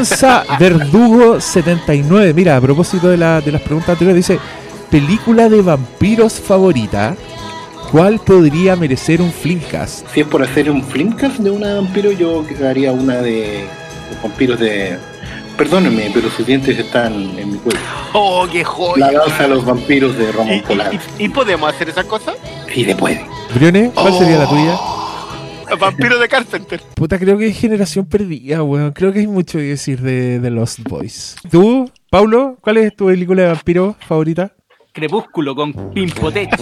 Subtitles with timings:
[0.00, 2.32] Gonza Verdugo 79.
[2.34, 4.40] Mira, a propósito de, la- de las preguntas anteriores, dice:
[4.90, 7.14] Película de vampiros favorita.
[7.92, 10.06] ¿Cuál podría merecer un Flimcast?
[10.14, 13.64] Si es por hacer un flimcast de una de vampiro, yo haría una de
[14.10, 14.96] los vampiros de.
[15.58, 17.80] Perdónenme, pero sus dientes están en mi cuello.
[18.14, 19.10] Oh, qué La joya.
[19.12, 20.54] danza de los vampiros de ¿Y, Roman
[21.18, 22.32] y- y- y podemos hacer esa cosa?
[22.72, 23.26] Sí, se puede.
[23.54, 24.74] Briones, ¿cuál sería la tuya?
[25.78, 26.80] Vampiro de Carpenter.
[26.94, 28.92] Puta, creo que es generación perdida, weón.
[28.92, 31.36] Creo que hay mucho que decir de, de Lost Boys.
[31.50, 34.52] ¿Tú, Paulo, cuál es tu película de vampiro favorita?
[34.92, 36.50] Crepúsculo con Pimpotech.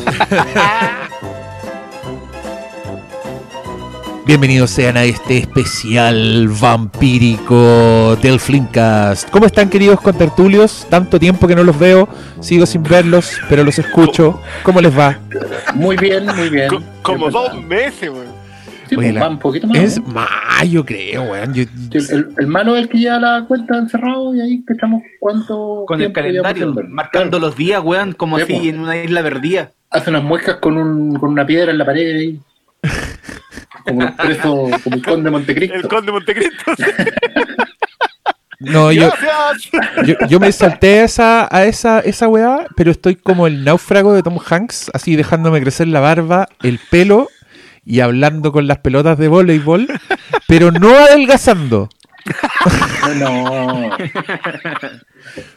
[4.26, 9.30] Bienvenidos sean a este especial vampírico del Flimcast.
[9.30, 10.86] ¿Cómo están, queridos contertulios?
[10.90, 12.06] Tanto tiempo que no los veo,
[12.40, 14.38] sigo sin verlos, pero los escucho.
[14.64, 15.18] ¿Cómo les va?
[15.74, 16.68] Muy bien, muy bien.
[16.68, 18.37] Co- como dos meses, weón.
[18.88, 19.78] Sí, Oye, pues, la- va un poquito más.
[19.78, 20.08] Es ¿no?
[20.08, 21.52] mayo, creo, weón.
[21.54, 25.02] Yo- Sí, el, el malo es el que lleva la cuenta encerrado y ahí cachamos
[25.20, 25.84] cuánto.
[25.86, 28.60] Con el calendario, marcando los días, weón, como Sí, así po.
[28.64, 29.70] en una isla perdida.
[29.90, 32.40] Hace unas muescas con, un, con una piedra en la pared ahí.
[33.86, 35.74] Como los presos, como el conde de Montecristo.
[35.76, 36.72] El Conde Montecristo.
[38.60, 39.10] no, yo,
[40.04, 44.12] yo, yo me salté a esa, a esa, esa weá, pero estoy como el náufrago
[44.12, 47.28] de Tom Hanks, así dejándome crecer la barba, el pelo
[47.88, 49.88] y hablando con las pelotas de voleibol,
[50.46, 51.88] pero no adelgazando.
[53.16, 53.90] No,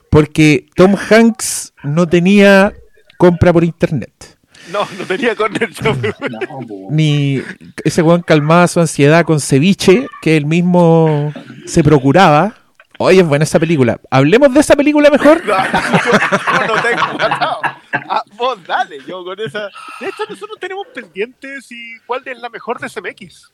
[0.09, 2.71] Porque Tom Hanks no tenía
[3.17, 4.37] compra por internet.
[4.71, 5.35] No, no tenía
[6.67, 6.87] po.
[6.89, 7.41] Ni
[7.83, 11.33] ese weón calmaba su ansiedad con ceviche que él mismo
[11.65, 12.55] se procuraba.
[12.97, 13.99] Oye, es buena esa película.
[14.09, 15.45] Hablemos de esa película mejor.
[15.45, 17.61] No, yo, yo no tengo.
[17.93, 19.69] Ah, vos dale, yo con esa.
[19.99, 23.51] De hecho, nosotros tenemos pendientes y cuál es la mejor de CMX.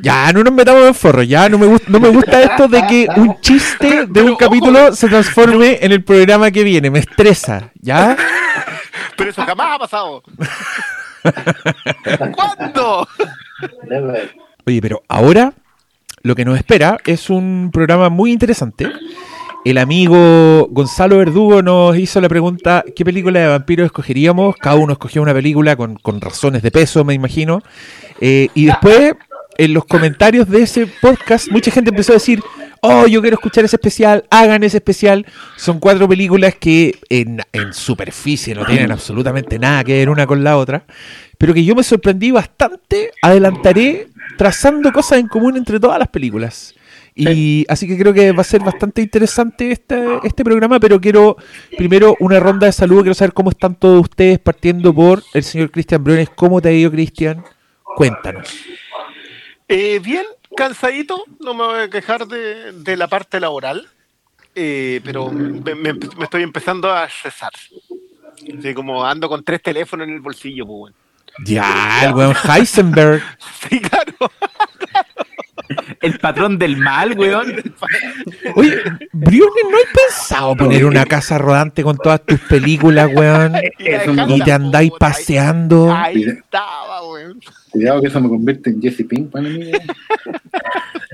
[0.00, 1.22] Ya, no nos metamos en forro.
[1.22, 4.92] Ya, no me, gusta, no me gusta esto de que un chiste de un capítulo
[4.92, 6.90] se transforme en el programa que viene.
[6.90, 7.70] Me estresa.
[7.80, 8.16] ¿Ya?
[9.16, 10.22] Pero eso jamás ha pasado.
[12.34, 13.08] ¿Cuándo?
[14.64, 15.52] Oye, pero ahora
[16.22, 18.90] lo que nos espera es un programa muy interesante.
[19.64, 24.56] El amigo Gonzalo Verdugo nos hizo la pregunta, ¿qué película de vampiros escogeríamos?
[24.56, 27.60] Cada uno escogió una película con, con razones de peso, me imagino.
[28.20, 29.14] Eh, y después,
[29.58, 32.42] en los comentarios de ese podcast, mucha gente empezó a decir,
[32.80, 35.26] oh, yo quiero escuchar ese especial, hagan ese especial.
[35.56, 40.44] Son cuatro películas que en, en superficie no tienen absolutamente nada que ver una con
[40.44, 40.84] la otra,
[41.36, 44.08] pero que yo me sorprendí bastante, adelantaré
[44.38, 46.74] trazando cosas en común entre todas las películas.
[47.20, 51.36] Y así que creo que va a ser bastante interesante este, este programa, pero quiero
[51.76, 55.70] primero una ronda de saludo, quiero saber cómo están todos ustedes, partiendo por el señor
[55.70, 56.30] Cristian Briones.
[56.30, 57.44] ¿Cómo te ha ido, Cristian?
[57.82, 58.48] Cuéntanos.
[59.68, 60.24] Eh, bien,
[60.56, 63.88] cansadito, no me voy a quejar de, de la parte laboral,
[64.54, 67.50] eh, pero me, me- me estoy empezando a cesar.
[68.58, 70.96] Así como ando con tres teléfonos en el bolsillo, pues bueno.
[71.44, 73.22] Ya, el weón Heisenberg.
[73.68, 74.32] Sí, claro.
[76.00, 77.54] El patrón del mal, weón.
[78.54, 78.78] Oye,
[79.12, 83.54] Briones, ¿no has pensado poner una casa rodante con todas tus películas, weón?
[84.28, 85.92] Y te andáis paseando.
[85.92, 87.40] Ahí estaba, weón.
[87.70, 89.70] Cuidado que eso me convierte en Jesse Pink para mí.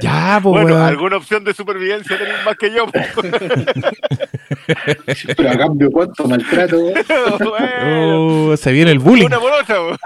[0.03, 0.83] Ya, pues, Bueno, weón.
[0.87, 2.87] alguna opción de supervivencia tenéis más que yo.
[2.87, 3.07] pues.
[5.37, 6.77] Pero a cambio, ¿cuánto maltrato?
[7.39, 9.27] Bueno, Oh, se viene el bullying.
[9.27, 9.99] una por otra, weón.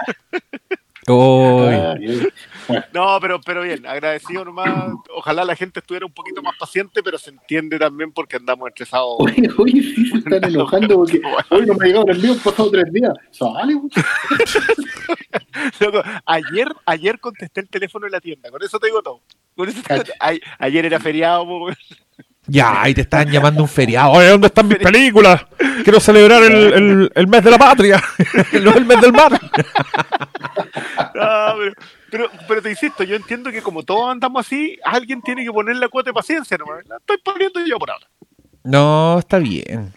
[1.11, 1.67] Oh,
[2.93, 4.93] No, pero, pero bien, agradecido nomás.
[5.15, 9.15] Ojalá la gente estuviera un poquito más paciente, pero se entiende también porque andamos estresados.
[9.19, 12.39] Oye, oye, sí se están enojando porque hoy no me ha llegado el envío, han
[12.39, 13.13] pasado tres días.
[13.31, 13.73] Sale.
[15.79, 19.21] Loco, ayer, ayer contesté el teléfono en la tienda, con eso te digo todo.
[19.55, 20.15] Con eso te digo todo.
[20.19, 21.45] Ay- ayer era feriado.
[22.49, 24.11] Ya, y te estaban llamando un feriado.
[24.11, 25.45] Oye, ¿dónde están mis películas?
[25.83, 28.03] Quiero celebrar el, el- el mes de la patria,
[28.61, 29.39] no el mes del mar.
[31.15, 31.73] No, pero,
[32.11, 35.75] pero, pero te insisto, yo entiendo que como todos andamos así, alguien tiene que poner
[35.77, 36.85] la cuota de paciencia nomás.
[36.87, 38.07] La estoy poniendo yo por ahora.
[38.63, 39.93] No, está bien.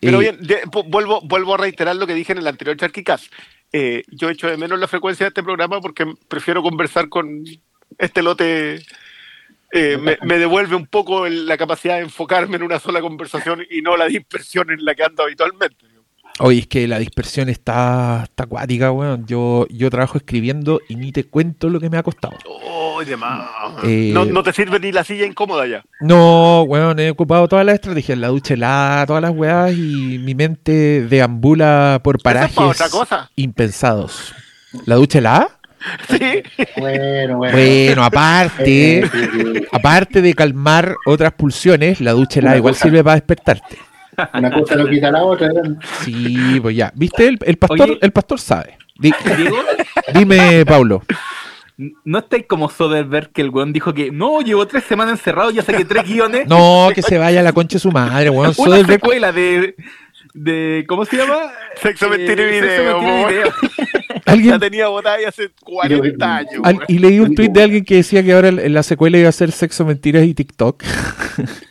[0.00, 3.30] Pero Eh, bien, de- vuelvo, vuelvo a reiterar lo que dije en el anterior Charquicas.
[3.72, 7.44] Eh, yo echo de menos la frecuencia de este programa porque prefiero conversar con
[7.98, 8.82] este lote.
[9.72, 13.62] Eh, me, me devuelve un poco el- la capacidad de enfocarme en una sola conversación
[13.70, 15.86] y no la dispersión en la que ando habitualmente.
[16.38, 19.24] Oye, es que la dispersión está, está acuática, weón.
[19.26, 22.36] Yo, yo trabajo escribiendo y ni te cuento lo que me ha costado.
[22.44, 23.48] Oh, demás.
[23.84, 25.82] Eh, no, no te sirve ni la silla incómoda ya.
[26.00, 30.34] No, weón, he ocupado todas las estrategias, la ducha helada, todas las weas y mi
[30.34, 32.58] mente deambula por es parajes
[33.34, 34.34] impensados.
[34.84, 35.55] ¿La ducha helada?
[36.08, 36.42] Sí.
[36.78, 37.56] Bueno, bueno.
[37.56, 39.64] Bueno, aparte, Eh, sí, sí.
[39.72, 42.84] aparte de calmar otras pulsiones, la ducha helada igual cosa.
[42.84, 43.76] sirve para despertarte.
[44.34, 45.48] Una cosa no quita la otra.
[45.52, 45.76] ¿verdad?
[46.02, 46.90] Sí, pues ya.
[46.94, 47.26] ¿Viste?
[47.28, 47.98] El, el pastor, Oye.
[48.00, 48.78] el pastor sabe.
[48.98, 49.12] Di-
[50.14, 51.02] dime, Paulo.
[52.06, 55.60] ¿no estáis como Soderbergh que el weón dijo que no, llevo tres semanas encerrado, ya
[55.62, 56.46] saqué tres guiones?
[56.48, 58.54] No, que se vaya a la concha de su madre, weón.
[58.56, 59.74] Una Soderbergh- secuela de,
[60.36, 60.84] de.
[60.88, 61.52] ¿Cómo se llama?
[61.82, 63.28] Sexo, mentira y Eh, video, Sexo, mentira y po.
[63.28, 63.52] video.
[64.24, 66.60] La alguien tenía botada ya hace 40 años.
[66.64, 69.28] al- y leí un tweet de alguien que decía que ahora en la secuela iba
[69.28, 70.82] a ser sexo, mentiras y TikTok.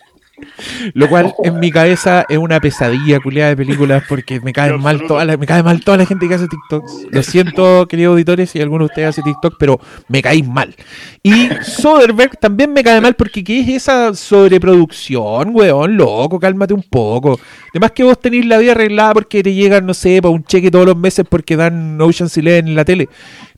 [0.94, 5.04] Lo cual en mi cabeza es una pesadilla culiada de películas porque me cae mal
[5.08, 6.86] toda la, me cae mal toda la gente que hace TikTok.
[7.12, 10.76] Lo siento, queridos auditores, si alguno de ustedes hace TikTok, pero me caéis mal.
[11.24, 15.98] Y Soderbergh también me cae mal porque ¿qué es esa sobreproducción, weón?
[15.98, 17.40] Loco, cálmate un poco.
[17.72, 20.72] Además que vos tenéis la vida arreglada porque te llegan, no sé, para un cheque
[20.72, 23.10] todos los meses porque dan Ocean's Eleven en la tele.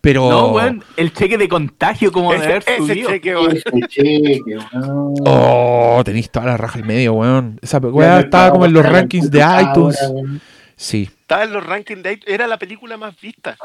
[0.08, 0.30] Pero...
[0.30, 3.10] No, weón, el cheque de contagio como de haber ese subido.
[3.10, 3.58] cheque, weón.
[3.58, 5.14] Ese cheque, weón.
[5.26, 7.60] Oh, tenéis toda la raja al medio, weón.
[7.62, 9.98] Esa no estaba como en los rankings de iTunes.
[10.10, 10.40] weón.
[10.78, 11.10] Sí.
[11.20, 13.58] Estaba en los rankings de iTunes, era la película más vista.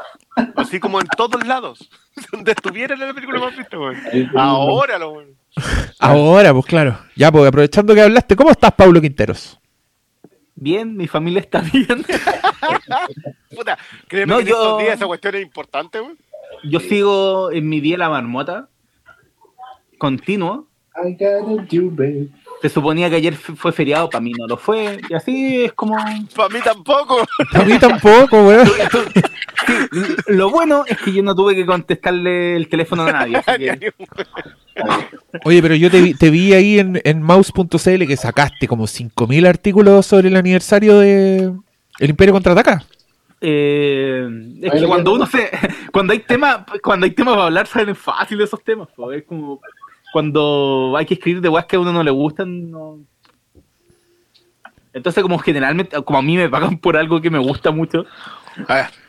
[0.57, 1.89] Así como en todos lados.
[2.33, 3.95] Donde estuviera era la película más vista, weón.
[4.35, 5.27] Ahora lo weón.
[5.99, 6.99] Ahora, pues claro.
[7.15, 9.57] Ya, pues aprovechando que hablaste, ¿cómo estás, Pablo Quinteros?
[10.55, 12.05] Bien, mi familia está bien.
[13.55, 16.17] Puta, créeme No, que yo- estos días esa cuestión es importante, weón.
[16.63, 18.69] Yo sigo en mi día la marmota.
[19.97, 20.67] Continuo.
[20.95, 21.39] I gotta
[21.71, 22.27] do, babe.
[22.61, 24.99] Se suponía que ayer fue feriado, para mí no lo fue.
[25.09, 25.97] Y así es como.
[26.35, 27.17] Para mí tampoco.
[27.53, 28.67] A mí tampoco, weón.
[29.93, 33.37] Sí, lo bueno es que yo no tuve que contestarle el teléfono a nadie.
[33.37, 33.93] así que-
[35.45, 39.47] Oye, pero yo te vi, te vi ahí en, en mouse.cl que sacaste como 5.000
[39.47, 41.53] artículos sobre el aniversario de
[41.99, 42.83] El Imperio Contraataca.
[43.45, 44.25] Eh,
[44.61, 45.51] es que cuando uno se.
[45.91, 48.87] Cuando hay temas, cuando hay temas para hablar, salen fácil esos temas.
[48.95, 49.11] po.
[49.11, 49.59] Es como.
[50.13, 52.99] Cuando hay que escribir de weas que a uno no le gustan, no.
[54.93, 58.05] Entonces, como generalmente, como a mí me pagan por algo que me gusta mucho.
[58.67, 59.02] A ver.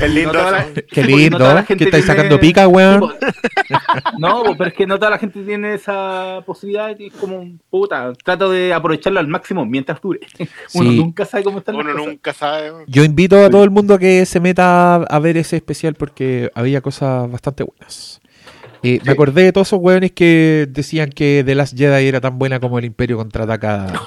[0.00, 0.66] Es lindo No la-.
[0.90, 1.38] Qué no lindo.
[1.38, 3.12] ¿Qué gente estáis tiene- sacando pica, weón?
[4.18, 7.44] No, po, pero es que no toda la gente tiene esa posibilidad y es como,
[7.70, 10.20] puta, trato de aprovecharlo al máximo mientras dure.
[10.74, 10.96] Uno Sí.
[10.98, 12.06] nunca sabe cómo están las Uno cosas.
[12.08, 12.70] nunca sabe.
[12.72, 12.84] weón.
[12.86, 16.50] Yo invito a todo el mundo a que se meta a ver ese especial porque
[16.54, 18.20] había cosas bastante buenas.
[18.82, 22.38] Eh, Me acordé de todos esos weones que decían que The Last Jedi era tan
[22.38, 23.92] buena como el Imperio contraataca.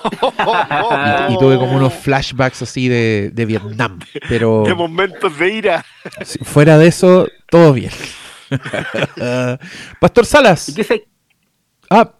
[1.30, 4.00] Y, y tuve como unos flashbacks así de, de Vietnam.
[4.30, 5.86] Pero De momentos de ira.
[6.24, 7.92] si- fuera de eso, todo bien.
[10.00, 10.74] Pastor ¿Y Salas.
[10.76, 11.08] qué sé?
[11.90, 12.12] Ah,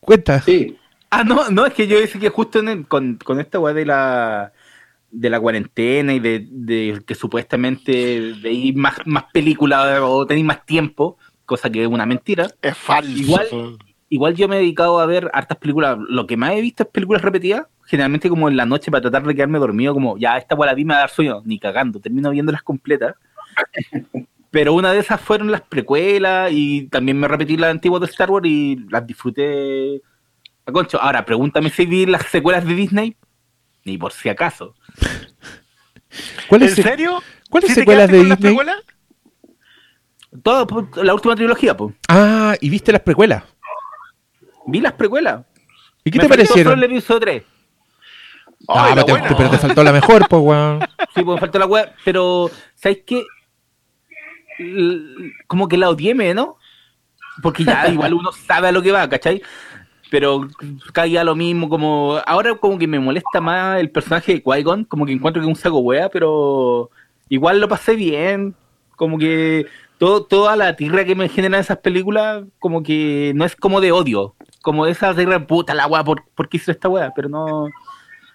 [0.00, 0.40] cuenta.
[0.42, 0.76] Sí,
[1.10, 3.72] Ah, no, no, es que yo decía que justo en el- con, con esta weá
[3.74, 4.52] de la
[5.10, 10.66] de la cuarentena y de, de que supuestamente veis más, más películas o tenéis más
[10.66, 11.16] tiempo,
[11.46, 12.48] cosa que es una mentira.
[12.62, 13.10] Es falso.
[13.10, 13.78] Igual-
[14.08, 15.98] Igual yo me he dedicado a ver hartas películas.
[16.08, 17.66] Lo que más he visto es películas repetidas.
[17.86, 20.74] Generalmente como en la noche para tratar de quedarme dormido, como ya esta weá la
[20.74, 23.14] vi me va a dar sueño, ni cagando, termino viéndolas completas.
[24.52, 28.30] Pero una de esas fueron las precuelas y también me repetí las antiguas de Star
[28.30, 30.00] Wars y las disfruté
[30.64, 31.00] a concho.
[31.02, 33.16] Ahora, pregúntame si vi las secuelas de Disney,
[33.84, 34.74] ni por si acaso.
[35.00, 37.22] ¿En ¿Cuáles se- serio?
[37.50, 38.36] ¿Cuáles ¿Sí secuelas de Disney?
[38.36, 38.76] precuelas?
[40.42, 41.94] Todo, po, la última trilogía, pues.
[42.08, 43.44] Ah, y viste las precuelas.
[44.66, 45.44] Vi las precuelas.
[46.04, 46.72] ¿Y qué Me te parecieron?
[46.74, 47.42] solo el episodio 3.
[48.68, 50.80] Ah, pero, te, pero te faltó la mejor, pues, weón.
[51.14, 53.24] Sí, pues me faltó la web, pero ¿sabes qué?
[54.58, 56.56] L- Como que la odié, ¿no?
[57.42, 59.42] Porque ya igual uno sabe a lo que va, ¿cachai?
[60.10, 60.48] Pero
[60.92, 65.04] caía lo mismo, como ahora como que me molesta más el personaje de Qui-Gon, como
[65.04, 66.90] que encuentro que es un saco wea, pero
[67.28, 68.54] igual lo pasé bien,
[68.94, 69.66] como que
[69.98, 73.92] todo, toda la tierra que me generan esas películas, como que no es como de
[73.92, 77.12] odio, como esa tierra puta la wea, ¿por, ¿por qué hizo esta wea?
[77.14, 77.68] Pero no,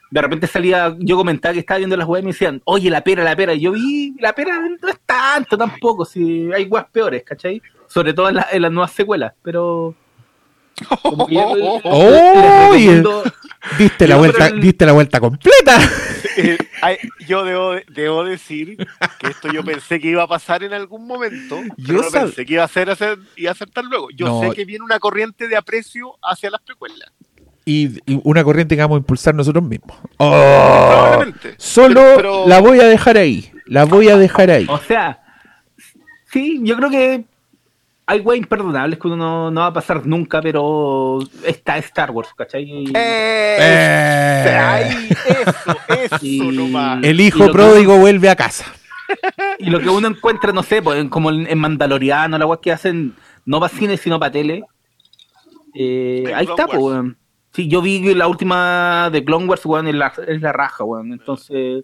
[0.09, 3.01] de repente salía, yo comentaba que estaba viendo las weas y me decían, oye, la
[3.03, 3.53] pera, la pera.
[3.53, 7.61] Y yo vi, la pera no es tanto tampoco, si hay weas peores, ¿cachai?
[7.87, 9.95] Sobre todo en, la- en las nuevas secuelas, pero...
[11.01, 11.41] como que yo-
[11.83, 13.23] Oh, recomiendo-
[13.77, 15.77] Diste la vuelta, pero el- diste la vuelta completa.
[16.37, 16.57] Eh,
[17.27, 18.77] yo debo, debo decir
[19.19, 21.59] que esto yo pensé que iba a pasar en algún momento.
[21.77, 24.07] Yo no sab- pensé que iba a ser hacer, iba a ser tan luego.
[24.15, 24.41] Yo No.
[24.41, 27.11] sé que viene una corriente de aprecio hacia las precuelas.
[27.65, 29.95] Y, y una corriente que vamos a impulsar nosotros mismos.
[30.17, 31.55] Oh, Probablemente.
[31.57, 33.51] solo Pero- pero- la voy a dejar ahí.
[33.65, 34.65] La voy a dejar ahí.
[34.69, 35.21] O sea,
[36.31, 37.25] sí, yo creo que
[38.05, 42.29] hay weas imperdonables que uno no, no va a pasar nunca, pero está Star Wars,
[42.35, 42.63] ¿cachai?
[42.63, 44.57] Y- Eh, Eh.
[44.57, 47.03] Ahí, eso, eso Y- nomás.
[47.03, 48.65] El hijo lo que- pródigo vuelve a casa.
[49.59, 53.13] Y lo que uno encuentra, no sé, pues, como en Mandaloriano, la weá que hacen,
[53.45, 54.63] no para cine, sino para tele.
[55.73, 57.13] Eh, ahí está, pues.
[57.53, 61.11] Sí, yo vi la última de Clone Wars, weón, es la, es la raja, weón.
[61.11, 61.83] Entonces,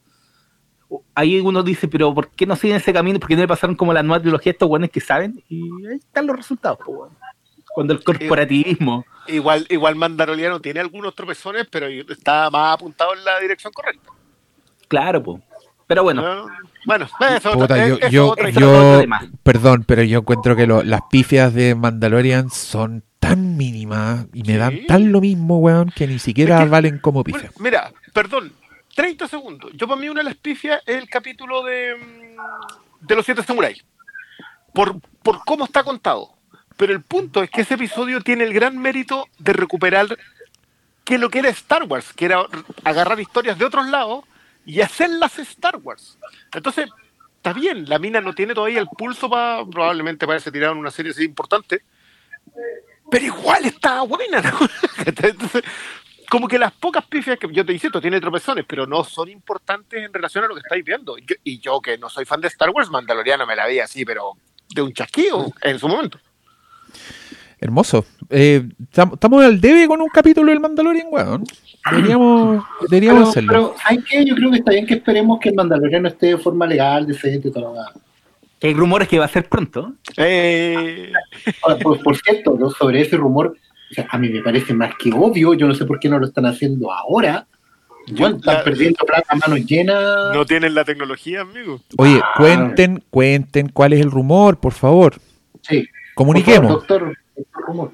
[1.16, 3.20] ahí uno dice, pero ¿por qué no siguen ese camino?
[3.20, 5.44] ¿Por qué no le pasaron como la nueva trilogía a estos weones que saben?
[5.50, 7.10] Y ahí están los resultados, pues, weón.
[7.74, 9.06] Cuando el corporativismo.
[9.28, 14.10] Igual, igual Mandaloriano tiene algunos tropezones, pero está más apuntado en la dirección correcta.
[14.88, 15.44] Claro, pues.
[15.86, 16.48] Pero bueno, ¿no?
[16.86, 19.22] Bueno, eso Puta, yo, eso yo, otra es otro yo- tema.
[19.44, 24.54] perdón, pero yo encuentro que lo- las pifias de Mandalorian son tan mínimas y me
[24.54, 24.58] Sí.
[24.58, 27.54] dan tan lo mismo, weón, que ni siquiera Es que- valen como pifias.
[27.60, 28.52] Mira, perdón,
[28.98, 29.72] 30 segundos.
[29.76, 33.44] Yo para mí una de las pifias es el capítulo de, mm, de los siete
[33.44, 33.86] samuráis.
[34.74, 36.34] Por, por cómo está contado.
[36.78, 40.18] Pero el punto es que ese episodio tiene el gran mérito de recuperar
[41.06, 42.48] que lo que era Star Wars, que era
[42.84, 44.26] agarrar historias de otros lados
[44.66, 46.18] y hacerlas Star Wars.
[46.52, 46.90] Entonces,
[47.36, 50.90] está bien, la mina no tiene todavía el pulso para, probablemente para ese tirar una
[50.90, 51.84] serie así importante,
[53.12, 54.58] pero igual está buena, ¿no?
[55.06, 55.64] Entonces,
[56.30, 60.04] como que las pocas pifias que yo te insisto, tiene tropezones, pero no son importantes
[60.04, 61.18] en relación a lo que estáis viendo.
[61.18, 63.80] Y yo, y yo que no soy fan de Star Wars, Mandaloriano me la vi
[63.80, 64.32] así, pero
[64.74, 66.20] de un chasquido en su momento.
[67.60, 68.06] Hermoso.
[68.30, 71.44] Eh, tam- Estamos al debe con un capítulo del Mandalorian, weón.
[71.90, 73.50] Deberíamos, deberíamos Pero, hacerlo.
[73.52, 74.26] pero, ¿saben qué?
[74.26, 77.48] Yo creo que está bien que esperemos que el Mandaloriano esté de forma legal, decente
[77.48, 77.94] y todo lo demás.
[78.60, 79.94] que hay rumores que va a ser pronto.
[80.18, 81.12] Eh,
[81.64, 82.70] Ahora, por, por cierto, ¿no?
[82.70, 83.58] sobre ese rumor,
[83.90, 86.20] o sea, a mí me parece más que obvio, yo no sé por qué no
[86.20, 87.46] lo están haciendo ahora.
[88.12, 90.34] Bueno, están la- perdiendo plata a manos llenas.
[90.34, 91.82] no tienen la tecnología, amigo.
[91.98, 95.16] Oye, cuenten, cuenten cuál es el rumor, por favor.
[95.62, 95.86] Sí.
[96.16, 96.72] Comuniquemos.
[96.78, 97.92] Por favor, doctor, doctor rumor.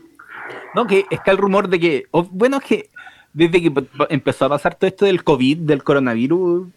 [0.75, 2.89] No, que está el rumor de que, bueno, es que
[3.33, 3.71] desde que
[4.09, 6.67] empezó a pasar todo esto del COVID, del coronavirus,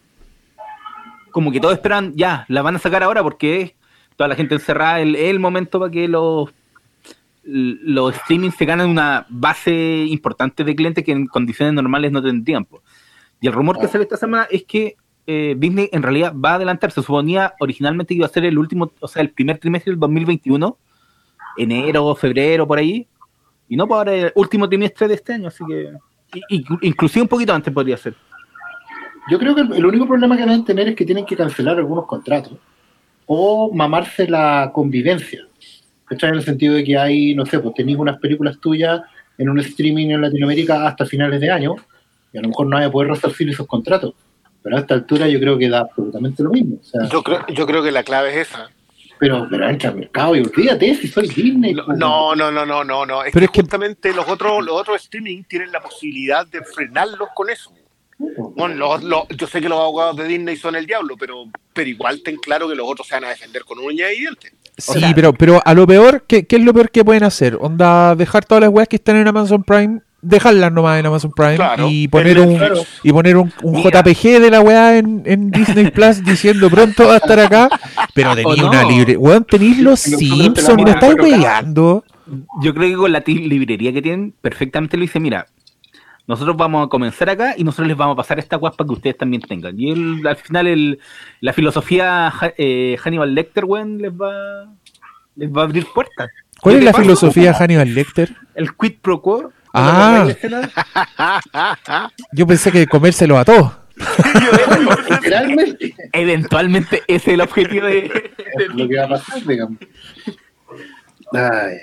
[1.30, 3.74] como que todos esperan, ya, la van a sacar ahora porque
[4.16, 6.50] toda la gente encerrada, el- es el momento para que los
[7.48, 9.72] los streaming se ganen una base
[10.08, 12.64] importante de clientes que en condiciones normales no tendrían.
[12.64, 12.82] po.
[13.40, 16.54] Y el rumor que sale esta semana es que eh, Disney en realidad va a
[16.54, 16.90] adelantar.
[16.90, 20.00] Se suponía originalmente que iba a ser el último, o sea, el primer trimestre del
[20.00, 20.76] 2021,
[21.56, 23.06] enero, febrero, por ahí.
[23.68, 25.92] Y no para el último trimestre de este año, así que.
[26.50, 28.14] y- y- inclusive un poquito antes podría ser.
[29.28, 31.76] Yo creo que el, el único problema que a tener es que tienen que cancelar
[31.78, 32.52] algunos contratos
[33.26, 35.46] o mamarse la convivencia.
[36.06, 36.30] ¿Cachai?
[36.30, 39.00] En el sentido de que hay, no sé, pues tenéis unas películas tuyas
[39.38, 41.74] en un streaming en Latinoamérica hasta finales de año
[42.32, 44.14] y a lo mejor no vaya a poder resarcir esos contratos.
[44.62, 46.76] Pero a esta altura yo creo que da absolutamente lo mismo.
[46.80, 48.68] O sea, Yo creo, yo creo que la clave es esa.
[49.18, 51.72] pero, pero entra al mercado y olvídate si soy Disney.
[51.74, 51.98] No, pues.
[51.98, 53.22] no, no, no, no, no, no.
[53.24, 56.62] Es Pero que es que- justamente los otros, los otros streaming tienen la posibilidad de
[56.62, 57.72] frenarlos con eso.
[58.18, 61.88] Bueno, los- los- yo sé que los abogados de Disney son el diablo, pero, pero
[61.88, 64.52] igual ten claro que los otros se van a defender con uña y dientes.
[64.78, 67.56] Sí, pero, pero a lo peor, ¿qué, qué es lo peor que pueden hacer?
[67.60, 71.56] Onda, dejar todas las weas que están en Amazon Prime, dejarlas nomás en Amazon Prime
[71.56, 72.58] Claro, y poner un
[73.02, 73.50] y poner un.
[73.62, 77.68] JPG de la weá en, en Disney Plus diciendo pronto va a estar acá,
[78.14, 78.68] pero tenéis no.
[78.68, 79.16] una libre.
[79.16, 82.04] Weón, tenéis los Simpsons, me estáis weyando.
[82.60, 85.46] Yo creo que con la ti- librería que tienen, perfectamente lo dice, mira,
[86.26, 89.16] nosotros vamos a comenzar acá y nosotros les vamos a pasar esta guapa que ustedes
[89.16, 89.78] también tengan.
[89.78, 90.98] Y el- al final el,
[91.40, 94.66] la filosofía eh, Hannibal Lecter, weón, les va,
[95.36, 96.28] les va a abrir puertas.
[96.60, 98.34] ¿Cuál es de la paso, filosofía de Hannibal Lecter?
[98.54, 99.52] El quid pro quo.
[99.72, 100.26] Ah.
[102.32, 103.72] Yo pensé que comérselo a todos.
[105.10, 108.32] Literalmente Eventualmente ese es el objetivo de...
[108.58, 109.78] es lo que va a pasar, digamos.
[111.32, 111.76] Ay.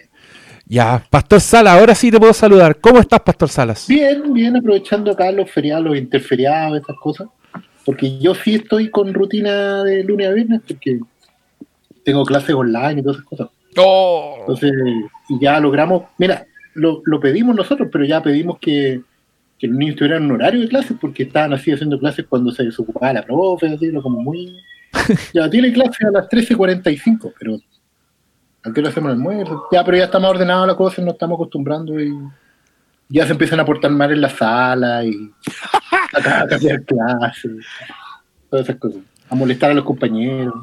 [0.66, 2.80] Ya, Pastor Sala, ahora sí te puedo saludar.
[2.80, 3.88] ¿Cómo estás, Pastor Salas?
[3.88, 7.28] Bien, bien, aprovechando acá los feriados, los interferiados, estas cosas.
[7.86, 11.00] Porque yo sí estoy con rutina de lunes a viernes, porque
[12.06, 13.50] tengo clases online y todas esas cosas.
[14.40, 14.72] Entonces,
[15.30, 19.02] y ya logramos, mira, lo, lo pedimos nosotros, pero ya pedimos que,
[19.60, 22.64] que los niños tuvieran un horario de clases, porque estaban así haciendo clases cuando se
[22.64, 24.58] desocupaba la profe, así, lo como muy...
[25.34, 27.58] Ya tiene clase a las 13.45, pero
[28.64, 29.68] ¿a qué hora hacemos el almuerzo?
[29.72, 32.14] Ya, pero ya está más ordenado la cosa, nos estamos acostumbrando y
[33.10, 35.32] ya se empiezan a portar mal en la sala y
[36.26, 37.52] a, a cambiar clases,
[38.50, 40.54] todas esas cosas, a molestar a los compañeros,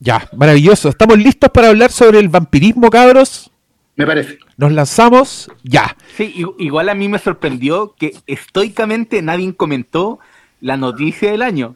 [0.00, 0.88] Ya, maravilloso.
[0.88, 3.50] ¿Estamos listos para hablar sobre el vampirismo, cabros?
[3.96, 4.38] me parece.
[4.56, 5.96] Nos lanzamos ya.
[6.16, 10.20] Sí, igual a mí me sorprendió que estoicamente nadie comentó
[10.60, 11.74] la noticia del año.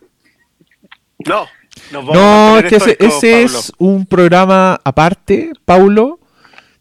[1.27, 1.47] No,
[1.93, 2.97] No, es que ese,
[3.43, 6.19] es un programa aparte, Paulo.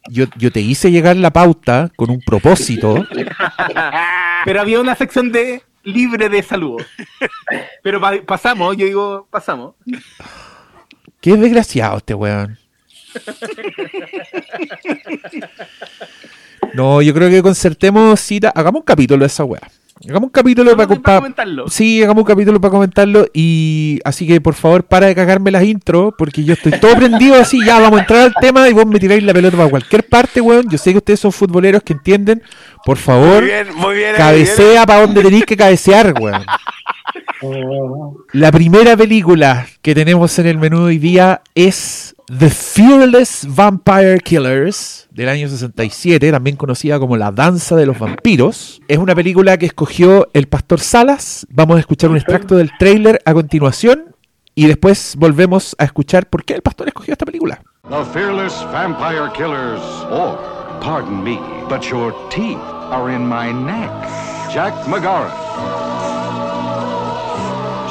[0.09, 3.05] Yo, yo te hice llegar la pauta con un propósito.
[4.45, 6.85] Pero había una sección de libre de saludos.
[7.83, 9.75] Pero pa- pasamos, yo digo, pasamos.
[11.21, 12.57] Qué desgraciado este weón.
[16.73, 18.51] No, yo creo que concertemos cita.
[18.55, 19.61] Hagamos un capítulo de esa weá.
[20.07, 21.69] Hagamos un capítulo para, comentarlo.
[21.69, 23.27] Sí, hagamos un capítulo para comentarlo.
[23.33, 27.35] Y así que por favor, para de cagarme las intros, porque yo estoy todo prendido
[27.35, 27.63] así.
[27.63, 30.41] Ya vamos a entrar al tema y vos me tiráis la pelota para cualquier parte,
[30.41, 30.69] weón.
[30.69, 32.41] Yo sé que ustedes son futboleros que entienden.
[32.83, 33.43] Por favor,
[34.17, 36.43] cabecea para donde tenéis que cabecear, weón.
[38.33, 45.09] La primera película que tenemos en el menú hoy día es The Fearless Vampire Killers
[45.11, 48.81] del año 67, también conocida como La Danza de los Vampiros.
[48.87, 51.45] Es una película que escogió el pastor Salas.
[51.49, 54.15] Vamos a escuchar un extracto del trailer a continuación
[54.55, 57.61] y después volvemos a escuchar por qué el pastor escogió esta película.
[57.89, 60.39] The Fearless Vampire Killers, or,
[60.79, 62.55] pardon me, but your teeth
[62.91, 63.91] are in my neck.
[64.53, 65.35] Jack McGarrett.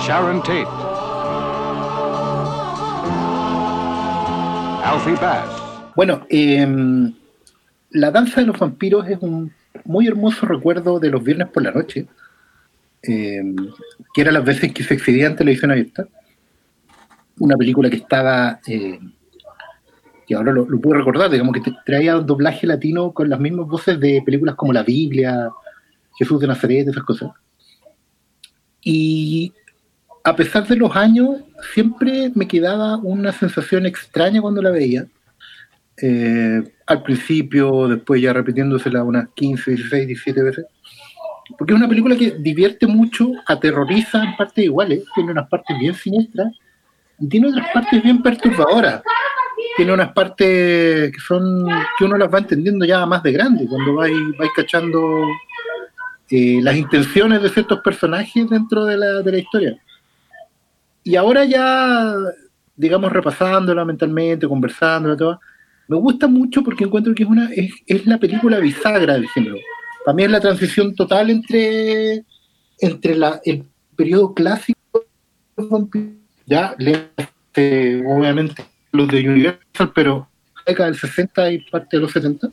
[0.07, 0.80] Sharon Tate.
[5.95, 7.13] Bueno, em,
[7.91, 9.53] La Danza de los Vampiros es un
[9.85, 12.07] muy hermoso recuerdo de los viernes por la noche,
[13.03, 13.57] em,
[14.15, 16.07] que eran las veces que se exhibía en televisión abierta.
[17.39, 18.99] Una película que estaba, eh,
[20.27, 23.99] que ahora lo, puedo recordar, digamos que traía un doblaje latino con las mismas voces
[23.99, 25.51] de películas como La Biblia,
[26.19, 27.31] Jesús de Nazaret, esas cosas.
[28.83, 29.53] Y
[30.23, 35.07] a pesar de los años, siempre me quedaba una sensación extraña cuando la veía.
[36.03, 40.67] Eh, al principio, después ya repitiéndosela unas 15, 16, 17 veces.
[41.59, 45.95] Porque es una película que divierte mucho, aterroriza en partes iguales, tiene unas partes bien
[45.95, 46.53] siniestras
[47.19, 49.03] y tiene otras partes bien perturbadoras.
[49.77, 51.67] Tiene unas partes que son
[51.99, 55.27] que uno las va entendiendo ya más de grande, cuando vais, vais cachando
[56.31, 59.81] eh, las intenciones de ciertos personajes dentro de la, de la historia
[61.03, 62.15] y ahora ya,
[62.77, 65.41] digamos, repasándola mentalmente, conversándola, todo,
[65.89, 69.57] me gusta mucho porque encuentro que es una es, la película bisagra del género.
[70.15, 72.25] Mí es la transición total entre,
[72.81, 73.65] entre la, el
[73.97, 74.79] periodo clásico
[76.47, 76.75] ya
[78.07, 80.29] obviamente los de Universal, pero
[80.67, 82.51] década del 60 y parte de los 70,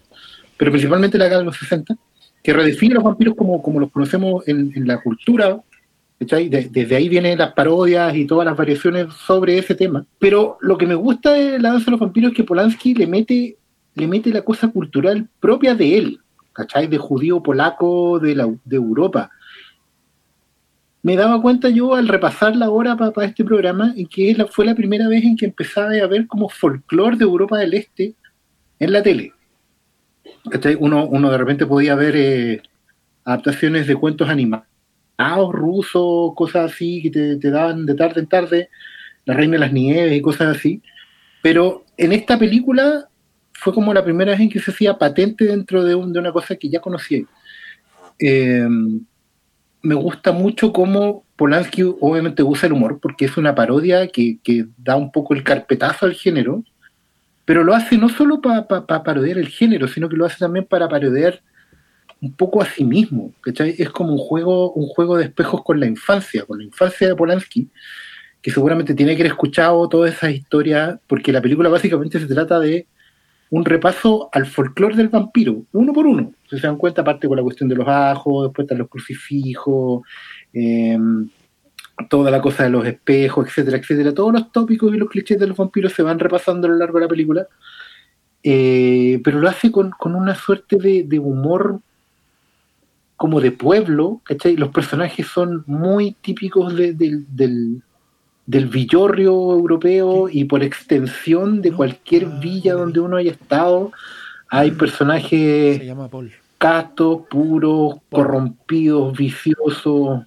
[0.57, 1.95] pero principalmente la década de los 60,
[2.43, 5.59] que redefine los vampiros como, como los conocemos en, en la cultura
[6.19, 10.05] desde ahí vienen las parodias y todas las variaciones sobre ese tema.
[10.19, 13.05] Pero lo que me gusta de La Danza de los Vampiros es que Polanski le
[13.05, 13.57] mete,
[13.93, 16.19] le mete la cosa cultural propia de él,
[16.53, 16.87] ¿cachai?
[16.87, 19.29] De judío polaco de, la, de Europa.
[21.03, 24.75] Me daba cuenta yo al repasar la hora para este programa en que fue la
[24.75, 28.15] primera vez en que empezaba a ver como folclore de Europa del Este
[28.79, 29.33] en la tele.
[30.79, 32.61] Uno, uno de repente podía ver eh,
[33.23, 34.65] adaptaciones de cuentos animados
[35.17, 38.69] rusos, cosas así que te, te, daban de tarde en tarde,
[39.25, 40.81] La Reina de las Nieves y cosas así.
[41.41, 43.07] Pero en esta película
[43.53, 46.55] fue como la primera vez en que se hacía patente dentro de, de una cosa
[46.55, 47.23] que ya conocía.
[48.19, 48.67] Eh,
[49.81, 54.67] me gusta mucho cómo Polanski obviamente usa el humor, porque es una parodia que, que
[54.77, 56.63] da un poco el carpetazo al género,
[57.45, 60.89] pero lo hace no solo para parodiar el género, sino que lo hace también para
[60.89, 61.41] parodiar
[62.21, 63.75] un poco a sí mismo, ¿cachai?
[63.77, 67.15] Es como un juego, un juego de espejos con la infancia, con la infancia de
[67.15, 67.69] Polanski,
[68.41, 72.59] que seguramente tiene que haber escuchado todas esas historias, porque la película básicamente se trata
[72.59, 72.87] de
[73.49, 76.33] un repaso al folclore del vampiro, uno por uno.
[76.49, 80.01] Si se dan cuenta, aparte con la cuestión de los ajos, después están los crucifijos,
[80.53, 81.29] em,
[82.09, 84.13] toda la cosa de los espejos, etcétera, etcétera.
[84.13, 86.99] Todos los tópicos y los clichés de los vampiros se van repasando a lo largo
[86.99, 87.47] de la película,
[88.43, 91.81] eh, pero lo hace con, una suerte de humor
[93.17, 94.55] como de pueblo, ¿cachai?
[94.55, 97.25] Los personajes son muy típicos del,
[98.47, 103.91] del villorrio europeo y por extensión de cualquier villa donde uno haya estado,
[104.49, 105.81] hay personajes
[106.57, 110.21] castos, puros, corrompidos, viciosos,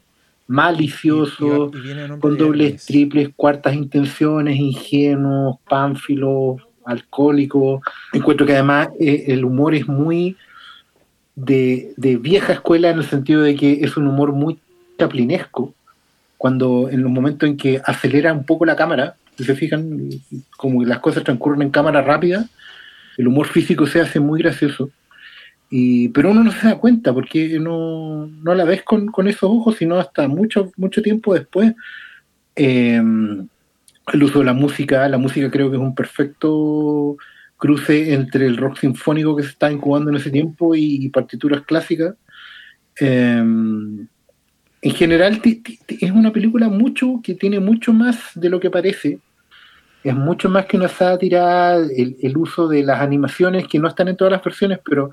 [0.46, 1.72] maliciosos,
[2.20, 7.80] con dobles, triples, cuartas intenciones, ingenuos, pánfilos, alcohólicos.
[8.12, 10.36] Encuentro que además eh, el humor es muy
[11.34, 14.58] de, vieja escuela en el sentido de que es un humor muy
[14.98, 15.74] chaplinesco,
[16.36, 20.10] cuando en los momentos en que acelera un poco la cámara, si se fijan,
[20.56, 22.48] como que las cosas transcurren en cámara rápida,
[23.16, 24.90] el humor físico se hace muy gracioso.
[25.70, 29.76] Y, pero uno no se da cuenta porque no, no la ves con, esos ojos,
[29.76, 31.74] sino hasta mucho, mucho tiempo después.
[32.56, 33.46] Em,
[34.12, 37.16] el uso de la música, la música creo que es un perfecto
[37.60, 42.14] cruce entre el rock sinfónico que se está incubando en ese tiempo y, partituras clásicas.
[42.96, 44.08] Em,
[44.82, 45.40] en general
[45.86, 49.20] es una película mucho que tiene mucho más de lo que parece,
[50.02, 54.08] es mucho más que una sátira, el, el uso de las animaciones que no están
[54.08, 55.10] en todas las versiones, pero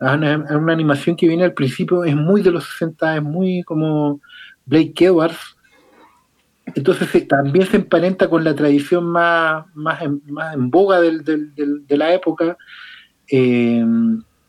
[0.00, 4.20] una, una animación que viene al principio es muy de los 60, es muy como
[4.66, 5.53] Blake Edwards.
[6.74, 12.14] Entonces también se emparenta con la tradición más, más, en, más boga del, de la
[12.14, 12.56] época.
[13.30, 13.84] Eh,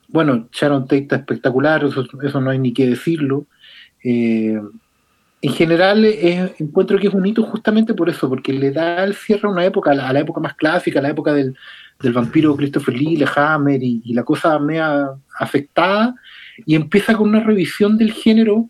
[0.08, 3.46] bueno, Sharon Tate está espectacular, eso, eso, no hay ni que decirlo.
[4.04, 4.60] Eh,
[5.42, 9.48] en general encuentro que es un hito justamente por eso, porque le da el cierre
[9.48, 11.56] a una época, a la, época más clásica, a la época del,
[12.00, 16.16] del vampiro Christopher Lee, Hammer y, y, la cosa media afectada,
[16.66, 18.70] y empieza con una revisión del género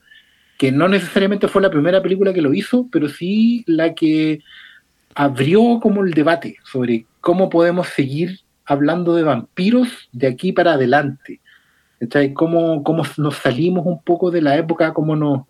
[0.57, 4.41] que no necesariamente fue la primera película que lo hizo, pero sí la que
[5.13, 11.41] abrió como el debate sobre cómo podemos seguir hablando de vampiros de aquí para adelante.
[12.33, 15.43] ¿Cómo, cómo nos salimos un poco de la época, cómo nos...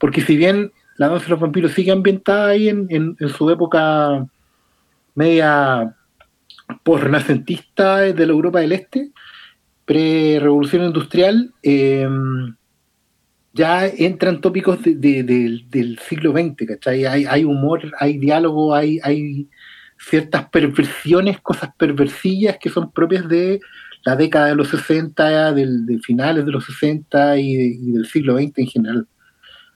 [0.00, 4.26] Porque si bien la danza de los vampiros sigue ambientada ahí en, en, su época
[5.14, 5.94] media
[6.82, 9.10] post-renacentista de la Europa del Este,
[9.84, 12.08] pre-revolución industrial, eh,
[13.58, 17.06] ya entran tópicos del siglo XX, ¿cachai?
[17.06, 19.48] Hay, hay humor, hay diálogo, hay, hay
[19.98, 23.58] ciertas perversiones, cosas perversillas que son propias de
[24.04, 28.58] la década de los 60, del, de finales de los 60 y, del siglo XX
[28.58, 29.08] en general.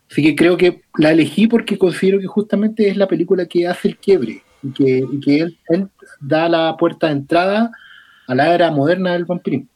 [0.09, 3.88] Así que creo que la elegí porque considero que justamente es la película que hace
[3.88, 5.59] el quiebre y que, que él,
[6.21, 7.73] da la puerta de entrada
[8.29, 9.66] a la era moderna del vampirismo.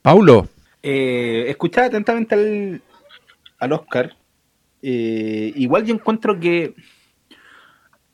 [0.00, 0.48] Paulo.
[0.82, 2.80] Eh, escuchaba atentamente al,
[3.58, 4.16] al Oscar.
[4.82, 6.74] Eh, igual yo encuentro que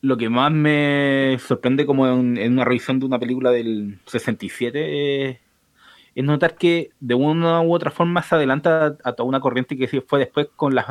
[0.01, 5.37] lo que más me sorprende como en, una revisión de una película del 67 es,
[6.15, 10.01] es notar que de una u otra forma se adelanta a, toda una corriente que
[10.01, 10.85] fue después con las,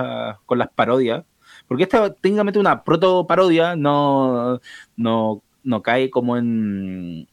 [0.46, 1.24] con las parodias.
[1.68, 4.60] Porque esta técnicamente una proto parodia no,
[4.96, 7.28] no, no cae como en,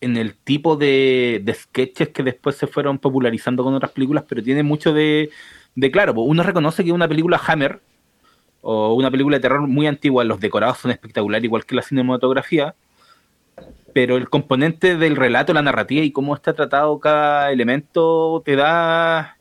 [0.00, 4.42] en el tipo de, de sketches que después se fueron popularizando con otras películas, pero
[4.42, 5.30] tiene mucho de,
[5.74, 7.80] de claro, uno reconoce que una película Hammer
[8.62, 12.74] o una película de terror muy antigua, los decorados son espectaculares, igual que la cinematografía,
[13.92, 19.36] pero el componente del relato, la narrativa y cómo está tratado cada elemento te da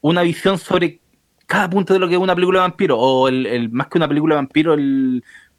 [0.00, 1.00] una visión sobre
[1.46, 4.08] cada punto de lo que es una película de vampiro, o el, más que una
[4.08, 4.76] película de vampiro,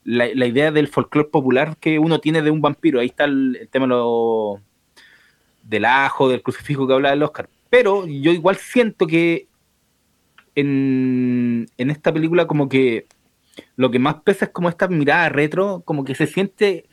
[0.05, 2.99] la, idea del folclore popular que uno tiene de un vampiro.
[2.99, 4.59] Ahí está el, tema lo,
[5.61, 7.49] del ajo, del crucifijo que habla el Oscar.
[7.69, 9.47] Pero yo igual siento que
[10.55, 13.07] en, esta película como que
[13.75, 16.85] lo que más pesa es como esta mirada retro, como que se siente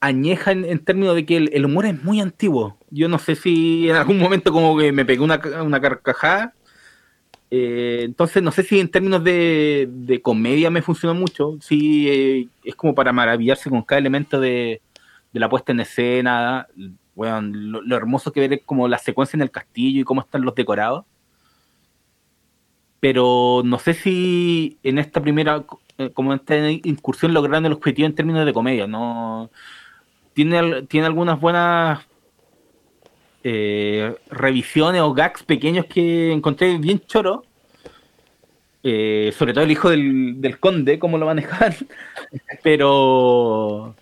[0.00, 2.78] añeja en, términos de que el, humor es muy antiguo.
[2.90, 6.54] Yo no sé si en algún momento como que me pegué una, una carcajada.
[7.50, 11.58] Eh, entonces no sé si en términos de, de comedia me funcionó mucho.
[11.60, 14.82] Sí, eh, es como para maravillarse con cada elemento de,
[15.32, 16.68] de la puesta en escena.
[17.14, 20.20] Bueno, lo, lo, hermoso que ver es como la secuencia en el castillo y cómo
[20.20, 21.04] están los decorados
[23.00, 25.64] pero no sé si en esta primera,
[25.98, 29.50] eh, como esta incursión lograron el objetivo en términos de comedia, no
[30.34, 32.06] tiene, tiene algunas buenas
[33.44, 37.44] eh, revisiones o gags pequeños que encontré bien choro.
[38.82, 41.74] Eh, sobre todo el hijo del, conde, cómo lo manejan,
[42.62, 43.96] pero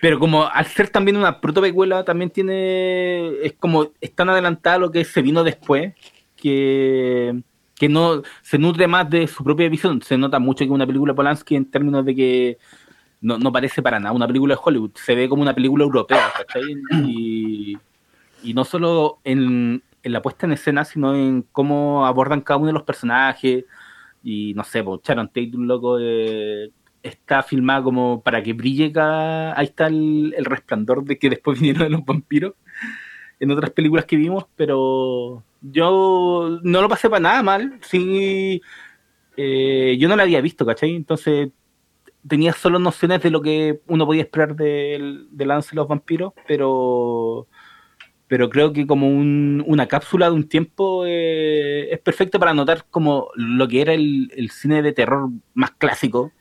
[0.00, 5.04] pero como al ser también una protopecuela también tiene es como están adelantada lo que
[5.04, 5.94] se vino después
[6.36, 7.42] que
[7.82, 10.00] que no se nutre más de su propia visión.
[10.02, 12.58] Se nota mucho que una película Polanski en términos de que
[13.20, 16.32] no, no parece para nada una película de Hollywood, se ve como una película europea,
[16.32, 16.62] ¿cachai?
[17.08, 17.76] Y,
[18.44, 22.68] y no solo en, en, la puesta en escena, sino en cómo abordan cada uno
[22.68, 23.64] de los personajes.
[24.22, 26.70] Y no sé, pues Sharon Tate, un loco, eh,
[27.02, 29.58] está filmada como para que brille cada.
[29.58, 32.54] Ahí está el, el resplandor de que después vinieron los vampiros
[33.40, 37.78] en otras películas que vimos, pero yo no lo pasé para nada mal.
[37.82, 38.60] Sí,
[39.36, 40.94] eh, yo no la había visto, ¿cachai?
[40.94, 41.50] Entonces
[42.26, 46.32] tenía solo nociones de lo que uno podía esperar del, del lance de los vampiros,
[46.46, 47.48] pero
[48.32, 53.28] pero creo que como una cápsula de un tiempo eh, es perfecto para notar como
[53.34, 56.32] lo que era el, cine de terror más clásico,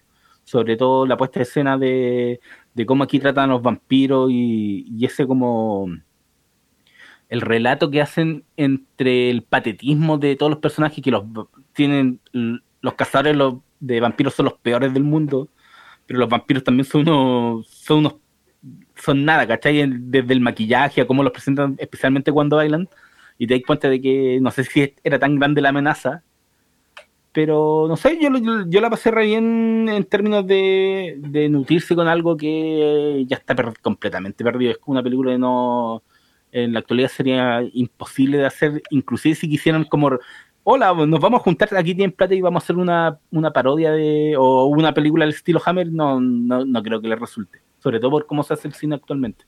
[0.45, 2.39] sobre todo la puesta de escena de,
[2.73, 5.88] de cómo aquí tratan a los vampiros y, y ese como
[7.32, 11.24] el relato que hacen entre el patetismo de todos los personajes que los
[11.74, 13.38] tienen los cazadores
[13.80, 15.48] de vampiros son los peores del mundo
[16.06, 18.15] pero los vampiros también son unos son unos
[18.96, 19.89] son nada ¿cachai?
[19.89, 22.89] desde el maquillaje a cómo los presentan especialmente cuando bailan
[23.38, 26.24] y te das cuenta de que no sé si era tan grande la amenaza
[27.32, 28.30] Pero no sé, yo,
[28.67, 33.56] yo, la pasé re bien en términos de, de nutrirse con algo que ya está
[33.82, 34.72] completamente perdido.
[34.74, 36.04] Es una película que no.
[36.52, 40.12] En la actualidad sería imposible de hacer, inclusive si quisieran como.
[40.64, 43.92] Hola, nos vamos a juntar aquí tienen plata y vamos a hacer una, una parodia
[43.92, 44.36] de.
[44.38, 47.62] o una película del estilo Hammer, no, no, no creo que les resulte.
[47.80, 49.46] Sobre todo por cómo se hace el cine actualmente.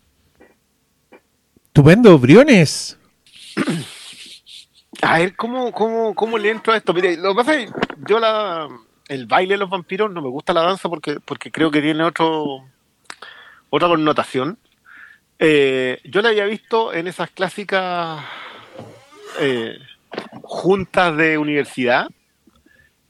[1.65, 2.97] Estupendo, Briones.
[5.01, 6.93] A ver, ¿cómo, cómo, cómo le entro a esto?
[6.93, 8.67] Mire, lo que pasa es que yo la,
[9.09, 12.03] el baile de los vampiros no me gusta la danza porque, porque creo que tiene
[12.03, 12.63] otro
[13.69, 14.57] otra connotación.
[15.45, 18.23] Eh, yo la había visto en esas clásicas
[19.41, 19.77] eh,
[20.41, 22.07] juntas de universidad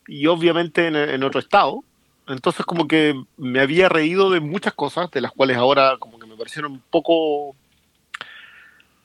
[0.07, 1.83] y obviamente en, en, otro estado.
[2.27, 6.25] Entonces como que me había reído de muchas cosas, de las cuales ahora como que
[6.25, 7.55] me parecieron poco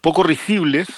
[0.01, 0.89] poco risibles.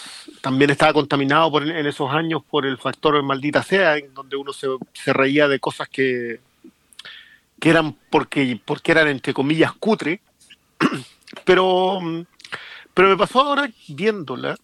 [0.40, 4.52] También estaba contaminado por, en esos años por el factor maldita sea, en donde uno
[4.52, 4.68] se,
[5.12, 6.38] reía de cosas que,
[7.58, 10.20] que eran porque, porque eran entre comillas cutre.
[11.44, 12.00] Pero,
[12.94, 14.56] pero me pasó ahora viéndola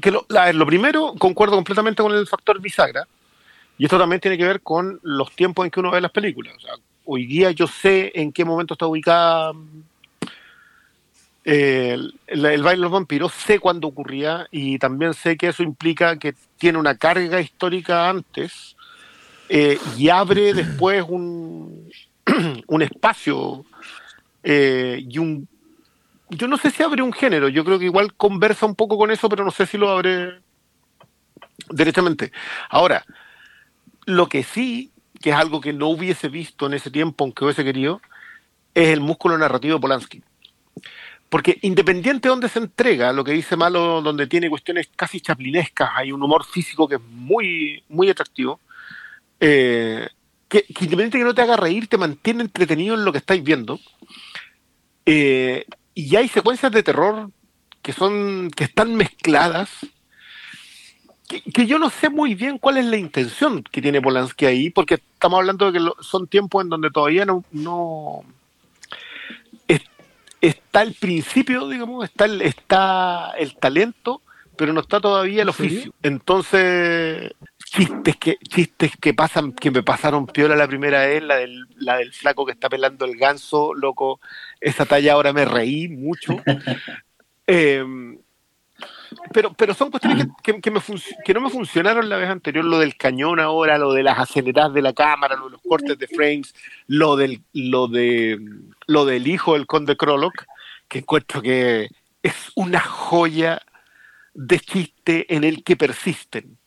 [0.00, 3.06] que lo, lo primero, concuerdo completamente con el factor bisagra,
[3.76, 6.54] y esto también tiene que ver con los tiempos en que uno ve las películas.
[7.04, 9.52] hoy día yo sé en qué momento está ubicada
[11.44, 16.34] el, baile de los vampiros, sé cuándo ocurría y también sé que eso implica que
[16.58, 18.76] tiene una carga histórica antes
[19.48, 21.90] eh, y abre después un,
[22.66, 23.64] un espacio
[24.42, 25.48] eh, y un...
[26.30, 29.10] Yo no sé si abre un género, yo creo que igual conversa un poco con
[29.10, 30.40] eso, pero no sé si lo abre
[31.70, 32.32] directamente.
[32.68, 33.04] Ahora,
[34.06, 37.64] lo que sí, que es algo que no hubiese visto en ese tiempo, aunque hubiese
[37.64, 38.00] querido,
[38.74, 40.22] es el músculo narrativo de Polanski.
[41.28, 45.90] Porque independiente de dónde se entrega, lo que dice Malo, donde tiene cuestiones casi chaplinescas,
[45.94, 48.60] hay un humor físico que es muy, muy atractivo,
[49.38, 50.08] eh,
[50.48, 53.44] que, independiente de que no te haga reír, te mantiene entretenido en lo que estáis
[53.44, 53.78] viendo.
[55.06, 57.30] Eh, y hay secuencias de terror
[57.82, 59.70] que son que están mezcladas
[61.28, 64.94] que, yo no sé muy bien cuál es la intención que tiene Polanski ahí porque
[64.94, 68.24] estamos hablando de que son tiempos en donde todavía no, no
[70.40, 74.22] está el principio, digamos, está el, está el talento,
[74.56, 75.92] pero no está todavía el oficio.
[76.02, 77.32] Entonces,
[77.64, 81.96] chistes que, chistes que pasan, que me pasaron piola la primera vez, la del, la
[81.96, 84.20] del flaco que está pelando el ganso, loco,
[84.60, 86.36] esa talla ahora me reí mucho.
[87.46, 87.84] eh,
[89.32, 90.80] pero, pero son cuestiones que, que, me
[91.24, 94.72] que, no me funcionaron la vez anterior, lo del cañón ahora, lo de las aceleradas
[94.72, 96.54] de la cámara, lo de los cortes de frames,
[96.86, 98.38] lo del, lo de
[98.86, 100.46] lo del hijo del conde Krolok,
[100.88, 101.88] que encuentro que
[102.22, 103.62] es una joya
[104.34, 106.58] de chiste en el que persisten.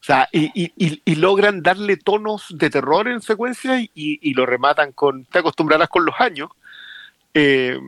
[0.00, 5.26] O sea, y, y, logran darle tonos de terror en secuencia y, lo rematan con,
[5.26, 6.50] te acostumbrarás con los años.
[7.34, 7.78] Eh,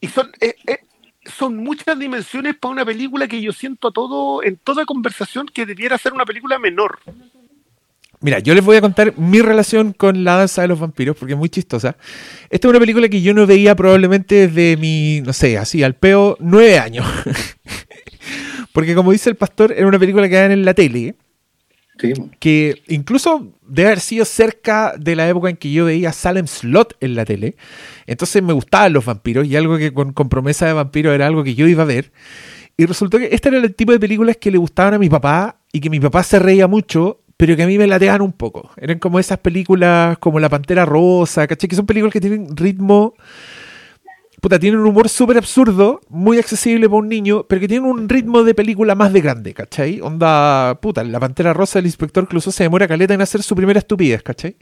[0.00, 0.78] y son, eh, eh,
[1.24, 5.98] son muchas dimensiones para una película que yo siento todo, en toda conversación que debiera
[5.98, 6.98] ser una película menor.
[8.20, 11.34] Mira, yo les voy a contar mi relación con La Danza de los Vampiros, porque
[11.34, 11.96] es muy chistosa.
[12.48, 15.94] Esta es una película que yo no veía probablemente desde mi, no sé, así, al
[15.94, 17.06] peo, nueve años.
[18.72, 21.16] porque como dice el pastor, era una película que dan en la tele.
[22.38, 26.96] Que incluso debe haber sido cerca de la época en que yo veía Salem Slot
[27.00, 27.56] en la tele.
[28.06, 31.54] Entonces me gustaban los vampiros y algo que con, promesa de vampiro era algo que
[31.54, 32.12] yo iba a ver.
[32.76, 35.60] Y resultó que este era el tipo de películas que le gustaban a mi papá
[35.72, 38.70] y que mi papá se reía mucho, pero que a mí me lateaban un poco.
[38.76, 41.68] Eran como esas películas como La Pantera Rosa, ¿caché?
[41.68, 43.14] Que son películas que tienen ritmo
[44.44, 48.06] puta, tienen un humor súper absurdo, muy accesible para un niño, pero que tienen un
[48.10, 50.02] ritmo de película más de grande, ¿cachai?
[50.02, 53.78] Onda, puta, la pantera rosa del inspector incluso se demora caleta en hacer su primera
[53.78, 54.58] estupidez, ¿cachai?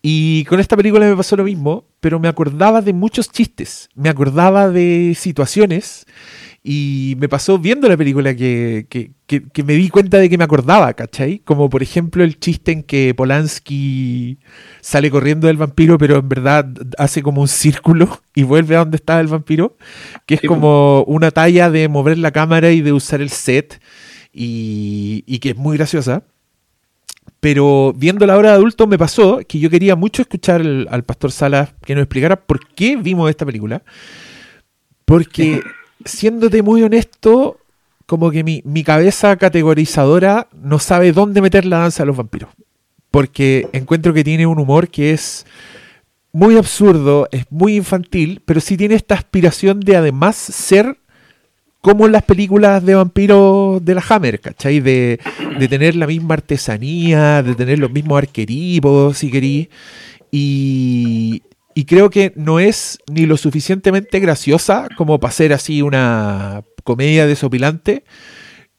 [0.00, 4.10] Y con esta película me pasó lo mismo, pero me acordaba de muchos chistes, me
[4.10, 6.06] acordaba de situaciones
[6.68, 9.12] y me pasó viendo la película que,
[9.64, 11.38] me di cuenta de que me acordaba, ¿cachai?
[11.38, 14.40] Como por ejemplo el chiste en que Polanski
[14.80, 16.66] sale corriendo del vampiro, pero en verdad
[16.98, 19.76] hace como un círculo y vuelve a donde estaba el vampiro,
[20.26, 23.80] que es como una talla de mover la cámara y de usar el set
[24.32, 26.24] y, y que es muy graciosa.
[27.38, 31.30] Pero viendo la hora de adulto me pasó que yo quería mucho escuchar al pastor
[31.30, 33.84] Salas que nos explicara por qué vimos esta película.
[35.04, 35.62] Porque
[36.04, 37.58] siéndote muy honesto,
[38.06, 42.50] como que mi, cabeza categorizadora no sabe dónde meter la danza de los vampiros.
[43.10, 45.46] Porque encuentro que tiene un humor que es
[46.32, 50.98] muy absurdo, es muy infantil, pero sí tiene esta aspiración de además ser
[51.80, 54.80] como en las películas de vampiros de la Hammer, ¿cachai?
[54.80, 55.20] De,
[55.58, 59.68] de tener la misma artesanía, de tener los mismos arqueripos, si querís.
[60.32, 61.42] Y,
[61.76, 67.26] y creo que no es ni lo suficientemente graciosa como para ser así una comedia
[67.26, 68.04] desopilante,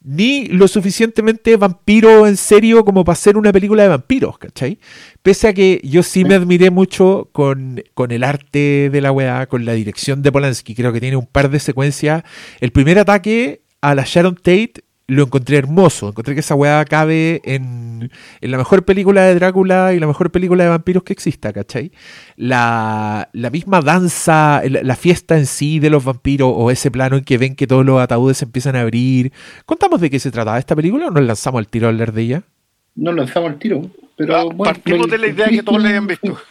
[0.02, 4.80] ni lo suficientemente vampiro en serio como para ser una película de vampiros, ¿cachai?
[5.22, 9.46] Pese a que yo sí me admiré mucho con, con el arte de la weá,
[9.46, 12.24] con la dirección de Polanski, creo que tiene un par de secuencias.
[12.62, 16.10] El primer ataque a la Sharon Tate lo encontré hermoso.
[16.10, 20.66] Encontré que esa weá cabe en, la mejor película de Drácula y la mejor película
[20.66, 21.92] de vampiros que exista, ¿cachai?
[22.36, 27.38] La, misma danza, la, fiesta en sí de los vampiros o ese plano en que
[27.38, 29.32] ven que todos los ataúdes se empiezan a abrir.
[29.66, 32.22] ¿Contamos de qué se trataba esta película o nos lanzamos al tiro a hablar de
[32.22, 32.44] ella?
[32.96, 33.82] Nos lanzamos al tiro.
[34.18, 36.38] Pero ah, partimos de la idea que todos la hayan visto.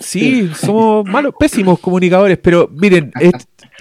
[0.00, 3.10] Sí, somos malos, pésimos comunicadores, pero miren,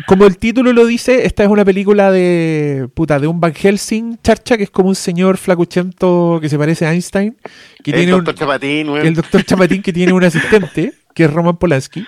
[0.08, 4.18] como el título lo dice, esta es una película de puta, de un Van Helsing
[4.24, 7.38] charcha que es como un señor flacuchento que se parece a Einstein,
[7.84, 11.58] que el tiene doctor Chapatín, el doctor Chapatín que tiene un asistente que es Roman
[11.58, 12.06] Polanski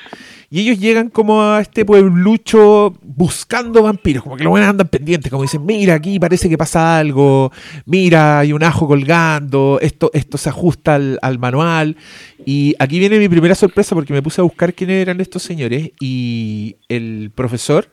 [0.52, 5.32] y ellos llegan como a este pueblucho buscando vampiros, como que los buenos andan pendientes,
[5.32, 7.52] como dicen, mira, aquí parece que pasa algo,
[7.86, 11.98] mira, hay un ajo colgando, esto, esto se ajusta al, manual.
[12.46, 15.92] Y aquí viene mi primera sorpresa porque me puse a buscar quiénes eran estos señores
[16.00, 17.92] y el profesor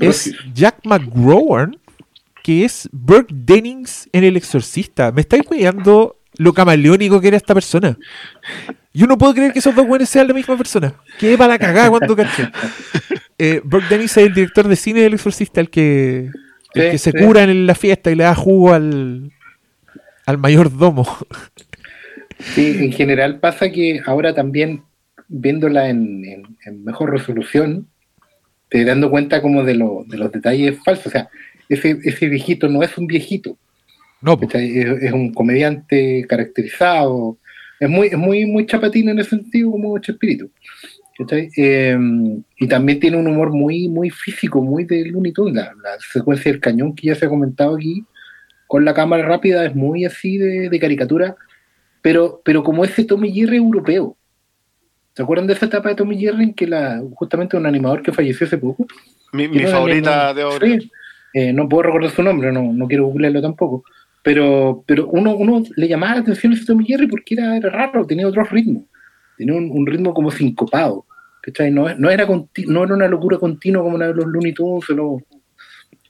[0.00, 1.76] es Jack McGrowan,
[2.44, 5.10] que es Burke Dennings en El Exorcista.
[5.10, 7.98] Me estáis cuidando lo camaleónico que era esta persona.
[8.92, 10.94] Yo no puedo creer que esos dos buenos sean la misma persona.
[11.18, 12.48] ¿Qué para la cagada cuando caché?
[13.42, 16.28] Eh, Burke Dennis es el director de cine del exorcista, el que,
[16.74, 19.32] que se cura en la fiesta y le da jugo al,
[20.26, 21.06] al mayordomo.
[22.54, 24.82] Sí, en general pasa que ahora también,
[25.28, 26.42] viéndola en,
[26.84, 27.88] mejor resolución,
[28.68, 31.06] te dando cuenta como de, de los detalles falsos.
[31.06, 31.30] O sea,
[31.70, 33.56] ese, ese viejito no es un viejito.
[34.22, 37.38] No, es, un comediante caracterizado,
[37.80, 40.46] es muy, es muy, muy chapatín en ese sentido como Chespirito.
[41.56, 41.98] Eh,
[42.56, 45.54] y también tiene un humor muy, muy físico, muy de Looney Tunes.
[45.54, 45.72] La,
[46.12, 48.04] secuencia del cañón que ya se ha comentado aquí,
[48.66, 51.36] con la cámara rápida, es muy así de, caricatura,
[52.02, 54.16] pero, pero como ese Tommy Jerry europeo.
[55.14, 58.12] ¿Se acuerdan de esa etapa de Tommy Jerry en que la, justamente un animador que
[58.12, 58.86] falleció hace poco?
[59.32, 60.66] Mi, favorita de ahora.
[61.32, 63.84] Eh, no puedo recordar su nombre, no, no quiero googlearlo tampoco
[64.22, 68.28] pero, pero uno, uno le llamaba la atención ese Tommy Jerry porque era, raro, tenía
[68.28, 68.86] otro ritmo,
[69.36, 71.06] tenía un, ritmo como sincopado,
[71.70, 74.84] No, no, era no era una locura continua como la de los Looney Tunes,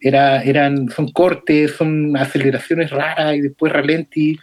[0.01, 4.39] era, eran, son cortes, son aceleraciones raras y después ralenti.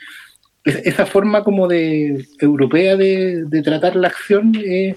[0.64, 4.96] esa forma como de europea de, tratar la acción, eh,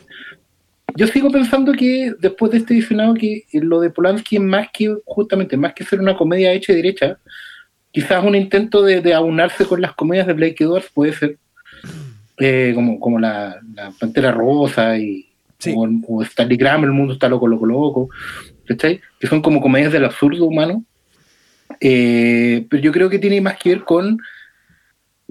[0.97, 4.95] yo sigo pensando que después de este visionado que lo de Polanski es más que,
[5.05, 7.19] justamente, más que ser una comedia hecha y derecha,
[7.93, 11.39] quizás un intento de, aunarse con las comedias de Blake Edwards puede ser
[12.39, 13.61] eh, como, como la,
[13.99, 15.27] Pantera Rosa y
[16.07, 18.09] o, Stanley Graham, El mundo está loco, loco, loco,
[18.67, 19.01] ¿cachai?
[19.19, 20.85] Que son como comedias del absurdo humano.
[21.81, 24.19] Eh, pero yo creo que tiene más que ver con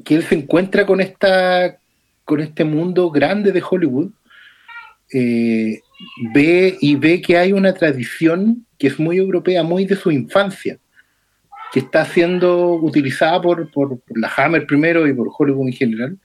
[0.05, 1.77] que él se encuentra con esta
[2.23, 4.11] con este mundo grande de Hollywood
[5.11, 5.81] eh,
[6.33, 10.79] ve y ve que hay una tradición que es muy europea, muy de su infancia
[11.71, 16.17] que está siendo utilizada por, por, la Hammer primero y por Hollywood en general.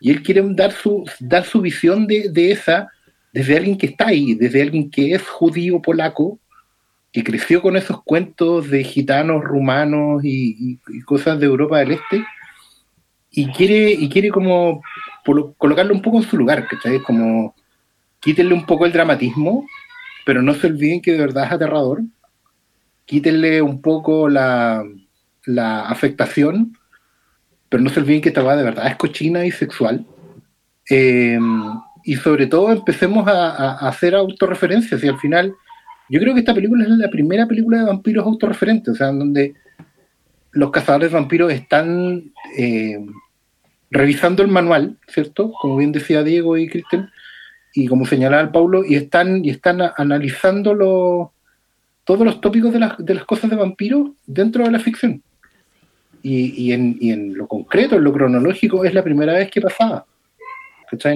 [0.00, 2.88] Y él quiere dar su, dar su visión de, de, esa
[3.32, 6.38] desde alguien que está ahí, desde alguien que es judío polaco,
[7.12, 12.24] que creció con esos cuentos de gitanos rumanos y, cosas de Europa del Este,
[13.32, 14.82] y quiere, y quiere como
[15.58, 17.00] colocarlo un poco en su lugar, ¿cachai?
[17.00, 17.54] Como
[18.20, 19.66] quítenle un poco el dramatismo,
[20.24, 22.02] pero no se olviden que de verdad es aterrador
[23.10, 24.84] quítenle un poco la,
[25.88, 26.78] afectación,
[27.68, 30.06] pero no se olviden que esta va de verdad es cochina y sexual.
[30.88, 35.52] Em, y sobre todo empecemos a, hacer autorreferencias y al final
[36.08, 39.18] yo creo que esta película es la primera película de vampiros autorreferentes, o sea, en
[39.18, 39.54] donde
[40.52, 43.08] los cazadores de vampiros están em,
[43.90, 45.50] revisando el manual, ¿cierto?
[45.60, 47.10] Como bien decía Diego y Cristian,
[47.74, 51.30] y como señalaba el Paulo, y están, y están analizando los
[52.04, 55.22] todos los tópicos de las, de las cosas de vampiros dentro de la ficción.
[56.22, 59.60] Y, y, en, y, en, lo concreto, en lo cronológico, es la primera vez que
[59.60, 60.04] pasaba.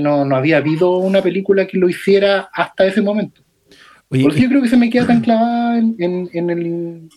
[0.01, 3.43] No, no había habido una película que lo hiciera hasta ese momento.
[4.09, 7.09] Por eso yo creo que se me queda tan clavada en, en, el,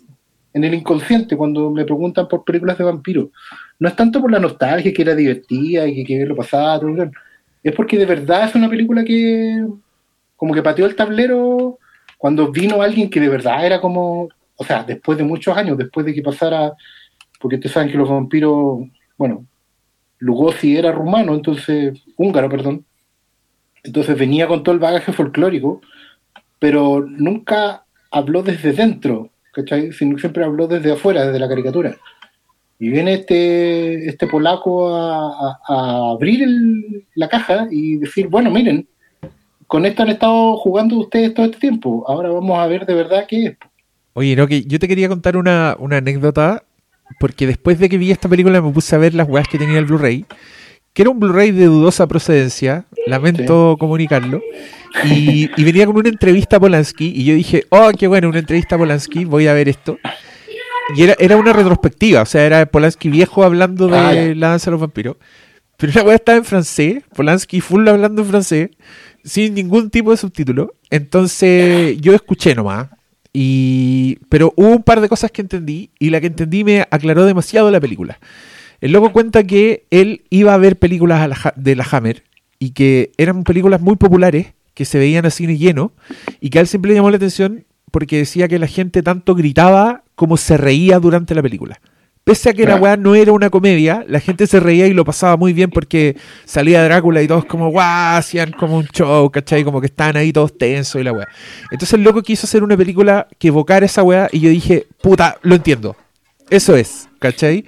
[0.53, 3.29] en el inconsciente cuando me preguntan por películas de vampiros.
[3.77, 6.81] No es tanto por la nostalgia, que era divertida y que, que lo pasaba,
[7.63, 9.63] es porque de verdad es una película que
[10.35, 11.77] como que pateó el tablero
[12.17, 16.05] cuando vino alguien que de verdad era como o sea, después de muchos años, después
[16.05, 16.73] de que pasara,
[17.39, 18.79] porque ustedes saben que los vampiros,
[19.15, 19.45] bueno,
[20.17, 22.83] Lugosi era rumano, entonces, húngaro, perdón,
[23.83, 25.81] entonces venía con todo el bagaje folclórico,
[26.59, 29.91] pero nunca habló desde dentro, ¿cachai?
[29.91, 31.95] Sino siempre habló desde afuera, desde la caricatura.
[32.79, 36.47] Y viene este, este polaco a, abrir
[37.13, 38.87] la caja y decir, bueno, miren,
[39.67, 43.25] con esto han estado jugando ustedes todo este tiempo, ahora vamos a ver de verdad
[43.27, 43.57] qué es.
[44.13, 46.63] Oye, no, que yo te quería contar una, una anécdota,
[47.19, 49.77] porque después de que vi esta película me puse a ver las weas que tenía
[49.79, 50.25] el Blu-ray
[50.97, 54.41] que era un Blu-ray de dudosa procedencia, lamento comunicarlo,
[55.03, 58.73] y, venía con una entrevista a Polanski, y yo dije, oh, qué bueno, una entrevista
[58.73, 59.99] a Polanski, voy a ver esto.
[60.95, 64.65] Y era, era una retrospectiva, o sea, era Polanski viejo hablando de ah, la danza
[64.65, 65.17] de los vampiros.
[65.77, 68.69] Pero la weá estaba en francés, Polanski full hablando en francés,
[69.23, 70.75] sin ningún tipo de subtítulo.
[70.89, 72.89] Entonces yo escuché nomás.
[73.33, 77.25] Y, pero hubo un par de cosas que entendí y la que entendí me aclaró
[77.25, 78.19] demasiado la película.
[78.81, 82.23] El loco cuenta que él iba a ver películas de la Hammer
[82.59, 85.91] y que eran películas muy populares, que se veían a cine lleno,
[86.39, 89.35] y que a él siempre le llamó la atención porque decía que la gente tanto
[89.35, 91.79] gritaba como se reía durante la película.
[92.27, 95.05] Pese a que la weá no era una comedia, la gente se reía y lo
[95.05, 99.63] pasaba muy bien porque salía Drácula y todos como guau, hacían como un show, ¿cachai?
[99.63, 101.25] Como que estaban ahí todos tensos y la weá.
[101.71, 105.37] Entonces el loco quiso hacer una película que evocara esa weá y yo dije, puta,
[105.41, 105.95] lo entiendo.
[106.49, 107.63] Eso es, ¿cachai?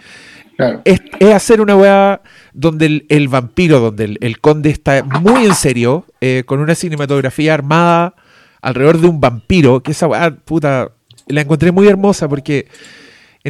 [0.83, 0.99] Es,
[1.33, 6.59] hacer una weá donde el, vampiro, donde el, conde está muy en serio, eh, con
[6.59, 8.13] una cinematografía armada
[8.61, 10.91] alrededor de un vampiro, que esa weá, puta,
[11.27, 12.67] la encontré muy hermosa porque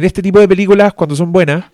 [0.00, 1.66] en este tipo de películas, cuando son buenas,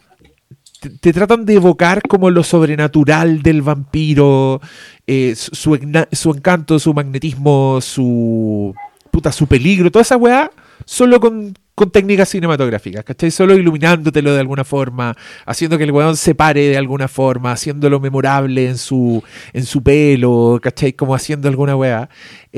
[1.01, 4.61] te, tratan de evocar como lo sobrenatural del vampiro,
[5.07, 5.79] eh, su,
[6.11, 8.75] su, encanto, su magnetismo, su,
[9.13, 10.51] puta, su peligro, toda esa weá,
[10.85, 13.31] solo con con técnicas cinematográficas, ¿cachai?
[13.31, 15.15] Solo iluminándotelo de alguna forma,
[15.45, 19.23] haciendo que el weón se pare de alguna forma, haciéndolo memorable en su,
[19.53, 20.95] en su pelo, ¿cachai?
[20.95, 22.09] Como haciendo alguna weá.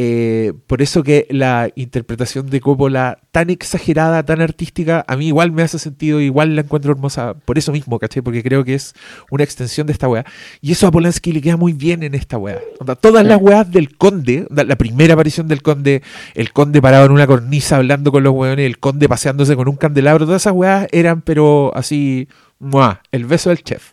[0.00, 5.50] Eh, por eso que la interpretación de Coppola tan exagerada, tan artística, a mí igual
[5.50, 8.22] me hace sentido, igual la encuentro hermosa, por eso mismo, ¿cachai?
[8.22, 8.94] Porque creo que es
[9.32, 10.24] una extensión de esta weá.
[10.60, 12.60] Y eso a Polanski le queda muy bien en esta weá.
[13.00, 16.04] Todas las weas del conde, la primera aparición del conde,
[16.36, 19.76] el conde parado en una cornisa hablando con los weones, el conde paseándose con un
[19.76, 22.28] candelabro, todas esas weas eran, pero así,
[22.58, 23.02] ¡mua!
[23.10, 23.92] el beso del chef.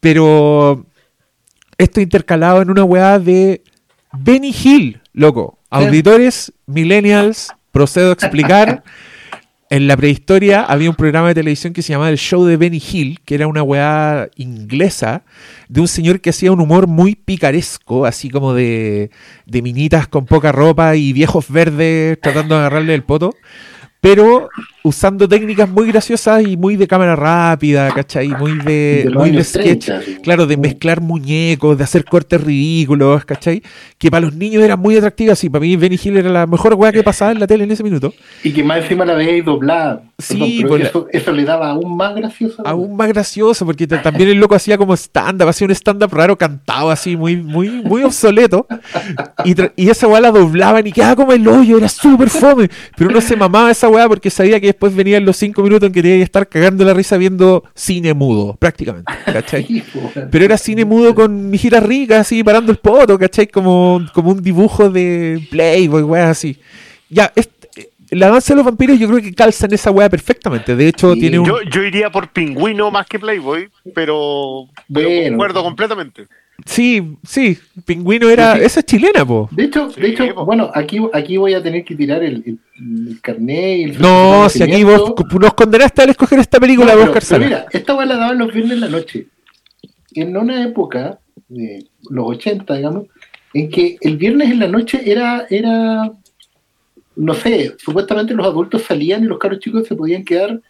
[0.00, 0.86] Pero
[1.76, 3.62] esto intercalado en una weá de
[4.12, 5.58] Benny Hill, loco.
[5.70, 8.82] Auditores, millennials, procedo a explicar.
[9.70, 12.80] En la prehistoria había un programa de televisión que se llamaba El Show de Benny
[12.80, 15.24] Hill, que era una weá inglesa,
[15.68, 19.10] de un señor que hacía un humor muy picaresco, así como de,
[19.44, 23.34] de minitas con poca ropa y viejos verdes tratando de agarrarle el poto
[24.00, 24.48] pero
[24.84, 28.28] usando técnicas muy graciosas y muy de cámara rápida, ¿cachai?
[28.28, 29.90] Muy de, muy de sketch,
[30.22, 33.62] claro, de mezclar muñecos, de hacer cortes ridículos, ¿cachai?
[33.98, 36.74] Que para los niños era muy atractivas y para mí Benny Hill era la mejor
[36.74, 38.14] weá que pasaba en la tele en ese minuto.
[38.44, 40.02] Y que más encima la veía doblada.
[40.20, 42.66] Sí, pues eso, le daba aún más gracioso.
[42.66, 46.90] Aún más gracioso, porque también el loco hacía como stand-up, hacía un stand-up raro cantado
[46.90, 48.66] así, muy, muy, muy obsoleto.
[49.44, 52.68] Y, y esa weá la doblaban y quedaba como el hoyo, era súper fome.
[52.96, 55.92] Pero uno se mamaba esa weá porque sabía que después venían los cinco minutos en
[55.92, 59.84] que tenía que estar cagando la risa viendo cine mudo, prácticamente, ¿cachai?
[60.32, 63.46] Pero era cine mudo con mi gira rica, así, parando el poto, ¿cachai?
[63.46, 66.58] Como, como un dibujo de Playboy, weá, así.
[67.08, 67.57] Ya, este
[68.10, 70.74] la danza de los vampiros yo creo que calza en esa weá perfectamente.
[70.74, 71.46] De hecho, tiene un.
[71.70, 76.26] Yo, iría por pingüino más que Playboy, pero, pero concuerdo completamente.
[76.66, 78.58] Sí, sí, Pingüino era.
[78.58, 79.48] Esa es chilena, po.
[79.52, 83.78] De hecho, de hecho bueno, aquí, aquí voy a tener que tirar el, el, carnet
[83.78, 84.00] y el.
[84.00, 87.94] No, si aquí vos nos condenaste al escoger esta película de Oscar pero Mira, esta
[87.94, 89.26] weá la daban los viernes en la noche.
[90.14, 93.06] En una época, de los 80, digamos,
[93.54, 96.12] en que el viernes en la noche era, era
[97.18, 100.60] no sé, supuestamente los adultos salían y los caros chicos se podían quedar,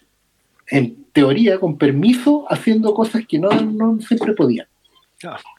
[0.69, 3.51] en teoría, con permiso, haciendo cosas que no,
[4.01, 4.67] siempre podían.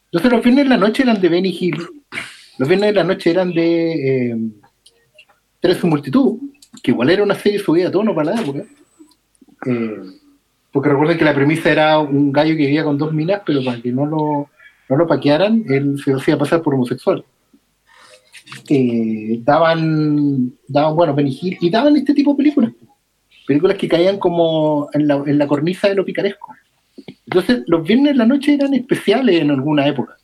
[0.05, 1.77] Entonces los viernes de la noche eran de Benny Hill,
[2.57, 4.37] los viernes de la noche eran de eh,
[5.59, 6.39] Tres su multitud,
[6.81, 8.63] que igual era una serie subida a tono para la época.
[9.65, 10.01] Eh,
[10.71, 13.81] porque recuerden que la premisa era un gallo que vivía con dos minas, pero para
[13.81, 14.49] que no lo,
[14.87, 17.23] no lo paquearan, él se hacía pasar por homosexual
[18.69, 22.71] eh, daban, daban, bueno, Benny y daban este tipo de películas.
[23.47, 26.53] Películas que caían como en la, en la cornisa de lo picaresco.
[27.25, 30.17] Entonces, los viernes de la noche eran especiales en alguna época.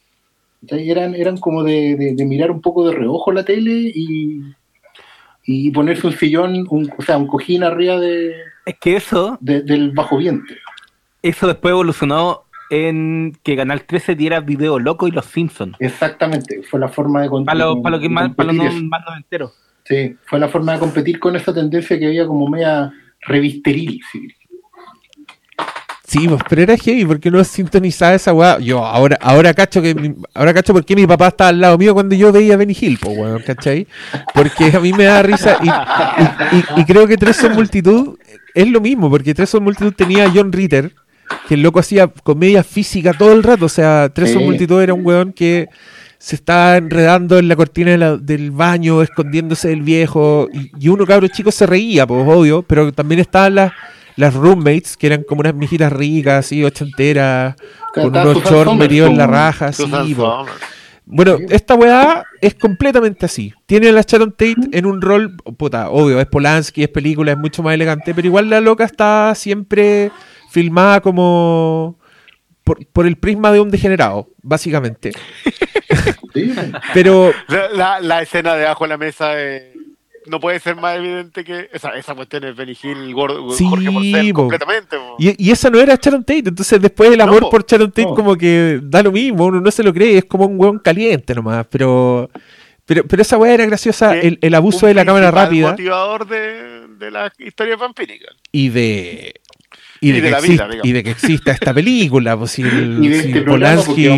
[0.68, 4.42] Eran, eran como de, mirar un poco de reojo la tele y,
[5.46, 8.34] y ponerse un sillón, un, o sea, un cojín arriba de.
[8.66, 9.38] Es que eso.
[9.42, 10.58] del bajo vientre.
[11.22, 15.76] Eso después evolucionó en que Canal 13 diera Video Loco y Los Simpsons.
[15.80, 19.54] Exactamente, fue la forma de Para lo, para lo que más, para los más enteros.
[19.84, 22.92] Sí, fue la forma de competir con esa tendencia que había como media
[23.22, 24.02] revisteril.
[24.12, 24.28] ¿sí?
[26.08, 28.60] Sí, pues, pero era heavy porque no sintonizaba esa weá.
[28.60, 31.94] Yo ahora, ahora cacho que ahora cacho por qué mi papá estaba al lado mío
[31.94, 33.88] cuando yo veía Benny Hill, pues weón, ¿cachai?
[34.34, 35.58] Porque a mí me da risa
[36.78, 38.18] y, creo que Tres son multitud
[38.54, 40.94] es lo mismo, porque Tres son multitud tenía a John Ritter,
[41.48, 43.66] que el loco hacía comedia física todo el rato.
[43.66, 45.68] O sea, Tres son multitud era un weón que
[46.18, 50.48] se estaba enredando en la cortina del baño, escondiéndose del viejo,
[50.80, 53.74] y, uno cabro chico se reía, pues obvio, pero también estaban las
[54.16, 57.56] las roommates, que eran como unas mijitas ricas, así, ochenteras,
[57.94, 59.84] con unos shorts metidos en la raja, así.
[61.08, 63.54] Bueno, esta weá es completamente así.
[63.68, 67.38] Tiene a la Sharon Tate en un rol, puta, obvio, es Polanski, es película, es
[67.38, 70.12] mucho más elegante, pero igual la loca está siempre
[70.56, 72.00] filmada como
[72.64, 75.12] por, por el prisma de un degenerado, básicamente.
[76.94, 77.34] pero
[77.74, 79.74] la, la, escena de abajo en la mesa de
[80.28, 83.92] no puede ser más evidente que esa, esa cuestión es Benny Hill, gordo, sí, Jorge
[83.92, 84.96] Porcel, completamente.
[85.20, 88.38] Y, y, esa no era Sharon Tate, entonces después el amor por Sharon Tate como
[88.38, 91.68] que da lo mismo, uno no se lo cree, es como un hueón caliente nomás,
[91.70, 92.30] pero...
[92.88, 95.72] Pero, pero esa weá era graciosa, el, el, abuso de la cámara rápida.
[95.72, 98.28] motivador de, de la historia vampírica.
[98.52, 99.42] Y de,
[100.10, 103.20] y, de, la vida, y de que exista esta película, pues si, el, y de
[103.20, 104.10] este Polanski...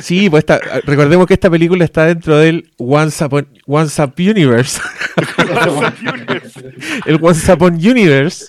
[0.00, 0.44] Sí, pues
[0.84, 4.80] recordemos que esta película está dentro del Once Upon, Once Universe.
[7.06, 8.46] el Once Upon Universe.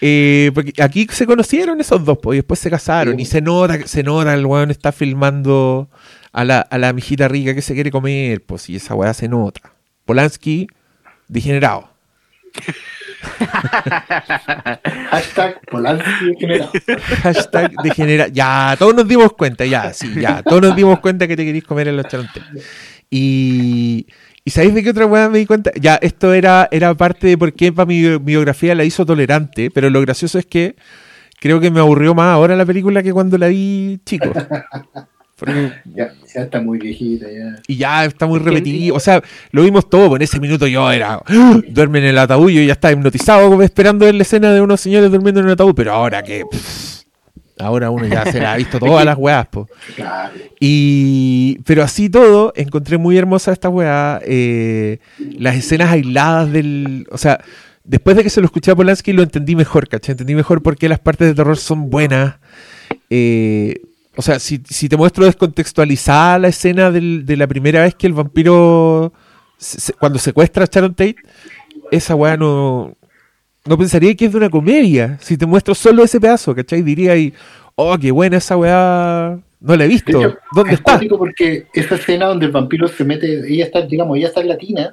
[0.00, 3.18] Eh, porque aquí se conocieron esos dos, pues, y después se casaron.
[3.18, 5.88] Y se nota, se nota, el weón está filmando
[6.32, 9.28] a la, a la mijita rica que se quiere comer, pues, y esa weá se
[9.28, 9.72] nota.
[10.04, 10.68] Polanski,
[11.28, 11.88] degenerado.
[15.10, 16.72] Hashtag Polanski degenerado.
[17.22, 18.30] Hashtag degenerado.
[18.32, 20.42] Ya, todos nos dimos cuenta, ya, sí, ya.
[20.42, 22.42] Todos nos dimos cuenta que te querías comer en los charontes.
[23.10, 24.06] Y,
[24.44, 25.70] ¿Y sabéis de qué otra weá me di cuenta?
[25.80, 29.88] Ya, esto era, era parte de por qué para mi biografía la hizo tolerante, pero
[29.88, 30.76] lo gracioso es que
[31.40, 34.30] creo que me aburrió más ahora la película que cuando la vi chico.
[35.94, 37.60] ya, ya, está muy viejita ya.
[37.66, 38.94] Y ya está muy repetido.
[38.94, 40.16] O sea, lo vimos todo.
[40.16, 41.20] En ese minuto yo era.
[41.26, 41.60] ¡Ah!
[41.68, 45.10] Duerme en el ataúd y ya está hipnotizado esperando ver la escena de unos señores
[45.10, 45.74] durmiendo en el ataúd.
[45.74, 46.44] Pero ahora que.
[47.58, 49.46] ahora uno ya se la ha visto todas las weas,
[50.60, 51.58] Y.
[51.64, 54.20] Pero así todo, encontré muy hermosa esta wea.
[54.24, 54.98] Eh,
[55.38, 57.06] las escenas aisladas del.
[57.10, 57.40] O sea.
[57.86, 60.12] Después de que se lo escuché a Polanski lo entendí mejor, ¿cachai?
[60.12, 62.36] Entendí mejor por qué las partes de terror son buenas.
[63.10, 63.82] Eh,
[64.16, 69.12] o sea, si, te muestro descontextualizada la escena de la primera vez que el vampiro,
[69.98, 71.16] cuando secuestra a Sharon Tate,
[71.90, 72.96] esa weá no,
[73.66, 75.18] no pensaría que es de una comedia.
[75.20, 76.82] Si te muestro solo ese pedazo, ¿cachai?
[76.82, 77.32] Diría ahí,
[77.74, 80.12] oh, qué buena esa weá, no la he visto.
[80.54, 81.00] ¿Dónde está?
[81.18, 84.58] porque esa escena donde el vampiro se mete, ella está, digamos, ella está en la
[84.58, 84.92] tina,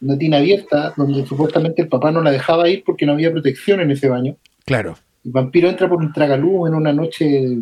[0.00, 3.80] una tina abierta, donde supuestamente el papá no la dejaba ir porque no había protección
[3.80, 4.36] en ese baño.
[4.64, 4.96] Claro.
[5.24, 7.58] El vampiro entra por un tragaluz en una noche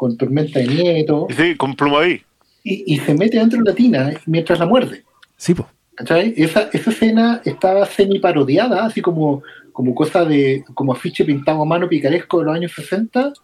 [0.00, 1.26] con tormenta de nieve y todo.
[1.36, 2.22] Sí, con ahí.
[2.64, 5.04] Y, y, se mete dentro de la tina mientras la muerde.
[5.36, 5.68] Sí, pues.
[5.98, 9.42] Esa, esa escena estaba semi parodiada, así como,
[9.72, 13.34] como cosa de, como afiche pintado a mano picaresco de los años 60,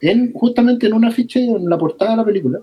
[0.00, 2.58] en, justamente en un afiche en la portada de la película.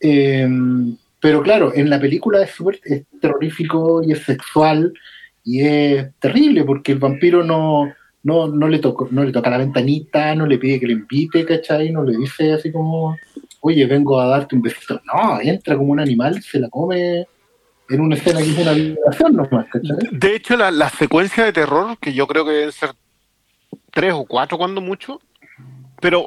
[0.00, 4.94] Em, pero claro, en la película es, super, es terrorífico y es sexual
[5.44, 7.92] y es terrible porque el vampiro no,
[8.26, 11.44] no, no, le toco, no le toca la ventanita, no le pide que le invite,
[11.44, 11.92] ¿cachai?
[11.92, 13.16] No le dice así como,
[13.60, 15.00] oye, vengo a darte un besito.
[15.04, 17.24] No, entra como un animal, se la come
[17.88, 19.96] en una escena que es una violación nomás, ¿cachai?
[20.10, 22.90] De hecho, la, la secuencia de terror, que yo creo que deben ser
[23.92, 25.20] tres o cuatro cuando mucho,
[26.00, 26.26] pero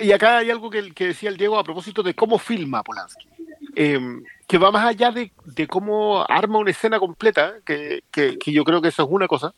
[0.00, 3.28] y acá hay algo que, que, decía el Diego a propósito de cómo filma Polanski,
[3.76, 4.00] eh,
[4.46, 8.82] que va más allá de, de, cómo arma una escena completa, que, que, yo creo
[8.82, 9.54] que eso es una cosa,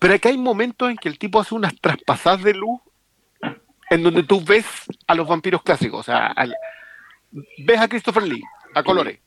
[0.00, 2.80] pero aquí hay momentos en que el tipo hace unas traspasadas de luz
[3.90, 4.64] en donde tú ves
[5.06, 6.00] a los vampiros clásicos.
[6.00, 6.34] O sea,
[7.58, 8.42] ves a Christopher Lee
[8.74, 9.20] a colores.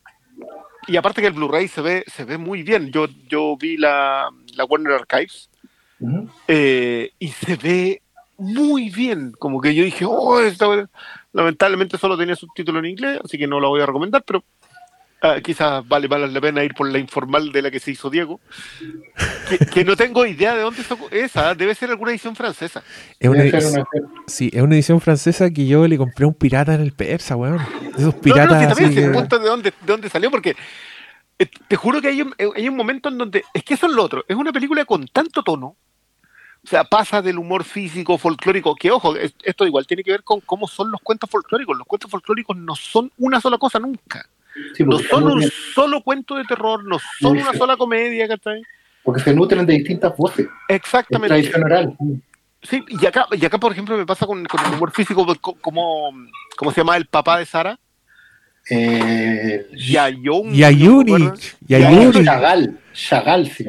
[0.87, 2.91] Y aparte que el Blu-ray se ve, se ve muy bien.
[2.91, 5.49] Yo, yo vi la, la Warner Archives
[6.47, 8.01] eh, y se ve
[8.37, 9.31] muy bien.
[9.37, 10.89] Como que yo dije, oh, esta...
[11.33, 14.43] lamentablemente solo tenía subtítulo en inglés, así que no la voy a recomendar, pero
[15.25, 18.09] Ah, quizás vale, vale la pena ir por la informal de la que se hizo
[18.09, 18.41] Diego,
[19.73, 22.83] que, no tengo idea de dónde es esa, debe ser alguna edición francesa.
[23.21, 23.85] Es una, edición,
[24.27, 27.37] sí, es una edición francesa que yo le compré a un pirata en el persa,
[27.37, 27.61] weón.
[27.97, 28.51] Esos piratas.
[28.51, 30.57] No, no, también de, dónde, de dónde salió, porque
[31.39, 33.43] Eh, te juro que hay un, eh, hay un momento en donde.
[33.53, 34.23] Es que eso es lo otro.
[34.27, 35.75] Es una película con tanto tono.
[36.65, 40.39] O sea, pasa del humor físico, folclórico, que ojo, esto igual tiene que ver con
[40.39, 41.77] cómo son los cuentos folclóricos.
[41.77, 44.25] Los cuentos folclóricos no son una sola cosa nunca.
[44.79, 45.43] No son un
[45.73, 48.61] solo cuento de terror, no son una sola comedia, ¿cachai?
[49.03, 50.47] Porque se nutren de distintas voces.
[50.67, 51.29] Exactamente.
[51.29, 51.97] Tradición oral.
[52.61, 55.25] Sí, y acá, y acá, por ejemplo, me pasa con, con el humor físico,
[55.59, 56.11] como,
[56.55, 57.77] ¿cómo se llama el papá de Sara?
[58.69, 60.53] Eh, Yayun.
[60.53, 61.31] Yayuni.
[61.67, 62.23] Yayuni.
[62.23, 62.79] Chagal.
[62.93, 63.65] Chagal, sí.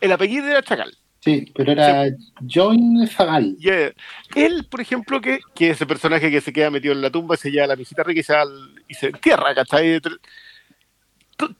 [0.00, 0.94] El apellido era Chagal.
[1.24, 2.04] Sí, pero era
[2.52, 3.56] John Zagal.
[4.34, 7.50] Él, por ejemplo, que, que ese personaje que se queda metido en la tumba, se
[7.50, 8.34] lleva la visita rica y se,
[8.88, 10.02] y se entierra, ¿cachai?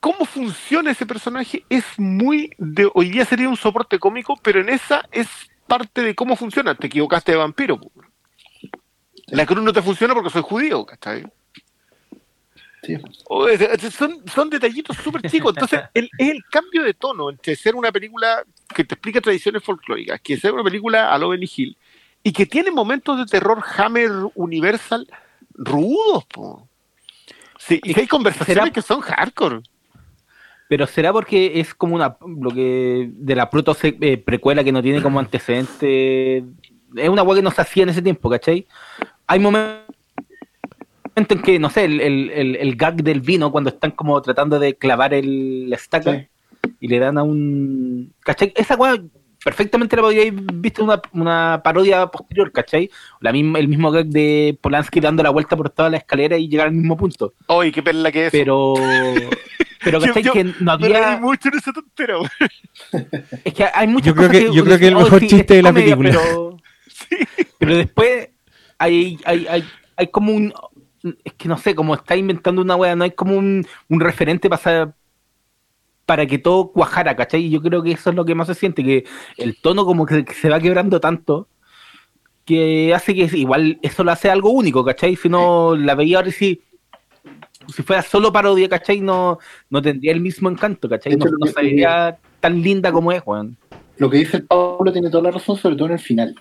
[0.00, 1.64] ¿Cómo funciona ese personaje?
[1.70, 2.90] Es muy de.
[2.92, 5.28] Hoy día sería un soporte cómico, pero en esa es
[5.66, 6.74] parte de cómo funciona.
[6.74, 7.80] Te equivocaste de vampiro.
[9.28, 11.24] La cruz no te funciona porque soy judío, ¿cachai?
[13.90, 15.54] Son, son detallitos súper chicos.
[15.56, 19.62] Entonces, el, es el cambio de tono entre ser una película que te explica tradiciones
[19.62, 21.76] folclóricas, que ser una película a lo Benny Hill,
[22.22, 25.06] y que tiene momentos de terror Hammer Universal
[25.52, 26.24] rudos.
[26.26, 26.68] Po.
[27.58, 29.60] Sí, y hay conversaciones que son hardcore.
[30.68, 34.82] Pero será porque es como una lo que de la proto eh, precuela que no
[34.82, 36.44] tiene como antecedente.
[36.96, 38.66] Es una hueá que no se hacía en ese tiempo, ¿cachai?
[39.26, 39.84] Hay momentos
[41.16, 44.74] en que, no sé, el, el, el, gag del vino, cuando están como tratando de
[44.76, 46.26] clavar el estaca
[46.84, 48.12] y le dan a un.
[48.20, 48.52] ¿cachai?
[48.54, 49.02] Esa weá
[49.42, 52.90] perfectamente la podríais visto una, una parodia posterior, ¿cachai?
[53.20, 56.46] La misma, el mismo gag de Polanski dando la vuelta por toda la escalera y
[56.46, 57.32] llegar al mismo punto.
[57.48, 58.32] ¡Ay, qué perla que es!
[58.32, 58.74] Pero.
[59.82, 60.24] Pero ¿cachai?
[60.24, 61.16] que no había.
[61.16, 62.18] mucho en esa tontera,
[63.44, 65.72] Es que hay muchas yo creo que, Yo creo que el mejor chiste de la
[65.72, 66.10] película.
[66.10, 66.56] Pero,
[67.58, 68.28] pero después
[68.76, 69.64] hay, hay, hay,
[69.96, 70.52] hay como un
[71.24, 74.94] es que no sé, como está inventando una wea, no hay como un, referente para,
[76.06, 77.44] para que todo cuajara, ¿cachai?
[77.44, 79.04] Y yo creo que eso es lo que más se siente, que
[79.36, 81.48] el tono como que se va quebrando tanto
[82.44, 85.16] que hace que igual eso lo hace algo único, ¿cachai?
[85.16, 86.60] Si no la veía ahora si,
[87.74, 89.00] si fuera solo parodia, ¿cachai?
[89.00, 89.38] No,
[89.70, 91.16] no tendría el mismo encanto, ¿cachai?
[91.16, 93.56] No, no sería tan linda como es, Juan.
[93.96, 96.34] Lo que dice el Pablo tiene toda la razón, sobre todo en el final.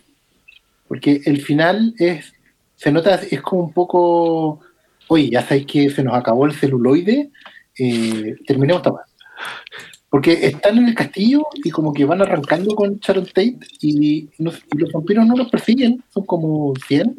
[0.87, 2.33] Porque el final es
[2.75, 4.59] se nota, es como un poco,
[5.07, 7.31] oye, ya sabéis que se nos acabó el celuloide,
[7.79, 8.91] eh, terminemos esta
[10.09, 14.61] Porque están en el castillo y como que van arrancando con Sharon Tate y, los
[14.93, 17.15] vampiros no los persiguen, son como 100.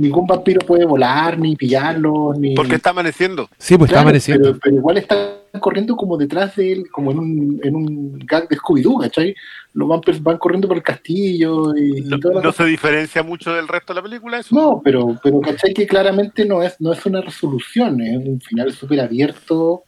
[0.00, 2.54] ningún vampiro puede volar, ni pillarlo, ni...
[2.54, 3.50] Porque está amaneciendo.
[3.58, 4.58] Sí, pues está amaneciendo.
[4.62, 5.18] pero, igual están
[5.60, 9.34] corriendo como detrás de él, como en un, en un gag de Scooby-Doo, ¿cachai?
[9.74, 14.00] los vampers van corriendo por el castillo y, no, se diferencia mucho del resto de
[14.00, 15.72] la película eso no pero pero ¿cachai?
[15.72, 19.84] que claramente no es no es una resolución es un final súper abierto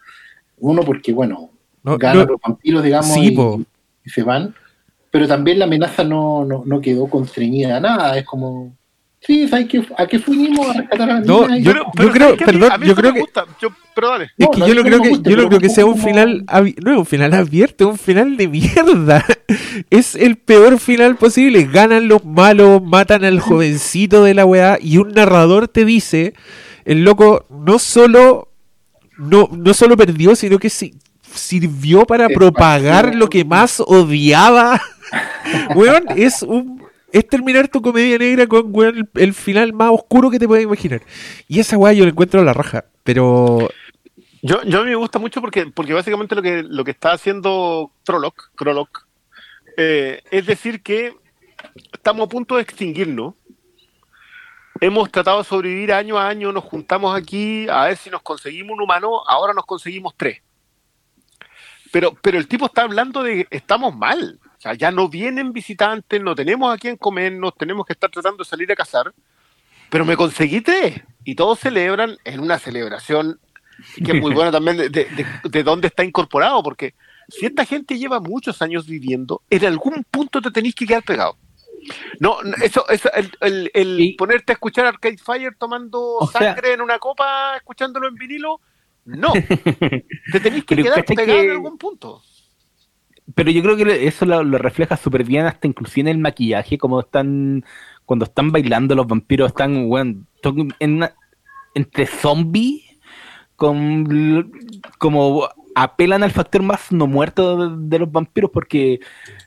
[0.73, 1.51] uno porque bueno
[1.83, 3.37] ganan los vampiros digamos y,
[4.07, 4.55] se van
[5.11, 8.75] pero también la amenaza no, no, no quedó constreñida a nada es como
[9.27, 9.83] Sí, ¿sabes qué?
[9.97, 13.25] ¿A qué fuimos a rescatar a la no, yo, yo creo, perdón, yo creo que.
[13.95, 14.31] pero dale.
[14.37, 16.45] Es que yo no creo que, yo no creo que sea un final,
[16.83, 19.25] no un final abierto, un final de mierda.
[19.91, 21.65] Es el peor final posible.
[21.65, 26.35] Ganan los malos, matan al jovencito de la weá y un narrador te dice,
[26.85, 28.49] el loco no solo,
[29.19, 34.81] no, no solo perdió, sino que sirvió para propagar lo que más odiaba.
[35.75, 36.85] Weón, es un
[37.15, 38.73] es terminar tu comedia negra con
[39.15, 41.01] el, final más oscuro que te puedas imaginar.
[41.47, 43.71] Y esa weá yo la encuentro a la raja, pero...
[44.43, 47.13] Yo, yo a mí me gusta mucho porque, porque básicamente lo que, lo que está
[47.13, 49.07] haciendo Trolloc,
[49.77, 51.15] eh, es decir que
[51.93, 53.35] estamos a punto de extinguirnos.
[54.85, 58.75] Hemos tratado de sobrevivir año a año, nos juntamos aquí a ver si nos conseguimos
[58.75, 60.43] un humano, ahora nos conseguimos tres.
[61.91, 66.35] Pero, pero el tipo está hablando de estamos mal sea, ya no vienen visitantes, no
[66.35, 69.13] tenemos a quién comernos, tenemos que estar tratando de salir a cazar,
[69.91, 71.03] pero me conseguí tres.
[71.23, 73.39] Y todos celebran en una celebración
[74.03, 76.95] que es muy buena también de, de, dónde está incorporado, porque
[77.29, 81.37] si esta gente lleva muchos años viviendo, en algún punto te tenéis que quedar pegado.
[82.21, 83.11] No, eso, eso
[83.41, 88.61] el, el, ponerte a escuchar Arcade Fire tomando sangre en una copa, escuchándolo en vinilo,
[89.05, 89.33] no.
[90.33, 92.23] te tenéis que quedar pegado en algún punto
[93.35, 97.01] pero yo creo que eso lo, refleja súper bien hasta inclusive en el maquillaje, como
[97.01, 97.65] están,
[98.05, 100.27] cuando están bailando los vampiros, están, bueno,
[100.79, 101.09] en
[101.75, 102.83] entre zombies,
[103.57, 104.53] con,
[104.99, 109.01] como apelan al factor más no muerto de, los vampiros, porque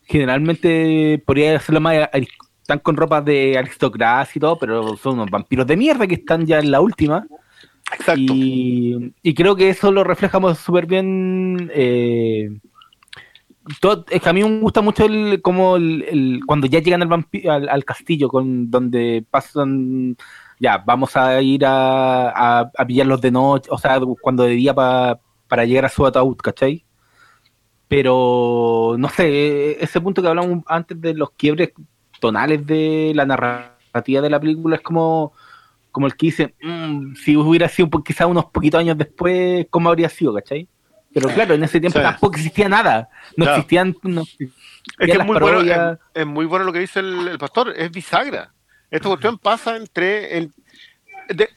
[0.08, 2.10] generalmente podría hacerlo más,
[2.62, 6.46] están con ropa de aristocracia y todo, pero son unos vampiros de mierda que están
[6.46, 7.28] ya en la última.
[7.94, 8.22] Exacto.
[8.26, 11.72] Y, creo que eso lo reflejamos súper bien.
[11.74, 12.50] Eh,
[14.10, 17.86] es que a mí me gusta mucho el como el, cuando ya llegan al, al,
[17.86, 20.16] castillo con donde pasan
[20.58, 25.66] ya vamos a ir a, a, pillarlos de noche o sea cuando de día para
[25.66, 26.87] llegar a su ataúd ¿cachai?
[27.88, 31.72] Pero no sé ese punto que hablamos antes de los quiebres
[32.20, 35.34] tonales de la narrativa de la película es como
[35.92, 40.10] como el que dice mm, si hubiera sido quizás unos poquitos años después ¿cómo habría
[40.10, 40.34] sido?
[40.34, 40.68] ¿cachai?
[41.14, 43.10] Pero claro, en ese tiempo tampoco existía nada.
[43.36, 43.90] No existían.
[43.90, 44.38] es
[45.00, 48.54] que es muy, bueno, es, muy, bueno, lo que dice el, pastor, es bisagra.
[48.92, 50.38] Esta cuestión pasa entre.
[50.38, 50.54] El,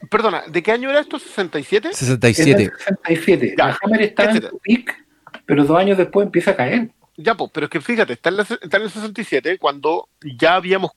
[0.09, 1.17] perdona, ¿de qué año era esto?
[1.17, 1.93] ¿67?
[1.93, 2.71] 67.
[2.75, 3.55] 67.
[3.55, 5.05] Ya, Hammer está en su peak,
[5.45, 6.89] pero dos años después empieza a caer.
[7.17, 10.91] Ya, pues, pero es que fíjate, está en, está en el 67 cuando ya habíamos,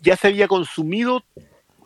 [0.00, 1.24] ya se había consumido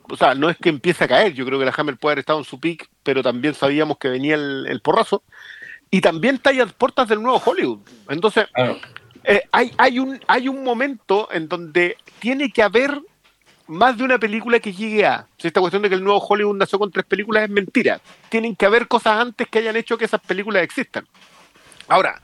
[0.08, 2.20] o sea, no es que empiece a caer, yo creo que la Hammer puede haber
[2.20, 5.22] estado en su peak, pero también sabíamos que venía el, el porrazo
[5.90, 7.80] y también está ahí a puertas del nuevo Hollywood.
[8.08, 8.46] Entonces,
[9.24, 13.00] eh, hay, hay, un, hay un momento en donde tiene que haber
[13.66, 15.26] más de una película que llegue a.
[15.38, 18.00] Si esta cuestión de que el nuevo Hollywood nació con tres películas es mentira.
[18.28, 21.06] Tienen que haber cosas antes que hayan hecho que esas películas existan.
[21.88, 22.20] Ahora,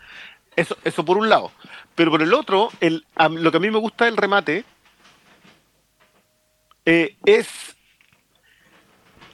[0.56, 1.52] eso, eso por un lado.
[1.94, 4.64] Pero por el otro, el, lo que a mí me gusta del remate
[6.84, 7.76] eh, es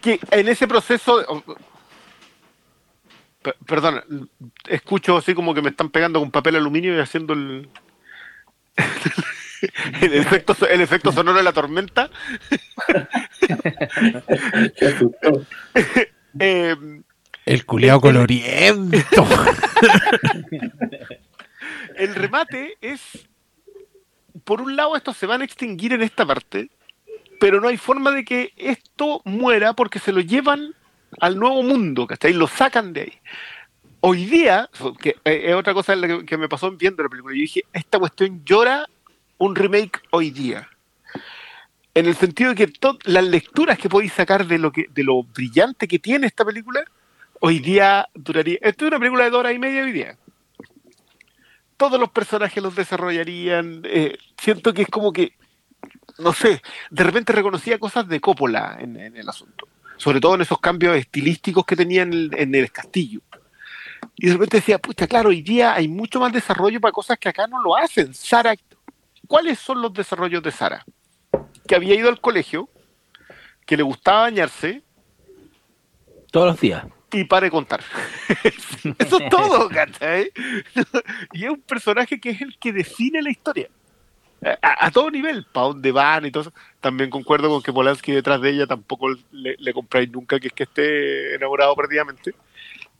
[0.01, 1.43] que en ese proceso,
[3.66, 4.29] perdón,
[4.66, 7.68] escucho así como que me están pegando con papel aluminio y haciendo el.
[10.03, 12.11] el, efecto, el efecto sonoro de la tormenta.
[16.39, 16.76] eh,
[17.49, 19.26] el culeado coloriento.
[21.96, 23.26] el remate es.
[24.44, 26.70] Por un lado, estos se van a extinguir en esta parte,
[27.40, 30.74] pero no hay forma de que esto muera porque se lo llevan
[31.20, 32.34] al nuevo mundo, ¿cachai?
[32.34, 33.12] Lo sacan de ahí.
[34.01, 34.68] Hoy día,
[35.01, 35.94] que es otra cosa
[36.26, 38.86] que me pasó viendo la película, yo dije, esta cuestión llora
[39.38, 40.68] un remake hoy día.
[41.94, 42.72] En el sentido de que
[43.05, 46.84] las lecturas que podéis sacar de lo, que, de lo brillante que tiene esta película,
[47.41, 48.59] hoy día duraría...
[48.61, 50.16] Esto es una película de dos horas y media hoy día.
[51.76, 53.82] Todos los personajes los desarrollarían.
[53.84, 55.34] Eh, siento que es como que,
[56.18, 56.61] no sé,
[56.91, 59.68] de repente reconocía cosas de Coppola en el asunto
[59.99, 63.20] sobre todo en esos cambios estilísticos que tenía en el, castillo.
[64.16, 67.28] Y de repente decía, pucha, claro, hoy día hay mucho más desarrollo para cosas que
[67.28, 68.14] acá no lo hacen.
[68.14, 68.55] Sara,
[69.26, 70.84] ¿cuáles son los desarrollos de Sara?
[71.66, 72.70] Que había ido al colegio,
[73.66, 74.82] que le gustaba bañarse.
[76.30, 76.84] Todos los días.
[77.12, 77.82] Y para de contar.
[78.98, 80.30] Eso es todo, ¿cachai?
[81.32, 83.68] y es un personaje que es el que define la historia
[84.62, 86.52] a, todo nivel, para dónde van y todo eso.
[86.80, 90.62] También concuerdo con que Polanski detrás de ella tampoco le, compráis nunca que es que
[90.64, 92.34] esté enamorado perdidamente.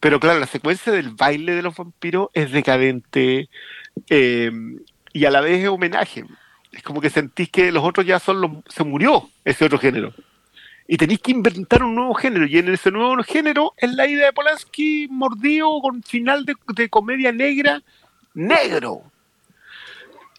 [0.01, 3.49] Pero claro, la secuencia del baile de los vampiros es decadente
[4.11, 4.51] eh,
[5.13, 6.25] y a la vez es homenaje.
[6.73, 8.51] Es como que sentís que los otros ya son los.
[8.69, 10.13] Se murió ese otro género.
[10.91, 12.47] Y tenéis que inventar un nuevo género.
[12.47, 16.89] Y en ese nuevo género es la idea de Polanski mordido con final de, de
[16.89, 17.83] comedia negra,
[18.33, 19.03] negro.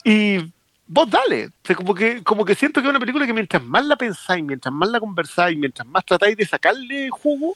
[0.04, 0.40] Y
[0.88, 1.52] vos dale.
[1.76, 4.74] como, que, como que siento que es una película que mientras más la pensáis, mientras
[4.74, 7.56] más la conversáis, mientras más tratáis de sacarle jugo,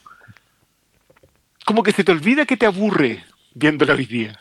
[1.65, 3.25] como que se te olvida que te aburre
[3.55, 4.39] viéndola hoy día.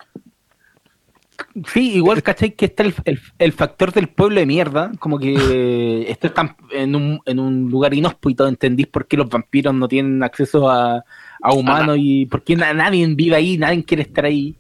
[1.67, 2.53] Sí, igual, ¿cachai?
[2.53, 7.39] Que está el, factor del pueblo de mierda, como que esto está en un, en
[7.39, 11.05] un lugar inhóspito, entendís por qué los vampiros no tienen acceso a,
[11.43, 14.57] a humanos y por qué nadie vive ahí, nadie quiere estar ahí.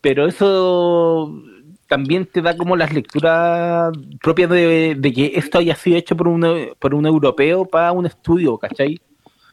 [0.00, 1.42] Pero eso
[1.86, 3.92] también te da como las lecturas
[4.22, 8.56] propias de, que esto haya sido hecho por un, por un europeo para un estudio,
[8.58, 9.00] ¿cachai?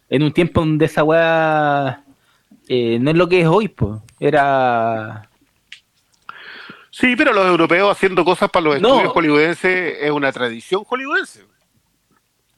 [0.10, 2.04] En un tiempo donde esa weá
[2.68, 4.00] eh, no es lo que es hoy, pues.
[4.20, 5.27] Era.
[7.00, 11.45] Sí, pero los europeos haciendo cosas para los estudios hollywoodenses es una tradición hollywoodense.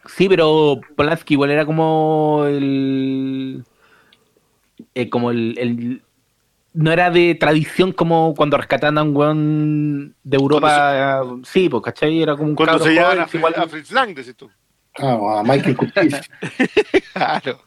[0.06, 3.66] Sí, pero Polanski igual era como el.
[4.96, 6.02] Eh, como el,
[6.72, 11.22] no era de tradición como cuando rescataban a un weón de Europa.
[11.44, 12.22] Sí, pues, ¿cachai?
[12.22, 14.50] Era como un Cuando se llaman a, a, Fritz Lang, decís tú.
[15.00, 16.16] Ah, a Michael Curtis.
[17.14, 17.60] claro.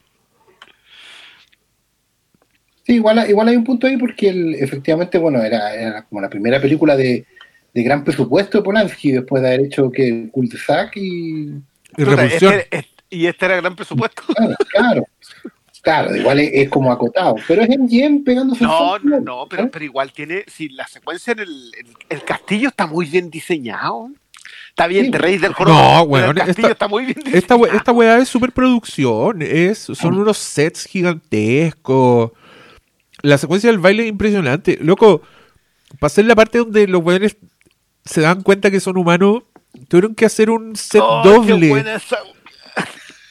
[2.93, 6.29] Sí, igual, igual hay un punto ahí porque el, efectivamente, bueno, era, era, como la
[6.29, 7.25] primera película de,
[7.73, 11.55] de gran presupuesto de Polanski después de haber hecho que Cul de Sac y...
[11.97, 12.55] Y Revolución.
[12.71, 14.23] Este, y este era gran presupuesto.
[14.35, 15.07] Claro, claro.
[15.81, 19.85] Claro, igual es, como acotado, pero es en Yen pegándose No, no, no, pero, pero
[19.85, 21.73] igual tiene, si la secuencia en el,
[22.09, 24.11] el, castillo está muy bien diseñado.
[24.69, 25.69] Está bien, te reís del horror.
[25.69, 27.23] No, weón, esta, está muy bien.
[27.33, 29.43] Esta, esta weá es superproducción.
[29.43, 32.31] Es, son unos sets gigantescos.
[33.23, 34.79] La secuencia del baile es impresionante.
[34.81, 35.23] Loco,
[35.99, 37.37] pasé en la parte donde los weones
[38.05, 39.45] se dan cuenta que son humanos.
[39.89, 41.85] Tuvieron que hacer un set oh, doble.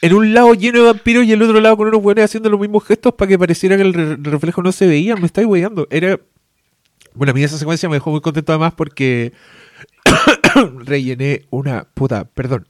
[0.01, 2.59] En un lado lleno de vampiros y el otro lado con unos weones haciendo los
[2.59, 5.15] mismos gestos para que pareciera que el, reflejo no se veía.
[5.15, 5.87] Me estáis weyando.
[5.91, 6.19] Era.
[7.13, 9.33] Bueno, a mí esa secuencia me dejó muy contento además porque
[10.85, 12.65] rellené una puta, perdón.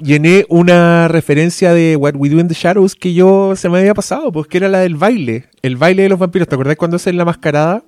[0.00, 3.94] Llené una referencia de What We Do in the Shadows que yo se me había
[3.94, 6.48] pasado, pues que era la del baile, el baile de los vampiros.
[6.48, 7.84] ¿Te acordás cuando hacen la mascarada?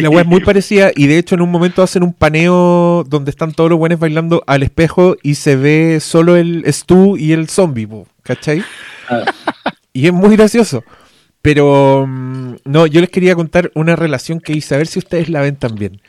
[0.00, 3.30] La web es muy parecida y de hecho en un momento hacen un paneo donde
[3.30, 7.48] están todos los buenos bailando al espejo y se ve solo el Stu y el
[7.48, 7.88] zombie,
[8.22, 8.62] ¿cachai?
[9.08, 9.24] Ah.
[9.92, 10.84] Y es muy gracioso.
[11.40, 15.28] Pero mm, no, yo les quería contar una relación que hice, a ver si ustedes
[15.28, 16.00] la ven también.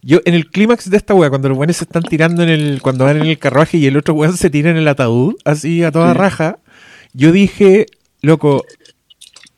[0.00, 2.80] Yo, en el clímax de esta weá, cuando los weones se están tirando en el.
[2.82, 5.82] cuando van en el carruaje y el otro weón se tira en el ataúd, así
[5.82, 6.58] a toda raja,
[7.12, 7.86] yo dije,
[8.22, 8.64] loco,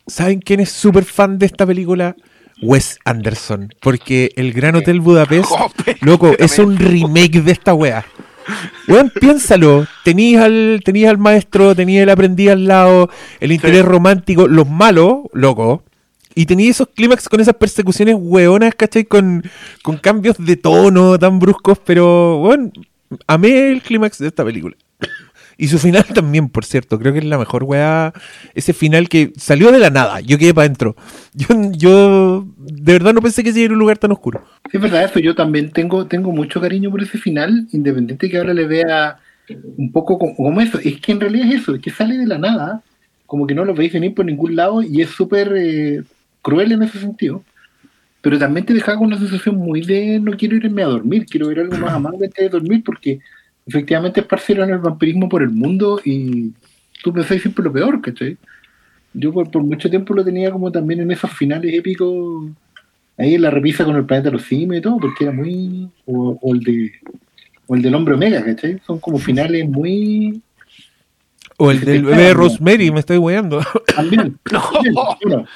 [0.07, 2.17] ¿saben quién es súper fan de esta película?
[2.63, 3.75] Wes Anderson.
[3.81, 5.51] Porque el Gran Hotel Budapest,
[6.01, 8.05] loco, es un remake de esta weá.
[8.89, 9.87] Weón, piénsalo.
[10.05, 13.11] Tenías al, tenías al maestro, tenías el aprendiz al lado,
[13.41, 15.83] el interés romántico, los malos, loco.
[16.35, 19.05] Y tenía esos clímax con esas persecuciones hueonas, ¿cachai?
[19.05, 19.45] Con,
[19.83, 22.73] con cambios de tono tan bruscos, pero bueno,
[23.27, 24.77] amé el clímax de esta película.
[25.57, 28.13] Y su final también, por cierto, creo que es la mejor weá.
[28.57, 30.97] Ese final que salió de la nada, yo quedé para adentro.
[31.33, 34.45] Yo, yo de verdad no pensé que se un lugar tan oscuro.
[34.69, 38.39] Sí, es verdad, eso yo también tengo, tengo mucho cariño por ese final, independiente que
[38.39, 39.19] ahora le vea
[39.77, 40.79] un poco como, eso.
[40.79, 42.83] Es que en realidad es eso, es que sale de la nada,
[43.27, 46.03] como que no lo veis venir por ningún lado y es súper eh,
[46.45, 47.43] cruel en ese sentido,
[48.21, 51.49] pero también te deja con una sensación muy de no quiero irme a dormir, quiero
[51.49, 53.19] ver algo más amable antes de dormir, porque
[53.67, 56.53] efectivamente esparcieron el vampirismo por el mundo y
[57.03, 58.37] tú pensás siempre lo peor, ¿cachai?
[59.15, 62.51] Yo por, mucho tiempo lo tenía como también en esos finales épicos,
[63.17, 65.89] ahí en la repisa con el planeta de los simios y todo, porque era muy.
[66.05, 66.93] O, el de.
[67.67, 68.81] O el del hombre omega, ¿cachai?
[68.87, 70.43] Son como finales muy.
[71.57, 73.63] O el del bebé Rosemary, me estoy guiando.
[73.95, 74.39] También.
[74.51, 75.47] No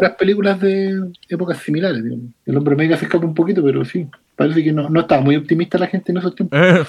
[0.00, 2.02] las películas de épocas similares.
[2.46, 4.06] El hombre mega se escapa un poquito, pero sí,
[4.36, 6.58] parece que no, no estaba muy optimista la gente en esos tiempos.
[6.60, 6.84] Eh.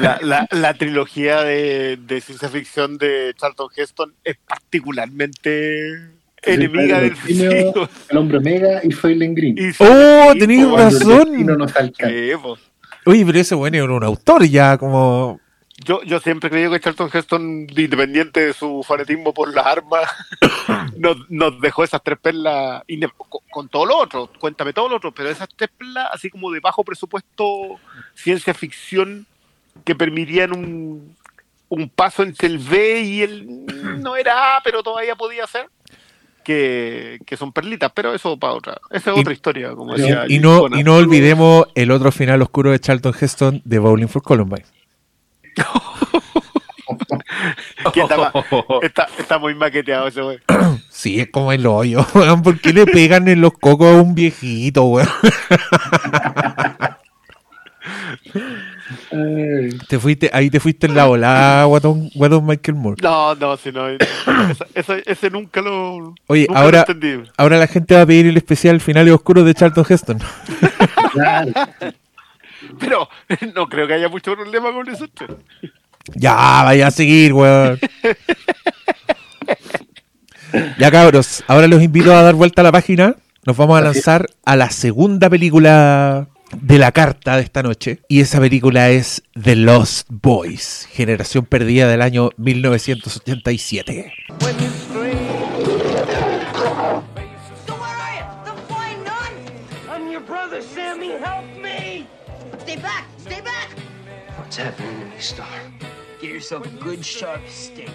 [0.00, 6.10] La, la, trilogía de, ciencia ficción de Charlton Heston es particularmente
[6.42, 7.72] enemiga del cine.
[8.08, 9.56] El hombre mega y Soylent Green.
[9.80, 11.30] ¡Oh, tenéis razón!
[13.04, 15.40] Oye, pero ese bueno era un autor ya como
[15.84, 20.08] yo, yo siempre he creído que Charlton Heston, independiente de su fanatismo por las armas,
[21.28, 22.82] nos, dejó esas tres perlas
[23.50, 24.30] con, todo lo otro.
[24.38, 27.78] Cuéntame todo lo otro, pero esas tres perlas, así como de bajo presupuesto,
[28.14, 29.26] ciencia ficción,
[29.84, 31.16] que permitirían un,
[31.68, 33.66] un paso entre el B y el
[34.02, 35.68] no era A, pero todavía podía ser.
[36.44, 38.80] Que, son perlitas, pero eso para otra.
[38.90, 40.24] Esa es otra historia, como decía.
[40.28, 44.22] Y no, y no olvidemos el otro final oscuro de Charlton Heston de Bowling for
[44.22, 44.64] Columbine.
[49.18, 50.38] está, muy maqueteado ese wey.
[50.88, 52.06] Sí, es como el hoyo,
[52.44, 55.08] ¿Por qué le pegan en los cocos a un viejito, weón?
[59.88, 63.02] te fuiste, ahí te fuiste en la volada, Guatón, Michael Moore.
[63.02, 63.88] No, no, si no.
[64.74, 66.14] ese, nunca lo.
[66.28, 66.84] Oye, ahora,
[67.36, 70.18] ahora la gente va a pedir el especial Finales Oscuros de Charlton Heston.
[72.78, 73.08] Pero
[73.54, 75.06] no creo que haya mucho problema con eso.
[76.14, 77.78] Ya, vaya a seguir, weón.
[80.78, 83.16] ya, cabros, ahora los invito a dar vuelta a la página.
[83.44, 86.28] Nos vamos a lanzar a la segunda película
[86.60, 88.00] de la carta de esta noche.
[88.08, 94.12] Y esa película es The Lost Boys, generación perdida del año 1987.
[104.52, 105.48] What's happening to Star?
[106.20, 107.88] Get yourself a good sharp steak.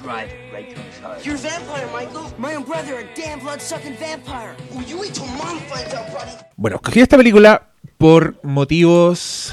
[0.00, 1.26] Drive it right through his heart.
[1.26, 2.32] You're a vampire, Michael.
[2.38, 4.54] My own brother, a damn blood-sucking vampire.
[4.72, 6.30] Oh, you wait till mom finds out, buddy.
[6.56, 9.52] Bueno, escogí esta película por motivos...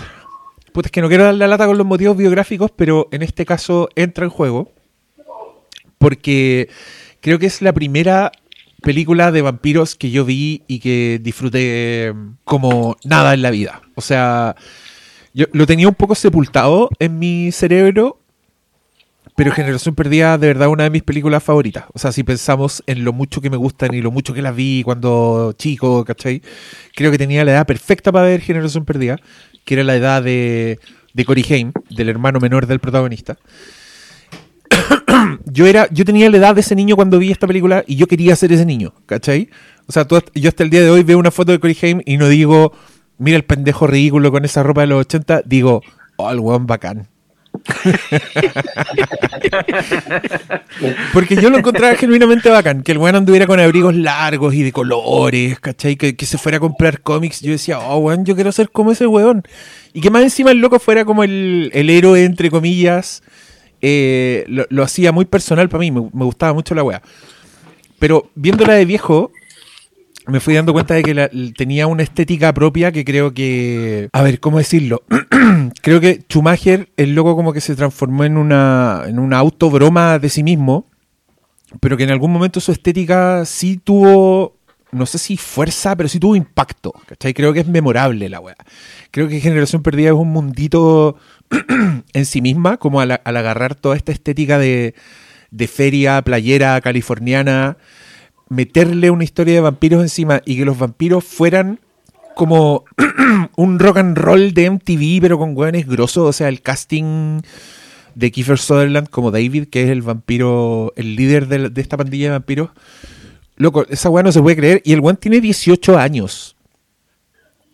[0.74, 3.48] Pues es que no quiero dar la lata con los motivos biográficos, pero en este
[3.48, 4.72] caso entra en juego.
[5.98, 6.70] Porque
[7.20, 8.32] creo que es la primera
[8.84, 12.14] película de vampiros que yo vi y que disfruté
[12.44, 13.82] como nada en la vida.
[13.96, 14.56] O sea,
[15.40, 18.20] yo lo tenía un poco sepultado en mi cerebro
[19.38, 21.86] Pero Generación Perdida, de verdad, una de mis películas favoritas.
[21.94, 24.54] O sea, si pensamos en lo mucho que me gustan y lo mucho que las
[24.54, 26.42] vi cuando chico, ¿cachai?
[26.94, 29.16] Creo que tenía la edad perfecta para ver Generación Perdida,
[29.64, 30.78] que era la edad de,
[31.14, 33.38] de Cory Haim, del hermano menor del protagonista.
[35.46, 38.08] yo era, yo tenía la edad de ese niño cuando vi esta película y yo
[38.08, 39.50] quería ser ese niño, ¿cachai?
[39.88, 42.18] O sea, yo hasta el día de hoy veo una foto de Cory Haim y
[42.18, 42.74] no digo,
[43.20, 45.84] mira el pendejo ridículo con esa ropa de los 80, digo,
[46.16, 47.08] oh, el weón bacán.
[51.14, 54.72] Porque yo lo encontraba genuinamente bacán, que el weón anduviera con abrigos largos y de
[54.72, 55.96] colores, ¿cachai?
[55.96, 57.42] Que, se fuera a comprar cómics.
[57.42, 59.44] Yo decía, oh, weón, yo quiero ser como ese weón.
[59.94, 63.22] Y que más encima el loco fuera como el, héroe, entre comillas.
[63.82, 67.02] Eh, lo, hacía muy personal para mí, me, me, gustaba mucho la weá.
[67.98, 69.32] Pero viéndola de viejo,
[70.30, 74.10] me fui dando cuenta de que tenía una estética propia que creo que.
[74.14, 75.04] A ver, ¿cómo decirlo?
[75.82, 80.30] creo que Schumacher, el loco, como que se transformó en una, en una autobroma de
[80.30, 80.88] sí mismo,
[81.80, 84.58] pero que en algún momento su estética sí tuvo.
[84.92, 86.92] No sé si fuerza, pero sí tuvo impacto.
[87.06, 87.36] ¿cachai?
[87.36, 88.56] Creo que es memorable la weá.
[89.12, 91.16] Creo que Generación Perdida es un mundito
[92.14, 94.96] en sí misma, como al, agarrar toda esta estética de,
[95.52, 97.78] de feria, playera, californiana
[98.50, 101.80] meterle una historia de vampiros encima y que los vampiros fueran
[102.36, 102.86] como
[103.56, 106.30] un rock and roll de MTV, pero con hueones grosos.
[106.30, 107.42] O sea, el casting
[108.16, 112.32] de Kiefer Sutherland como David, que es el vampiro, el líder de, esta pandilla de
[112.32, 112.70] vampiros.
[113.56, 114.82] Loco, esa weá no se puede creer.
[114.86, 116.56] Y el weón tiene 18 años.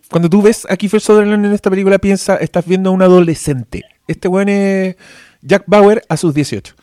[0.10, 3.84] Cuando tú ves a Kiefer Sutherland en esta película, piensa, estás viendo a un adolescente.
[4.08, 4.96] Este weón es
[5.42, 6.74] Jack Bauer a sus 18.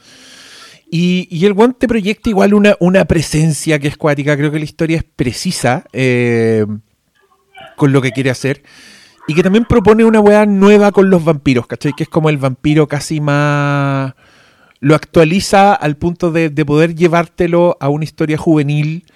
[0.95, 4.37] Y, el guante proyecta igual una, una presencia que es cuática.
[4.37, 6.67] Creo que la historia es precisa eh,
[7.77, 8.63] con lo que quiere hacer.
[9.27, 11.95] Y que también propone una weá nueva con los vampiros, ¿cachai?
[11.95, 14.13] Que es como el vampiro casi más.
[14.81, 19.07] Lo actualiza al punto de, poder llevártelo a una historia juvenil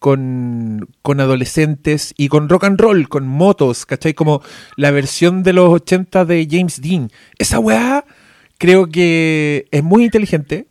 [0.00, 4.14] con, con, adolescentes y con rock and roll, con motos, ¿cachai?
[4.14, 4.42] Como
[4.74, 7.08] la versión de los 80 de James Dean.
[7.38, 8.04] Esa weá
[8.58, 10.66] creo que es muy inteligente.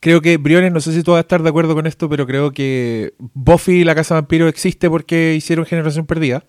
[0.00, 2.26] Creo que, Briones, no sé si tú vas a estar de acuerdo con esto, pero
[2.26, 6.44] creo que Buffy y la Casa Vampiro existe porque hicieron Generación Perdida.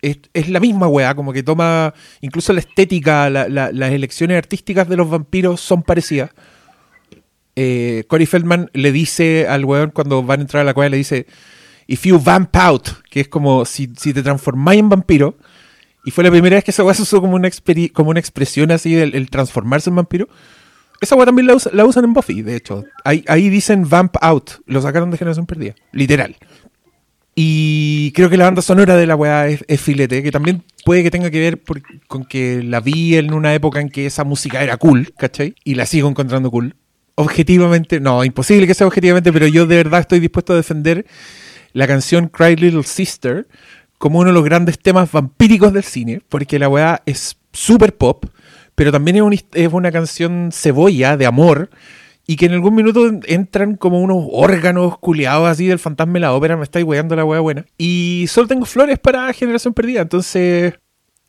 [0.00, 5.08] Es, la misma weá, como que toma, incluso la estética, las elecciones artísticas de los
[5.08, 6.30] vampiros son parecidas.
[7.54, 10.96] Eh, Corey Feldman le dice al weón cuando van a entrar a la cueva, le
[10.96, 11.26] dice,
[11.86, 15.38] if you vamp out, que es como si, te transformáis en vampiro,
[16.04, 17.48] y fue la primera vez que esa weá se usó como una,
[17.92, 20.28] como una expresión así, el transformarse en vampiro
[21.02, 22.84] esa weá también la, usan en Buffy, de hecho.
[23.04, 24.62] Ahí, dicen Vamp Out.
[24.66, 25.74] Lo sacaron de Generación Perdida.
[25.90, 26.36] Literal.
[27.34, 31.10] Y creo que la banda sonora de la weá es, filete, que también puede que
[31.10, 31.60] tenga que ver
[32.06, 35.56] con que la vi en una época en que esa música era cool, ¿cachai?
[35.64, 36.76] Y la sigo encontrando cool.
[37.16, 41.04] Objetivamente, no, imposible que sea objetivamente, pero yo de verdad estoy dispuesto a defender
[41.72, 43.48] la canción Cry Little Sister
[43.98, 48.26] como uno de los grandes temas vampíricos del cine, porque la weá es super pop
[48.74, 49.16] pero también
[49.52, 51.70] es, una canción cebolla de amor
[52.26, 56.32] y que en algún minuto entran como unos órganos culiados así del fantasma de la
[56.32, 57.66] ópera, me estáis weando la wea buena.
[57.76, 60.74] Y solo tengo flores para Generación Perdida, entonces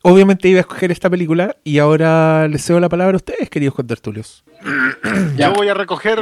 [0.02, 3.74] obviamente iba a escoger esta película y ahora les cedo la palabra a ustedes, queridos
[3.74, 4.44] contertulios.
[5.36, 6.20] Yo voy a recoger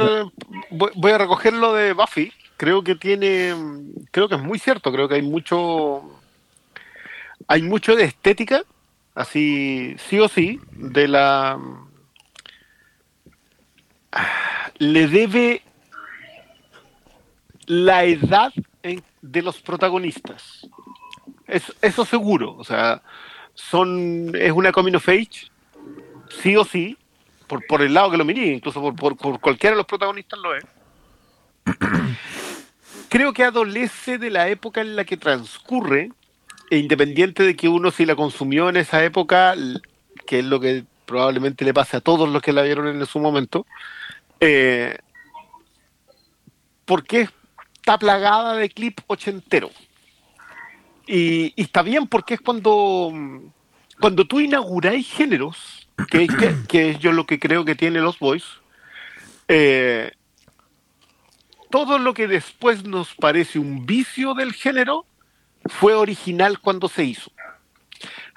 [0.71, 2.31] voy a recoger lo de Buffy.
[2.57, 3.53] Creo que tiene
[4.11, 6.01] creo que es muy cierto, creo que hay mucho
[7.47, 8.63] hay mucho de estética
[9.15, 11.59] así sí o sí, de la...
[14.77, 15.61] Le debe
[17.65, 18.53] la edad
[19.21, 20.67] de los protagonistas.
[21.81, 23.01] eso seguro, o sea,
[23.53, 25.49] son es una coming of age,
[26.29, 26.97] sí o sí,
[27.47, 30.39] por, por el lado que lo miré, incluso por, por, por cualquiera de los protagonistas
[30.39, 30.65] lo es.
[33.09, 36.11] Creo que adolece de la época en la que transcurre
[36.77, 39.55] independiente de que uno si la consumió en esa época,
[40.25, 43.19] que es lo que probablemente le pase a todos los que la vieron en su
[43.19, 43.65] momento,
[44.39, 44.97] eh,
[46.85, 47.29] porque
[47.75, 49.69] está plagada de clip ochentero.
[51.05, 53.11] Y, está bien porque es cuando,
[53.99, 56.27] cuando tú inauguráis géneros, que,
[56.67, 58.45] que, es yo lo que creo que tiene los boys,
[59.47, 60.11] eh,
[61.69, 65.05] todo lo que después nos parece un vicio del género,
[65.65, 67.31] fue original cuando se hizo.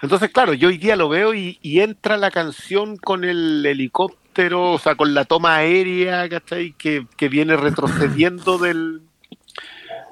[0.02, 4.78] Entonces, claro, yo hoy día lo veo y, entra la canción con el helicóptero, o
[4.78, 6.72] sea, con la toma aérea, ¿cachai?
[6.72, 9.00] Que, que viene retrocediendo del,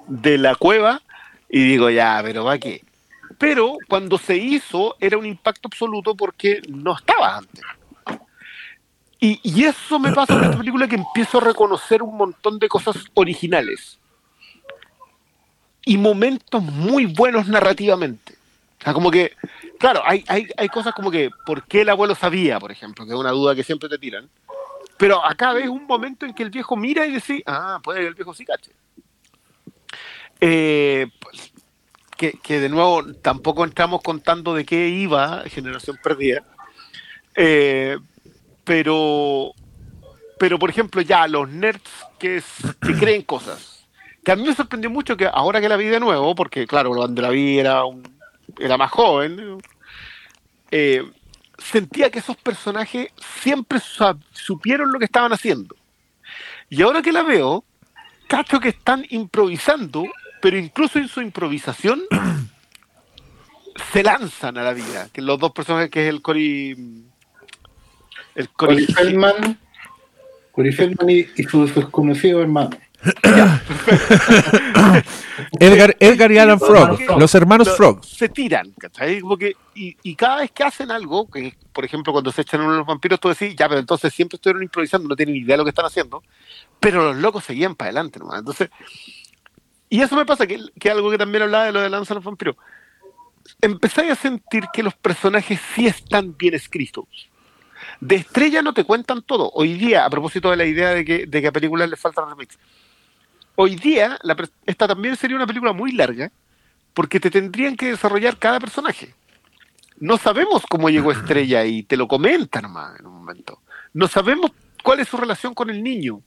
[0.08, 1.02] de la cueva
[1.48, 2.82] y digo, ya, pero va qué.
[3.38, 7.62] Pero cuando se hizo era un impacto absoluto porque no estaba antes.
[9.20, 12.96] Y, eso me pasa con esta película que empiezo a reconocer un montón de cosas
[13.14, 13.98] originales.
[15.84, 18.34] Y momentos muy buenos narrativamente.
[18.80, 19.32] O sea, como que,
[19.78, 23.04] claro, hay, hay, hay cosas como que, ¿por qué el abuelo sabía, por ejemplo?
[23.04, 24.28] Que es una duda que siempre te tiran.
[24.96, 28.06] Pero acá ves un momento en que el viejo mira y dice, ah, puede que
[28.06, 28.70] el viejo sí cache.
[30.40, 31.52] Eh, pues,
[32.16, 36.42] que, que, de nuevo tampoco entramos contando de qué iba Generación Perdida.
[37.34, 37.98] Eh,
[38.64, 39.52] pero,
[40.38, 42.42] pero por ejemplo, ya los nerds que,
[42.98, 43.73] creen cosas.
[44.24, 46.90] Que a mí me sorprendió mucho que ahora que la vi de nuevo, porque claro,
[46.90, 47.82] cuando la vi era,
[48.58, 49.58] era más joven,
[50.70, 51.04] eh,
[51.58, 53.08] sentía que esos personajes
[53.42, 53.80] siempre
[54.32, 55.76] supieron lo que estaban haciendo.
[56.70, 57.64] Y ahora que la veo,
[58.26, 60.04] cacho que están improvisando,
[60.40, 62.02] pero incluso en su improvisación
[63.92, 65.08] se lanzan a la vida.
[65.12, 67.04] Que los dos personajes, que es el Cory
[68.34, 69.58] el Cory Feldman,
[70.54, 72.76] Feldman y, su desconocido hermano.
[75.60, 78.04] Edgar, Edgar y Alan Frog, los hermanos Frog.
[78.04, 79.20] Se tiran, ¿cachai?
[79.74, 82.78] y, y, cada vez que hacen algo, que por ejemplo cuando se echan uno de
[82.78, 85.58] los vampiros, tú decís, ya, pero entonces siempre estuvieron improvisando, no tienen ni idea de
[85.58, 86.22] lo que están haciendo,
[86.80, 88.38] pero los locos seguían para adelante nomás.
[88.38, 88.70] Entonces,
[89.90, 92.24] y eso me pasa, que, que algo que también hablaba de lo de Lanza los
[92.24, 92.56] vampiros.
[93.60, 97.04] Empezáis a sentir que los personajes sí están bien escritos
[98.00, 99.50] de estrella no te cuentan todo.
[99.54, 102.24] Hoy día, a propósito de la idea de que, de que a películas les falta
[102.24, 102.58] remix,
[103.56, 104.18] hoy día
[104.66, 106.30] esta también sería una película muy larga
[106.92, 109.14] porque te tendrían que desarrollar cada personaje.
[109.98, 113.60] No sabemos cómo llegó Estrella y te lo comentan nomás en un momento.
[113.92, 114.52] No sabemos
[114.82, 116.20] cuál es su relación con el niño.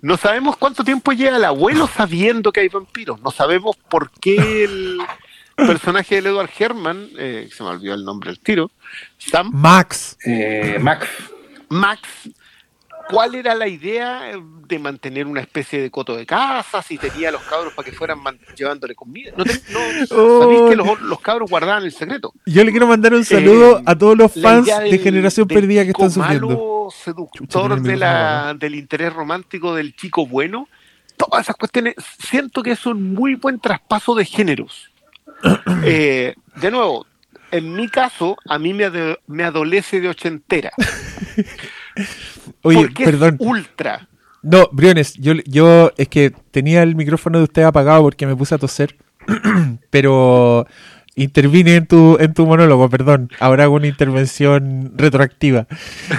[0.00, 3.20] No sabemos cuánto tiempo lleva el abuelo sabiendo que hay vampiros.
[3.20, 4.98] No sabemos por qué el,
[5.56, 8.70] personaje del Edward Herman, eh, se me olvidó el nombre del tiro,
[9.18, 9.50] Sam.
[9.52, 10.16] Max.
[10.24, 11.08] Eh, Max.
[11.68, 12.00] Max.
[13.12, 14.32] ¿Cuál era la idea
[14.66, 16.80] de mantener una especie de coto de casa?
[16.82, 18.18] Si tenía a los cabros para que fueran
[18.56, 19.32] llevándole comida.
[19.36, 19.44] No,
[20.08, 22.32] sabéis que los, cabros guardaban el secreto.
[22.46, 25.90] Yo le quiero mandar un saludo eh, a todos los fans de Generación Perdida que
[25.90, 26.88] están sufriendo.
[26.90, 30.68] seductor de la, del interés romántico del chico bueno.
[31.16, 34.90] Todas esas cuestiones, siento que es un muy buen traspaso de géneros.
[35.84, 37.06] Eh, de nuevo,
[37.50, 38.88] en mi caso, a mí me,
[39.26, 40.72] me adolece de ochentera.
[42.62, 43.36] Oye, perdón.
[43.38, 44.08] ultra.
[44.42, 48.54] No, Briones, yo, yo es que tenía el micrófono de usted apagado porque me puse
[48.54, 48.96] a toser,
[49.90, 50.66] pero
[51.14, 53.30] intervine en tu, en tu monólogo, perdón.
[53.38, 55.66] Ahora hago una intervención retroactiva.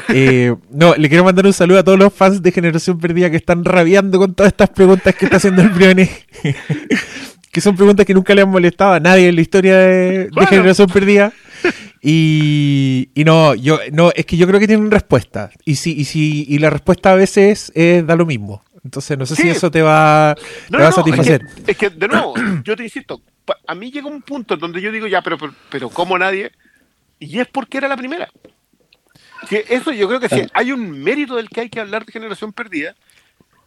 [0.09, 3.37] Eh, no, le quiero mandar un saludo a todos los fans de Generación Perdida que
[3.37, 6.09] están rabiando con todas estas preguntas que está haciendo el Briones
[7.53, 10.87] que son preguntas que nunca le han molestado a nadie en la historia de, Generación
[10.87, 11.31] Perdida.
[12.05, 15.51] Y, y, no, yo no, es que yo creo que tienen respuesta.
[15.63, 18.61] Y si, y si, y la respuesta a veces es da lo mismo.
[18.83, 20.35] Entonces no sé si eso te va,
[20.69, 21.45] te va a satisfacer.
[21.65, 22.33] Es que, de nuevo,
[22.63, 23.21] yo te insisto,
[23.65, 26.51] a mí llega un punto donde yo digo ya, pero, pero, pero ¿cómo nadie?
[27.19, 28.29] Y es porque era la primera.
[29.49, 32.11] Que eso yo creo que si hay un mérito del que hay que hablar de
[32.11, 32.95] generación perdida,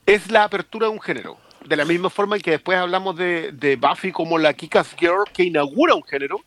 [0.04, 3.78] es la apertura de un género de la misma forma en que después hablamos de,
[3.80, 6.40] Buffy como la Kikas Girl que inaugura un género,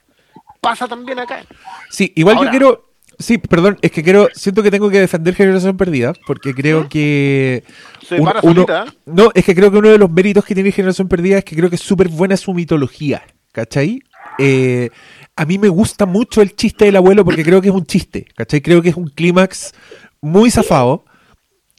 [0.61, 1.45] pasa también acá.
[1.89, 2.85] Sí, igual yo quiero.
[3.17, 4.29] Sí, perdón, es que quiero.
[4.33, 7.63] Siento que tengo que defender Generación Perdida, porque creo que.
[8.07, 8.65] Se para uno,
[9.05, 11.55] No, es que creo que uno de los méritos que tiene Generación Perdida es que
[11.55, 14.01] creo que es súper buena su mitología, ¿cachai?
[14.37, 14.89] Eh,
[15.35, 18.25] a mí me gusta mucho el chiste del abuelo porque creo que es un chiste,
[18.35, 18.61] ¿cachai?
[18.61, 19.73] Creo que es un clímax
[20.21, 21.05] muy zafado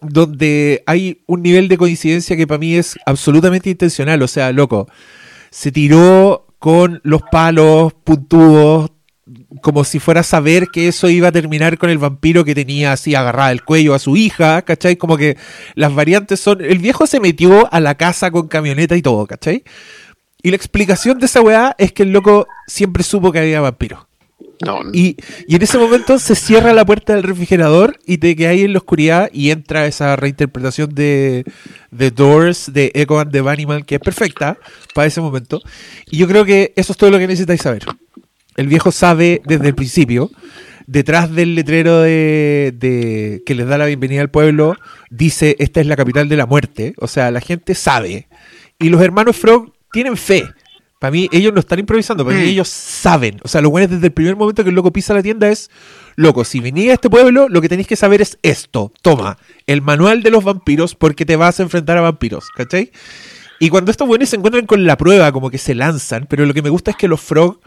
[0.00, 4.22] donde hay un nivel de coincidencia que para mí es absolutamente intencional.
[4.22, 4.88] O sea, loco,
[5.50, 8.90] se tiró con los palos puntudos,
[9.62, 12.92] como si fuera a saber que eso iba a terminar con el vampiro que tenía
[12.92, 14.96] así agarrada el cuello a su hija, ¿cachai?
[14.96, 15.36] Como que
[15.74, 16.60] las variantes son.
[16.60, 19.64] El viejo se metió a la casa con camioneta y todo, ¿cachai?
[20.42, 24.09] Y la explicación de esa weá es que el loco siempre supo que había vampiros.
[24.92, 25.16] Y,
[25.48, 28.78] en ese momento se cierra la puerta del refrigerador y te quedas ahí en la
[28.78, 31.44] oscuridad y entra esa reinterpretación de,
[31.96, 34.58] The Doors, de Echo and the Bunnyman, que es perfecta
[34.94, 35.62] para ese momento.
[36.10, 37.84] Y yo creo que eso es todo lo que necesitáis saber.
[38.56, 40.30] El viejo sabe desde el principio,
[40.86, 44.76] detrás del letrero de, que les da la bienvenida al pueblo,
[45.08, 46.92] dice, esta es la capital de la muerte.
[46.98, 48.28] O sea, la gente sabe.
[48.78, 50.44] Y los hermanos Frog tienen fe
[51.00, 52.48] para mí, ellos no están improvisando, para mí mm.
[52.48, 53.40] ellos saben.
[53.42, 55.48] O sea, lo bueno es desde el primer momento que el loco pisa la tienda
[55.48, 55.70] es,
[56.14, 58.92] loco, si venís a este pueblo, lo que tenéis que saber es esto.
[59.00, 62.92] Toma, el manual de los vampiros porque te vas a enfrentar a vampiros, ¿cachai?
[63.58, 66.52] Y cuando estos buenos se encuentran con la prueba, como que se lanzan, pero lo
[66.52, 67.60] que me gusta es que los Frog,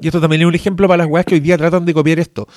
[0.00, 2.18] y esto también es un ejemplo para las weas que hoy día tratan de copiar
[2.18, 2.48] esto,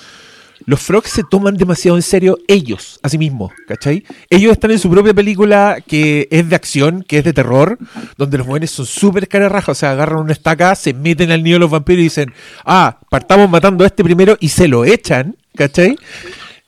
[0.65, 4.03] los frogs se toman demasiado en serio ellos, a sí mismos, ¿cachai?
[4.29, 7.77] Ellos están en su propia película que es de acción, que es de terror,
[8.17, 11.55] donde los jóvenes son súper raja, o sea, agarran una estaca, se meten al nido
[11.55, 12.33] de los vampiros y dicen,
[12.65, 15.97] ah, partamos matando a este primero y se lo echan, ¿cachai?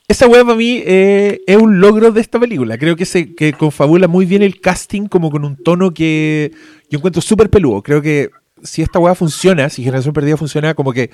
[0.08, 2.76] Esa weá para mí eh, es un logro de esta película.
[2.76, 6.52] Creo que se que confabula muy bien el casting, como con un tono que
[6.90, 7.82] yo encuentro súper peludo.
[7.82, 8.28] Creo que
[8.62, 11.10] si esta weá funciona, si Generación Perdida funciona, como que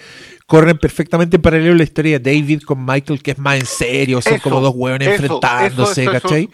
[0.47, 4.21] corren perfectamente en paralelo la historia de David con Michael, que es más en serio,
[4.21, 6.49] son como dos weones enfrentándose, ¿cachai?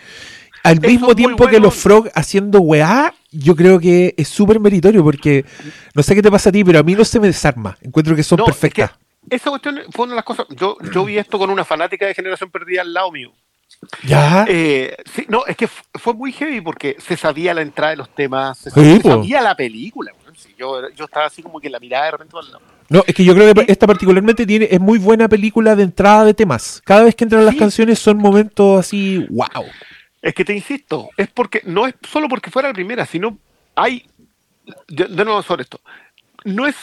[0.62, 5.44] Al mismo tiempo que los Frog haciendo weá, yo creo que es súper meritorio porque
[5.94, 7.76] no sé qué te pasa a ti, pero a mí no se me desarma.
[7.82, 8.92] Encuentro que son perfectas.
[9.28, 10.46] esa cuestión fue una de las cosas.
[10.56, 13.32] Yo, yo vi esto con una fanática de Generación Perdida al lado mío.
[14.04, 14.46] Ya.
[14.48, 18.14] Eh, sí, no, es que fue muy heavy porque se sabía la entrada de los
[18.14, 20.12] temas, se, sabía la película
[20.56, 22.36] yo, yo estaba así como que la mirada de repente.
[22.88, 26.24] No, es que yo creo que esta particularmente tiene es muy buena película de entrada
[26.24, 26.82] de temas.
[26.84, 29.64] Cada vez que entran las canciones son momentos así, wow.
[30.20, 33.38] Es que te insisto, es porque no es solo porque fuera la primera, sino
[33.74, 34.06] hay
[34.88, 35.80] de, nuevo sobre esto.
[36.44, 36.76] No es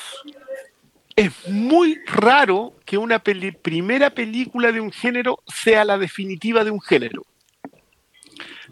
[1.15, 6.81] es muy raro que una primera película de un género sea la definitiva de un
[6.81, 7.23] género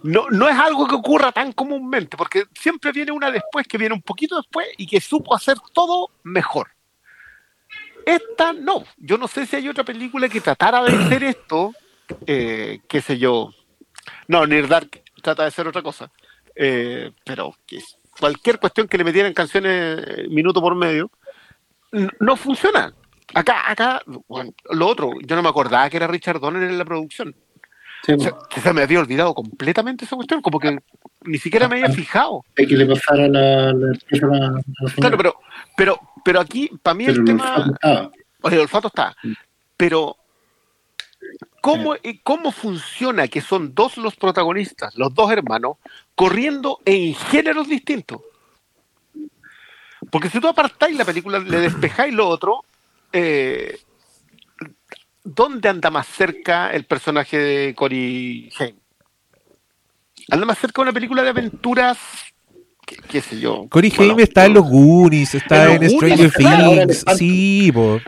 [0.03, 3.95] no, no es algo que ocurra tan comúnmente, porque siempre viene una después, que viene
[3.95, 6.69] un poquito después y que supo hacer todo mejor.
[8.05, 8.83] Esta no.
[8.97, 11.73] Yo no sé si hay otra película que tratara de hacer esto,
[12.25, 13.53] eh, qué sé yo.
[14.27, 16.11] No, Dark trata de hacer otra cosa.
[16.55, 17.55] Eh, pero
[18.19, 21.11] cualquier cuestión que le metieran canciones eh, minuto por medio,
[22.19, 22.93] no funciona.
[23.33, 27.35] Acá, acá, lo otro, yo no me acordaba que era Richard Donner en la producción.
[28.05, 30.79] Que se me había olvidado completamente esa cuestión, como que
[31.25, 32.45] ni siquiera me había fijado.
[32.57, 34.63] Hay que le pasara la, la,
[34.95, 35.35] Claro, pero,
[35.75, 37.71] pero, pero aquí, para mí el tema.
[38.41, 39.15] O sea, el olfato está.
[39.75, 40.17] Pero,
[41.61, 45.77] ¿cómo, ¿cómo funciona que son dos los protagonistas, los dos hermanos,
[46.15, 48.21] corriendo en géneros distintos?
[50.09, 52.63] Porque si tú apartáis la película, le despejáis lo otro,
[53.11, 53.79] eh,
[55.35, 58.75] ¿dónde anda más cerca el personaje de Cory Haim?
[60.29, 61.97] Anda más cerca de una película de aventuras,
[63.07, 63.67] qué, sé yo.
[63.69, 67.99] Cory Haim está en los Goonies, está en, Stranger Things, sí, po.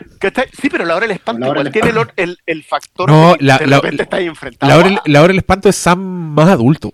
[0.60, 3.66] sí, pero la hora del espanto igual tiene el, el, factor no, de, la, de
[3.66, 4.70] repente está ahí enfrentado.
[4.70, 6.92] La hora, la hora del espanto es Sam más adulto.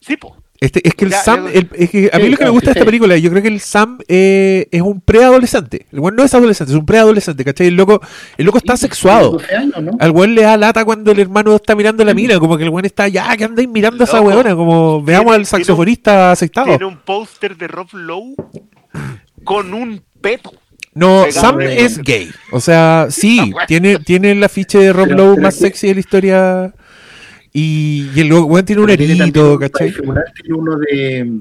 [0.00, 0.39] Sí, po.
[0.60, 2.84] Este, es que el Sam, es que a mí lo que me gusta de esta
[2.84, 5.86] película, yo creo que el Sam eh, es un preadolescente.
[5.90, 7.68] El güey no es adolescente, es un preadolescente, ¿cachai?
[7.68, 8.02] El loco,
[8.36, 9.38] el loco está sexuado.
[9.98, 12.70] Al güey le da lata cuando el hermano está mirando la mina, como que el
[12.70, 16.66] güey está ya, que andáis mirando a esa weona, como veamos al saxofonista aceptado.
[16.66, 18.34] Tiene un póster de Rob Lowe
[19.44, 20.52] con un peto.
[20.92, 22.30] No, Sam es gay.
[22.52, 26.74] O sea, sí, tiene, tiene el afiche de Rob Lowe más sexy de la historia
[27.52, 29.92] y, y el weón tiene un herito, ¿cachai?
[29.92, 31.40] Tiene uno de.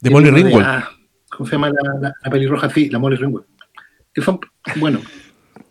[0.00, 0.66] De Molly Ringwald.
[0.66, 0.90] Ah,
[1.30, 2.68] ¿Cómo se llama la, la, pelirroja?
[2.70, 3.46] Sí, la Molly Ringwald.
[4.12, 4.40] Que son,
[4.76, 5.00] bueno.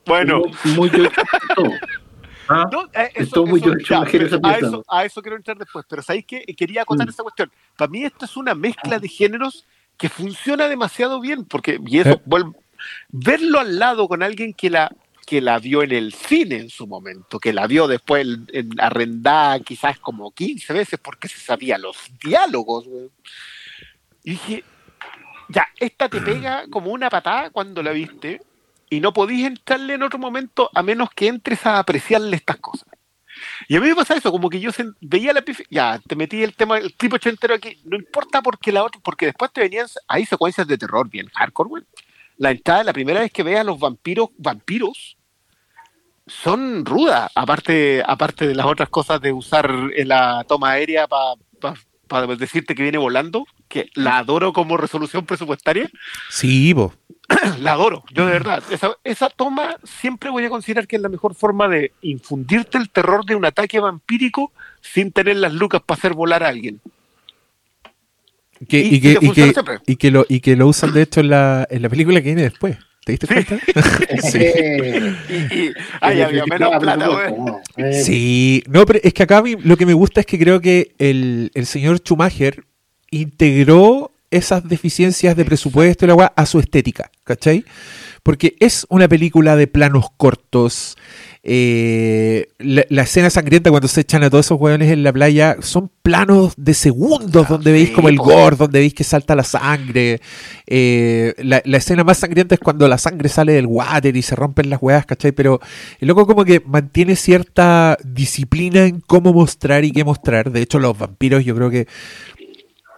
[0.05, 0.43] Bueno.
[0.63, 1.09] Muy, muy
[1.55, 1.71] todo.
[2.47, 6.25] Ah, no, eh, eso, muy ya, a, eso, a eso quiero entrar después, pero ¿sabéis
[6.27, 6.43] qué?
[6.55, 7.09] Quería acotar mm.
[7.09, 7.51] esa cuestión.
[7.75, 9.65] Para mí esto es una mezcla de géneros
[9.97, 12.43] que funciona demasiado bien, porque, y eso, eh.
[13.09, 14.91] verlo al lado con alguien que la
[15.25, 19.59] que la vio en el cine en su momento, que la vio después en, arrendada
[19.59, 22.85] quizás como 15 veces porque se sabía los diálogos.
[24.23, 24.63] Y dije,
[25.49, 28.41] ya, esta te pega como una patada cuando la viste
[28.89, 32.87] y no podís entrarle en otro momento a menos que entres a apreciarle estas cosas.
[33.67, 34.71] Y a mí me pasa eso, como que yo
[35.01, 38.83] veía la ya, te metí el tema, el tipo entero aquí, no importa porque la
[38.83, 41.83] otra, porque después te venían, hay secuencias de terror bien hardcore, güey
[42.37, 45.17] la entrada, la primera vez que veas a los vampiros, vampiros,
[46.27, 52.73] son rudas, aparte, aparte de las otras cosas de usar la toma aérea para decirte
[52.73, 55.89] que viene volando, que la adoro como resolución presupuestaria.
[56.29, 56.93] Sí, vos.
[57.59, 58.61] La adoro, yo de verdad.
[58.69, 62.91] Esa, esa toma siempre voy a considerar que es la mejor forma de infundirte el
[62.91, 64.51] terror de un ataque vampírico
[64.81, 66.81] sin tener las lucas para hacer volar a alguien
[68.59, 69.17] y, que,
[69.87, 72.29] y, que, lo, y que lo usan de hecho en la, en la película que
[72.29, 72.77] viene después.
[73.03, 73.59] ¿Te diste cuenta?
[74.23, 74.39] sí.
[74.39, 75.71] y,
[76.01, 77.61] había menos plata,
[78.03, 81.51] Sí, no, pero es que acá lo que me gusta es que creo que el,
[81.53, 82.63] el señor Schumacher
[83.11, 87.63] integró esas deficiencias de presupuesto y la a su estética, ¿cachai?
[88.25, 90.97] porque es una película de planos cortos.
[91.47, 95.91] Eh, la, escena sangrienta cuando se echan a todos esos hueones en la playa son
[96.01, 100.21] planos de segundos donde veis como el gore, donde veis que salta la sangre.
[100.65, 104.71] Eh, la, escena más sangrienta es cuando la sangre sale del water y se rompen
[104.71, 105.33] las huevas, ¿cachai?
[105.33, 105.59] Pero
[105.99, 110.51] el loco como que mantiene cierta disciplina en cómo mostrar y qué mostrar.
[110.51, 111.87] De hecho, los vampiros yo creo que...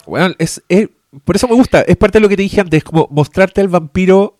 [0.05, 0.87] Bueno, es, es
[1.23, 3.67] por eso me gusta, es parte de lo que te dije antes, como mostrarte al
[3.67, 4.36] vampiro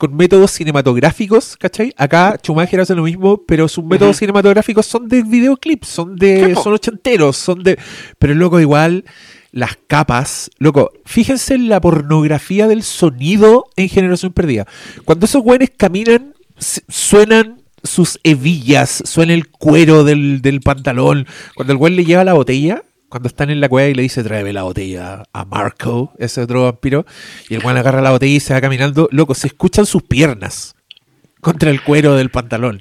[0.00, 1.92] con métodos cinematográficos, ¿cachai?
[1.94, 6.54] Acá Schumacher hace lo mismo, pero sus métodos cinematográficos son de videoclips, son de.
[6.54, 7.78] son ochenteros, son de.
[8.18, 9.04] Pero loco, igual,
[9.52, 10.50] las capas.
[10.58, 14.66] Loco, fíjense en la pornografía del sonido en Generación Perdida.
[15.04, 16.32] Cuando esos güeyes caminan,
[16.88, 21.26] suenan sus hebillas, suena el cuero del, del pantalón.
[21.54, 24.22] Cuando el güey le lleva la botella, cuando están en la cueva y le dice,
[24.22, 27.04] tráeme la botella a Marco, ese otro vampiro,
[27.48, 30.76] y el Juan agarra la botella y se va caminando, loco, se escuchan sus piernas
[31.40, 32.80] contra el cuero del pantalón.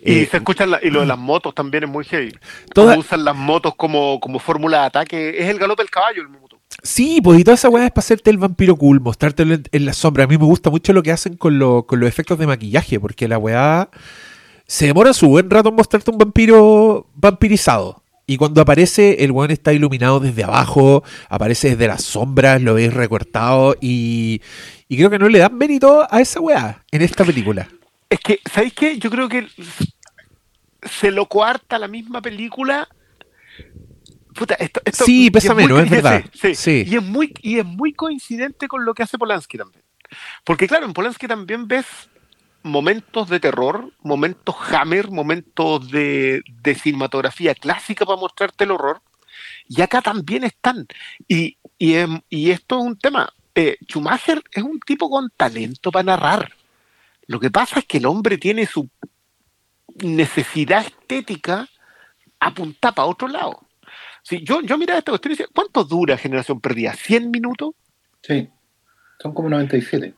[0.00, 2.32] Y eh, se escuchan y lo de las motos también es muy heavy.
[2.72, 6.28] Todas usan las motos como, como fórmula de ataque, es el galope del caballo el
[6.28, 6.60] moto.
[6.82, 9.92] Sí, pues y toda esa weá es para hacerte el vampiro cool, mostrártelo en, la
[9.92, 10.24] sombra.
[10.24, 13.26] A mí me gusta mucho lo que hacen con, con los efectos de maquillaje, porque
[13.26, 13.88] la weá
[14.66, 18.03] se demora su buen rato en mostrarte un vampiro vampirizado.
[18.26, 22.92] Y cuando aparece, el weón está iluminado desde abajo, aparece desde las sombras, lo veis
[22.92, 24.40] recortado y,
[24.88, 27.68] y creo que no le dan mérito a esa weá en esta película.
[28.08, 28.98] Es que, ¿sabéis qué?
[28.98, 29.46] Yo creo que
[30.82, 32.88] se lo coarta la misma película.
[34.34, 36.24] Puta, esto, sí, pesa menos, es verdad.
[36.32, 39.84] Sí, Y, es muy, y es muy coincidente con lo que hace Polanski también.
[40.44, 41.86] Porque claro, en Polanski también ves
[42.64, 46.42] momentos de terror, momentos Hammer, momentos de,
[46.82, 49.02] cinematografía clásica para mostrarte el horror.
[49.68, 50.86] Y acá también están.
[51.28, 53.32] Y, y, esto es un tema.
[53.54, 56.52] Eh, Schumacher es un tipo con talento para narrar.
[57.26, 58.88] Lo que pasa es que el hombre tiene su
[60.02, 61.68] necesidad estética
[62.40, 63.60] apuntada para otro lado.
[64.22, 66.92] Si yo, yo miraba esta cuestión y decía, ¿cuánto dura Generación Perdida?
[66.92, 67.74] ¿100 minutos?
[68.22, 68.48] Sí,
[69.20, 70.14] son como 97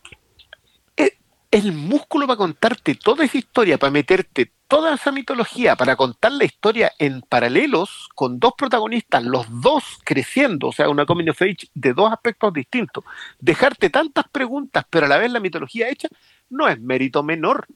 [1.65, 6.45] el músculo para contarte toda esa historia, para meterte toda esa mitología, para contar la
[6.45, 11.69] historia en paralelos con dos protagonistas, los dos creciendo, o sea, una coming of age
[11.75, 13.05] de dos aspectos distintos.
[13.39, 16.09] Dejarte tantas preguntas, pero a la vez la mitología hecha,
[16.51, 17.67] no es mérito menor.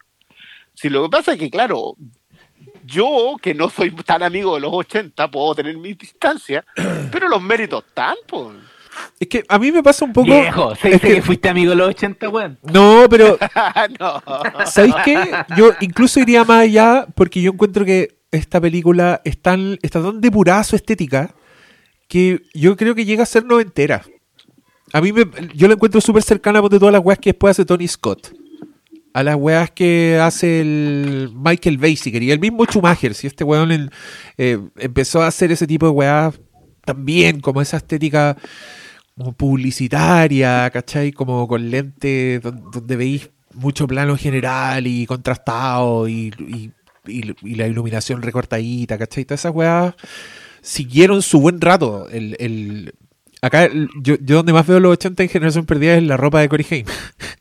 [0.74, 1.96] Si lo que pasa es que, claro,
[2.84, 6.64] yo, que no soy tan amigo de los 80, puedo tener mi distancia,
[7.12, 8.56] pero los méritos están, pues.
[9.18, 10.26] Es que a mí me pasa un poco.
[10.26, 11.22] Viejo, ¿se dice que...
[11.22, 12.58] fuiste amigo de los 80, weón?
[12.62, 13.38] No, pero.
[14.00, 14.22] no.
[14.66, 15.16] ¿Sabéis qué?
[15.56, 20.20] Yo incluso iría más allá porque yo encuentro que esta película está tan, está tan
[20.20, 21.34] depurada su estética
[22.08, 24.02] que yo creo que llega a ser noventera.
[24.92, 27.64] A mí me, yo la encuentro súper cercana de todas las weas que después hace
[27.64, 28.32] Tony Scott.
[29.12, 33.14] A las weas que hace el Michael Basinger y el mismo Schumacher.
[33.14, 33.90] Si este weón
[34.38, 36.40] eh, empezó a hacer ese tipo de weas
[36.84, 38.36] también, como esa estética
[39.16, 41.12] como publicitaria, ¿cachai?
[41.12, 46.32] Como con lentes donde, veis mucho plano general y contrastado y,
[47.04, 49.24] la iluminación recortadita, ¿cachai?
[49.24, 49.94] Todas esas weas
[50.60, 52.08] siguieron su buen rato.
[52.08, 52.94] El,
[53.42, 53.68] acá,
[54.02, 56.66] yo, yo donde más veo los 80 en generación perdida es la ropa de Cory
[56.70, 56.86] Haim.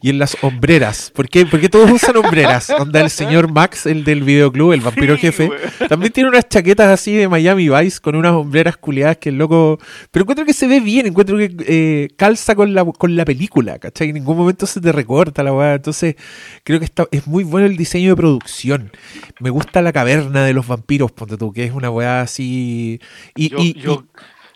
[0.00, 1.10] y en las hombreras.
[1.14, 1.46] ¿Por qué?
[1.46, 2.70] Porque todos usan hombreras.
[2.70, 5.50] Onda el señor Max, el del videoclub, el vampiro jefe,
[5.88, 9.78] también tiene unas chaquetas así de Miami Vice con unas hombreras culiadas que el loco.
[10.10, 13.78] Pero encuentro que se ve bien, encuentro que eh, calza con la, con la película,
[13.78, 14.08] ¿cachai?
[14.08, 15.74] En ningún momento se te recorta la weá.
[15.74, 16.16] Entonces,
[16.62, 18.92] creo que está, es muy bueno el diseño de producción.
[19.40, 23.00] Me gusta la caverna de los vampiros, ponte tú, que es una weá así.
[23.36, 23.74] Y, y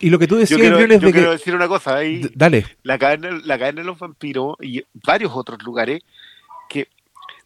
[0.01, 2.65] lo que tú decías, yo quiero, yo quiero decir una cosa, ahí, dale.
[2.83, 6.03] La cadena, la cadena de los vampiros y varios otros lugares
[6.69, 6.89] que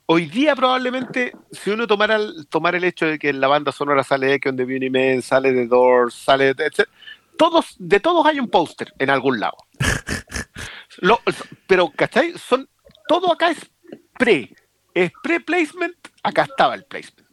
[0.06, 4.04] hoy día probablemente, si uno tomara el, el hecho de que en la banda sonora
[4.04, 6.88] sale Echo the Beauty Man, sale The Doors, sale etc.,
[7.38, 9.56] todos, de todos hay un póster en algún lado.
[11.66, 12.34] pero, ¿cachai?
[12.38, 12.68] Son,
[13.08, 13.58] todo acá es
[14.18, 14.54] pre.
[14.94, 17.26] Es pre-placement, acá estaba el placement.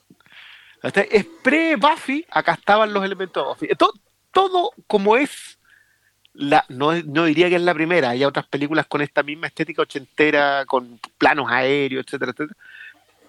[1.12, 3.76] Es pre-Buffy, acá estaban los elementos de Buffy.
[3.78, 3.94] Todo,
[4.32, 5.60] todo como es
[6.34, 9.82] la, no, no, diría que es la primera, hay otras películas con esta misma estética
[9.82, 12.58] ochentera, con planos aéreos, etcétera, etcétera.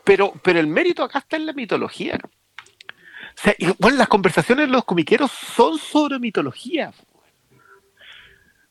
[0.05, 2.19] Pero, pero el mérito acá está en la mitología.
[2.23, 6.93] O sea, bueno, las conversaciones de los comiqueros son sobre mitología.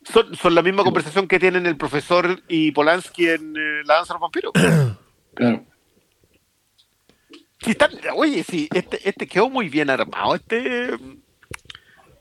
[0.04, 4.14] Son, son la misma conversación que tienen el profesor y Polanski en eh, La danza
[4.14, 4.54] de los vampiros.
[5.36, 5.64] Claro.
[8.16, 10.36] oye, sí, este, este quedó muy bien armado.
[10.36, 10.98] Este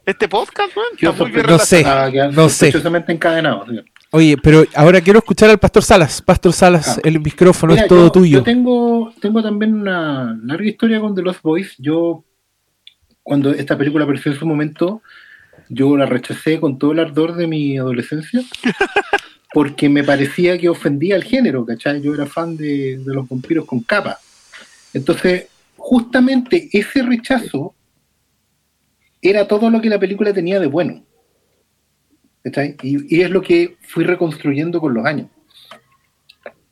[0.08, 1.84] este podcast, no sé,
[2.32, 2.72] no sé.
[3.08, 3.66] encadenado.
[4.10, 6.22] Oye, pero ahora quiero escuchar al Pastor Salas.
[6.22, 7.00] Pastor Salas, ah.
[7.04, 8.38] el micrófono es todo tuyo.
[8.38, 11.74] Yo tengo, tengo también una larga historia con The Lost Boys.
[11.76, 12.24] Yo,
[13.22, 15.02] cuando esta película apareció en su momento,
[15.68, 18.40] yo la rechacé con todo el ardor de mi adolescencia.
[19.52, 22.00] porque me parecía que ofendía al género, ¿cachai?
[22.00, 24.18] Yo era fan de, de los vampiros con capa.
[24.94, 27.74] Entonces, justamente ese rechazo
[29.22, 31.04] era todo lo que la película tenía de bueno.
[32.82, 35.28] Y, es lo que fui reconstruyendo con los años.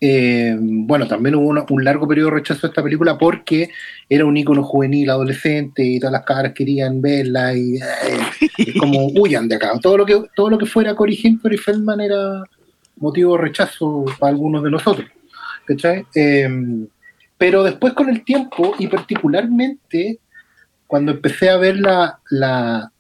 [0.01, 3.71] Eh, bueno, también hubo un largo periodo de rechazo a esta película porque
[4.09, 9.49] era un ícono juvenil, adolescente, y todas las caras querían verla y, eh, como huyan
[9.49, 9.73] de acá.
[9.81, 12.43] Todo lo que, todo lo que fuera Cory Hinton y Feldman era
[12.97, 15.09] motivo de rechazo para algunos de nosotros.
[16.15, 16.49] Eh,
[17.39, 20.21] pero después con el tiempo, y particularmente
[20.87, 22.93] cuando empecé a ver la, la,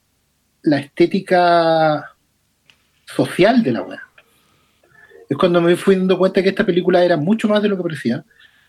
[0.63, 2.13] la estética
[3.07, 3.99] social de la web.
[5.29, 7.83] Es cuando me fui dando cuenta que esta película era mucho más de lo que
[7.83, 8.25] parecía.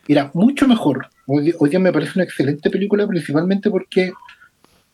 [0.07, 1.09] Era mucho mejor.
[1.25, 4.11] Hoy, día me parece una excelente película, principalmente porque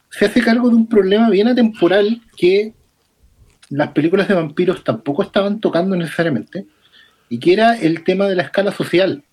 [0.09, 2.73] se hace cargo de un problema bien atemporal que
[3.69, 6.65] las películas de vampiros tampoco estaban tocando necesariamente,
[7.29, 9.23] y que era el tema de la escala social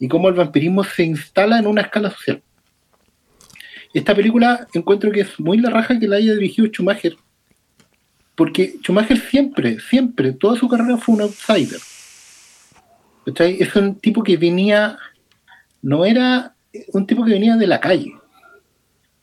[0.00, 2.42] y cómo el vampirismo se instala en una escala social.
[3.94, 7.16] Esta película encuentro que es muy la raja que la haya dirigido Schumacher,
[8.34, 11.80] porque Schumacher siempre, siempre, toda su carrera fue un outsider.
[13.36, 14.96] Es un tipo que venía,
[15.82, 16.54] no era
[16.92, 18.12] un tipo que venía de la calle.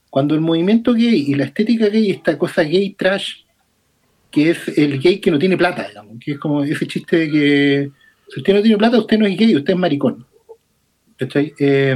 [0.09, 3.43] Cuando el movimiento gay y la estética gay, esta cosa gay trash,
[4.31, 7.31] que es el gay que no tiene plata, digamos, que es como ese chiste de
[7.31, 7.91] que
[8.29, 10.25] si usted no tiene plata, usted no es gay, usted es maricón.
[11.17, 11.95] Eh,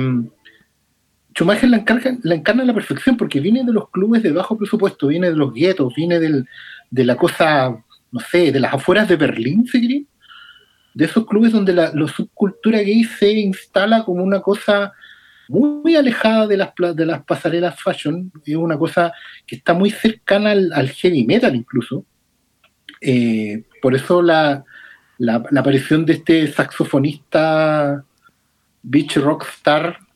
[1.40, 1.86] Schumacher la,
[2.24, 5.38] la encarna a la perfección porque viene de los clubes de bajo presupuesto, viene de
[5.38, 10.06] los guetos, viene de la cosa, no sé, de las afueras de Berlín, ¿se cree?
[10.94, 14.92] De esos clubes donde la, subcultura gay se instala como una cosa
[15.48, 19.14] muy alejada de las, pasarelas fashion, es una cosa
[19.48, 22.04] que está muy cercana al, heavy metal incluso.
[23.00, 24.66] Eh, por eso la,
[25.56, 28.04] aparición de este saxofonista
[28.84, 30.09] beach rockstar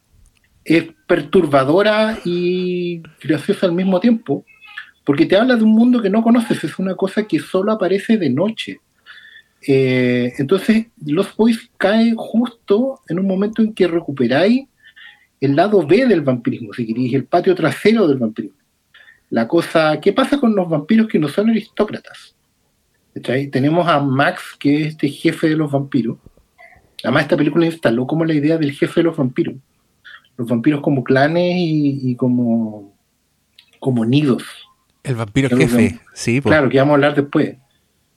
[0.66, 4.46] es perturbadora y graciosa al mismo tiempo,
[5.04, 8.18] porque te habla de un mundo que no conoces, es una cosa que solo aparece
[8.18, 8.80] de noche.
[9.66, 14.68] Eh, entonces, Los Boys cae justo en un momento en que recuperáis
[15.40, 18.58] el lado B del vampirismo, si queréis, el patio trasero del vampirismo.
[19.30, 22.36] La cosa, ¿qué pasa con los vampiros que no son aristócratas?
[23.52, 26.18] Tenemos a Max, que es este jefe de los vampiros.
[27.04, 29.56] Además, esta película instaló como la idea del jefe de los vampiros.
[30.38, 32.94] Los vampiros como clanes y, como,
[33.80, 34.44] como nidos.
[35.04, 36.42] El vampiro jefe, sí.
[36.42, 37.58] Claro, que vamos a hablar después.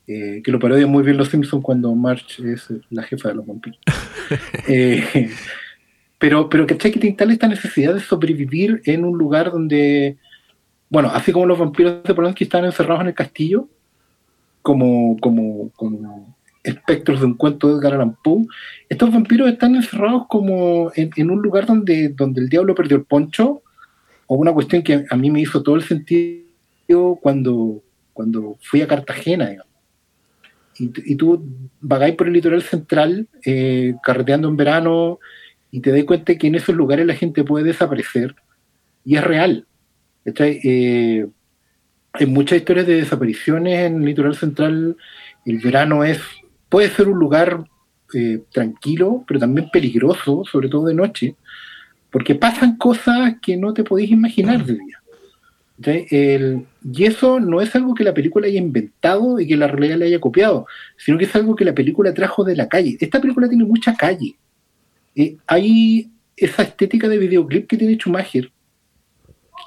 [0.08, 3.46] Eh, que lo parodia muy bien los Simpsons cuando March es la jefa de los
[3.46, 3.80] vampiros.
[4.68, 5.30] eh,
[6.18, 6.92] pero, pero ¿cachai?
[6.92, 10.16] Que te instala esta necesidad de sobrevivir en un lugar donde,
[10.88, 13.68] bueno, así como los vampiros de Polanski están encerrados en el castillo,
[14.62, 16.35] como, como, como
[16.66, 18.46] espectros de un cuento de Edgar Allan Poe,
[18.88, 23.04] estos vampiros están encerrados como en, en, un lugar donde, donde el diablo perdió el
[23.04, 23.62] poncho,
[24.26, 27.82] o una cuestión que a mí me hizo todo el sentido cuando,
[28.12, 29.56] cuando fui a Cartagena,
[30.78, 31.42] Y, tú
[31.80, 35.18] vagáis por el litoral central, eh, carreteando en verano,
[35.70, 38.34] y te das cuenta que en esos lugares la gente puede desaparecer,
[39.04, 39.66] y es real.
[40.24, 41.26] Eh,
[42.26, 44.96] muchas historias de desapariciones en el litoral central.
[45.44, 46.20] El verano es
[46.68, 47.64] puede ser un lugar
[48.14, 51.36] eh, tranquilo, pero también peligroso, sobre todo de noche,
[52.10, 55.00] porque pasan cosas que no te podéis imaginar de día
[55.78, 60.06] y eso no es algo que la película haya inventado y que la realidad le
[60.06, 60.66] haya copiado,
[60.96, 62.96] sino que es algo que la película trajo de la calle.
[63.00, 64.36] Esta película tiene mucha calle.
[65.14, 68.50] Eh, hay esa estética de videoclip que tiene Schumacher,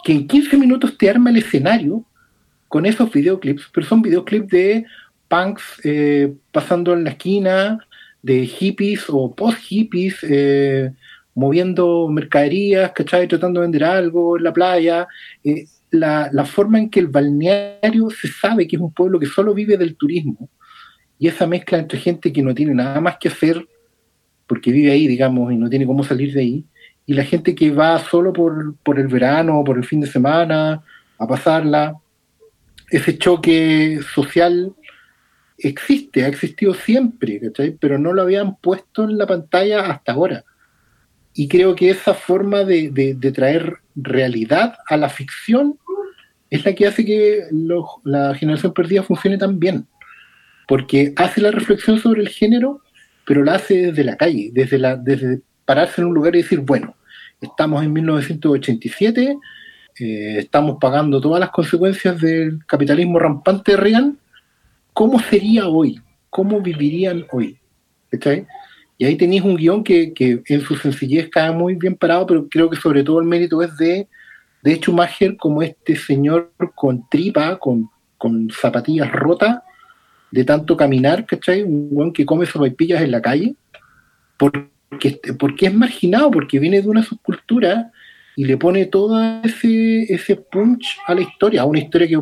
[0.04, 2.04] que en 15 minutos te arma el escenario
[2.68, 4.86] con esos videoclips, pero son videoclips de
[5.30, 7.80] punks eh, pasando en la esquina,
[8.22, 10.92] de hippies o post-hippies, eh,
[11.36, 13.28] moviendo mercaderías, ¿cachai?
[13.28, 15.08] Tratando de vender algo en la playa
[15.92, 19.78] la, forma en que el balneario se sabe que es un pueblo que solo vive
[19.78, 20.50] del turismo
[21.18, 23.66] y esa mezcla entre gente que no tiene nada más que hacer
[24.48, 26.66] porque vive ahí, digamos, y no tiene cómo salir de ahí,
[27.06, 30.08] y la gente que va solo por, por el verano o por el fin de
[30.08, 30.82] semana
[31.20, 31.94] a pasarla,
[32.90, 34.74] ese choque social
[35.62, 37.42] existe, ha existido siempre,
[37.80, 40.44] pero no lo habían puesto en la pantalla hasta ahora.
[41.34, 45.78] Y creo que esa forma de, traer realidad a la ficción
[46.50, 47.44] es la que hace que
[48.04, 49.86] la generación perdida funcione tan bien.
[50.68, 52.82] porque hace la reflexión sobre el género,
[53.26, 56.60] pero la hace desde la calle, desde, la, desde pararse en un lugar y decir,
[56.60, 56.96] bueno,
[57.42, 59.38] estamos en 1987,
[60.00, 64.18] eh, estamos pagando todas las consecuencias del capitalismo rampante de Reagan,
[65.00, 65.98] ¿cómo sería hoy?
[66.30, 67.58] ¿Cómo vivirían hoy?
[68.98, 70.12] Y ahí tenéis un guion que,
[70.46, 73.78] en su sencillez cae muy bien parado, pero creo que sobre todo el mérito es
[73.78, 74.10] de,
[74.62, 79.60] de Schumacher como este señor con tripa, con, con zapatillas rotas,
[80.32, 81.64] de tanto caminar, ¿cachai?
[81.64, 83.56] Un guion que come sopaipillas en la calle,
[84.36, 84.68] porque,
[85.40, 87.90] porque es marginado, porque viene de una subcultura
[88.36, 92.18] y le pone todo ese, ese punch a la historia, a una historia que,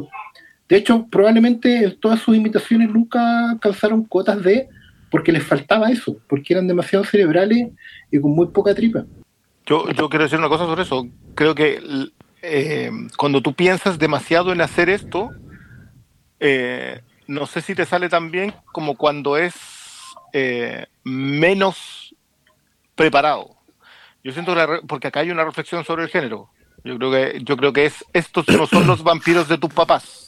[0.69, 4.67] de hecho, probablemente todas sus imitaciones nunca alcanzaron cuotas de,
[5.09, 7.69] porque les faltaba eso, porque eran demasiado cerebrales
[8.11, 9.05] y con muy poca tripa.
[9.65, 11.07] Yo, yo quiero decir una cosa sobre eso.
[11.35, 11.81] Creo que
[12.41, 15.31] eh, cuando tú piensas demasiado en hacer esto,
[16.39, 19.53] eh, no sé si te sale tan bien como cuando es
[20.33, 22.13] eh, menos
[22.95, 23.55] preparado.
[24.23, 26.49] Yo siento que porque acá hay una reflexión sobre el género.
[26.83, 30.26] Yo creo que, yo creo que es estos no son los vampiros de tus papás.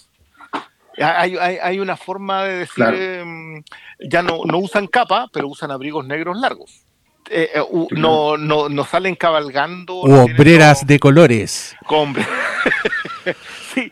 [1.02, 3.64] Hay, hay, una forma de decir, em,
[4.00, 6.84] ya no, no usan capa, pero usan abrigos negros largos.
[7.30, 7.62] Eh, eh,
[7.92, 10.02] no, no, no, salen cabalgando.
[10.02, 11.76] U obreras de colores.
[13.74, 13.92] sí,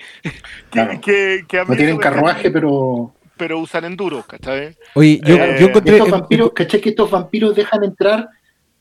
[1.02, 4.76] que, que, no tienen carruaje, pero pero usan enduro, ¿cachai?
[4.96, 5.98] Oye, yo, yo encontré.
[5.98, 6.82] Estos vampiros, ¿cachai?
[6.82, 8.28] Que estos vampiros dejan entrar.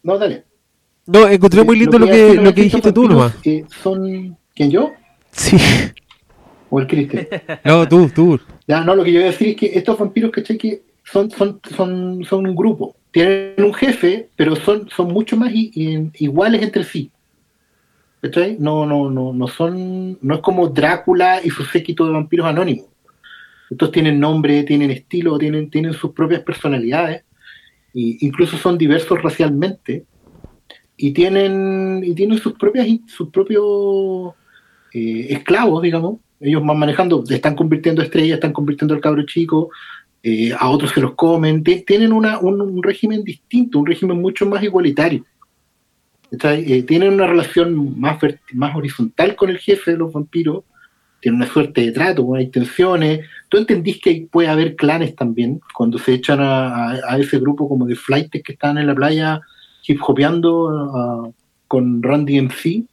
[0.03, 0.45] No, dale.
[1.07, 3.35] No, encontré muy lindo lo que, lo que, dijiste tú nomás.
[3.83, 4.37] son.
[4.55, 4.93] ¿Quién yo?
[5.31, 5.59] Sí.
[6.71, 7.29] ¿O el Cristian?
[7.65, 8.41] No, tú, tú.
[8.69, 10.59] Ya, no, lo que yo voy a decir es que estos vampiros, ¿cachai?
[10.59, 12.97] Que son, son, son, son un grupo.
[13.13, 17.13] Tienen un jefe, pero son, son mucho más iguales entre sí.
[18.21, 18.57] ¿Cachai?
[18.59, 20.19] No, no, no, no son.
[20.21, 22.87] No es como Drácula y su séquito de vampiros anónimos.
[23.71, 27.23] Estos tienen nombre, tienen estilo, tienen, tienen sus propias personalidades,
[27.95, 30.05] e incluso son diversos racialmente
[30.97, 34.35] y tienen, y tienen sus propias sus propios
[34.93, 36.19] eh, esclavos, digamos.
[36.41, 39.71] Ellos van manejando, están convirtiendo estrellas, están convirtiendo al cabro chico,
[40.23, 41.63] eh, a otros se los comen.
[41.63, 45.25] tienen una, un, régimen distinto, un régimen mucho más igualitario.
[46.31, 48.19] Eh, tienen una relación más,
[48.75, 50.65] horizontal con el jefe de los vampiros,
[51.21, 53.27] tienen una suerte de trato, hay tensiones.
[53.49, 57.87] ¿Tú entendís que puede haber clanes también cuando se echan a, a ese grupo como
[57.87, 59.41] de flights que están en la playa
[59.87, 61.35] hip hopeando uh,
[61.69, 62.85] con Randy MC.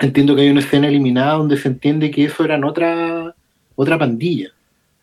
[0.00, 3.34] Entiendo que hay una escena eliminada donde se entiende que eso eran otra,
[3.76, 4.48] otra pandilla.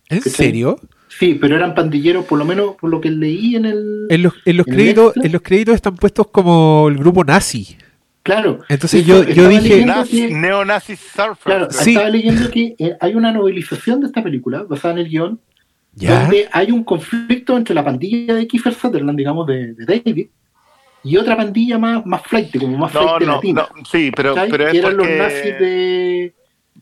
[0.10, 0.80] ¿En serio?
[1.08, 4.08] Sí, pero eran pandilleros, por lo menos por lo que leí en el.
[4.10, 7.78] En los, en los créditos, en los créditos están puestos como el grupo nazi.
[8.24, 8.60] Claro.
[8.68, 9.86] Entonces yo, yo dije.
[10.32, 11.38] Neonazi Surfer.
[11.44, 15.40] Claro, estaba leyendo que eh, hay una novelización de esta película basada en el guion.
[15.94, 20.28] Donde hay un conflicto entre la pandilla de Kiefer Sutherland, digamos, de David,
[21.08, 23.68] y otra pandilla más, más flight, como más flight no, latina.
[23.76, 26.34] No, sí, pero, pero es eran los nazis de.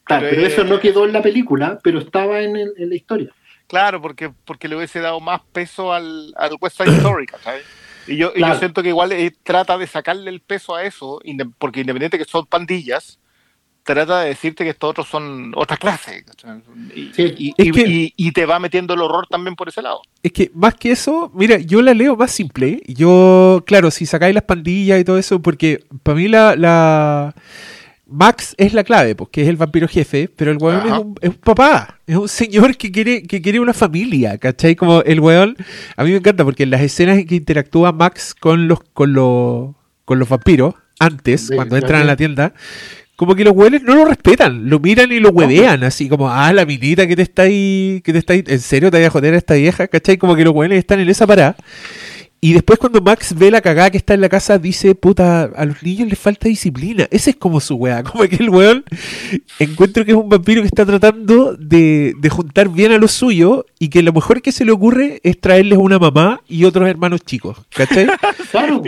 [0.08, 3.32] Pero, eso no quedó en la película, pero estaba en, en la historia.
[3.68, 7.64] Claro, porque, porque le hubiese dado más peso al, al West Side Story, ¿sabes?
[8.08, 11.20] Y yo, y yo siento que igual eh, trata de sacarle el peso a eso,
[11.58, 13.20] porque independiente que son pandillas,
[13.86, 16.26] trata de decirte que estos otros son otra clase.
[16.96, 20.02] Y, te va metiendo el horror también por ese lado.
[20.24, 22.82] Es que más que eso, mira, yo la leo más simple.
[22.88, 27.34] Yo, claro, si sacáis las pandillas y todo eso, porque para mí la, la...
[28.08, 31.30] Max es la clave, porque es el vampiro jefe, pero el weón es un, es
[31.30, 34.76] un, papá, es un señor que quiere, que quiere una familia, ¿cachai?
[34.76, 35.56] Como el weón,
[35.96, 39.14] a mí me encanta porque en las escenas en que interactúa Max con los, con
[39.14, 39.72] los,
[40.06, 42.54] con los vampiros, antes, cuando entran a la tienda,
[43.16, 46.52] como que los hueles no lo respetan, lo miran y lo huevean, así como, ah,
[46.52, 49.10] la minita que te está ahí, que te está ahí, ¿en serio te voy a
[49.10, 49.88] joder a esta vieja?
[49.88, 50.18] ¿Cachai?
[50.18, 51.56] Como que los hueles están en esa parada.
[52.42, 55.66] Y después cuando Max ve la cagada que está en la casa, dice, puta, a
[55.66, 57.08] los niños les falta disciplina.
[57.10, 58.04] Ese es como su weá.
[58.04, 58.84] Como que el weón
[59.58, 63.66] encuentro que es un vampiro que está tratando de, de juntar bien a los suyos
[63.80, 67.22] y que lo mejor que se le ocurre es traerles una mamá y otros hermanos
[67.22, 67.58] chicos.
[67.74, 68.08] ¿Cachai?
[68.52, 68.84] claro.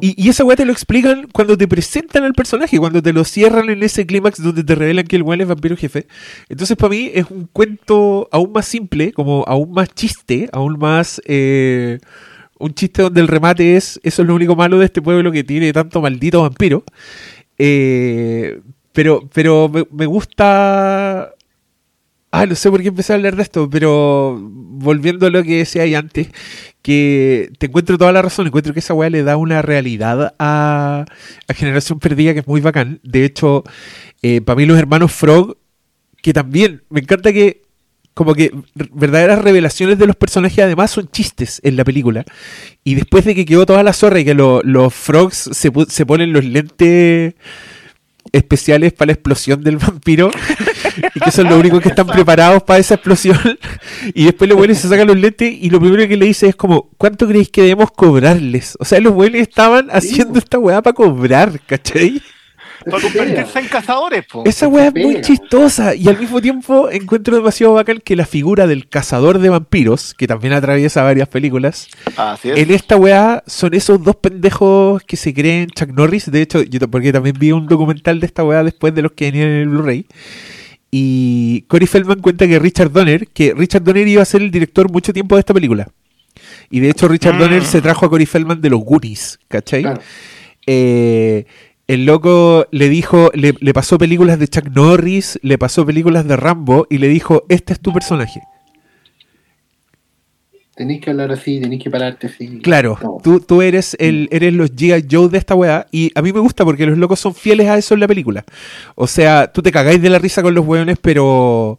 [0.00, 3.70] Y, esa weá te lo explican cuando te presentan al personaje, cuando te lo cierran
[3.70, 6.06] en ese clímax donde te revelan que el weón es vampiro jefe.
[6.48, 11.20] Entonces, para mí, es un cuento aún más simple, como aún más chiste, aún más.
[11.24, 11.98] Eh,
[12.58, 15.44] un chiste donde el remate es: eso es lo único malo de este pueblo que
[15.44, 16.84] tiene tanto maldito vampiro.
[17.58, 18.60] Eh,
[18.92, 21.32] pero pero me, me gusta
[22.32, 25.58] Ah, no sé por qué empecé a hablar de esto, pero volviendo a lo que
[25.58, 26.28] decía ahí antes,
[26.80, 31.04] que te encuentro toda la razón, encuentro que esa weá le da una realidad a,
[31.48, 33.00] a Generación Perdida que es muy bacán.
[33.02, 33.64] De hecho,
[34.22, 35.56] eh, para mí los hermanos Frog,
[36.22, 37.62] que también, me encanta que
[38.14, 38.52] como que
[38.92, 42.24] verdaderas revelaciones de los personajes además son chistes en la película.
[42.84, 46.32] Y después de que quedó toda la zorra y que los frogs se, se ponen
[46.32, 47.34] los lentes
[48.32, 50.30] especiales para la explosión del vampiro
[51.14, 53.38] y que son los únicos que están preparados para esa explosión
[54.14, 56.56] y después los buenos se sacan los lentes y lo primero que le dice es
[56.56, 58.76] como ¿cuánto creéis que debemos cobrarles?
[58.78, 62.22] O sea, los buenos estaban haciendo esta weá para cobrar, ¿cachai?
[62.88, 64.42] Para convertirse en cazadores, po.
[64.46, 68.66] Esa weá es muy chistosa y al mismo tiempo encuentro demasiado bacán que la figura
[68.66, 71.88] del cazador de vampiros, que también atraviesa varias películas,
[72.42, 76.30] en esta weá son esos dos pendejos que se creen Chuck Norris.
[76.30, 79.26] De hecho, yo porque también vi un documental de esta weá después de los que
[79.26, 80.06] venían en el Blu-ray.
[80.90, 84.90] Y Corey Feldman cuenta que Richard Donner, que Richard Donner iba a ser el director
[84.90, 85.88] mucho tiempo de esta película.
[86.70, 87.38] Y de hecho Richard mm.
[87.38, 89.84] Donner se trajo a Corey Feldman de los Goonies, ¿cachai?
[90.66, 91.46] Eh,
[91.86, 96.86] el loco le dijo, le, pasó películas de Chuck Norris, le pasó películas de Rambo
[96.88, 98.40] y le dijo, este es tu personaje.
[100.80, 102.58] Tenéis que hablar así, tenéis que pararte así.
[102.62, 105.04] Claro, tú, tú, eres el eres los G.I.
[105.10, 107.76] Joe de esta weá y a mí me gusta porque los locos son fieles a
[107.76, 108.46] eso en la película.
[108.94, 111.76] O sea, tú te cagáis de la risa con los weones, pero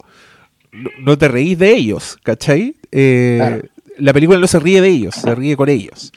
[1.00, 2.76] no, te reís de ellos, ¿cachai?
[2.92, 3.62] Eh,
[3.98, 6.12] la película no se ríe de ellos, se ríe con ellos.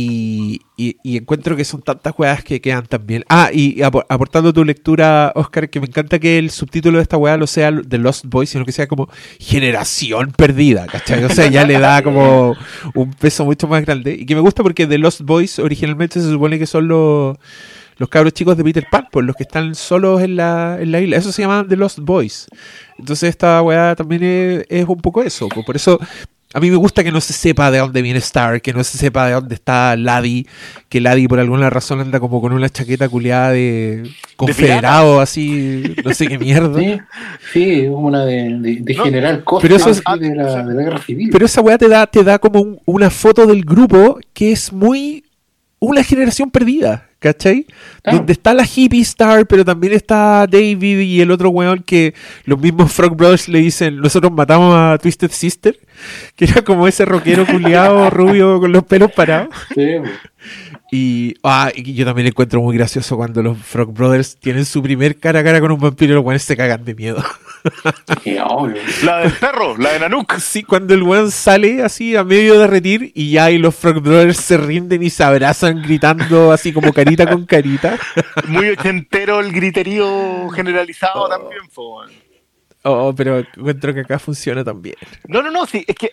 [0.00, 0.60] Y,
[1.02, 3.24] encuentro que son tantas weas que quedan también.
[3.28, 7.36] Ah, y aportando tu lectura, Oscar, que me encanta que el subtítulo de esta wea
[7.36, 9.08] no sea The Lost Boys, sino que sea como
[9.40, 11.24] Generación Perdida, ¿cachai?
[11.24, 12.54] O sea, ya le da como
[12.94, 14.12] un peso mucho más grande.
[14.12, 17.36] Y que me gusta porque The Lost Boys originalmente se supone que son los,
[17.96, 21.00] los cabros chicos de Peter Pan, pues los que están solos en la, en la
[21.00, 21.16] isla.
[21.16, 22.46] Eso se llama The Lost Boys.
[23.00, 25.48] Entonces esta weá también es, es un poco eso.
[25.48, 25.98] Pues por eso
[26.54, 28.96] a mí me gusta que no se sepa de dónde viene Star, que no se
[28.96, 30.46] sepa de dónde está Laddie,
[30.88, 36.14] que Laddie por alguna razón anda como con una chaqueta culiada de confederado, así, no
[36.14, 36.78] sé qué mierda.
[36.78, 37.00] Sí,
[37.52, 41.28] sí una de, general pero eso es, de, la, guerra civil.
[41.30, 45.24] Pero esa weá te da, te da como una foto del grupo que es muy
[45.80, 47.08] una generación perdida.
[47.18, 47.66] ¿cachai?
[48.04, 52.14] Donde está la hippie star, pero también está David y el otro weón que
[52.44, 55.78] los mismos Frog Brothers le dicen, nosotros matamos a Twisted Sister,
[56.36, 59.54] que era como ese rockero culiado rubio con los pelos parados.
[59.74, 59.96] Sí,
[60.92, 65.18] y, ah, y yo también encuentro muy gracioso cuando los Frog Brothers tienen su primer
[65.18, 67.22] cara a cara con un vampiro y los weones se cagan de miedo.
[69.04, 70.38] La del perro, la de Nanook.
[70.38, 74.00] Sí, cuando el weón sale así a medio de retir y ya y los Frog
[74.00, 77.98] Brothers se rinden y se abrazan gritando así como carita con carita.
[78.46, 81.28] Muy ochentero el griterío generalizado oh.
[81.28, 81.62] también,
[82.84, 84.94] Oh, pero encuentro que acá funciona también.
[85.26, 86.10] No, no, no, sí, es que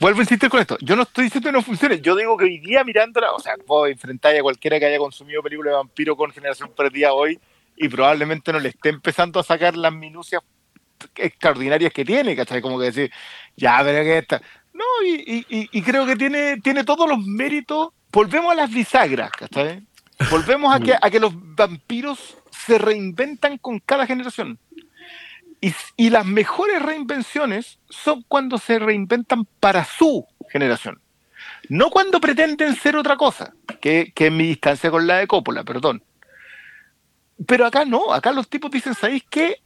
[0.00, 0.76] vuelvo a insistir con esto.
[0.80, 2.00] Yo no estoy diciendo que no funcione.
[2.00, 5.42] Yo digo que hoy día mirándola, o sea, vos enfrentáis a cualquiera que haya consumido
[5.42, 7.38] películas de vampiro con Generación Perdida hoy
[7.76, 10.42] y probablemente no le esté empezando a sacar las minucias
[11.16, 12.60] extraordinarias que tiene, ¿cachai?
[12.60, 13.12] Como que decir,
[13.56, 14.42] ya, pero que esta.
[14.72, 17.90] No, y, creo que tiene, tiene todos los méritos.
[18.12, 19.82] Volvemos a las bisagras, ¿cachai?
[20.30, 24.58] Volvemos a que, a que los vampiros se reinventan con cada generación.
[25.96, 31.00] Y, las mejores reinvenciones son cuando se reinventan para su generación.
[31.68, 35.64] No cuando pretenden ser otra cosa, que, que es mi distancia con la de Coppola,
[35.64, 36.02] perdón.
[37.46, 39.60] Pero acá no, acá los tipos dicen, ¿sabéis qué?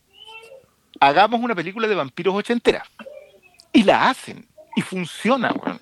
[1.00, 2.84] Hagamos una película de vampiros ochentera.
[3.72, 4.46] Y la hacen.
[4.76, 5.78] Y funciona, weón.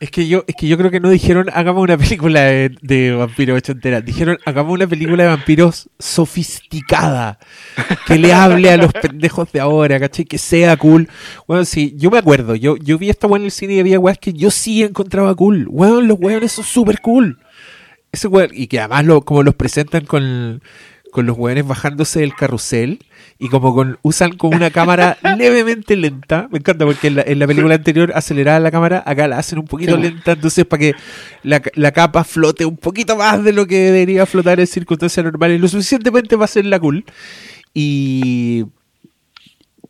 [0.00, 3.56] Es que yo, es que yo creo que no dijeron hagamos una película de, vampiros
[3.56, 4.04] ochenteras.
[4.04, 7.38] Dijeron hagamos una película de vampiros sofisticada.
[8.06, 10.26] Que le hable a los pendejos de ahora, ¿cachai?
[10.26, 11.08] Que sea cool.
[11.48, 12.54] Bueno, sí, yo me acuerdo.
[12.54, 15.34] Yo, yo vi esta weá en el cine y había weas que yo sí encontraba
[15.34, 15.66] cool.
[15.70, 17.38] Bueno, los weones son súper cool.
[18.12, 20.60] Ese y que además lo, como los presentan con,
[21.14, 22.98] con los weones bajándose del carrusel
[23.38, 26.48] y como con, usan como una cámara levemente lenta.
[26.50, 29.96] Me encanta porque en la, película anterior aceleraba la cámara, acá la hacen un poquito
[29.96, 30.94] lenta, entonces para que
[31.44, 35.68] la, capa flote un poquito más de lo que debería flotar en circunstancias normales, lo
[35.68, 37.04] suficientemente va a ser la cool.
[37.72, 38.64] Y,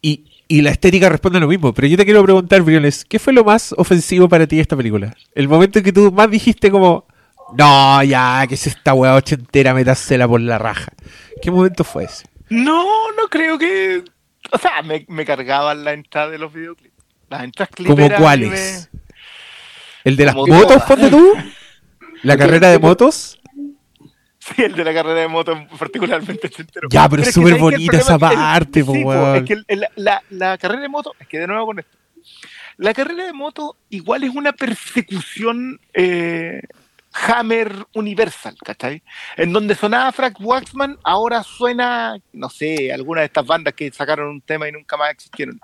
[0.02, 1.72] y, y la estética responde a lo mismo.
[1.72, 5.16] Pero yo te quiero preguntar, Briones, ¿qué fue lo más ofensivo para ti esta película?
[5.34, 7.06] El momento en que tú más dijiste como,
[7.56, 10.92] no, ya, que es esta weá ochentera, metársela por la raja.
[11.42, 12.26] ¿Qué momento fue ese?
[12.48, 14.04] No, no creo que.
[14.50, 16.94] O sea, me, me cargaban la entrada de los videoclips.
[17.28, 18.90] Las entradas ¿Cómo cuáles?
[20.04, 21.34] ¿El de las motos, ponte tú?
[22.22, 23.40] ¿La carrera de motos?
[24.38, 26.88] Sí, el de la carrera de motos particularmente entero.
[26.90, 29.04] Ya, pero, es súper bonita esa parte, es, sí,
[29.36, 29.56] es que
[29.96, 31.96] la, la, carrera de moto, es que de nuevo con esto.
[32.76, 36.60] La carrera de moto igual es una persecución eh,
[37.14, 39.02] Hammer Universal, ¿cachai?
[39.36, 44.28] En donde sonaba Frank Waxman, ahora suena, no sé, alguna de estas bandas que sacaron
[44.28, 45.60] un tema y nunca más existieron.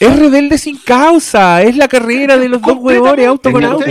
[0.00, 3.84] Es rebelde sin causa, es la carrera de los dos huevones auto con auto.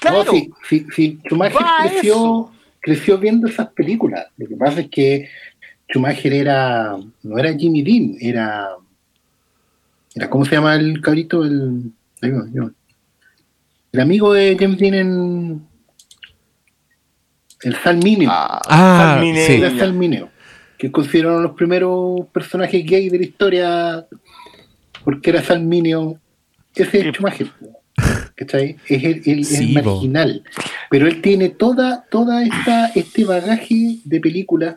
[0.00, 0.24] Claro.
[0.30, 2.50] sí, sí, creció,
[2.80, 4.26] creció viendo esas películas.
[4.36, 5.28] Lo que pasa es que
[5.88, 8.68] Schumacher era, no era Jimmy Dean, era,
[10.14, 11.44] era ¿cómo se llama el cabrito?
[11.44, 11.92] El,
[13.92, 15.68] el amigo de James Dean en
[17.62, 18.28] el Salminio.
[18.30, 19.60] Ah, ah sí.
[19.78, 20.30] Salminio,
[20.76, 24.06] que consideraron los primeros personajes gay de la historia
[25.04, 26.20] porque era Salminio.
[26.74, 27.50] Ese es Schumacher.
[28.36, 28.76] ¿Cachai?
[28.86, 30.44] Es el, marginal.
[30.90, 34.76] Pero él tiene toda, toda esta, este bagaje de películas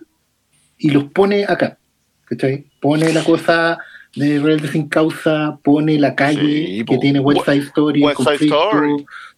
[0.80, 1.78] y los pone acá.
[2.26, 2.66] ¿Cachai?
[2.80, 3.78] Pone la cosa
[4.16, 8.04] de Rebelde sin causa, pone la calle que tiene West Side Story,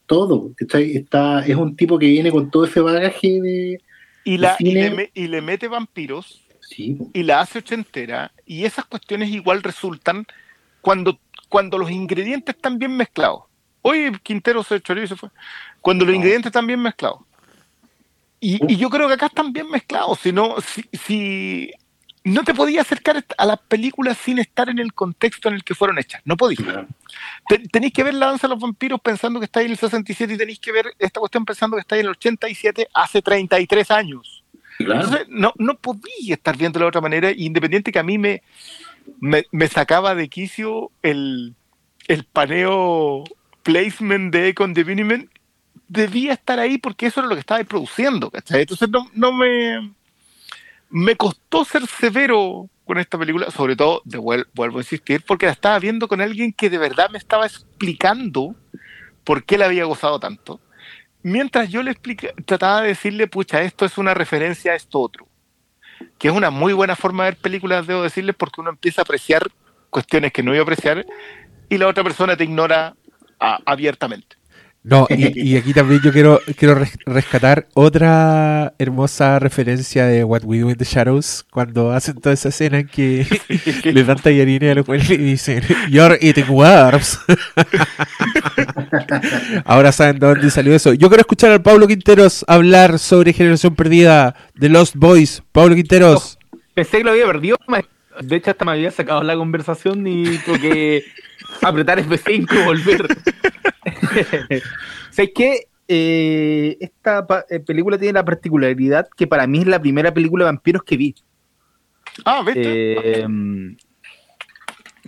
[0.06, 0.52] todo.
[0.56, 0.98] ¿cachai?
[0.98, 3.82] Está, es un tipo que viene con todo ese bagaje de.
[4.26, 4.72] Y, la, y,
[5.28, 6.44] le, mete vampiros
[6.78, 8.32] y la hace ochentera.
[8.46, 10.26] Y esas cuestiones igual resultan
[10.82, 11.20] cuando,
[11.50, 13.44] cuando los ingredientes están bien mezclados.
[13.82, 15.30] Hoy Quintero se chorizo y se fue.
[15.82, 17.20] Cuando los ingredientes están bien mezclados.
[18.40, 20.20] Y, yo creo que acá están bien mezclados.
[20.20, 20.56] Si no,
[21.06, 21.72] si,
[22.24, 25.76] no te podías acercar a las películas sin estar en el contexto en el que
[25.76, 26.22] fueron hechas.
[26.26, 26.64] No podías.
[27.72, 30.34] tenéis que ver La Danza de los Vampiros pensando que está ahí en el 67
[30.34, 33.92] y tenéis que ver esta cuestión pensando que está ahí en el 87 hace 33
[33.92, 34.44] años.
[34.80, 38.42] Entonces, no, no podía estar viendo de otra manera, independiente que a mí me,
[39.20, 41.56] me, sacaba de quicio el,
[42.08, 43.24] el paneo
[43.64, 45.30] placement de Econ Diviniment
[45.88, 49.92] debía estar ahí porque eso era lo que estaba produciendo, Entonces no, me,
[50.94, 55.52] me costó ser severo con esta película, sobre todo, de vuelvo a insistir, porque la
[55.52, 58.56] estaba viendo con alguien que de verdad me estaba explicando
[59.24, 60.60] por qué la había gozado tanto.
[61.24, 65.28] Mientras yo le explica, trataba de decirle, pucha, esto es una referencia a esto otro.
[66.20, 69.04] Que es una muy buena forma de ver películas, debo decirles, porque uno empieza a
[69.04, 69.50] apreciar
[69.90, 71.08] cuestiones que no iba a apreciar
[71.70, 72.96] y la otra persona te ignora
[73.40, 74.36] abiertamente.
[74.84, 80.70] No, y, aquí también yo quiero, quiero rescatar otra hermosa referencia de What We Do
[80.70, 83.26] in the Shadows, cuando hacen toda esa escena en que
[83.86, 87.18] le dan tallarines a los jueces y dicen, You're eating worms.
[89.66, 90.94] Ahora saben de dónde salió eso.
[90.94, 95.44] Yo quiero escuchar al Pablo Quinteros hablar sobre Generación Perdida de Lost Boys.
[95.54, 96.38] Pablo Quinteros.
[96.74, 97.58] pensé que lo había perdido.
[98.22, 101.06] De hecho, hasta me había sacado la conversación y porque
[101.62, 103.08] apretar F5 y volver.
[105.12, 105.68] ¿Sabes qué?
[105.88, 110.52] Eh, esta eh, película tiene la particularidad que para mí es la primera película de
[110.52, 111.16] vampiros que vi.
[112.26, 113.22] Ah, ¿viste?
[113.22, 113.28] Eh,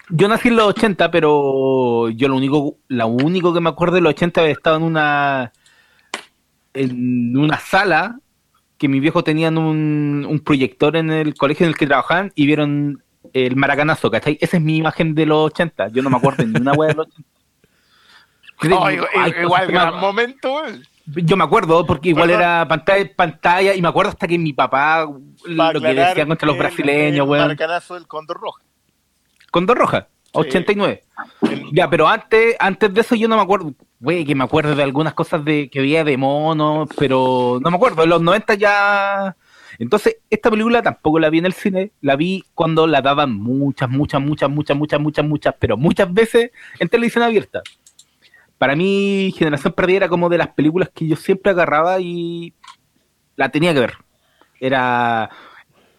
[0.09, 4.01] yo nací en los 80, pero yo lo único, lo único que me acuerdo de
[4.01, 5.51] los 80 había estado en una
[6.73, 8.19] en una sala
[8.77, 12.45] que mis viejos tenían un, un proyector en el colegio en el que trabajaban y
[12.45, 13.01] vieron
[13.33, 14.37] el maracanazo, ¿cachai?
[14.41, 15.87] Esa es mi imagen de los 80.
[15.89, 17.34] Yo no me acuerdo ni una wea de los 80.
[18.61, 20.61] Igual, gran momento,
[21.05, 25.07] Yo me acuerdo, porque igual era pantalla, pantalla, y me acuerdo hasta que mi papá
[25.45, 27.43] lo que decía contra los brasileños, weón.
[27.43, 28.63] Maracanazo del Condor Roja.
[29.51, 31.03] Condor Roja, 89.
[31.71, 34.83] Ya, pero antes, antes de eso yo no me acuerdo, güey, que me acuerdo de
[34.83, 39.35] algunas cosas de que había de monos, pero no me acuerdo, en los 90 ya
[39.79, 43.89] entonces, esta película tampoco la vi en el cine, la vi cuando la daban muchas,
[43.89, 47.61] muchas, muchas, muchas, muchas, muchas, muchas, pero muchas veces en televisión abierta.
[48.57, 52.53] Para mí, Generación Perdida era como de las películas que yo siempre agarraba y
[53.35, 53.93] la tenía que ver.
[54.59, 55.29] Era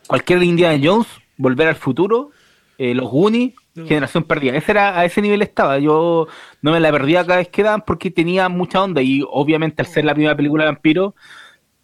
[0.07, 1.07] cualquier Indiana Jones,
[1.37, 2.31] Volver al Futuro,
[2.78, 4.57] eh, Los Goonies, Generación Perdida.
[4.57, 5.78] Ese era, a ese nivel estaba.
[5.78, 6.28] Yo
[6.62, 9.87] no me la perdía cada vez que daban porque tenía mucha onda y obviamente al
[9.87, 11.15] ser la primera película de vampiro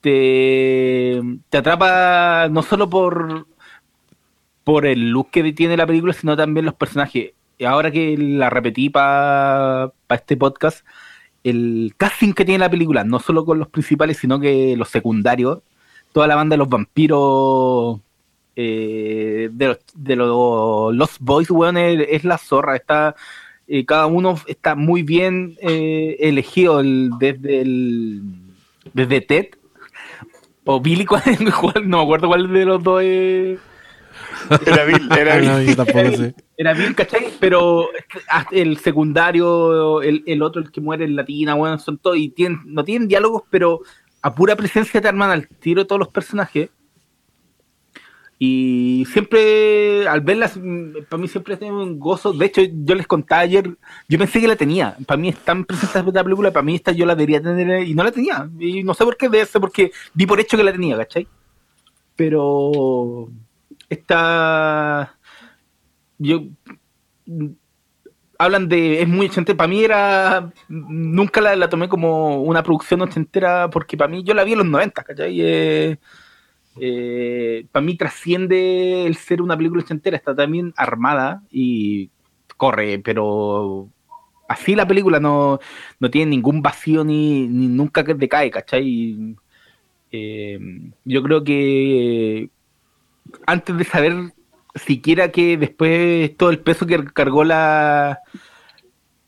[0.00, 1.20] te,
[1.52, 3.46] atrapa no solo por,
[4.64, 7.32] por el look que tiene la película, sino también los personajes.
[7.64, 10.86] Ahora que la repetí para este podcast,
[11.44, 15.60] el casting que tiene la película, no solo con los principales, sino que los secundarios,
[16.12, 18.00] toda la banda de los vampiros
[18.54, 20.16] eh, de, los, de
[21.20, 22.76] Boys, weón, es, la zorra.
[22.76, 23.14] Está,
[23.66, 28.22] eh, cada uno está muy bien eh, elegido el, desde el
[28.92, 29.46] desde Ted
[30.64, 31.22] o Billy, ¿cuál,
[31.84, 33.58] no me acuerdo cuál de los dos es.
[34.66, 36.34] Era Bill, era Bill.
[36.56, 37.28] Era Bill, ¿cachai?
[37.40, 37.88] Pero
[38.50, 42.60] el secundario, el, el otro, el que muere en latina, bueno, son todos, y tienen,
[42.66, 43.80] no tienen diálogos, pero
[44.22, 46.70] a pura presencia te arman al tiro todos los personajes.
[48.44, 52.32] Y siempre, al verlas, mm, para mí siempre tengo un gozo.
[52.32, 53.70] De hecho, yo les contaba ayer,
[54.08, 54.96] yo pensé que la tenía.
[55.06, 58.02] Para mí están presentes la película, para mí esta yo la debería tener y no
[58.02, 58.50] la tenía.
[58.58, 61.28] Y no sé por qué, debe ser porque di por hecho que la tenía, ¿cachai?
[62.16, 63.28] Pero
[63.92, 65.18] esta
[66.18, 66.44] yo
[68.38, 73.68] hablan de es muy ochentera para mí era nunca la, tomé como una producción ochentera
[73.70, 75.40] porque para mí yo la vi en los 90 ¿cachai?
[75.40, 75.98] Eh,
[76.80, 82.10] eh, para mí trasciende el ser una película ochentera está también armada y
[82.56, 83.88] corre pero
[84.48, 85.60] así la película no,
[86.10, 89.36] tiene ningún vacío ni, ni nunca decae ¿cachai?
[90.10, 90.58] Eh,
[91.04, 92.50] yo creo que
[93.46, 94.32] antes de saber
[94.74, 98.20] siquiera que después todo el peso que cargó la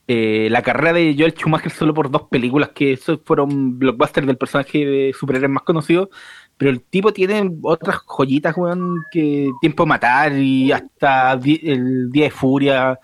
[0.07, 4.37] eh, la carrera de Joel Schumacher solo por dos películas que esos fueron blockbusters del
[4.37, 6.11] personaje de superhéroes más conocido
[6.57, 12.25] pero el tipo tiene otras joyitas weón, que Tiempo de Matar y hasta el Día
[12.25, 12.99] de Furia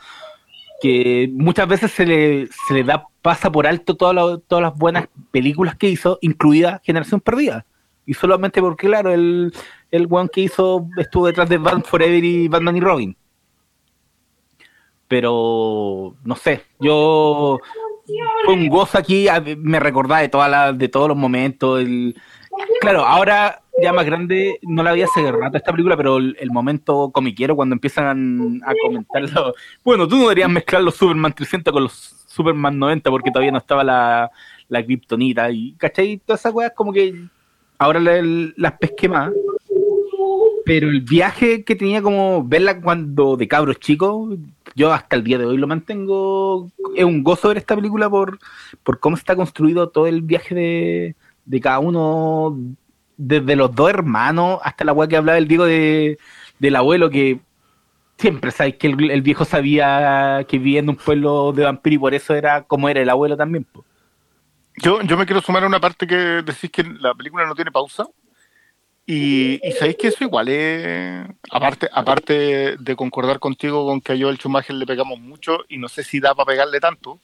[0.81, 5.09] que muchas veces se le, se le da pasa por alto todas todas las buenas
[5.31, 7.67] películas que hizo incluida Generación Perdida.
[8.07, 9.53] Y solamente porque, claro, el,
[9.91, 13.17] el one que hizo estuvo detrás de Batman Forever y Batman y Robin.
[15.09, 17.59] Pero, no sé, yo
[18.49, 19.27] un gozo aquí,
[19.59, 21.81] me recordaba de, todas de todos los momentos.
[21.81, 22.17] El,
[22.81, 27.11] claro, ahora ya más grande, no la había hace rato esta película, pero el, momento
[27.11, 29.55] comiquero cuando empiezan a comentarlo.
[29.85, 31.93] Bueno, tú no deberías mezclar los Superman 300 con los
[32.27, 34.31] Superman 90 porque todavía no estaba la,
[34.69, 35.51] la Kryptonita.
[35.51, 36.19] Y, ¿cachai?
[36.19, 37.15] Todas esas cosas como que
[37.79, 39.31] ahora las pesqué más.
[40.65, 44.39] Pero el viaje que tenía como verla cuando de cabros chicos,
[44.75, 46.71] yo hasta el día de hoy lo mantengo.
[46.95, 48.39] Es un gozo ver esta película por,
[48.83, 52.57] por cómo está construido todo el viaje de, de cada uno,
[53.17, 56.19] desde los dos hermanos hasta la weá que hablaba el Diego de,
[56.59, 57.41] del abuelo, que
[58.17, 62.15] siempre sabéis que el, viejo sabía que vivía en un pueblo de vampiros y por
[62.15, 63.67] eso era como era el abuelo también.
[64.77, 67.71] Yo, yo me quiero sumar a una parte que decís que la película no tiene
[67.71, 68.07] pausa.
[69.13, 71.27] Y, y sabéis que eso igual es.
[71.51, 75.89] Aparte, aparte de concordar contigo con que a Joel Schumacher le pegamos mucho, y no
[75.89, 77.19] sé si da para pegarle tanto,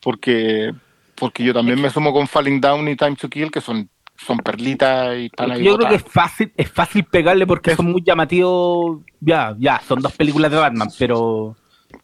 [0.00, 0.74] porque,
[1.14, 4.38] porque yo también me sumo con Falling Down y Time to Kill, que son, son
[4.38, 9.02] perlitas y para Yo creo que es fácil, es fácil pegarle porque son muy llamativos.
[9.20, 11.56] Ya, ya, son dos películas de Batman, pero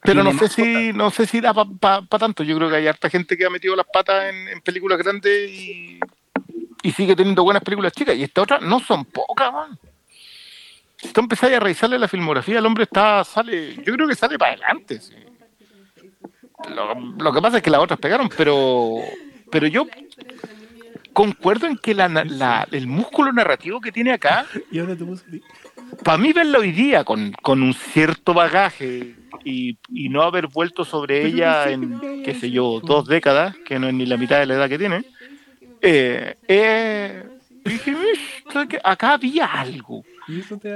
[0.03, 2.45] pero no sé si no sé si da para tanto.
[2.45, 5.99] Yo creo que hay harta gente que ha metido las patas en, películas grandes y,
[6.93, 8.17] sigue teniendo buenas películas chicas.
[8.17, 9.79] Y estas otras no son pocas, man.
[10.97, 14.39] Si tú empezáis a revisarle la filmografía, el hombre está sale, yo creo que sale
[14.39, 15.01] para adelante.
[17.19, 18.97] Lo, que pasa es que las otras pegaron, pero
[19.51, 19.87] pero yo
[21.13, 24.47] concuerdo en que la, el músculo narrativo que tiene acá,
[26.05, 29.15] para mí verlo hoy día con, con un cierto bagaje
[29.45, 29.79] y,
[30.11, 34.07] no haber vuelto sobre ella en, qué sé yo, dos décadas, que no es ni
[34.07, 35.05] la mitad de la edad que tiene,
[35.83, 37.25] eh, eh,
[37.65, 37.97] dije,
[38.85, 40.05] acá había algo.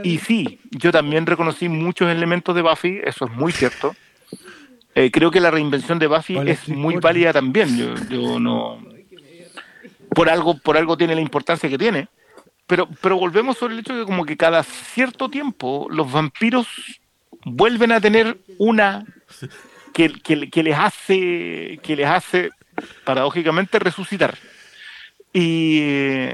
[0.03, 3.95] Y sí, yo también reconocí muchos elementos de Buffy, eso es muy cierto.
[4.95, 7.77] Eh, creo que la reinvención de Buffy es muy válida también.
[7.77, 8.85] Yo, yo, no.
[10.15, 12.09] Por algo, por algo tiene la importancia que tiene.
[12.67, 16.67] Pero, pero volvemos sobre el hecho de que como que cada cierto tiempo los vampiros
[17.45, 19.05] vuelven a tener una
[19.93, 20.09] que,
[20.63, 22.51] les hace que les hace
[23.05, 24.37] paradójicamente resucitar.
[25.33, 26.29] Y,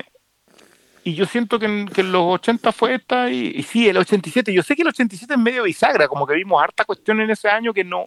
[1.04, 4.52] y yo siento que en, los 80 fue esta, y, sí, el 87.
[4.52, 7.48] Yo sé que el 87 es medio bisagra, como que vimos harta cuestión en ese
[7.48, 8.06] año que no,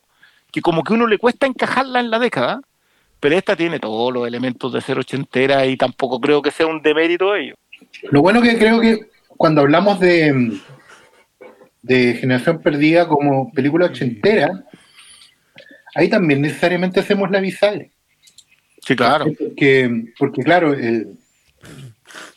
[0.51, 2.61] que como que uno le cuesta encajarla en la década,
[3.19, 6.81] pero esta tiene todos los elementos de ser ochentera y tampoco creo que sea un
[6.81, 7.55] demérito de ello.
[8.09, 10.59] Lo bueno que creo que cuando hablamos de,
[11.81, 14.65] de Generación Perdida como película ochentera,
[15.95, 17.85] ahí también necesariamente hacemos la bisagra.
[18.85, 19.25] Sí, claro.
[19.37, 20.75] Porque, porque claro,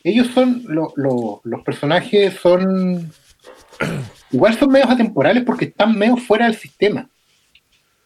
[0.03, 3.11] ellos son, los personajes son,
[4.31, 7.09] igual son medios atemporales porque están medio fuera del sistema.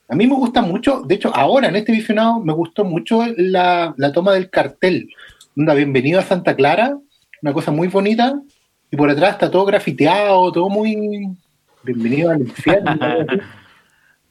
[0.07, 3.93] A mí me gusta mucho, de hecho, ahora en este visionado me gustó mucho la,
[3.97, 5.09] la toma del cartel.
[5.55, 6.97] Una bienvenida a Santa Clara,
[7.41, 8.41] una cosa muy bonita,
[8.89, 11.27] y por atrás está todo grafiteado, todo muy
[11.83, 12.97] bienvenido al infierno.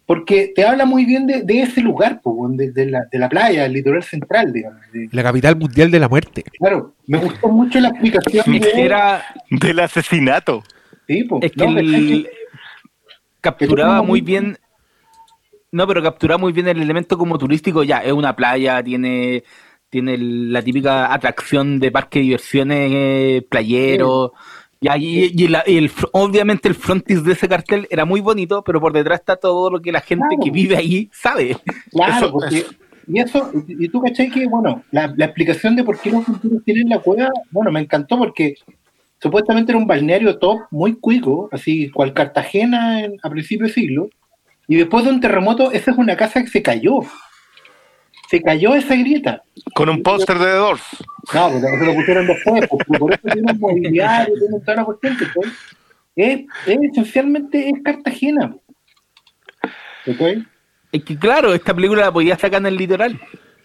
[0.09, 4.03] porque te habla muy bien de, ese lugar, de, la, de, la, playa, el litoral
[4.03, 4.81] central, digamos.
[5.13, 6.45] la capital mundial de la muerte.
[6.59, 8.43] Claro, me gustó mucho la explicación
[8.75, 10.65] Era del asesinato.
[11.07, 12.27] Sí, es que
[13.43, 14.57] capturaba muy bien.
[15.73, 17.83] No, pero capturaba muy bien el elemento como turístico.
[17.83, 19.45] Ya, es una playa, tiene
[19.91, 24.33] tiene la típica atracción de parque de diversiones eh, playero.
[24.81, 25.45] Y, ahí, y,
[25.77, 29.71] el, obviamente el frontis de ese cartel era muy bonito, pero por detrás está todo
[29.71, 31.57] lo que la gente que vive ahí sabe.
[31.91, 32.65] Claro, porque,
[33.09, 36.91] y eso, y tú caché que, bueno, la, explicación de por qué los vampiros tienen
[36.91, 38.55] la cueva, bueno, me encantó porque
[39.21, 44.11] supuestamente era un balneario top muy cuico, así cual Cartagena a principios de siglo,
[44.69, 47.01] y después de un terremoto, esa es una casa que se cayó.
[48.29, 49.43] Se cayó esa grieta.
[49.75, 50.83] Con un póster de The Doors.
[51.35, 54.85] No, porque se lo pusieron después, porque por eso tiene un mobiliario, tiene toda la
[54.85, 55.25] cuestión que
[56.17, 58.57] es, es, esencialmente es Cartagena.
[60.07, 60.45] ¿Okay?
[60.91, 63.21] Es que claro, esta película la podía sacar en el litoral.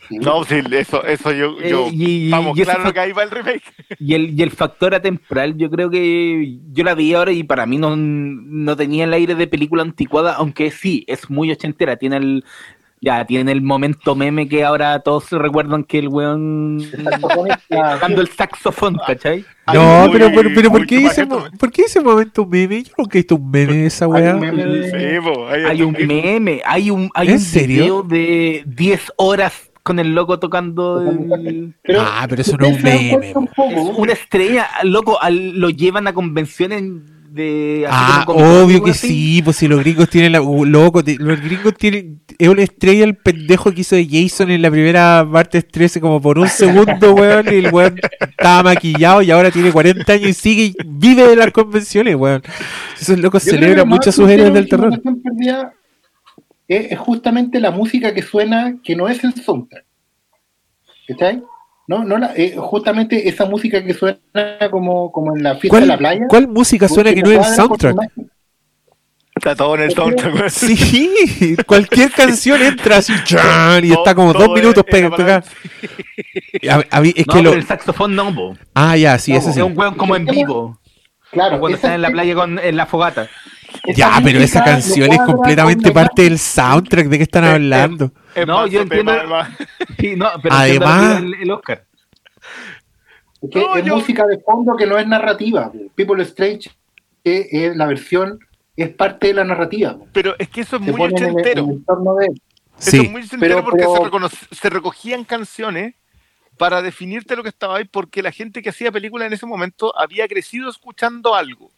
[0.10, 1.88] No, sí, eso, eso yo, eh, yo
[2.30, 3.64] vamos, claro que ahí va el remake.
[4.00, 7.66] Y el, y el factor atemporal, yo creo que yo la vi ahora y para
[7.66, 12.18] mí no, no tenía el aire de película anticuada, aunque sí, es muy ochentera, tiene
[12.18, 12.46] el,
[13.04, 16.80] ya, tiene el momento meme que ahora todos recuerdan que el weón
[17.70, 19.44] tocando el saxofón, ¿cachai?
[19.74, 22.84] No, pero, pero, pero ¿por, qué ese, ¿por qué ese momento meme?
[22.84, 24.40] Yo nunca he visto un meme de esa weá.
[25.68, 31.04] Hay un meme, hay un, hay un video de 10 horas con el loco tocando.
[31.98, 33.34] ah, pero eso no es un meme.
[33.98, 36.84] Una estrella, loco, lo llevan a convenciones
[37.34, 37.86] de.
[37.90, 40.40] Ah, obvio que sí, pues si los gringos tienen la.
[40.40, 42.22] Loco, los gringos tienen.
[42.38, 46.22] Es una estrella el pendejo que hizo de Jason en la primera parte 13 como
[46.22, 50.34] por un segundo, weón, y el weón estaba maquillado y ahora tiene 40 años y
[50.34, 52.42] sigue, vive de las convenciones, weón.
[53.00, 55.00] Esos locos celebran mucho sus héroes del terror
[56.68, 59.86] es, justamente la música que suena, que no es el soundtrack.
[61.08, 61.42] ¿Está
[61.88, 64.20] No, no la, eh, justamente esa música que suena
[64.72, 66.28] como, como en la fiesta de la playa.
[66.30, 67.96] ¿Cuál música suena que no es el soundtrack?
[69.36, 70.50] Está todo en el soundtrack.
[70.50, 73.14] Sí, cualquier canción entra así
[73.84, 75.44] y está como dos minutos pegada.
[76.52, 77.54] Es que lo...
[77.54, 79.60] el saxofón no, Ah, ya, sí, ese sí.
[79.60, 80.80] Es un weón como en vivo.
[81.32, 81.60] Claro.
[81.60, 83.28] cuando están en la playa con, en la fogata.
[83.96, 87.08] Ya, pero esa canción es completamente parte del soundtrack.
[87.08, 88.14] ¿De qué están hablando?
[88.46, 89.14] No, yo entiendo.
[90.18, 91.86] no, pero Además, el, Oscar.
[93.42, 95.72] Es, música de fondo que no es narrativa.
[95.96, 96.72] People Strange,
[97.24, 98.40] que es la versión,
[98.76, 99.98] es parte de la narrativa.
[100.14, 101.68] Pero es que eso es muy ochentero.
[102.80, 103.86] Eso es muy ochentero porque
[104.30, 105.96] Se, se recogían canciones
[106.58, 109.98] para definirte lo que estaba ahí, porque la gente que hacía películas en ese momento
[109.98, 111.72] había crecido escuchando algo.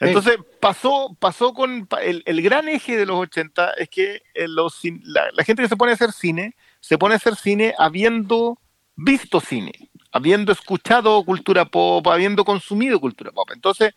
[0.00, 5.44] Entonces pasó, pasó con el, gran eje de los 80 es que eh, los, la,
[5.44, 8.58] gente que se pone a hacer cine, se pone a hacer cine habiendo
[8.96, 9.72] visto cine,
[10.12, 13.50] habiendo escuchado cultura pop, habiendo consumido cultura pop.
[13.52, 13.94] Entonces,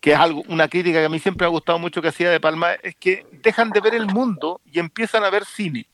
[0.00, 2.30] que es algo, una crítica que a mí siempre me ha gustado mucho que hacía
[2.30, 5.88] de Palma, es que dejan de ver el mundo y empiezan a ver cine.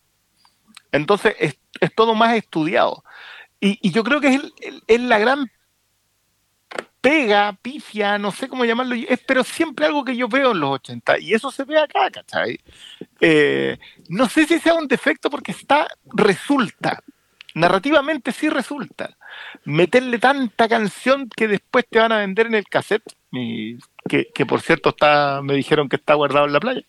[0.90, 1.56] Entonces es,
[1.94, 3.02] todo más estudiado.
[3.58, 4.42] Y, yo creo que es,
[4.86, 5.50] es la gran
[7.02, 10.70] pega, pifia, no sé cómo llamarlo, es, pero siempre algo que yo veo en los
[10.70, 12.58] 80 y eso se ve acá, ¿cachai?
[13.20, 13.76] Eh,
[14.08, 17.02] no sé si sea un defecto porque está, resulta,
[17.54, 19.18] narrativamente sí resulta,
[19.64, 23.02] meterle tanta canción que después te van a vender en el cassette,
[24.08, 26.82] que, que, por cierto está, me dijeron que está guardado en la playa.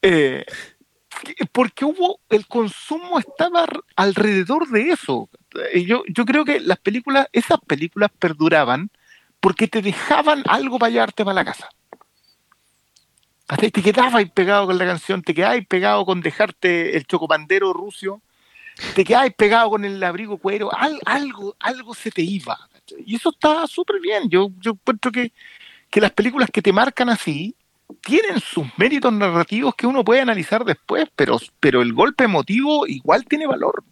[0.00, 0.44] Eh,
[1.50, 3.66] porque hubo, el consumo estaba
[3.96, 5.28] alrededor de eso.
[5.74, 8.90] Yo, yo creo que las películas, esas películas perduraban
[9.44, 11.68] porque te dejaban algo para llevarte para la casa.
[13.46, 18.22] Hasta te quedabas pegado con la canción, te quedabas pegado con dejarte el chocopandero ruso,
[18.94, 20.70] te quedabas pegado con el abrigo cuero,
[21.04, 22.58] algo, algo se te iba.
[23.04, 24.30] Y eso está súper bien.
[24.30, 25.30] Yo, yo encuentro que,
[25.90, 27.54] que las películas que te marcan así
[28.00, 33.26] tienen sus méritos narrativos que uno puede analizar después, pero, pero el golpe emotivo igual
[33.26, 33.84] tiene valor.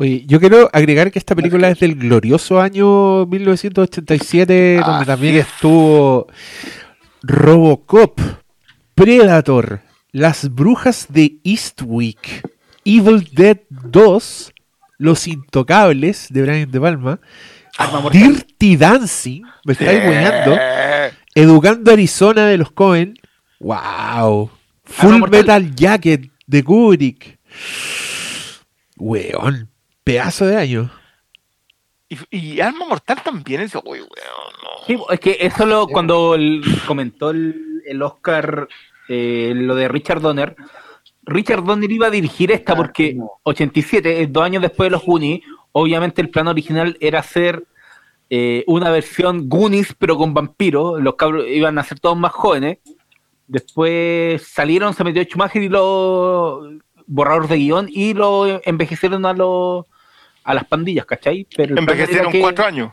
[0.00, 6.28] Oye, yo quiero agregar que esta película es del glorioso año 1987, donde también estuvo
[7.22, 8.20] Robocop,
[8.94, 9.80] Predator,
[10.12, 12.48] Las Brujas de Eastwick,
[12.84, 14.52] Evil Dead 2,
[14.98, 17.18] Los Intocables de Brian De Palma,
[18.12, 21.10] Dirty Dancing, me estáis sí.
[21.34, 23.14] Educando Arizona de los Cohen,
[23.58, 24.48] wow,
[24.84, 27.40] Full Metal Jacket de Kubrick,
[28.96, 29.68] weón,
[30.08, 30.90] pedazo de año.
[32.30, 34.00] Y, Alma Mortal también es, uy,
[35.10, 36.34] es que eso lo, cuando
[36.86, 38.68] comentó el, Oscar
[39.10, 40.56] eh, lo de Richard Donner,
[41.24, 45.42] Richard Donner iba a dirigir esta ah, porque 87, dos años después de los Goonies,
[45.72, 47.64] obviamente el plan original era hacer
[48.30, 52.78] eh, una versión Goonies pero con vampiros, los cabros iban a ser todos más jóvenes.
[53.46, 56.66] Después salieron, se metió Schumacher y los
[57.06, 59.84] borradores de guion y lo envejecieron a los
[60.48, 61.46] a las pandillas, ¿cachai?
[61.54, 62.92] Pero Envejecieron cuatro años.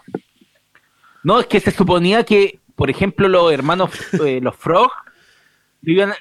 [1.23, 3.91] No, es que se suponía que, por ejemplo, los hermanos,
[4.25, 4.91] eh, los Frog,
[5.79, 6.11] vivían,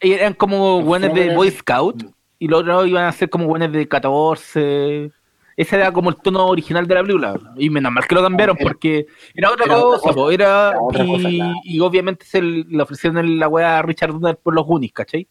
[0.00, 2.02] eran como buenos de Boy Scout
[2.40, 5.12] y los otros iban a ser como buenos de 14.
[5.56, 7.38] ese era como el tono original de la película.
[7.56, 10.74] Y menos mal que lo cambiaron porque era otra cosa, era,
[11.62, 15.28] y, obviamente se le ofrecieron la wea a Richard Donner por los Goonies, ¿cachai?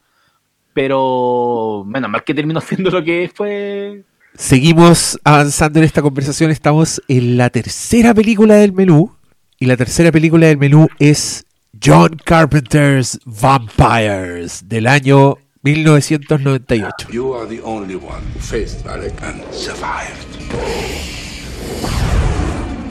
[0.74, 4.06] Pero menos mal que terminó siendo lo que fue.
[4.40, 6.50] Seguimos avanzando en esta conversación.
[6.50, 9.14] Estamos en la tercera película del menú.
[9.60, 11.46] Y la tercera película del menú es
[11.84, 17.10] John Carpenter's Vampires del año 1998.
[17.12, 20.26] You are the only one who faced Alec and survived.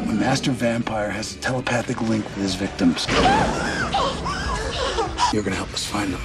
[0.06, 3.06] A master vampire has a telepathic link with his victims.
[5.32, 6.20] You're gonna help us find them.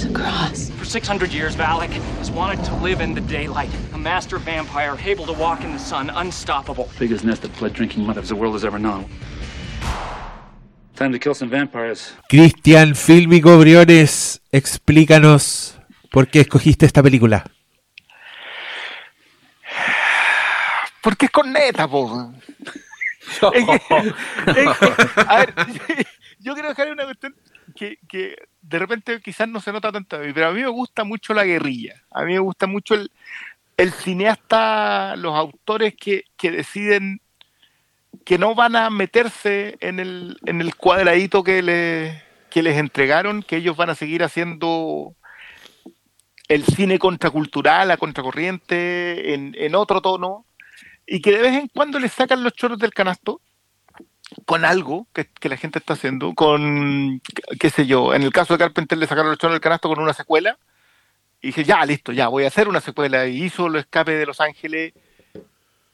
[0.00, 0.70] It's a cross.
[0.70, 3.68] For 600 years, Valak has wanted to live in the daylight.
[3.92, 6.88] A master vampire able to walk in the sun, unstoppable.
[6.98, 9.04] Biggest nest of blood drinking mothers the world has ever known.
[10.96, 12.12] Time to kill some vampires.
[12.30, 15.78] Cristian Fílmico Briones, explícanos
[16.10, 17.44] por qué escogiste esta película.
[21.02, 22.32] Porque es con neta, po.
[23.42, 23.50] a
[25.36, 25.54] ver,
[26.38, 27.34] yo quiero dejar una cuestión
[28.08, 31.44] que, de repente quizás no se nota tanto, pero a mí me gusta mucho la
[31.44, 32.02] guerrilla.
[32.10, 33.10] A mí me gusta mucho el,
[33.76, 37.20] el cineasta, los autores que, que deciden
[38.24, 43.42] que no van a meterse en el, en el cuadradito que, le, que les entregaron,
[43.42, 45.14] que ellos van a seguir haciendo
[46.48, 50.44] el cine contracultural, a contracorriente, en, en otro tono,
[51.06, 53.40] y que de vez en cuando les sacan los choros del canasto
[54.44, 57.20] con algo que, la gente está haciendo, con,
[57.58, 60.00] qué sé yo, en el caso de Carpenter le sacaron los choros del canasto con
[60.00, 60.58] una secuela,
[61.40, 64.26] y dije, ya, listo, ya, voy a hacer una secuela, y hizo Lo Escape de
[64.26, 64.92] Los Ángeles,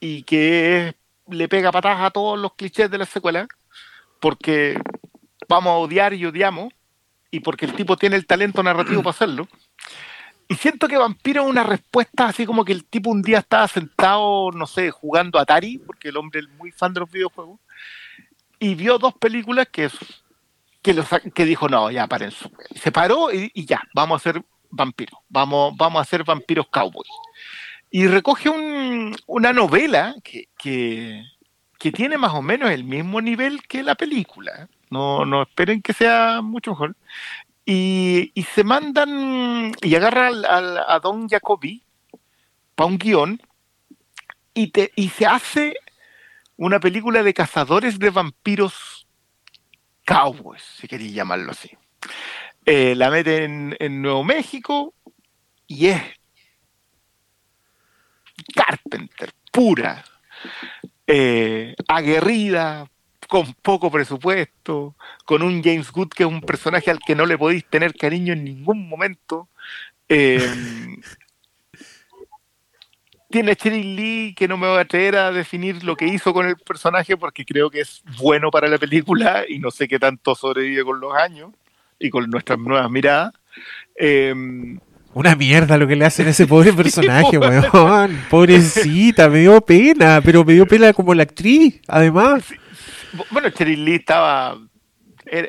[0.00, 0.94] y que
[1.28, 3.48] le pega patadas a todos los clichés de la secuela,
[4.20, 4.78] porque
[5.48, 6.72] vamos a odiar y odiamos,
[7.30, 9.48] y porque el tipo tiene el talento narrativo para hacerlo.
[10.48, 13.66] Y siento que Vampiro es una respuesta así como que el tipo un día estaba
[13.66, 17.58] sentado, no sé, jugando Atari, porque el hombre es muy fan de los videojuegos,
[18.58, 19.90] y vio dos películas que,
[20.82, 20.94] que,
[21.34, 22.32] que dijo, no, ya paren.
[22.74, 27.10] Se paró y, ya, vamos a hacer vampiros, vamos, vamos a hacer vampiros cowboys
[27.90, 28.50] y recoge
[29.26, 31.24] una novela que, que,
[31.92, 34.68] tiene más o menos el mismo nivel que la película.
[34.90, 36.96] No, no esperen que sea mucho mejor.
[37.64, 40.28] Y, y se mandan y agarra
[40.88, 41.82] a Don Jacobi
[42.74, 43.40] para un guion
[44.52, 45.76] y, te, y se hace
[46.56, 49.06] una película de cazadores de vampiros
[50.04, 51.70] cowboys, si queréis llamarlo así.
[52.64, 54.94] Eh, la meten en Nuevo México
[55.66, 56.02] y es
[58.54, 60.04] Carpenter, pura,
[61.06, 62.88] eh, aguerrida,
[63.28, 67.38] con poco presupuesto, con un James Good que es un personaje al que no le
[67.38, 69.48] podéis tener cariño en ningún momento.
[70.08, 70.38] Eh,
[73.36, 76.46] tiene Cheryl Lee que no me voy a atrever a definir lo que hizo con
[76.46, 80.34] el personaje porque creo que es bueno para la película y no sé qué tanto
[80.34, 81.50] sobrevive con los años
[81.98, 83.34] y con nuestras nuevas miradas.
[83.94, 84.32] Eh,
[85.12, 88.24] una mierda lo que le hacen a ese pobre personaje, weón.
[88.30, 92.42] Pobrecita, me dio pena, pero me dio pena como la actriz, además.
[93.30, 94.58] Bueno, Cheryl Lee estaba.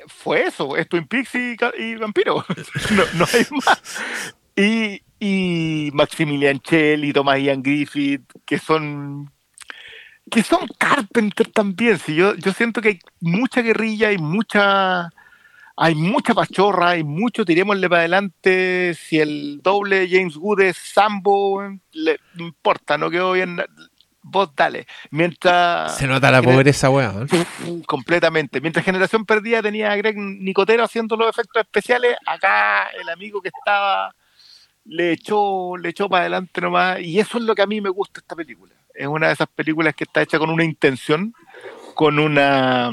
[0.07, 2.43] Fue eso, es Twin Peaks y, Vampiro.
[3.13, 4.35] no, hay más.
[4.57, 9.31] Y, y Maximilian Chell y Thomas Ian Griffith, que son
[10.29, 11.99] que son Carpenter también.
[11.99, 15.09] Si yo, yo siento que hay mucha guerrilla y mucha
[15.79, 18.95] hay mucha pachorra, hay mucho, tirémosle para adelante.
[18.95, 23.61] Si el doble James Wood es Sambo, le, importa, no quedó bien.
[24.23, 24.87] Vos dale.
[25.11, 25.95] Mientras.
[25.95, 27.29] Se nota la pobreza, weón.
[27.85, 28.59] Completamente.
[28.59, 33.49] Mientras Generación Perdida tenía a Greg Nicotero haciendo los efectos especiales, acá el amigo que
[33.49, 34.13] estaba
[34.87, 36.99] le echó, le echó para adelante nomás.
[37.01, 38.73] Y eso es lo que a mí me gusta esta película.
[38.93, 41.33] Es una de esas películas que está hecha con una intención,
[41.93, 42.91] con una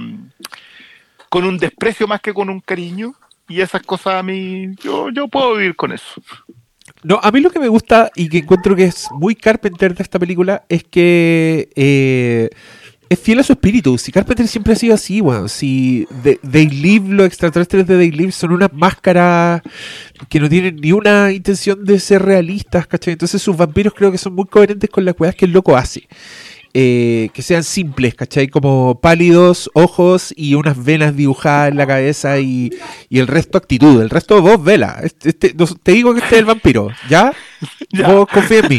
[1.28, 3.14] con un desprecio más que con un cariño.
[3.48, 6.22] Y esas cosas a mí, yo, yo puedo vivir con eso.
[7.02, 10.02] No, a mí lo que me gusta y que encuentro que es muy Carpenter de
[10.02, 12.50] esta película es que eh,
[13.14, 13.96] es fiel a su espíritu.
[13.98, 18.32] Si Carpenter siempre ha sido así, bueno, si They Live, los extraterrestres de They Live
[18.32, 19.62] son unas máscaras
[20.28, 23.12] que no tienen ni una intención de ser realistas, ¿cachai?
[23.12, 26.06] Entonces sus vampiros creo que son muy coherentes con las cosas que el loco hace.
[26.76, 28.48] Eh, que sean simples, ¿cachai?
[28.48, 32.70] Como pálidos, ojos y unas venas dibujadas en la cabeza y,
[33.10, 34.02] el resto actitud.
[34.02, 34.98] El resto vos vela.
[35.04, 37.32] Este, este te digo que este es el vampiro, ¿ya?
[38.06, 38.78] Vos confía en mí.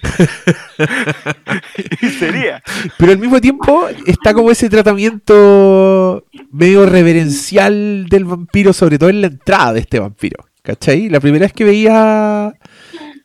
[2.18, 2.62] Sería.
[2.96, 9.20] Pero al mismo tiempo está como ese tratamiento medio reverencial del vampiro, sobre todo en
[9.20, 10.44] la entrada de este vampiro.
[10.62, 11.08] ¿Cachai?
[11.08, 12.54] La primera vez que veía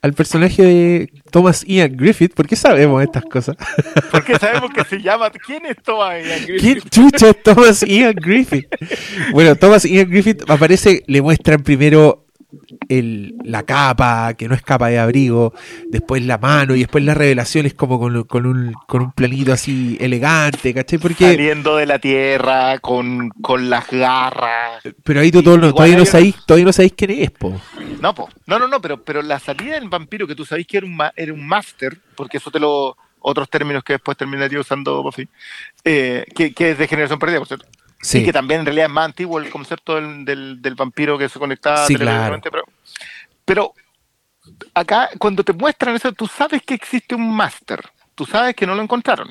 [0.04, 2.34] al personaje de Thomas Ian Griffith.
[2.34, 3.56] ¿Por qué sabemos estas cosas?
[4.10, 5.30] Porque sabemos que se llama.
[5.30, 6.60] ¿Quién es Thomas Ian Griffith?
[6.60, 8.66] ¿Quién chucha es Thomas Ian Griffith?
[9.32, 12.23] Bueno, Thomas Ian Griffith aparece, le muestran primero
[12.88, 15.54] el, la capa, que no es capa de abrigo,
[15.88, 19.52] después la mano y después la revelación es como con, con, un, con un planito
[19.52, 20.98] así elegante, ¿cachai?
[20.98, 24.82] Porque, Saliendo de la tierra con, con las garras.
[25.02, 27.60] Pero ahí tú todo, todavía, no sabéis, todavía no sabéis quién es, po.
[28.00, 28.28] No, po.
[28.46, 30.98] No, no, no, pero, pero la salida del vampiro que tú sabéis que era un,
[31.16, 32.96] era un máster, porque eso te lo...
[33.26, 35.26] Otros términos que después terminaría usando Buffy,
[35.82, 37.66] eh, que, que es de generación perdida, por cierto.
[38.04, 38.22] Sí.
[38.22, 41.86] que también en realidad es más antiguo el concepto del, del, vampiro que se conectaba
[41.86, 42.38] sí, claro.
[42.42, 42.64] pero,
[43.44, 43.74] pero
[44.74, 47.80] acá cuando te muestran eso, tú sabes que existe un máster,
[48.14, 49.30] tú sabes que no lo encontraron.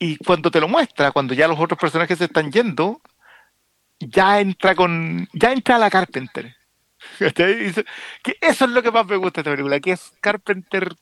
[0.00, 3.00] Y cuando te lo muestra, cuando ya los otros personajes se están yendo,
[3.98, 5.28] ya entra con.
[5.32, 6.54] ya entra a la Carpenter.
[7.18, 10.94] Que eso es lo que más me gusta de esta película, que es Carpenter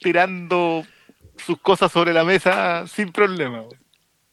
[0.00, 0.84] tirando
[1.36, 3.64] sus cosas sobre la mesa sin problema.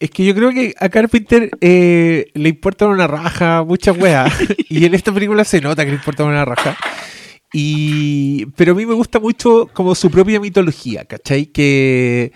[0.02, 4.34] Es que yo creo que a Carpenter eh, le importa una raja, muchas weas.
[4.68, 6.76] y en esta película se nota que le importa una raja.
[7.54, 11.46] Y, pero a mí me gusta mucho como su propia mitología, ¿cachai?
[11.46, 12.32] Que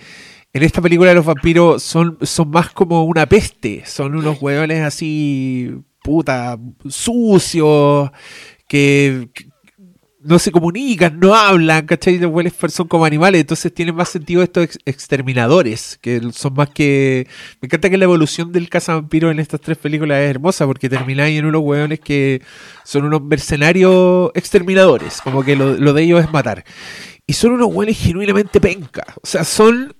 [0.54, 5.74] en esta película los vampiros son, son más como una peste, son unos hueones así,
[6.04, 8.12] puta, sucios,
[8.68, 9.28] que,
[10.26, 12.18] no se comunican, no hablan, ¿cachai?
[12.18, 12.34] Los
[12.74, 17.28] son como animales, entonces tienen más sentido estos exterminadores, que son más que...
[17.62, 21.38] Me encanta que la evolución del cazavampiro en estas tres películas es hermosa, porque termináis
[21.38, 22.42] en unos hueones que
[22.84, 26.66] son unos mercenarios exterminadores, como que lo, lo de ellos es matar.
[27.28, 29.96] Y son unos hueones genuinamente penca, o sea, son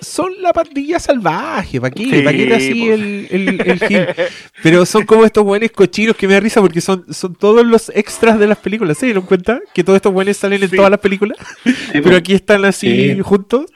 [0.00, 2.22] son la pandilla salvaje, ¿para qué?
[2.22, 4.16] ¿Para qué así el, el, el
[4.62, 7.90] Pero son como estos buenos cochinos que me da risa porque son, son todos los
[7.94, 9.60] extras de las películas, ¿se dieron cuenta?
[9.74, 11.38] Que todos estos buenos salen en todas las películas,
[11.92, 12.16] pero pues.
[12.16, 13.66] aquí están así juntos.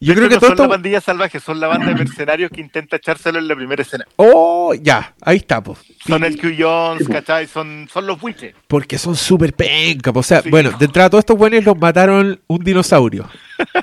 [0.00, 2.96] Yo creo que no son la pandilla salvaje, son la banda de mercenarios que intenta
[2.96, 4.06] echárselo en la primera escena.
[4.16, 5.78] Oh, ya, ahí está, pues.
[6.06, 7.46] Son el Q Jones, ¿cachai?
[7.46, 8.54] Son, son los buiches.
[8.68, 12.64] Porque son súper penca, o sea, bueno, de entrada todos estos buenos los mataron un
[12.64, 13.28] dinosaurio.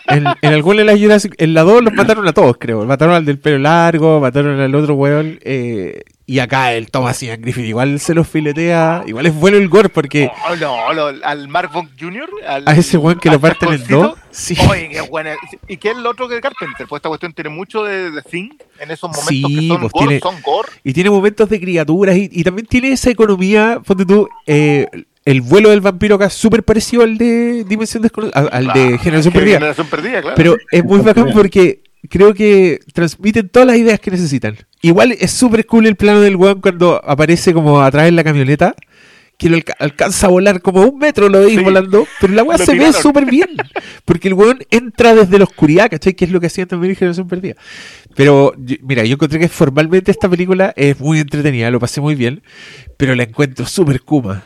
[0.07, 2.85] En, en alguna de las Jurassic, en la 2 los mataron a todos, creo.
[2.85, 5.39] Mataron al del pelo largo, mataron al otro weón.
[5.41, 9.03] Eh, y acá el Thomas Ian Griffith igual se los filetea.
[9.05, 10.31] Igual es bueno el gore porque.
[10.49, 12.29] Oh, no, no, al Mark Von Jr.
[12.47, 14.17] Al, a ese weón que lo parten en dos.
[14.31, 14.55] Sí.
[14.69, 15.31] Oye, qué bueno.
[15.67, 16.87] ¿Y qué es el otro que Carpenter?
[16.87, 20.07] Pues esta cuestión tiene mucho de, de Thing en esos momentos que son, pues gore,
[20.07, 20.69] tiene, son gore.
[20.83, 23.81] Y tiene momentos de criaturas y, y también tiene esa economía.
[23.85, 24.27] Ponte tú.
[24.47, 24.87] Eh,
[25.25, 29.33] el vuelo del vampiro acá es súper parecido al de Dimensión Desconocida, al, de Generación
[29.33, 29.55] Perdida.
[29.55, 30.35] Generación Perdida, claro.
[30.35, 34.57] Pero es muy bacán porque creo que transmiten todas las ideas que necesitan.
[34.81, 38.75] Igual es súper cool el plano del weón cuando aparece como atrás en la camioneta,
[39.37, 42.77] que lo alcanza a volar como un metro, lo veis volando, pero la weá se
[42.77, 43.49] ve súper bien,
[44.05, 46.13] porque el weón entra desde la oscuridad, ¿cachai?
[46.13, 47.55] Que es lo que hacía también en Generación Perdida.
[48.15, 52.43] Pero, mira, yo encontré que formalmente esta película es muy entretenida, lo pasé muy bien,
[52.97, 54.43] pero la encuentro súper kuma.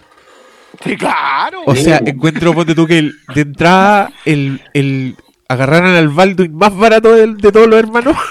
[0.83, 1.61] Sí, claro.
[1.65, 5.15] O sea, encuentro, ponte tú que de entrada el, el
[5.47, 8.15] agarraran al Baldwin más barato de, de todos los hermanos.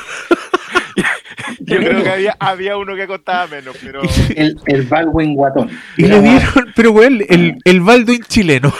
[1.60, 4.02] Yo creo que había, había uno que costaba menos, pero.
[4.36, 5.70] El, el Baldwin guatón.
[5.96, 8.72] Y le dieron, pero güey, el, el Baldwin chileno.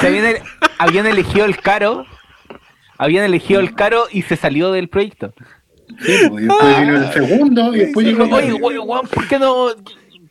[0.00, 0.36] Habían,
[0.78, 2.06] habían elegido el caro.
[2.98, 5.34] Habían elegido el caro y se salió del proyecto.
[6.00, 8.24] Sí, pues, y después vino el segundo y después llegó.
[8.24, 9.68] Oye, güey, ¿por qué no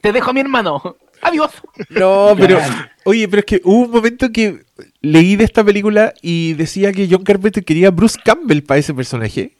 [0.01, 0.97] te dejo a mi hermano?
[1.23, 1.51] Adiós.
[1.89, 2.59] No, pero.
[3.05, 4.63] Oye, pero es que hubo un momento que
[5.01, 8.93] leí de esta película y decía que John Carpenter quería a Bruce Campbell para ese
[8.93, 9.53] personaje.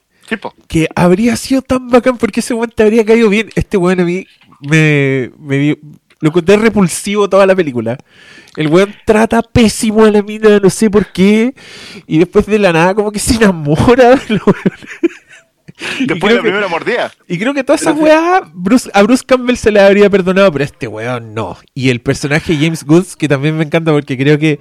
[0.68, 3.50] Que habría sido tan bacán porque ese weón te habría caído bien.
[3.56, 4.26] Este weón a mí
[4.62, 5.78] me, me
[6.20, 7.98] lo encontré repulsivo toda la película.
[8.56, 11.54] El weón trata pésimo a la mina, no sé por qué.
[12.08, 14.20] Y después de la nada como que se enamora
[16.00, 17.12] Después de la primera mordida.
[17.28, 20.66] Y creo que toda esa weá a Bruce Campbell se le habría perdonado, pero a
[20.66, 21.58] este weón no.
[21.74, 24.60] Y el personaje James Goods, que también me encanta porque creo que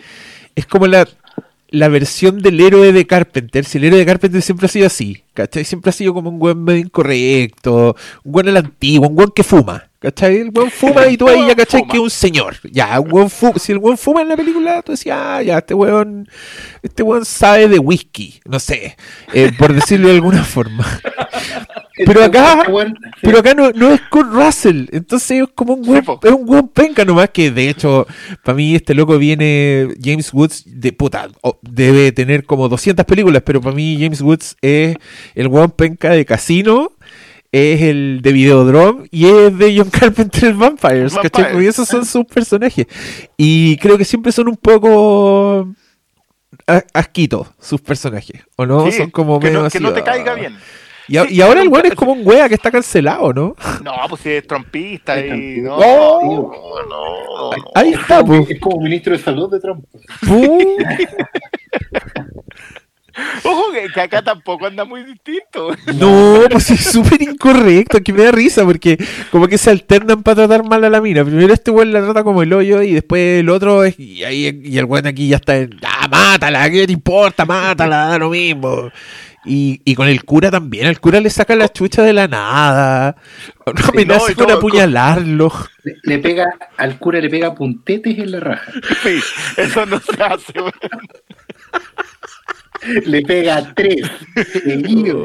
[0.54, 1.08] es como la,
[1.68, 3.64] la versión del héroe de Carpenter.
[3.64, 5.64] Si el héroe de Carpenter siempre ha sido así, ¿cachai?
[5.64, 9.32] Siempre ha sido como un weón medio incorrecto, un weón a la antigua, un weón
[9.34, 9.88] que fuma.
[10.02, 10.38] ¿Cachai?
[10.38, 12.56] El weón fuma y tú ahí ya cachai que es un señor.
[12.64, 13.56] Ya, un weón fuma.
[13.56, 16.28] Si el weón fuma en la película, tú decías, ah, ya, este weón,
[16.82, 18.96] este weón sabe de whisky, no sé,
[19.32, 20.84] eh, por decirlo de alguna forma.
[22.04, 22.64] Pero acá,
[23.20, 26.68] pero acá no, no es con Russell, entonces es como un weón, es un weón
[26.68, 28.06] penca nomás que de hecho,
[28.42, 31.28] para mí este loco viene, James Woods, de puta,
[31.60, 34.96] debe tener como 200 películas, pero para mí James Woods es
[35.34, 36.92] el weón penca de casino
[37.52, 41.62] es el de Videodrome y es de John Carpenter Vampires, ¿cachai?
[41.62, 42.86] Y esos son sus personajes.
[43.36, 45.68] Y creo que siempre son un poco
[46.94, 48.90] asquitos sus personajes, ¿o no?
[48.90, 50.56] son como que no, que no te caiga bien.
[51.08, 53.56] Y, ahora el weón es como un wea que está cancelado, ¿no?
[53.84, 55.60] No, pues si es trompista y.
[55.60, 56.52] No, no,
[56.88, 58.48] no, Ahí está, pues.
[58.48, 59.84] Es como ministro de salud de Trump.
[63.44, 65.76] Ojo que, acá tampoco anda muy distinto.
[65.94, 68.98] No, pues es súper incorrecto, que me da risa porque
[69.30, 71.24] como que se alternan para tratar mal a la mina.
[71.24, 74.60] Primero este weón la trata como el hoyo y después el otro es, y, ahí,
[74.64, 77.44] y el weón aquí ya está en, ah, mátala, ¿qué te importa?
[77.44, 78.90] Mátala, da lo mismo.
[79.44, 83.16] Y, y, con el cura también, el cura le saca la chucha de la nada.
[83.66, 85.52] No amenaza con apuñalarlo.
[86.04, 88.72] Le, pega, al cura le pega puntetes en la raja.
[89.02, 89.20] Sí,
[89.56, 90.52] eso no se hace,
[93.06, 94.02] Le pega tres.
[94.62, 95.24] Seguido.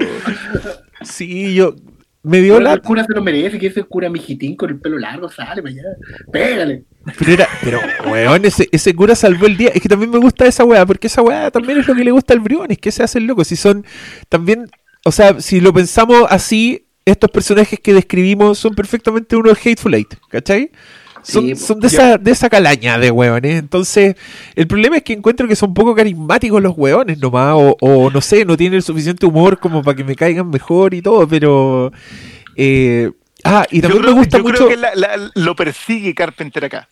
[1.02, 1.76] Sí, yo.
[2.24, 2.74] Me dio la.
[2.74, 5.74] El cura se lo merece, que ese cura mijitín con el pelo largo sale para
[5.74, 5.84] allá.
[6.32, 6.84] Pégale.
[7.18, 7.80] Pero era, pero,
[8.12, 9.70] weón, ese, ese cura salvó el día.
[9.74, 12.12] Es que también me gusta esa weá, porque esa weá también es lo que le
[12.12, 13.46] gusta al Briones, que se hace el loco.
[13.46, 13.86] Si son,
[14.28, 14.70] también,
[15.06, 20.16] o sea, si lo pensamos así, estos personajes que describimos son perfectamente unos Hateful Eight,
[20.30, 20.72] ¿cachai?
[21.28, 23.60] Son, son de, esa, de esa calaña de hueones.
[23.60, 24.16] Entonces,
[24.56, 27.54] el problema es que encuentro que son poco carismáticos los hueones nomás.
[27.56, 30.94] O, o no sé, no tienen el suficiente humor como para que me caigan mejor
[30.94, 31.92] y todo, pero.
[32.56, 33.12] Eh,
[33.44, 34.68] ah, y también me gusta mucho.
[34.68, 36.88] Creo que lo persigue Carpenter acá.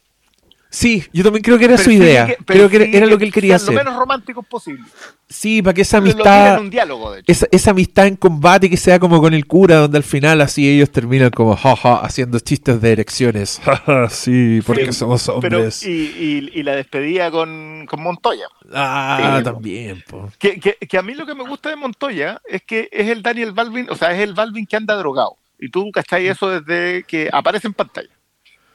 [0.75, 2.35] Sí, yo también creo que era su idea.
[2.45, 3.73] creo que era, lo que él quería hacer.
[3.73, 4.83] Lo menos romántico posible.
[5.29, 6.59] Sí, para que esa amistad.
[6.59, 7.47] Un diálogo, de hecho.
[7.49, 10.91] Esa, amistad en combate que sea como con el cura, donde al final así ellos
[10.91, 13.61] terminan como jaja, haciendo chistes de erecciones.
[14.09, 15.81] sí, porque somos hombres.
[15.85, 18.47] y, y, la despedida con, con Montoya.
[18.73, 20.03] Ah, también.
[20.37, 23.23] Que, que, que, a mí lo que me gusta de Montoya es que es el
[23.23, 25.37] Daniel Balvin, o sea, es el Balvin que anda drogado.
[25.57, 28.09] Y tú cachai eso desde que aparece en pantalla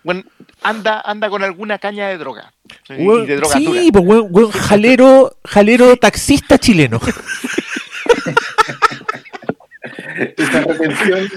[0.02, 0.24] bueno,
[0.62, 2.52] anda, anda con alguna caña de droga.
[2.86, 7.00] sí, pues buen, jalero, jalero taxista chileno.
[10.36, 11.30] esa retención,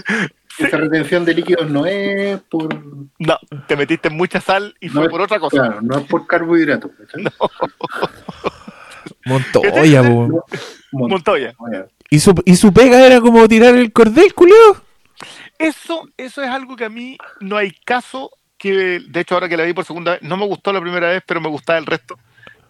[0.58, 2.74] esa retención de líquidos no es por.
[3.20, 3.38] No,
[3.68, 5.58] te metiste mucha sal y fue por otra cosa.
[5.58, 6.92] Claro, no es por carbohidratos.
[7.16, 7.32] No.
[9.26, 10.04] Montoya,
[10.92, 11.54] Montoya.
[12.10, 14.84] ¿Y su, ¿Y su pega era como tirar el cordel, culeo?
[15.58, 18.32] Eso, eso es algo que a mí no hay caso
[18.72, 21.24] de hecho ahora que la vi por segunda vez, no me gustó la primera vez,
[21.26, 22.18] pero me gustaba el resto.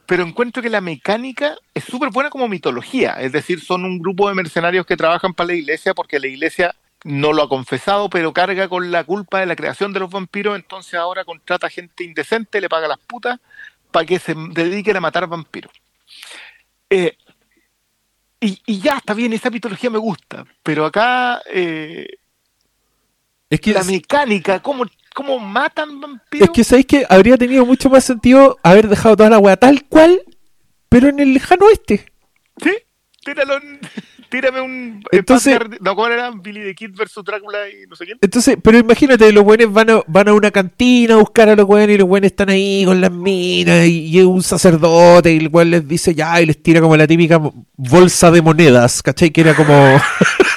[0.05, 4.27] Pero encuentro que la mecánica es súper buena como mitología, es decir, son un grupo
[4.27, 8.33] de mercenarios que trabajan para la iglesia porque la iglesia no lo ha confesado, pero
[8.33, 12.61] carga con la culpa de la creación de los vampiros, entonces ahora contrata gente indecente,
[12.61, 13.39] le paga las putas
[13.91, 15.71] para que se dediquen a matar vampiros.
[16.89, 17.17] Eh,
[18.39, 22.07] y, ya, está bien, esa mitología me gusta, pero acá eh,
[23.49, 26.47] es que la mecánica, cómo cómo matan vampiros.
[26.47, 29.83] Es que sabéis que habría tenido mucho más sentido haber dejado toda la weá tal
[29.85, 30.21] cual,
[30.89, 32.05] pero en el lejano oeste.
[32.61, 32.71] Sí,
[33.23, 33.55] tíralo
[34.33, 38.17] tírame un entonces no cómo era Billy the Kid versus Drácula y no sé quién
[38.19, 41.67] entonces pero imagínate los buenos van a, van a una cantina a buscar a los
[41.67, 45.51] buenos y los buenos están ahí con las minas y, es un sacerdote y el
[45.51, 47.39] cual les dice ya y les tira como la típica
[47.77, 49.29] bolsa de monedas ¿cachai?
[49.29, 49.73] que era como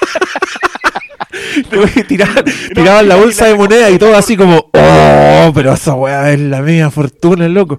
[2.08, 6.62] tiraban, la bolsa de moneda y todo así como, oh, pero esa weá es la
[6.62, 7.78] media fortuna, loco.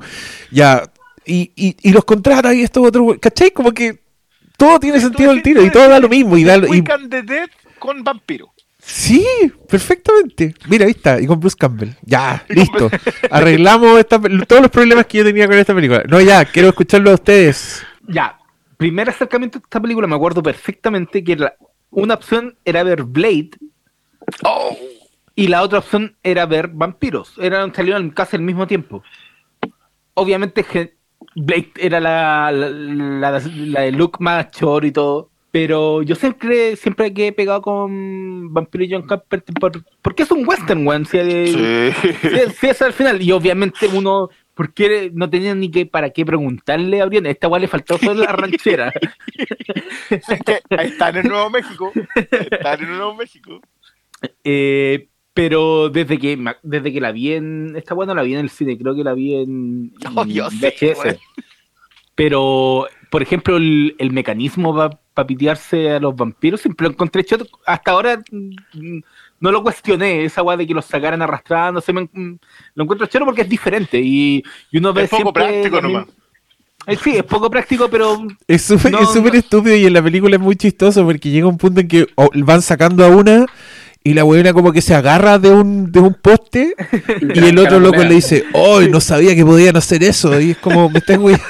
[0.52, 0.84] Ya,
[1.26, 3.52] y, y, los contrata y esto otro, ¿cachai?
[3.52, 4.00] Como que
[4.58, 6.38] todo tiene sentido el tiro y todo da lo mismo.
[6.38, 6.84] Y, da, y...
[7.80, 8.54] con vampiro.
[8.88, 9.26] Sí,
[9.70, 10.56] perfectamente.
[10.70, 11.90] Mira, ahí está, y con Bruce Campbell.
[12.04, 12.90] Ya, listo.
[13.30, 16.04] Arreglamos todos los problemas que yo tenía con esta película.
[16.08, 17.84] No, ya, quiero escucharlo a ustedes.
[18.08, 18.38] Ya,
[18.78, 21.38] primer acercamiento a esta película, me acuerdo perfectamente que
[21.90, 23.50] una opción era ver Blade
[24.44, 24.78] Oh.
[25.36, 27.34] Y la otra opción era ver vampiros.
[27.38, 29.04] Eran, salieron casi al mismo tiempo.
[30.16, 30.66] Obviamente
[31.36, 35.30] Blake era la, la, de look más chor y todo.
[35.52, 39.56] Pero yo siempre, siempre que he pegado con Vampiro y John Carpenter
[40.02, 41.06] porque es un western, weón.
[41.06, 43.22] Si, es al final.
[43.22, 47.28] Y obviamente uno, porque no tenía ni que para qué preguntarle a Brian.
[47.28, 48.92] Esta weón le faltó solo la ranchera.
[50.78, 51.92] ahí están en Nuevo México.
[52.16, 53.62] Están en Nuevo México.
[54.44, 57.76] Eh, pero desde que desde que la vi en.
[57.76, 61.20] Esta bueno la vi en el cine, creo que la vi en, VHS.
[62.16, 64.76] pero, por ejemplo, el, mecanismo
[65.14, 67.38] para pitearse a los vampiros siempre lo encontré hecho.
[67.68, 69.00] Hasta ahora mm,
[69.40, 71.94] no lo cuestioné, esa weá de que los sacaran arrastrándose.
[71.94, 72.38] Mm,
[72.74, 74.02] lo encuentro chero porque es diferente.
[74.02, 75.04] Y, uno ve.
[75.04, 76.08] Es poco práctico nomás.
[76.88, 78.26] Eh, sí, es poco práctico, pero.
[78.48, 81.88] Es súper estúpido y en la película es muy chistoso porque llega un punto en
[81.88, 83.46] que van sacando a una
[84.08, 86.74] y la weona como que se agarra de un, de un poste
[87.36, 90.40] y el otro loco le dice, oh, no sabía que podían hacer eso.
[90.40, 91.46] Y es como, me estás weando.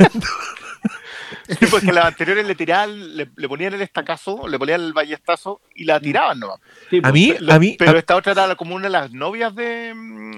[1.48, 5.86] Sí, porque las anteriores le tiraban, le, ponían el estacazo, le ponían el ballestazo y
[5.86, 6.60] la tiraban nomás.
[7.02, 7.78] a mí, a mí.
[7.80, 9.94] Pero esta otra era como una de las novias de,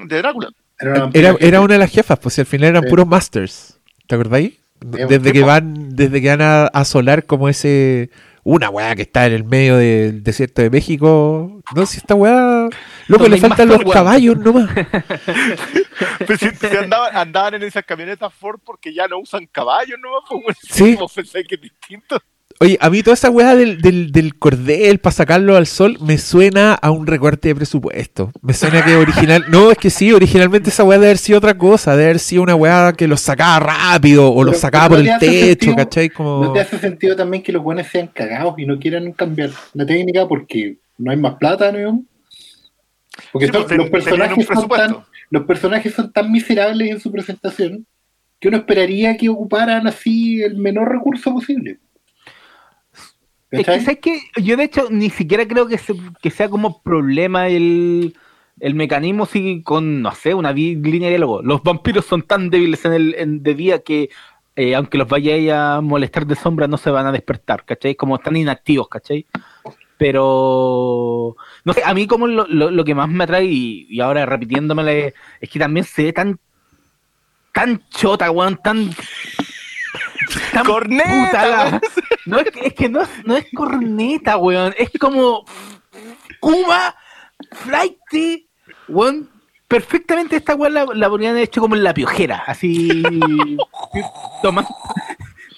[0.05, 0.49] de Drácula.
[0.77, 3.79] Era, era, una de las jefas, pues si al final eran puros masters.
[4.05, 4.53] ¿Te acordáis?
[4.81, 8.11] Desde que van, desde que van a asolar como ese
[8.49, 11.61] una weá que está en el medio del desierto de México.
[11.76, 12.67] No, si esta weá.
[13.07, 14.69] Loco, le faltan los caballos nomás.
[16.26, 16.47] pues si,
[16.77, 20.97] andaban, andaban, en esas camionetas Ford porque ya no usan caballos nomás, pues sí.
[21.47, 22.19] que es distinto.
[22.61, 26.18] Oye, a mí toda esa weá del, del, del cordel para sacarlo al sol me
[26.18, 28.34] suena a un recorte de presupuesto.
[28.41, 29.45] Me suena que original.
[29.49, 31.91] No, es que sí, originalmente esa weá debe haber sido otra cosa.
[31.91, 35.73] Debe haber sido una weá que los sacaba rápido o los sacaba por el techo,
[35.73, 36.10] ¿cachai?
[36.10, 36.44] Como...
[36.44, 39.86] ¿No te hace sentido también que los buenos sean cagados y no quieran cambiar la
[39.86, 42.03] técnica porque no hay más plata, ¿no?
[43.31, 44.98] Porque pues, los, personajes son tan,
[45.30, 47.86] los personajes son tan miserables en su presentación
[48.38, 51.80] que uno esperaría que ocuparan así el menor recurso posible.
[53.51, 54.21] Es que, ¿sabes qué?
[54.38, 55.77] Yo de hecho ni siquiera creo que,
[56.30, 58.15] sea como problema el,
[58.61, 61.41] mecanismo si con, no sé, una línea de diálogo.
[61.41, 64.09] Los vampiros son tan débiles en el de día que
[64.61, 67.95] eh, aunque los vayáis a molestar de sombra no se van a despertar, ¿cachai?
[67.95, 69.26] Como están inactivos, ¿cachai?
[69.97, 75.49] Pero, no sé, a mí como lo, que más me atrae, y, ahora repitiéndomele, es
[75.49, 76.39] que también se ve tan,
[77.53, 78.89] tan chota, weón, tan
[80.65, 81.81] corneta.
[82.26, 84.73] No, es que, es que no, no, es corneta, weón.
[84.77, 85.45] Es como
[86.39, 86.95] Kuma,
[87.51, 87.97] Flight,
[88.88, 89.30] weón.
[89.68, 93.03] Perfectamente esta weón la, la ponían hecho como en la piojera, así
[94.41, 94.69] tomando,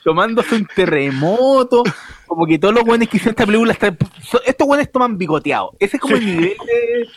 [0.03, 1.83] tomándose un terremoto,
[2.27, 3.97] como que todos los weones que hicieron esta película están,
[4.45, 5.71] estos weones toman bigoteado.
[5.79, 7.07] Ese es como el nivel de.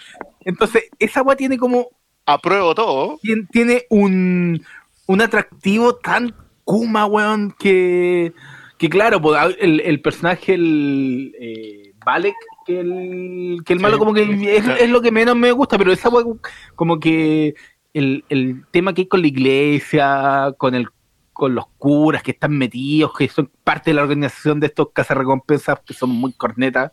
[0.44, 1.88] Entonces, esa weá tiene como.
[2.26, 3.18] Apruebo todo.
[3.20, 4.64] Tiene, tiene un,
[5.06, 8.32] un atractivo tan Kuma, weón, que,
[8.78, 12.34] que claro, pues, el, personaje, el eh, Balek,
[12.66, 16.08] que el, que el malo como que es, lo que menos me gusta, pero esa
[16.08, 16.40] weón,
[16.74, 17.54] como que
[17.92, 20.88] el, el tema que hay con la iglesia, con el
[21.34, 25.80] con los curas que están metidos, que son parte de la organización de estos cazarrecompensas
[25.84, 26.92] que son muy cornetas.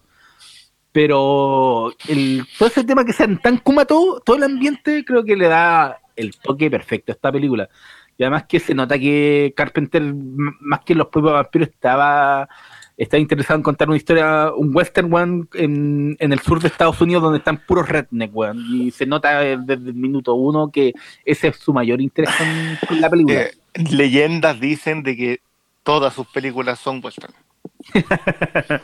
[0.92, 5.38] Pero el, todo ese tema que sean tan kuma todo, todo el ambiente creo que
[5.38, 7.70] le da el toque perfecto a esta película.
[8.22, 12.48] Y además que se nota que Carpenter, más que los propios vampiros, estaba,
[12.96, 17.24] estaba interesado en contar una historia, un western one en, el sur de Estados Unidos
[17.24, 18.64] donde están puros redneck, weón.
[18.72, 20.94] Y se nota desde el minuto uno que
[21.26, 22.30] ese es su mayor interés
[22.88, 23.42] con, la película.
[23.42, 23.54] Eh,
[23.90, 25.40] leyendas dicen de que
[25.82, 27.34] todas sus películas son western.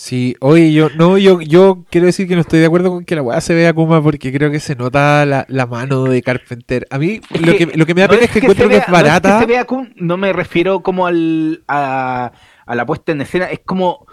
[0.00, 3.14] Sí, oye, yo no, yo, yo quiero decir que no estoy de acuerdo con que
[3.14, 6.86] la weá se vea Kuma porque creo que se nota la, la mano de Carpenter.
[6.88, 9.34] A mí lo que, lo que me da pena es que, encuentro que es barata.
[9.34, 9.66] No, se vea
[9.96, 12.32] no me refiero como al, a,
[12.64, 14.06] a, la puesta en escena, es como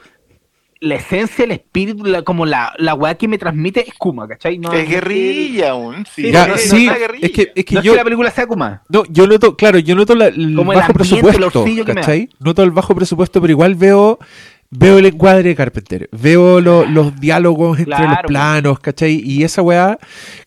[0.81, 4.57] la esencia, el espíritu, como la, la weá que me transmite es Kuma, ¿cachai?
[4.59, 6.33] No, es guerrilla aún, sí.
[6.57, 6.89] sí
[7.21, 7.79] es que, es que yo.
[7.79, 8.83] Es que la película sea Kuma.
[8.89, 12.27] No, yo noto, claro, yo noto el bajo presupuesto, ¿cachai?
[12.39, 14.19] Noto el bajo presupuesto, pero igual veo
[14.69, 19.21] veo el encuadre de Carpenter, veo los diálogos entre los planos, ¿cachai?
[19.23, 19.97] Y esa weá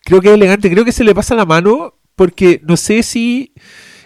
[0.03, 3.53] creo que es elegante, creo que se le pasa la mano porque no sé si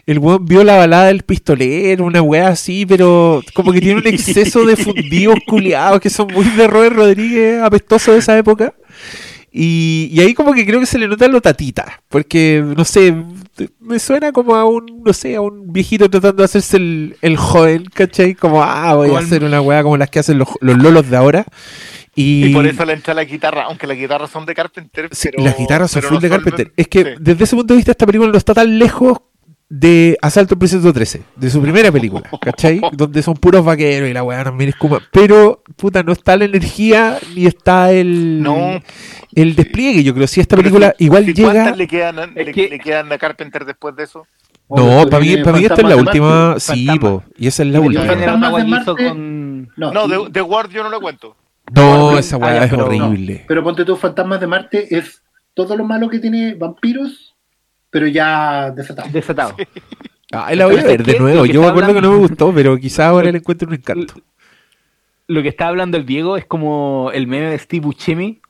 [0.05, 4.07] el weón vio la balada del pistolero, una weá así, pero como que tiene un
[4.07, 8.73] exceso de fundidos culiados que son muy de Robert Rodríguez, apestoso de esa época.
[9.57, 13.15] Y, ahí como que creo que se le nota lo tatita, porque, no sé,
[13.79, 17.85] me suena como a un, no sé, a un viejito tratando de hacerse el, joven,
[17.85, 18.35] ¿cachai?
[18.35, 21.45] Como, ah, voy a hacer una weá como las que hacen los, lolos de ahora.
[22.15, 25.09] Y, por eso le entra la guitarra, aunque las guitarras son de Carpenter.
[25.23, 26.73] Pero, las guitarras son full de Carpenter.
[26.75, 29.19] Es que desde ese punto de vista esta película no está tan lejos
[29.69, 32.81] de Asalto al Precinto 13, de su primera película, ¿cachai?
[32.91, 34.99] Donde son puros vaqueros y la weá también es como.
[35.11, 38.41] Pero, puta, no está la energía ni está el.
[38.41, 38.79] No.
[39.33, 40.27] El despliegue, yo creo.
[40.27, 41.51] Si esta película igual llega.
[41.51, 44.27] ¿Cuántas le quedan, le, quedan a Carpenter después de eso?
[44.69, 46.55] No, para mí, para mí esta es la última.
[46.59, 48.05] Sí, po, y esa es la última.
[49.75, 51.35] No, de, de Ward yo no lo cuento.
[51.73, 53.45] No, esa weá es horrible.
[53.47, 55.21] Pero ponte tú, Fantasmas de Marte es
[55.53, 57.34] todo lo malo que tiene vampiros
[57.95, 59.09] pero ya desatado.
[59.09, 59.55] Desatado.
[60.33, 61.45] Ah, la voy a ver de nuevo.
[61.45, 64.15] Yo me acuerdo que no me gustó, pero quizá ahora le encuentro un encanto.
[65.27, 68.41] Lo que está hablando el Diego es como el meme de Steve Buscemi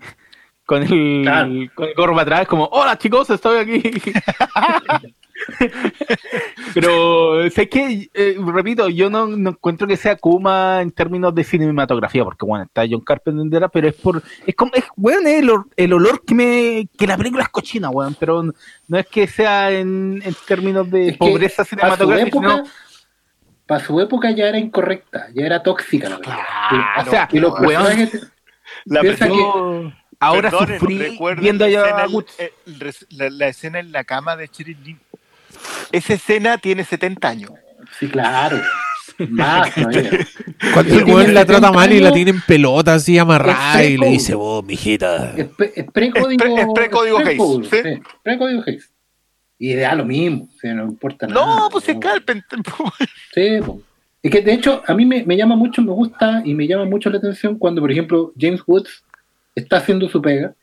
[0.66, 3.84] con el, con el gorro para atrás, como, hola chicos, estoy aquí.
[6.74, 12.24] Pero, sé que, eh, repito, yo no, encuentro que sea Kuma en términos de cinematografía,
[12.24, 16.24] porque bueno, está John Carpenter, pero es por, es como, es, weón, el, el, olor
[16.26, 20.36] que me, que la película es cochina, weón, pero no es que sea en, en
[20.48, 22.64] términos de pobreza cinematográfica,
[23.66, 26.96] para su época ya era incorrecta, ya era tóxica la película.
[27.06, 28.10] o sea, que los weón,
[28.86, 29.02] la
[30.20, 32.08] ahora sufrí viendo la,
[33.30, 35.00] la, escena en la cama de Chirin
[35.92, 37.52] esa escena tiene 70 años.
[38.00, 38.62] Sí, claro.
[39.30, 39.72] Más,
[40.74, 44.10] Cuando el weón la trata mal y la tiene en pelota así amarrada y le
[44.10, 45.34] dice, vos, mijita.
[45.38, 45.48] Es,
[45.94, 46.58] precódigo.
[46.58, 47.70] Es precódigo Hayes.
[47.70, 48.02] ¿sí?
[48.24, 48.92] Precódigo Hayes.
[49.58, 51.46] Y da lo mismo, o sea, no importa nada.
[51.46, 52.60] No, pues es Carpenter.
[53.34, 53.80] Sí, pues.
[54.22, 56.86] Es que de hecho, a mí me, me, llama mucho, me gusta y me llama
[56.86, 59.04] mucho la atención cuando, por ejemplo, James Woods
[59.54, 60.56] está haciendo su pega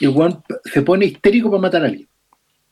[0.00, 2.08] y el weón se pone histérico para matar a alguien.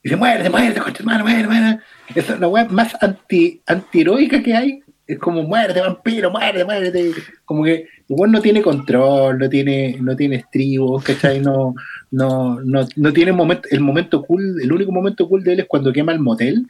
[0.05, 1.81] Dice, muerde, muerde, coche, mano, muerde, muerde.
[2.15, 4.81] Esa es la weá más anti, antiheroica que hay.
[5.07, 7.13] Es como, muerde, vampiro, muerde, muerde.
[7.47, 11.41] Como que igual no tiene control, no tiene, no tiene estribos, ¿cachai?
[11.41, 11.75] No,
[12.11, 15.67] no, no, no tiene momento, el momento cool, el único momento cool de él es
[15.67, 16.67] cuando quema el motel.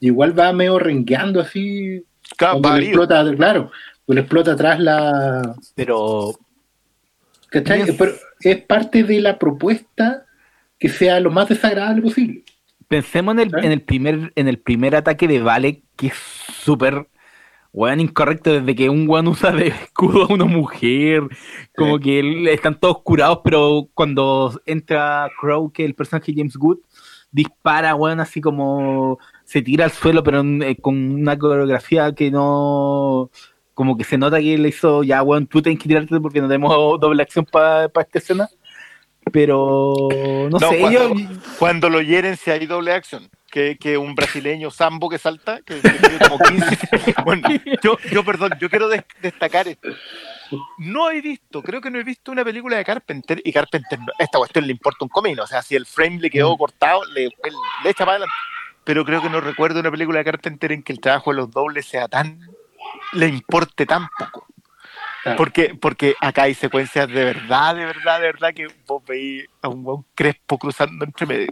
[0.00, 2.02] Y igual va medio rengueando así.
[2.38, 3.70] Claro, le explota, claro,
[4.06, 5.54] le explota atrás la.
[5.74, 6.38] Pero.
[7.50, 7.94] ¿Cachai?
[7.94, 10.24] Pero es parte de la propuesta
[10.78, 12.43] que sea lo más desagradable posible.
[12.88, 17.08] Pensemos en el, en el primer en el primer ataque de Vale, que es súper
[17.74, 21.22] weón incorrecto desde que un weón usa de escudo a una mujer,
[21.76, 26.78] como que están todos curados, pero cuando entra Crow, que es el personaje James Good,
[27.32, 33.30] dispara, weón, así como se tira al suelo, pero eh, con una coreografía que no
[33.74, 36.46] como que se nota que le hizo ya, weón, tú tienes que tirarte porque no
[36.46, 38.48] tenemos doble acción para esta escena.
[39.34, 39.96] Pero
[40.48, 41.14] no, sé, cuando,
[41.58, 43.28] cuando, lo hieren si hay doble acción.
[43.50, 46.88] Que, que un brasileño sambo que salta, que, tiene como 15.
[47.24, 47.48] bueno,
[47.82, 48.88] yo, yo, perdón, yo quiero
[49.20, 49.88] destacar esto.
[50.78, 54.38] No he visto, creo que no he visto una película de Carpenter y Carpenter, esta
[54.38, 55.42] cuestión le importa un comino.
[55.42, 56.58] O sea, si el frame le quedó mm.
[56.58, 58.34] cortado, le, le echa para adelante.
[58.84, 61.50] Pero creo que no recuerdo una película de Carpenter en que el trabajo de los
[61.50, 62.38] dobles sea tan.
[63.14, 64.46] le importe tan poco.
[65.36, 69.68] Porque, porque acá hay secuencias de verdad, de verdad, de verdad que vos veis a
[69.68, 71.48] un, buen crespo cruzando entre medio.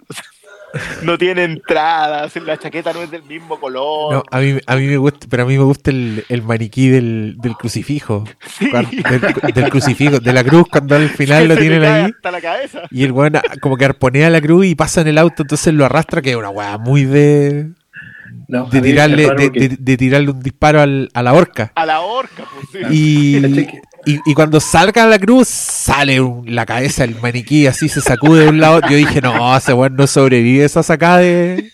[1.02, 4.14] no tiene entradas, la chaqueta no es del mismo color.
[4.14, 6.88] No, a mí, a mí me gusta, pero a mí me gusta el, el maniquí
[6.88, 8.24] del, del crucifijo.
[8.60, 12.12] del, crucifijo, de la cruz, cuando al final lo tienen ahí.
[12.22, 12.82] la cabeza.
[12.90, 15.84] Y el weón como que arponea la cruz y pasa en el auto, entonces lo
[15.84, 17.70] arrastra, que es una weá muy de
[18.70, 19.28] de, tirarle,
[19.78, 21.72] de, tirarle un disparo al, a la horca.
[21.74, 23.40] A la horca, pues Y,
[24.04, 28.60] y, cuando salga la cruz, sale la cabeza del maniquí, así se sacude de un
[28.60, 28.80] lado.
[28.90, 31.70] Yo dije, no, ese weón no sobrevive esa sacada de,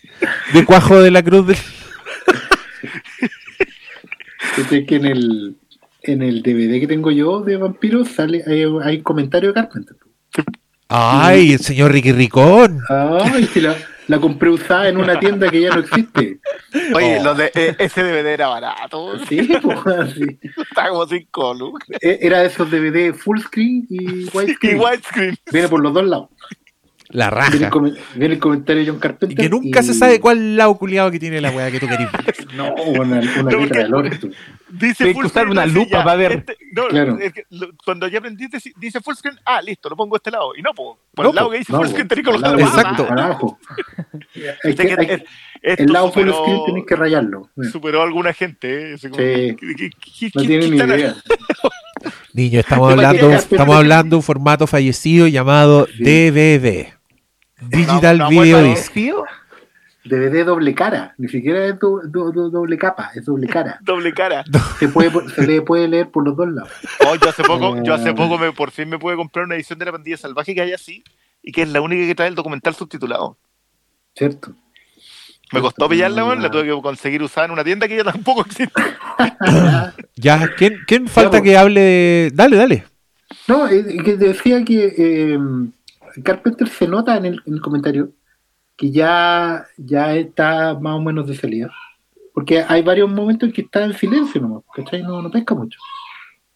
[0.53, 1.49] de cuajo de la cruz.
[1.49, 1.57] Del...
[4.87, 5.57] que en el,
[6.03, 9.97] en el DVD que tengo yo de vampiros sale, hay, hay comentario de Carpenter.
[10.89, 12.81] Ay, el señor Ricky Ricón.
[12.89, 13.77] Ay, si la,
[14.09, 16.41] la compré usada en una tienda que ya no existe.
[16.95, 19.19] Oye, lo de, eh, ese DVD era barato.
[19.27, 20.39] Sí, pues sí.
[20.69, 21.89] Estaba como 5 lucas.
[22.01, 24.77] E, era de esos DVD full screen y widescreen.
[24.77, 25.37] Y widescreen.
[25.53, 26.31] Viene por los dos lados.
[27.11, 27.71] La raja.
[28.15, 29.37] Viene el, comentario de John Carpenter.
[29.37, 32.09] que nunca se sabe cuál lado culiado que tiene la weá que tú querís.
[32.55, 34.11] no, una, una no, de lore.
[34.69, 36.33] Dice full usar una lupa para ver.
[36.33, 37.19] Este, no, claro.
[37.19, 37.47] es que,
[37.83, 39.39] cuando ya aprendiste, dice full screen.
[39.47, 40.55] Ah, listo, lo pongo a este lado.
[40.55, 43.07] Y no, por, por el lado que dice full screen tenés que colocarlo Exacto.
[43.09, 43.59] Abajo.
[44.63, 45.25] es que,
[45.63, 47.49] el lado full screen tenés que rayarlo.
[47.73, 48.95] Superó a alguna gente.
[48.95, 48.99] ¿eh?
[49.01, 49.57] Como, sí.
[49.57, 51.17] ¿qué, qué, no tiene ni idea.
[52.35, 56.98] Niño, estamos hablando, estamos hablando de un formato fallecido llamado DVD.
[57.61, 58.95] Digital Video Disc.
[60.05, 63.79] DVD doble cara, ni siquiera es doble capa, es doble cara.
[63.83, 64.45] doble cara.
[64.79, 66.71] Se, puede, se le puede leer por los dos lados.
[67.07, 69.79] Oh, yo hace poco, yo hace poco me, por fin me pude comprar una edición
[69.79, 71.05] de la pandilla salvaje que hay así
[71.43, 73.37] y que es la única que trae el documental subtitulado.
[74.15, 74.55] Cierto.
[75.53, 78.43] Me costó pillarla, man, la tuve que conseguir usar en una tienda que ya tampoco
[78.43, 78.83] existe.
[80.17, 82.31] ya, ¿quién, quién falta que hable de...
[82.35, 82.85] Dale, dale.
[83.47, 85.39] No, que decía que eh,
[86.23, 88.13] Carpenter se nota en el, comentario
[88.77, 91.71] que ya, ya está más o menos de salida.
[92.33, 95.03] Porque hay varios momentos en que está en silencio nomás, ¿cachai?
[95.03, 95.79] No, no pesca mucho.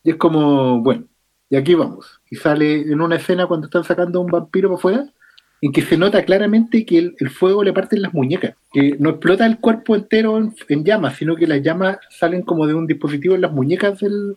[0.04, 1.06] Y es como, bueno,
[1.50, 2.20] y aquí vamos.
[2.30, 5.12] Y sale en una escena cuando están sacando a un vampiro para afuera,
[5.60, 9.10] en que se nota claramente que el, fuego le parte en las muñecas, que no
[9.10, 13.34] explota el cuerpo entero en, llamas, sino que las llamas salen como de un dispositivo
[13.34, 14.36] en las muñecas del,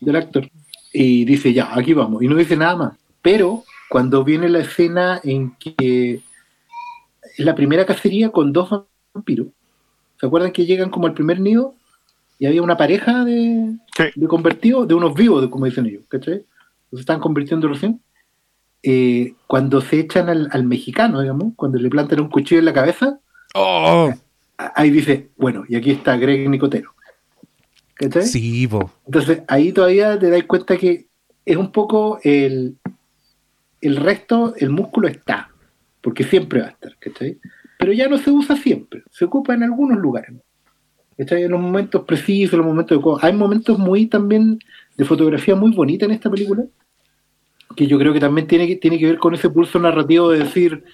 [0.00, 0.50] del actor.
[0.92, 2.22] Y dice, ya, aquí vamos.
[2.22, 2.92] Y no dice nada más.
[3.22, 6.22] Pero cuando viene la escena en que
[7.36, 9.48] es la primera cacería con dos vampiros.
[10.20, 11.74] ¿Se acuerdan que llegan como al primer nido?
[12.38, 13.76] Y había una pareja de,
[14.28, 16.44] convertidos, de unos vivos, como dicen ellos, ¿cachai?
[16.92, 18.00] Se están convirtiendo recién.
[18.84, 23.18] Eh, cuando se echan al, mexicano, digamos, cuando le plantan un cuchillo en la cabeza,
[23.54, 24.14] oh.
[24.56, 26.94] ahí dice, bueno, y aquí está Greg Nicotero.
[27.94, 28.22] ¿Cachai?
[28.22, 28.68] Sí,
[29.04, 31.08] Entonces ahí todavía te das cuenta que
[31.44, 32.76] es un poco el,
[33.80, 35.50] el resto, el músculo está,
[36.00, 37.38] porque siempre va a estar, ¿cachai?
[37.78, 40.34] Pero ya no se usa siempre, se ocupa en algunos lugares.
[41.16, 41.44] ¿cachai?
[41.44, 43.26] En los momentos precisos, en los momentos de...
[43.26, 44.58] Hay momentos muy también
[44.96, 46.64] de fotografía muy bonita en esta película,
[47.76, 50.40] que yo creo que también tiene que, tiene que ver con ese pulso narrativo de
[50.40, 50.84] decir,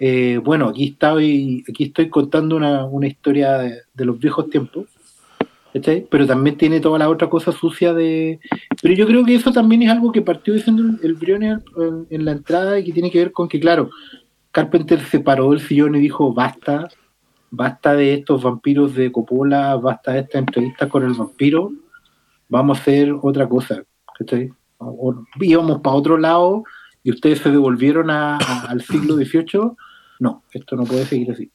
[0.00, 4.86] eh, bueno, aquí estoy, aquí estoy contando una, historia de, los viejos tiempos,
[6.10, 8.40] pero también tiene toda la otra cosa sucia de...
[8.82, 11.58] Pero yo creo que eso también es algo que partió diciendo el Briones
[12.10, 13.90] en, la entrada y que tiene que ver con que, claro,
[14.52, 16.88] Carpenter se paró del sillón y dijo, basta,
[17.50, 21.70] basta de estos vampiros de Coppola, basta de esta entrevista con el vampiro,
[22.48, 23.82] vamos a hacer otra cosa,
[24.18, 24.52] ¿cachai?
[25.40, 26.62] íbamos para otro lado
[27.02, 29.72] y ustedes se devolvieron al siglo XVIII,
[30.20, 31.50] no, esto no puede seguir así.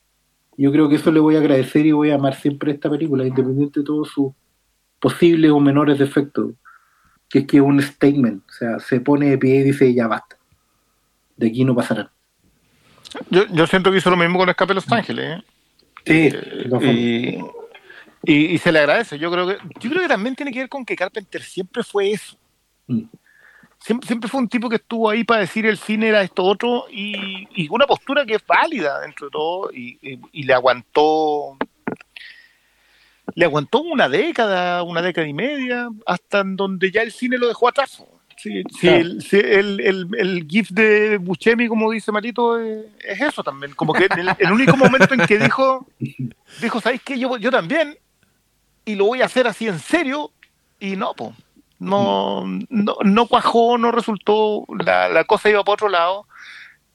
[0.57, 3.25] Yo creo que eso le voy a agradecer y voy a amar siempre esta película,
[3.25, 4.33] independiente de todos sus
[4.99, 6.53] posibles o menores defectos,
[7.29, 10.07] que es que es un statement, o sea, se pone de pie y dice ya
[10.07, 10.37] basta,
[11.35, 12.11] de aquí no pasará.
[13.29, 15.39] Yo, yo siento que hizo lo mismo con Escape de Los Ángeles.
[15.39, 15.43] ¿eh?
[16.05, 17.39] Sí,
[18.25, 19.19] y, y, se le agradece.
[19.19, 22.11] Yo creo que yo creo que también tiene que ver con que Carpenter siempre fue
[22.11, 22.37] eso.
[22.87, 23.03] Mm.
[23.83, 26.85] Siempre, siempre, fue un tipo que estuvo ahí para decir el cine era esto otro
[26.89, 29.99] y, y una postura que es válida dentro de todo y,
[30.31, 31.57] y, le aguantó
[33.35, 37.49] le aguantó una década, una década y media, hasta en donde ya el cine lo
[37.49, 38.01] dejó atrás.
[38.37, 42.85] Sí, sí, el, el, el, GIF de Buscemi, como dice Marito, es,
[43.19, 43.73] eso también.
[43.73, 44.07] Como que
[44.39, 45.85] el, único momento en que dijo,
[46.61, 47.19] dijo, ¿sabéis qué?
[47.19, 47.97] Yo, yo también,
[48.85, 50.31] y lo voy a hacer así en serio,
[50.79, 51.31] y no, pues
[51.83, 56.27] no, no, no, cuajó, no resultó, la, la, cosa iba por otro lado,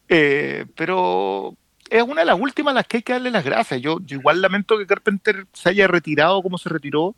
[0.08, 1.54] eh, pero
[1.90, 3.80] es una de las últimas a las que hay que darle las gracias.
[3.80, 7.14] Yo, yo igual lamento que Carpenter se haya retirado como se retiró,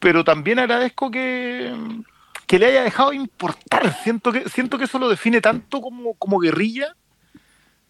[0.00, 1.72] pero también agradezco que
[2.46, 3.94] que le haya dejado importar.
[4.02, 6.94] Siento que, siento que eso lo define tanto como, como guerrilla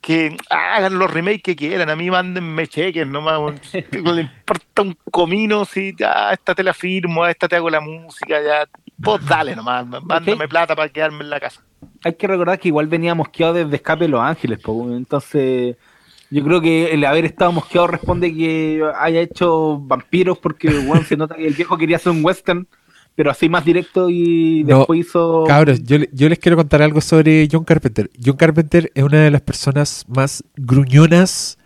[0.05, 5.65] que hagan los remakes que quieran, a mí mándenme cheques, no me importa un comino
[5.65, 8.69] si ya esta te la firmo, a esta te hago la música, ya,
[9.03, 11.63] pues dale nomás, mándame plata para quedarme en la casa.
[12.05, 15.77] Hay que recordar que igual venía mosqueado desde Escape de Los Ángeles, entonces
[16.31, 21.17] yo creo que el haber estado mosqueado responde que haya hecho vampiros porque bueno, se
[21.17, 22.69] nota que el viejo quería hacer un western
[23.15, 25.45] pero así más directo y después hizo...
[25.47, 28.11] Cabros, yo, yo, les quiero contar algo sobre John Carpenter.
[28.23, 31.59] John Carpenter es una de las personas más gruñonas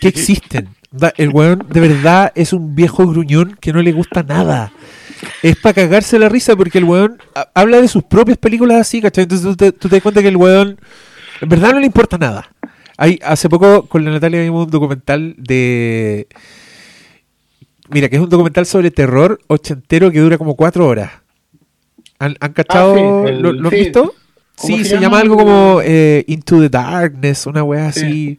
[0.00, 0.68] que existen.
[1.16, 4.72] El weón de verdad es un viejo gruñón que no le gusta nada.
[5.42, 7.18] Es para cagarse la risa porque el weón
[7.54, 9.24] habla de sus propias películas así, ¿cachai?
[9.24, 10.78] Entonces tú te, tú te das cuenta que el weón
[11.40, 12.50] en verdad no le importa nada.
[12.96, 16.26] Hay, hace poco con la Natalia vimos un documental de
[17.90, 21.10] Mira, que es un documental sobre terror ochentero que dura como cuatro horas.
[22.18, 23.24] ¿Han, cachado?
[23.26, 24.14] Ah, ¿Lo, han visto?
[24.56, 25.20] Sí, se, llama?
[25.20, 28.38] algo como eh, Into the Darkness, una weá así.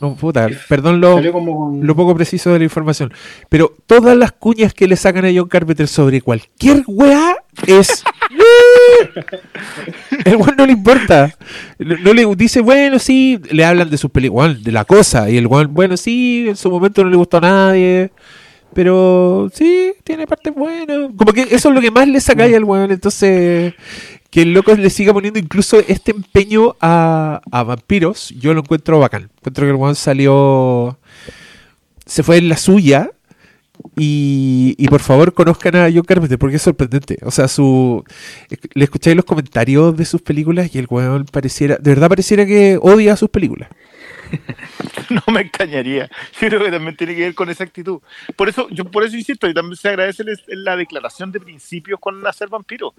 [0.00, 3.12] No, puta, perdón lo, lo, poco preciso de la información.
[3.50, 8.02] Pero todas las cuñas que le sacan a John Carpenter sobre cualquier weá es.
[10.24, 11.36] el weón no le importa.
[11.78, 15.28] No le dice, bueno, sí, le hablan de sus películas, de la cosa.
[15.28, 18.10] Y el weón, bueno, sí, en su momento no le gustó a nadie.
[18.72, 21.10] Pero sí, tiene partes buenas.
[21.16, 22.90] Como que eso es lo que más le saca al weón.
[22.90, 23.74] Entonces,
[24.30, 29.00] que el loco le siga poniendo incluso este empeño a, a vampiros, yo lo encuentro
[29.00, 29.30] bacán.
[29.38, 30.98] Encuentro que el weón salió.
[32.06, 33.10] Se fue en la suya.
[33.96, 37.18] Y, y, por favor conozcan a John Carpenter porque es sorprendente.
[37.22, 38.04] O sea, su
[38.74, 42.78] le escucháis los comentarios de sus películas y el weón pareciera, de verdad pareciera que
[42.80, 43.70] odia sus películas.
[45.10, 46.10] no me engañaría.
[46.40, 48.00] Yo creo que también tiene que ver con esa actitud.
[48.36, 52.22] Por eso, yo por eso insisto, y también se agradece la declaración de principios con
[52.22, 52.94] nacer vampiro.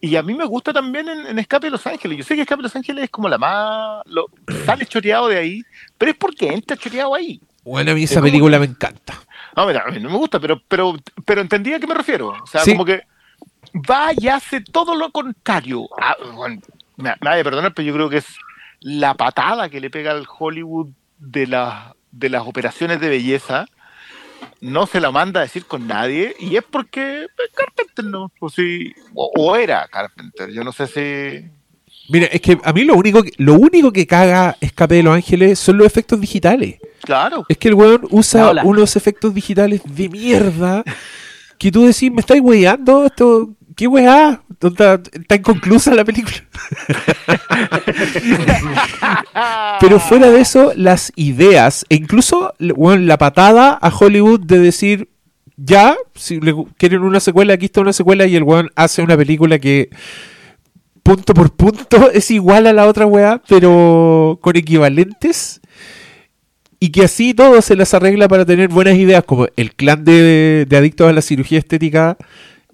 [0.00, 2.18] Y a mí me gusta también en, Escape de Los Ángeles.
[2.18, 4.02] Yo sé que Escape de Los Ángeles es como la más.
[4.06, 4.26] Lo,
[4.64, 5.62] sale choreado de ahí,
[5.96, 7.40] pero es porque entra choreado ahí.
[7.64, 9.14] Bueno, a mí esa película me encanta.
[9.56, 12.28] No, a mí no me gusta, pero, pero, pero entendí a qué me refiero.
[12.28, 13.02] O sea, como que
[13.90, 15.88] va y hace todo lo contrario.
[16.00, 16.16] Ah,
[17.20, 18.26] nadie perdonar, pero yo creo que es
[18.80, 23.66] la patada que le pega al Hollywood de, la, de las operaciones de belleza
[24.60, 28.92] no se la manda a decir con nadie y es porque Carpenter no, pues sí,
[29.14, 31.50] o, era Carpenter, yo no sé si
[32.10, 35.14] Mira, es que a mí lo único que, lo único que caga Escape de los
[35.14, 36.78] Ángeles son los efectos digitales.
[37.02, 37.44] Claro.
[37.50, 40.84] Es que el weón usa unos efectos digitales de mierda
[41.58, 44.42] que tú decís, me estáis weyando, esto, ¿qué weá?
[44.60, 45.00] Está,
[45.36, 46.36] inconclusa la película.
[49.80, 55.08] Pero fuera de eso, las ideas, e incluso la patada a Hollywood de decir,
[55.56, 59.16] ya, si le quieren una secuela, aquí está una secuela y el weón hace una
[59.16, 59.90] película que
[61.04, 65.60] punto por punto es igual a la otra weá, pero con equivalentes.
[66.80, 70.66] Y que así todo se las arregla para tener buenas ideas, como el clan de,
[70.76, 72.16] adictos a la cirugía estética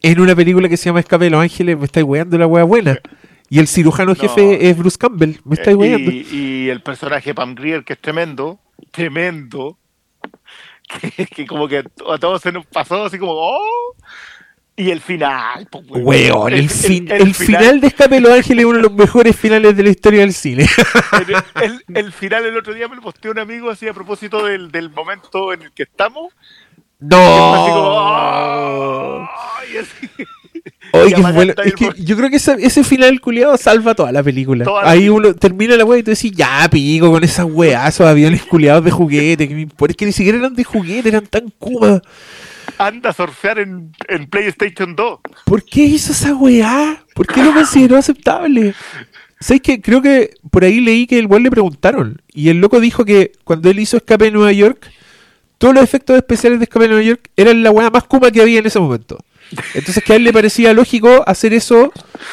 [0.05, 2.63] en una película que se llama Escape de los Ángeles, me estáis weando la weá
[2.63, 3.01] buena.
[3.49, 6.11] Y el cirujano jefe es Bruce Campbell, me estáis weando.
[6.11, 8.61] Y, y, el personaje Pam Grier, que es tremendo,
[8.91, 9.79] tremendo,
[11.35, 13.97] que, como que a todos se nos pasó así como, oh,
[14.77, 16.53] y el final, pues, weón.
[16.53, 19.89] el, final, de Escape de los Ángeles es uno de los mejores finales de la
[19.89, 20.67] historia del cine.
[21.95, 24.91] el, final el otro día me lo posteó un amigo así a propósito del, del
[24.91, 26.35] momento en el que estamos.
[27.01, 28.35] No.
[30.93, 31.53] Oye, bueno.
[31.65, 34.65] Es que yo creo que ese, final culiado salva toda la película.
[34.83, 38.45] Ahí uno termina la weá y tú decís, ya, pico, con esas weas, esos aviones
[38.45, 39.49] culiados de juguete.
[39.49, 42.01] Que Es que ni siquiera eran de juguete, eran tan cuba
[42.79, 43.93] anda a surfear en,
[44.31, 45.19] PlayStation 2.
[45.45, 47.05] ¿Por qué hizo esa weá?
[47.15, 48.75] ¿Por qué lo consideró aceptable?
[49.41, 52.23] ¿Sabes que Creo que por ahí leí que el weón le preguntaron.
[52.33, 54.91] Y el loco dijo que cuando él hizo Escape en Nueva York,
[55.65, 58.43] todos los efectos especiales de Escape en Nueva York eran la weá más kuma que
[58.43, 59.25] había en ese momento.
[59.73, 61.91] Entonces que a él le parecía lógico hacer eso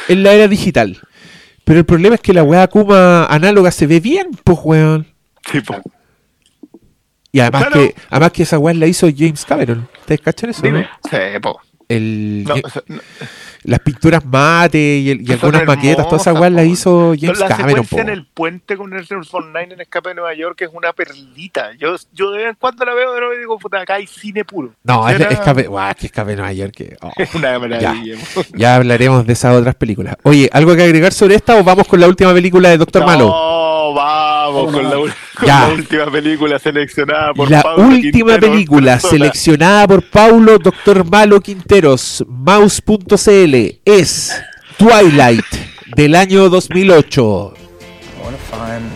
[0.09, 0.99] en la era digital.
[1.63, 5.07] Pero el problema es que la weá Kuma análoga se ve bien, pues weón.
[5.49, 5.79] Sí, pues.
[7.31, 9.87] Y además que además que esa weá la hizo James Cameron.
[10.03, 10.61] ¿Te cachan eso?
[10.63, 10.89] Dime.
[11.09, 11.57] Sí, po.
[11.91, 12.45] El,
[13.63, 17.85] las pinturas mate y, algunas maquetas, todas esas weas las hizo James la Cameron.
[17.91, 20.93] La en el puente con el Fortnite 9 en Escape de Nueva York es una
[20.93, 21.73] perlita.
[21.77, 24.07] Yo, yo de vez en cuando la veo de nuevo y digo, puta, acá hay
[24.07, 24.73] cine puro.
[24.83, 26.73] No, es, Escape, wow, que Escape de Nueva York.
[26.75, 27.93] Que, oh, es una maravilla.
[27.93, 30.15] Ya, ya, hablaremos de esas otras películas.
[30.23, 33.70] Oye, ¿algo que agregar sobre esta o vamos con la última película de Doctor Malo?
[33.93, 41.09] No, vamos con, la, última película seleccionada por La última película seleccionada por Paulo Doctor
[41.09, 43.55] Malo Quinteros, mouse.cl
[43.85, 44.41] es
[44.77, 45.45] Twilight
[45.95, 47.53] del año 2008.
[48.21, 48.89] I want to find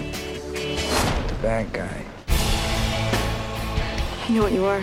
[1.28, 2.06] the bad guy.
[4.28, 4.82] I know what you are.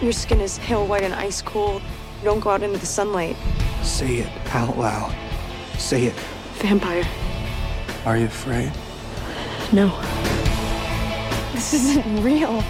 [0.00, 1.82] Your skin is pale white and ice cold.
[2.20, 3.36] You don't go out into the sunlight.
[3.82, 5.12] Say it out loud.
[5.78, 6.14] Say it.
[6.60, 7.04] Vampire.
[8.04, 8.72] Are you afraid?
[9.72, 9.90] No.
[11.54, 12.62] This isn't real.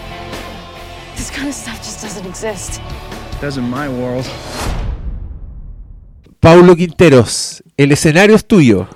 [1.17, 2.81] This kind of stuff just doesn't exist.
[3.41, 4.25] Does in my world.
[6.39, 8.87] Paulo Quinteros, el escenario es tuyo.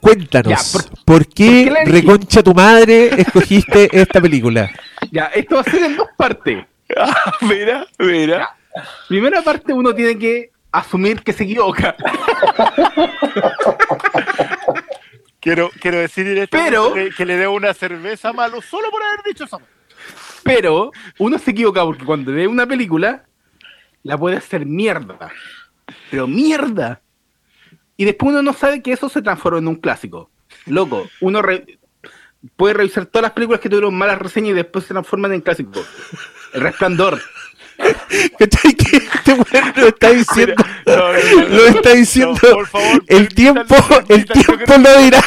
[0.00, 4.70] Cuéntanos, por, qué, reconcha tu madre escogiste esta película?
[5.10, 6.66] Ya, esto va a ser en dos partes.
[6.96, 8.56] Ah, mira, mira.
[9.06, 11.94] Primera parte uno tiene que asumir que se equivoca.
[15.40, 19.60] quiero, quiero decir pero, que, le debo una cerveza malo solo por haber dicho eso.
[20.42, 23.24] Pero uno se equivoca porque cuando ve una película
[24.02, 25.30] la puede hacer mierda
[26.10, 27.02] pero mierda.
[27.96, 30.30] Y después uno no sabe que eso se transformó en un clásico.
[30.66, 31.42] Loco, uno
[32.56, 35.86] puede revisar todas las películas que tuvieron malas reseñas y después se transforman en clásicos.
[36.54, 37.20] El Resplandor.
[38.38, 38.74] ¿Cachai?
[38.74, 40.64] Que este weón lo está diciendo.
[40.86, 42.38] lo está diciendo.
[42.40, 43.76] por favor, el tiempo,
[44.08, 45.22] el tiempo lo dirá.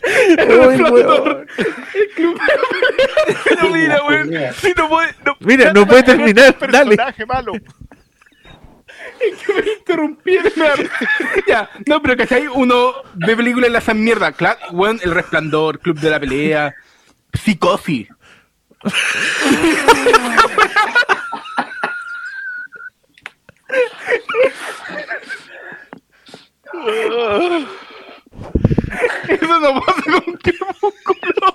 [0.00, 0.70] Pero
[3.72, 4.54] mira, weón.
[4.54, 6.56] Si no puede, no, mira, no puede terminar.
[6.70, 6.96] Dale.
[7.26, 7.52] malo.
[9.20, 10.52] Es que me interrumpieron.
[11.46, 12.46] ya, no, pero ¿cachai?
[12.46, 14.32] Uno ve películas y las hacen mierda.
[14.32, 16.74] Claro, weón, El Resplandor, Club de la Pelea,
[17.32, 18.08] Psicosis.
[29.28, 31.54] Eso no pasa con crepúsculo.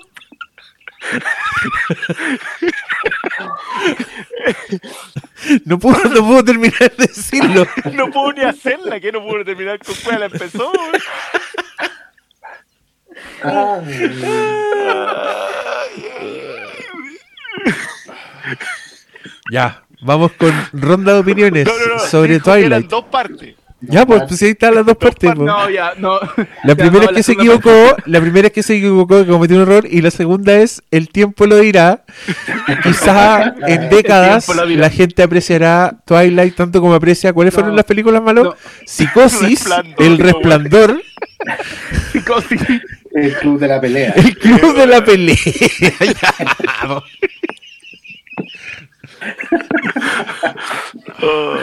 [5.66, 7.68] No puedo, no puedo terminar de decirlo.
[7.93, 10.72] No puedo ni hacerla, que no puedo terminar con cuál la empezó.
[19.51, 21.67] Ya, vamos con ronda de opiniones
[22.09, 22.90] sobre Twilight.
[22.90, 23.56] dos partes.
[23.85, 25.35] Ya, pues, pues ahí están las dos partes.
[25.35, 26.17] No, ya, no.
[26.64, 29.64] La primera es que se equivocó, la primera es que se equivocó, que cometió un
[29.64, 32.06] error, y la segunda es el tiempo lo dirá.
[32.82, 37.33] Quizá en décadas la gente apreciará Twilight tanto como aprecia.
[37.33, 38.56] ¿Cuáles fueron las películas malos?
[38.85, 39.66] Psicosis,
[39.98, 41.01] El Resplandor.
[42.11, 42.61] Psicosis.
[43.14, 44.14] El Club de la Pelea.
[44.16, 45.35] El Club de la Pelea.
[51.22, 51.56] Oh,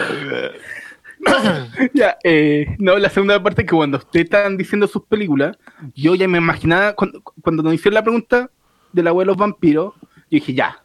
[1.94, 5.56] ya, eh, no, la segunda parte es que cuando ustedes están diciendo sus películas,
[5.94, 8.50] yo ya me imaginaba, cuando, cuando nos hicieron la pregunta
[8.92, 10.82] del abuelo vampiro, yo dije, ya,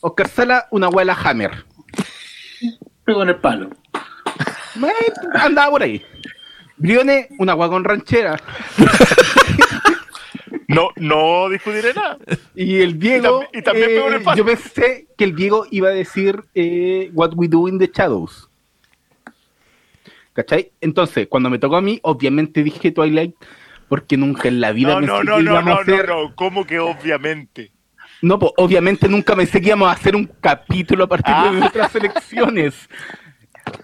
[0.00, 1.64] Oscar Sala, una abuela Hammer.
[3.06, 3.70] En el palo.
[5.34, 6.02] andaba por ahí.
[6.76, 8.36] Brione, una con ranchera.
[10.72, 12.18] No, no discutiré nada.
[12.54, 15.92] Y el Diego, y también, y también eh, yo pensé que el Diego iba a
[15.92, 18.48] decir eh, What We Do in the Shadows.
[20.32, 20.72] ¿Cachai?
[20.80, 23.34] Entonces, cuando me tocó a mí, obviamente dije Twilight,
[23.88, 27.70] porque nunca en la vida no, no, no, no, no, no, no, ¿cómo que obviamente?
[28.22, 31.52] No, pues obviamente nunca pensé que íbamos a hacer un capítulo a partir de ah.
[31.52, 32.88] nuestras elecciones.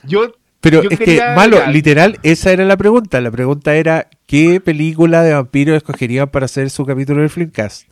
[0.05, 3.20] Yo pero es que, malo, literal, esa era la pregunta.
[3.20, 7.89] La pregunta era, ¿qué película de vampiros escogerían para hacer su capítulo del Flimcast?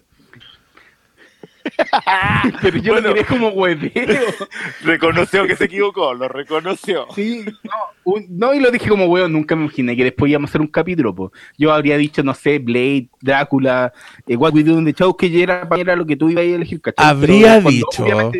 [2.62, 3.90] Pero yo lo miré como hueveo.
[4.84, 7.06] reconoció que se equivocó, lo reconoció.
[7.14, 10.52] Sí, no, no y lo dije como huevo, nunca me imaginé que después íbamos a
[10.52, 11.14] hacer un capítulo.
[11.14, 11.32] Po.
[11.58, 13.92] Yo habría dicho, no sé, Blade, Drácula,
[14.26, 16.42] eh, What We Do in the Show, que ya era, era, lo que tú ibas
[16.42, 17.04] a elegir, ¿cachai?
[17.04, 18.32] Habría dicho,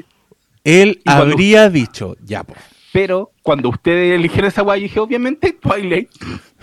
[0.63, 2.61] él habría dicho, ya, pues
[2.97, 6.10] pero cuando ustedes eligieron esa guay, dije, obviamente, Twilight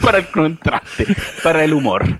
[0.02, 1.08] para el contraste,
[1.42, 2.04] para el humor.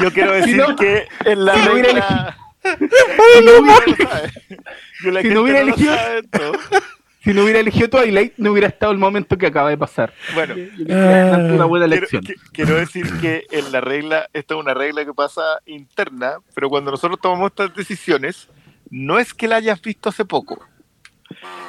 [0.00, 2.36] Yo quiero decir que en la si no hubiera
[5.20, 5.96] si no hubiera elegido
[7.24, 10.14] si no hubiera elegido Twilight, no hubiera estado el momento que acaba de pasar.
[10.32, 10.54] Bueno,
[10.86, 12.22] una buena elección.
[12.22, 16.68] Quiero, quiero, decir que en la regla, esta es una regla que pasa interna, pero
[16.68, 18.48] cuando nosotros tomamos estas decisiones,
[18.90, 20.64] no es que la hayas visto hace poco.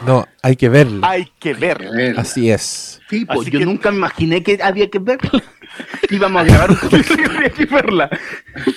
[0.06, 1.08] No, hay que verla.
[1.10, 2.20] Hay que verla.
[2.20, 3.02] Así es.
[3.10, 5.32] Sí, pues yo nunca me imaginé que había que verla.
[6.10, 8.10] Íbamos a grabar un capítulo y había que verla.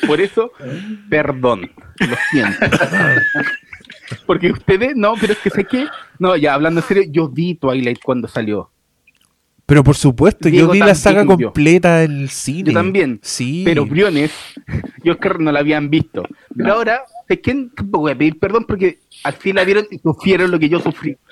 [0.06, 0.52] Por eso,
[1.08, 1.70] perdón.
[1.98, 2.58] Lo siento.
[4.26, 5.86] Porque ustedes, no, pero es que sé que,
[6.18, 8.70] no, ya hablando en serio, yo vi Twilight cuando salió.
[9.66, 12.70] Pero por supuesto, yo vi la saga completa en el cine.
[12.70, 13.18] Yo también.
[13.22, 13.62] Sí.
[13.64, 14.32] Pero Briones
[15.02, 16.22] y Oscar no la habían visto.
[16.56, 18.64] Pero ahora, ¿de quién voy a pedir perdón?
[18.66, 21.16] Porque al fin la vieron y sufrieron lo que yo sufrí.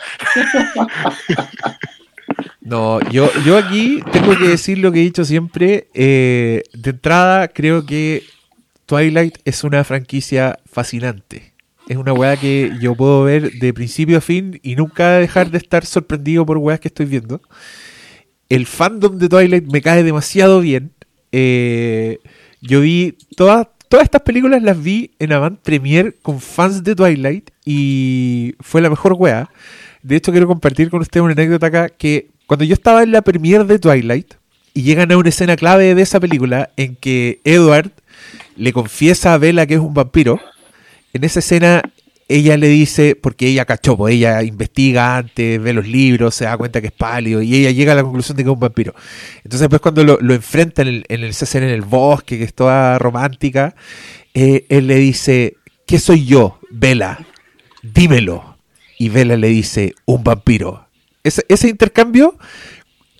[2.60, 5.88] No, yo, yo aquí tengo que decir lo que he dicho siempre.
[5.92, 8.22] Eh, de entrada, creo que
[8.86, 11.52] Twilight es una franquicia fascinante.
[11.88, 15.58] Es una weá que yo puedo ver de principio a fin y nunca dejar de
[15.58, 17.42] estar sorprendido por weas que estoy viendo.
[18.48, 20.92] El fandom de Twilight me cae demasiado bien.
[21.32, 22.20] Eh,
[22.62, 27.50] yo vi todas, todas estas películas las vi en Avant Premier con fans de Twilight
[27.64, 29.48] y fue la mejor wea.
[30.02, 33.22] De hecho, quiero compartir con ustedes una anécdota acá que cuando yo estaba en la
[33.22, 34.34] premier de Twilight
[34.74, 37.92] y llegan a una escena clave de esa película en que Edward
[38.56, 40.40] le confiesa a Bella que es un vampiro,
[41.12, 41.80] en esa escena
[42.28, 46.56] ella le dice, porque ella cachó, pues ella investiga antes, ve los libros, se da
[46.56, 48.94] cuenta que es pálido y ella llega a la conclusión de que es un vampiro.
[49.38, 53.74] Entonces después cuando lo, enfrenta en el, en en el bosque, que es toda romántica,
[54.32, 57.24] eh, él le dice, ¿qué soy yo, Vela?
[57.82, 58.56] Dímelo.
[58.98, 60.86] Y Vela le dice, un vampiro.
[61.22, 62.38] Ese, ese intercambio,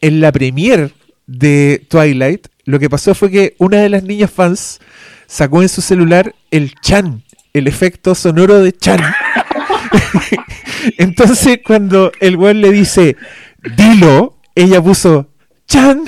[0.00, 0.92] en la premier
[1.26, 4.81] de Twilight, lo que pasó fue que una de las niñas fans
[5.26, 7.23] sacó en su celular el chan
[7.55, 9.00] el efecto sonoro de Chan.
[10.99, 13.16] Entonces, cuando el weón le dice,
[13.76, 15.31] dilo, ella puso
[15.66, 16.02] Chan.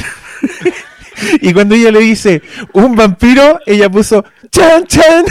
[1.41, 2.43] y cuando ella le dice,
[2.73, 5.25] un vampiro, ella puso Chan, Chan.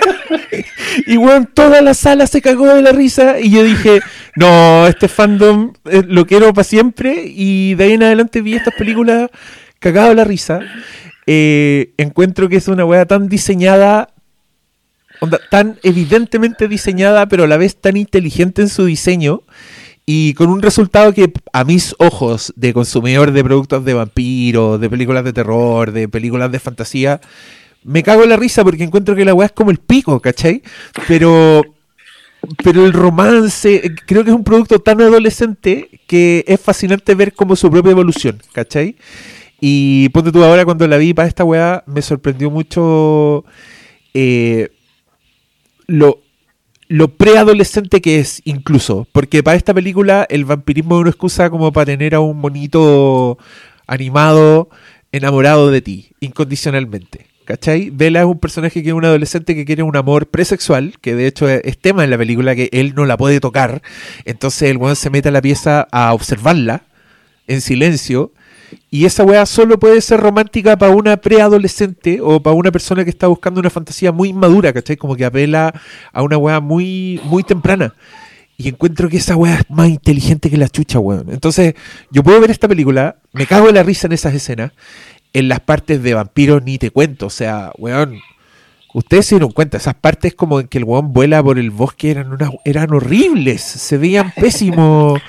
[1.06, 3.40] y weón, toda la sala se cagó de la risa.
[3.40, 4.02] Y yo dije,
[4.36, 7.24] no, este fandom eh, lo quiero para siempre.
[7.24, 9.30] Y de ahí en adelante vi estas películas
[9.78, 10.60] cagado de la risa.
[11.26, 14.12] Eh, encuentro que es una weá tan diseñada
[15.50, 19.42] tan evidentemente diseñada, pero a la vez tan inteligente en su diseño
[20.06, 24.90] y con un resultado que a mis ojos de consumidor de productos de vampiros, de
[24.90, 27.20] películas de terror, de películas de fantasía,
[27.84, 30.62] me cago en la risa porque encuentro que la weá es como el pico, ¿cachai?
[31.06, 31.62] Pero,
[32.64, 37.54] pero el romance, creo que es un producto tan adolescente que es fascinante ver como
[37.54, 38.96] su propia evolución, ¿cachai?
[39.60, 43.44] Y ponte tú ahora cuando la vi para esta weá, me sorprendió mucho...
[44.12, 44.70] Eh,
[45.90, 49.06] lo, preadolescente que es, incluso.
[49.12, 53.38] Porque para esta película el vampirismo es una excusa como para tener a un monito
[53.86, 54.68] animado
[55.12, 57.26] enamorado de ti, incondicionalmente.
[57.44, 57.90] ¿Cachai?
[57.90, 61.26] Bella es un personaje que es un adolescente que quiere un amor presexual, que de
[61.26, 63.82] hecho es, tema en la película que él no la puede tocar.
[64.24, 66.84] Entonces el weón se mete a la pieza a observarla
[67.48, 68.32] en silencio.
[68.90, 73.10] Y esa weá solo puede ser romántica para una preadolescente o para una persona que
[73.10, 74.96] está buscando una fantasía muy inmadura, ¿cachai?
[74.96, 75.72] Como que apela
[76.12, 77.94] a una weá muy, muy temprana.
[78.56, 81.30] Y encuentro que esa weá es más inteligente que la chucha, weón.
[81.30, 81.74] Entonces,
[82.10, 84.72] yo puedo ver esta película, me cago en la risa en esas escenas.
[85.32, 87.26] En las partes de vampiros ni te cuento.
[87.26, 88.18] O sea, weón,
[88.94, 92.10] ustedes se dieron cuenta, esas partes como en que el weón vuela por el bosque
[92.10, 95.20] eran unas, eran horribles, se veían pésimos.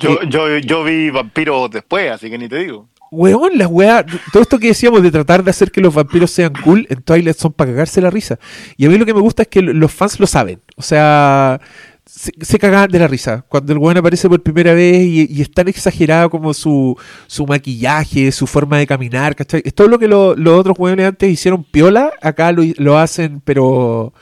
[0.00, 2.88] yo, yo, yo vi vampiros después, así que ni te digo.
[3.10, 6.52] Weón, las weas, todo esto que decíamos de tratar de hacer que los vampiros sean
[6.62, 8.38] cool en Twilight son para cagarse la risa.
[8.76, 10.60] Y a mí lo que me gusta es que los fans lo saben.
[10.76, 11.58] O sea,
[12.08, 13.44] se, se cagan de la risa.
[13.48, 18.32] Cuando el weón aparece por primera vez y, es tan exagerado como su, su, maquillaje,
[18.32, 19.62] su forma de caminar, ¿cachai?
[19.64, 24.14] Es todo lo que los otros weones antes hicieron piola, acá lo, lo, hacen, pero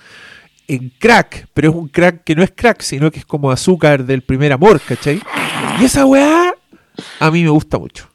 [0.66, 1.46] en crack.
[1.54, 4.52] Pero es un crack que no es crack, sino que es como azúcar del primer
[4.52, 5.20] amor, ¿cachai?
[5.80, 6.54] Y esa weá
[7.20, 8.08] a mí me gusta mucho.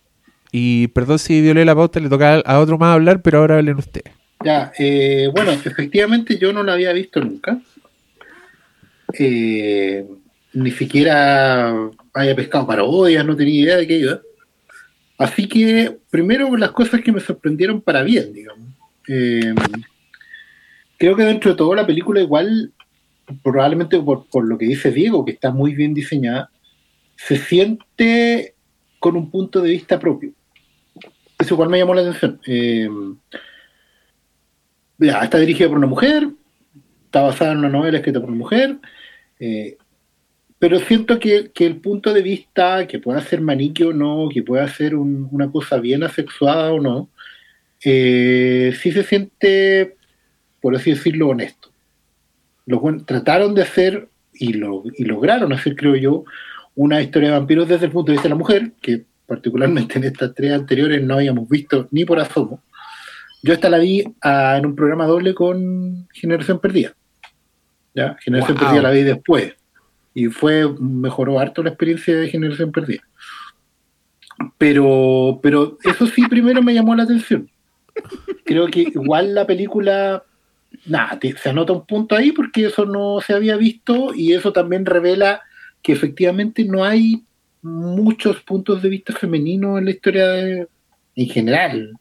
[0.51, 3.77] Y perdón si violé la pauta, le toca a otro más hablar, pero ahora hablen
[3.77, 4.13] ustedes.
[4.43, 7.59] Ya, eh, bueno, efectivamente yo no la había visto nunca.
[9.17, 10.05] Eh,
[10.53, 11.73] ni siquiera
[12.13, 14.21] haya pescado parodias, no tenía idea de qué iba.
[15.17, 18.67] Así que, primero, las cosas que me sorprendieron para bien, digamos.
[19.07, 19.53] Eh,
[20.97, 22.71] creo que dentro de todo la película igual,
[23.43, 26.49] probablemente por, lo que dice Diego, que está muy bien diseñada,
[27.15, 28.55] se siente
[28.99, 30.31] con un punto de vista propio.
[31.37, 32.39] Eso igual me llamó la atención.
[32.47, 32.89] Eh,
[34.99, 36.29] está dirigida por una mujer,
[37.05, 38.77] está basada en una novela escrita por una mujer,
[39.41, 39.75] eh,
[40.59, 44.67] pero siento que, el punto de vista, que pueda ser maniquio o no, que pueda
[44.67, 47.09] ser una cosa bien asexuada o no,
[47.83, 49.95] eh, sí se siente,
[50.61, 51.71] por así decirlo, honesto.
[53.07, 56.23] trataron de hacer y, lo, y lograron hacer, creo yo,
[56.75, 60.03] una historia de vampiros desde el punto de vista de la mujer, que particularmente en
[60.03, 62.61] estas tres anteriores no habíamos visto ni por asomo.
[63.41, 66.93] Yo esta la vi ah, en un programa doble con Generación Perdida.
[67.93, 68.17] ¿Ya?
[68.19, 69.55] Generación Perdida la vi después.
[70.13, 73.01] Y fue, mejoró harto la experiencia de Generación Perdida.
[74.57, 77.49] Pero, pero eso sí primero me llamó la atención.
[78.45, 80.23] Creo que igual la película,
[80.85, 84.85] nada, se anota un punto ahí porque eso no se había visto y eso también
[84.85, 85.41] revela
[85.81, 87.23] que efectivamente no hay
[87.61, 90.67] muchos puntos de vista femeninos en la historia
[91.15, 91.91] en general,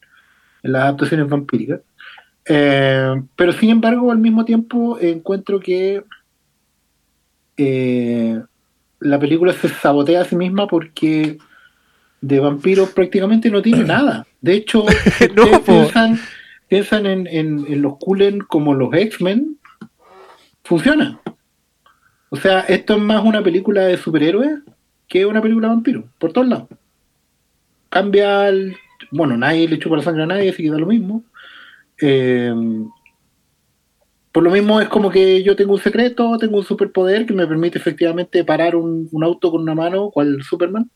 [0.63, 1.81] en las adaptaciones vampíricas.
[2.45, 6.03] Eh, pero sin embargo, al mismo tiempo encuentro que
[7.57, 8.41] eh,
[8.99, 11.37] la película se sabotea a sí misma porque
[12.21, 14.25] de vampiros prácticamente no tiene nada.
[14.41, 14.85] De hecho,
[16.67, 19.57] piensan, en, los Kulen como los X-Men,
[20.63, 21.19] funciona.
[22.29, 24.59] O sea, esto es más una película de superhéroes
[25.07, 26.69] que una película de vampiros, por todos lados.
[27.89, 28.77] Cambia el...
[29.11, 31.23] Bueno, nadie le chupa la sangre a nadie, así que da lo mismo.
[32.01, 32.53] Eh,
[34.31, 37.47] por lo mismo es como que yo tengo un secreto, tengo un superpoder que me
[37.47, 40.89] permite efectivamente parar un, auto con una mano, cual Superman.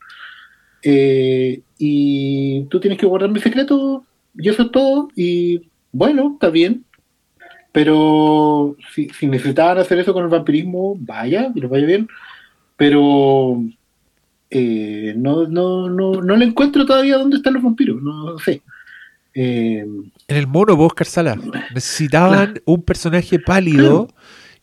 [0.81, 4.05] Eh, y tú tienes que guardar mi secreto,
[4.37, 5.09] y eso es todo.
[5.15, 6.85] Y bueno, está bien.
[7.73, 12.07] Pero si, necesitaban hacer eso con el vampirismo, vaya, y les vaya bien.
[12.77, 13.61] Pero
[14.49, 18.61] eh, no, no, no, no le encuentro todavía dónde están los vampiros, no sé.
[19.35, 19.85] Eh,
[20.27, 21.37] en el mono, Oscar Sala,
[21.73, 24.07] necesitaban un personaje pálido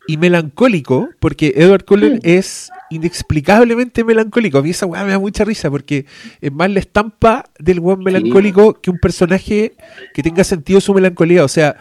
[0.09, 4.59] y melancólico, porque Edward Cullen es inexplicablemente melancólico.
[4.59, 6.07] A mí esa weá me da mucha risa, porque
[6.41, 9.75] es más la estampa del weón melancólico que un personaje
[10.15, 11.45] que tenga sentido su melancolía.
[11.45, 11.77] O sea,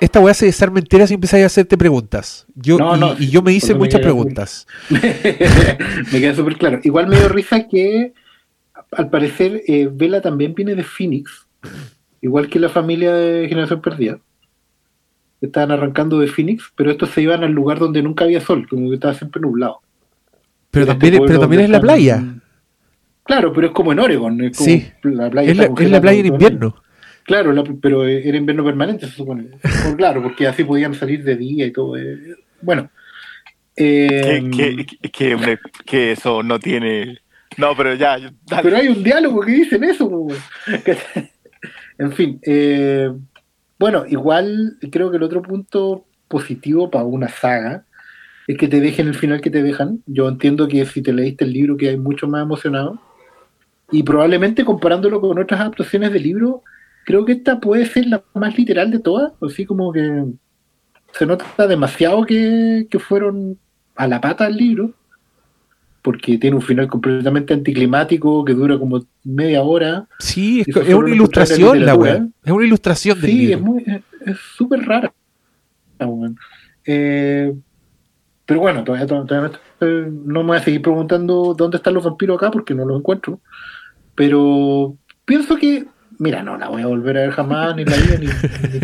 [0.00, 2.46] esta weá se desarma entera si empezáis a hacerte preguntas.
[2.54, 2.78] Yo,
[3.18, 4.66] y, yo me hice muchas preguntas.
[4.88, 6.80] me queda súper claro.
[6.82, 8.14] Igual me dio risa que
[8.92, 11.46] al parecer eh, Vela también viene de Phoenix
[12.20, 14.18] igual que la familia de Generación Perdida.
[15.40, 18.88] Estaban arrancando de Phoenix, pero estos se iban al lugar donde nunca había sol, como
[18.88, 19.80] que estaba siempre nublado.
[20.70, 22.22] Pero también, pero también es la playa.
[23.24, 24.40] Claro, pero es como en Oregon.
[24.42, 25.56] Es sí, la playa es,
[25.90, 26.74] la, playa en invierno.
[27.24, 29.48] Claro, pero era invierno permanente, se supone.
[29.96, 31.96] claro, porque así podían salir de día y todo.
[31.96, 32.18] Eh,
[32.60, 32.90] bueno.
[33.76, 34.42] Eh,
[35.12, 37.18] que, eso no tiene.
[37.56, 38.16] No, pero ya.
[38.62, 40.26] Pero hay un diálogo que dicen eso.
[42.00, 43.12] En fin, eh,
[43.78, 47.84] bueno, igual creo que el otro punto positivo para una saga
[48.46, 50.02] es que te dejen el final que te dejan.
[50.06, 52.98] Yo entiendo que si te leíste el libro que hay mucho más emocionado.
[53.92, 56.62] Y probablemente comparándolo con otras adaptaciones del libro,
[57.04, 59.34] creo que esta puede ser la más literal de todas.
[59.42, 60.24] Así como que
[61.12, 63.58] se nota demasiado que, que fueron
[63.94, 64.94] a la pata el libro
[66.02, 70.06] porque tiene un final completamente anticlimático que dura como media hora.
[70.18, 72.26] Sí, es, una ilustración la weá.
[72.44, 75.12] Es una ilustración del sí, es súper rara.
[76.86, 77.54] Eh,
[78.46, 79.06] pero bueno, todavía,
[79.80, 83.40] no me voy a seguir preguntando dónde están los vampiros acá porque no los encuentro.
[84.14, 85.86] Pero pienso que,
[86.18, 88.26] mira, no la voy a volver a ver jamás, ni la vida, ni,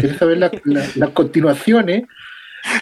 [0.03, 2.05] ni, saber las continuaciones.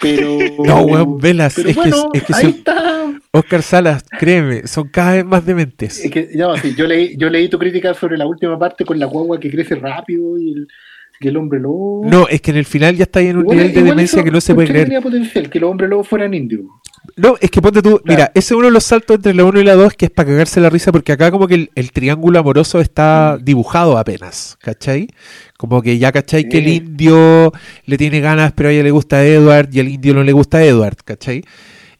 [0.00, 0.38] Pero.
[0.64, 1.58] No, weón, velas.
[1.58, 3.12] es, que, es que ahí está.
[3.32, 6.04] Oscar Salas, créeme, son cada vez más dementes.
[6.04, 9.06] Es que, ya, yo, leí, yo leí tu crítica sobre la última parte con la
[9.06, 10.68] guagua que crece rápido y el,
[11.20, 12.02] el hombre lobo.
[12.04, 14.30] No, es que en el final ya está ahí en un nivel de demencia que
[14.30, 14.84] no se puede creer.
[14.84, 16.62] tenía potencial que los hombres lobos fueran indios.
[17.16, 19.60] No, es que ponte tú, mira, ese es uno de los saltos entre la 1
[19.60, 22.38] y la 2 que es para cagarse la risa porque acá como que el, triángulo
[22.38, 23.44] amoroso está mm.
[23.44, 25.08] dibujado apenas, ¿cachai?
[25.56, 26.48] Como que ya, ¿cachai?
[26.48, 27.52] Que el indio
[27.84, 30.32] le tiene ganas pero a ella le gusta a Edward y el indio no le
[30.32, 31.44] gusta a Edward, ¿cachai?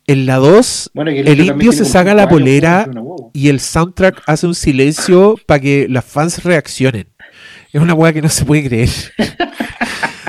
[0.06, 2.90] En la 2, el, indio se saca la polera
[3.32, 7.06] y el soundtrack hace un silencio para que las fans reaccionen.
[7.74, 8.88] Es una weá que no se puede creer.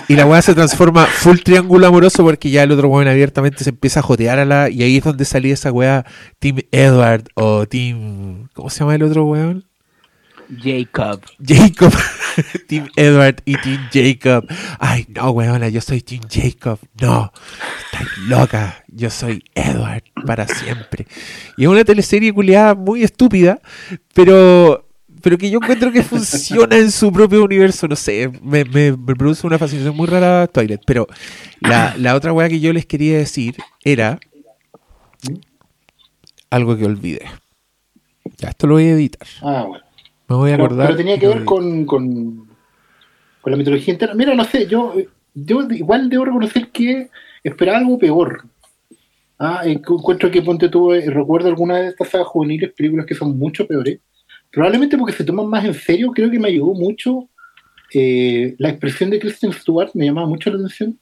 [0.07, 3.69] Y la weá se transforma full triángulo amoroso porque ya el otro weón abiertamente se
[3.69, 4.69] empieza a jotear a la.
[4.69, 6.06] Y ahí es donde salía esa weá
[6.40, 8.49] Team Edward o Team.
[8.53, 9.65] ¿Cómo se llama el otro weón?
[10.59, 11.22] Jacob.
[11.40, 11.93] Jacob.
[12.67, 14.48] Team Edward y Team Jacob.
[14.80, 16.80] Ay, no, weona, yo soy Team Jacob.
[16.99, 17.32] No,
[17.91, 18.83] estás loca.
[18.88, 21.06] Yo soy Edward para siempre.
[21.57, 23.59] Y es una teleserie culiada muy estúpida,
[24.15, 24.84] pero
[25.26, 28.64] pero que yo encuentro que funciona en su propio universo, no sé, me,
[28.94, 30.84] produce una fascinación muy rara Twilight.
[30.86, 31.08] Pero
[31.62, 34.20] la, la otra weá que yo les quería decir era
[36.52, 37.26] algo que olvidé.
[38.38, 39.28] Ya, esto lo voy a editar.
[39.42, 39.84] Ah, bueno.
[40.28, 40.86] Me voy a acordar.
[40.90, 42.48] Pero, tenía que ver con, con,
[43.42, 44.14] con, la mitología interna.
[44.14, 44.94] Mira, no sé, yo,
[45.34, 47.10] yo igual debo reconocer que
[47.44, 48.44] esperaba algo peor.
[49.40, 53.36] Ah, encuentro que Ponte tuvo, eh, recuerdo algunas de estas sagas juveniles, películas que son
[53.40, 54.02] mucho peores
[54.56, 57.27] probablemente porque se toman más en serio, creo que me ayudó mucho
[57.93, 60.98] eh, la expresión de Kristen Stewart, me llamaba mucho la atención,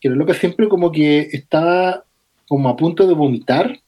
[0.00, 2.04] que era lo que siempre como que estaba
[2.46, 3.80] como a punto de vomitar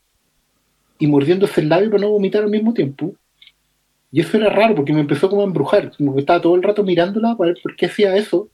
[0.98, 3.14] y mordiéndose el labio para no vomitar al mismo tiempo.
[4.10, 6.64] Y eso era raro porque me empezó como a embrujar, como que estaba todo el
[6.64, 8.48] rato mirándola para ver por qué hacía eso,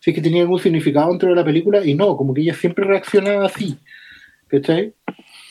[0.00, 2.54] si es que tenía algún significado dentro de la película, y no, como que ella
[2.54, 3.78] siempre reaccionaba así.
[4.48, 4.94] ¿Cachai?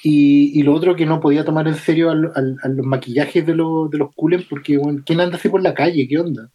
[0.03, 4.15] Y, lo otro que no podía tomar en serio a, los maquillajes de, de los
[4.15, 6.07] Cullen, porque, bueno, ¿quién anda así por la calle?
[6.07, 6.49] ¿Qué onda?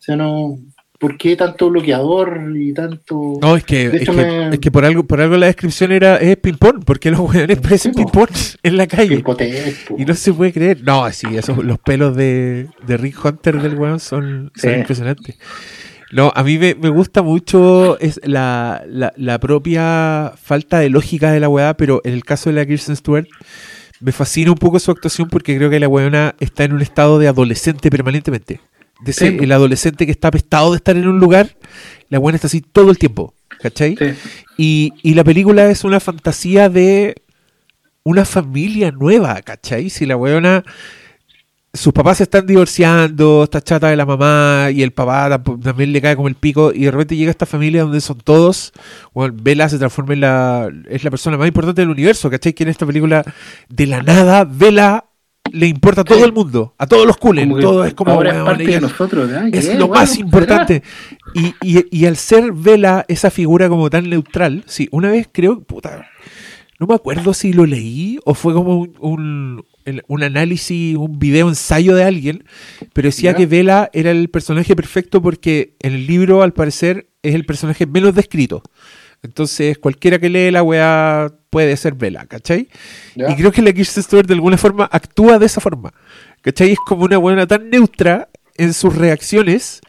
[0.00, 0.58] O sea, no.
[0.98, 3.38] ¿Por qué tanto bloqueador y tanto.?
[3.40, 7.10] No, es que, es, que, por algo por algo la descripción era es ping-pong, porque
[7.10, 8.28] los weones parecen ping-pong
[8.62, 9.24] en la calle.
[9.96, 10.82] Y no se puede creer.
[10.82, 15.38] No, sí, esos, los pelos de, de Rick Hunter del weón son, son impresionantes.
[16.12, 21.48] No, a mí me, gusta mucho es la, la, propia falta de lógica de la
[21.48, 23.28] weá, pero en el caso de la Kirsten Stewart
[24.00, 27.18] me fascina un poco su actuación porque creo que la weona está en un estado
[27.18, 28.60] de adolescente permanentemente.
[29.02, 31.56] De ser el adolescente que está apestado de estar en un lugar,
[32.08, 33.96] la weona está así todo el tiempo, ¿cachai?
[34.58, 37.14] Y, y la película es una fantasía de
[38.02, 39.88] una familia nueva, ¿cachai?
[39.88, 40.64] Si la weona
[41.72, 46.00] sus papás se están divorciando, está chata de la mamá y el papá también le
[46.00, 48.72] cae como el pico y de repente llega esta familia donde son todos,
[49.14, 52.54] bueno, Bella se transforma en la, es la persona más importante del universo, ¿cachai?
[52.54, 53.24] Que en esta película
[53.68, 55.04] de la nada, Bella
[55.52, 58.66] le importa a todo el mundo, a todos los cules, todo es como es, parte
[58.66, 60.82] de nosotros, es lo más importante.
[61.34, 65.60] Y, y, y, al ser Vela esa figura como tan neutral, sí, una vez creo,
[65.60, 66.08] puta,
[66.80, 69.66] no me acuerdo si lo leí o fue como un,
[70.08, 72.44] un análisis, un video ensayo de alguien,
[72.94, 77.34] pero decía que Vela era el personaje perfecto porque en el libro, al parecer, es
[77.34, 78.62] el personaje menos descrito.
[79.22, 82.68] Entonces, cualquiera que lee la weá puede ser Vela, ¿cachai?
[83.14, 85.92] Y creo que la Kirsten Stewart de alguna forma actúa de esa forma,
[86.40, 86.72] ¿cachai?
[86.72, 89.82] Es como una buena tan neutra en sus reacciones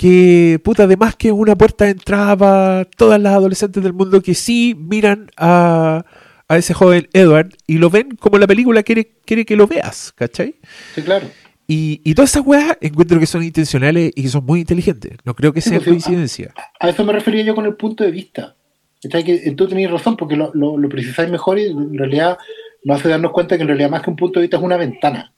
[0.00, 4.22] que, puta, además que es una puerta de entrada para todas las adolescentes del mundo
[4.22, 6.06] que sí miran a
[6.48, 10.10] a ese joven Edward y lo ven como la película quiere, quiere que lo veas,
[10.16, 10.56] ¿cachai?
[10.94, 11.28] Sí, claro.
[11.68, 15.18] Y, y todas esas weas encuentro que son intencionales y que son muy inteligentes.
[15.24, 16.52] No creo que sea pues, coincidencia.
[16.80, 18.56] A, eso me refería yo con el punto de vista.
[19.00, 22.38] Que tú tenías razón porque lo, lo, lo, precisáis mejor y en realidad
[22.84, 24.78] nos hace darnos cuenta que en realidad más que un punto de vista es una
[24.78, 25.32] ventana.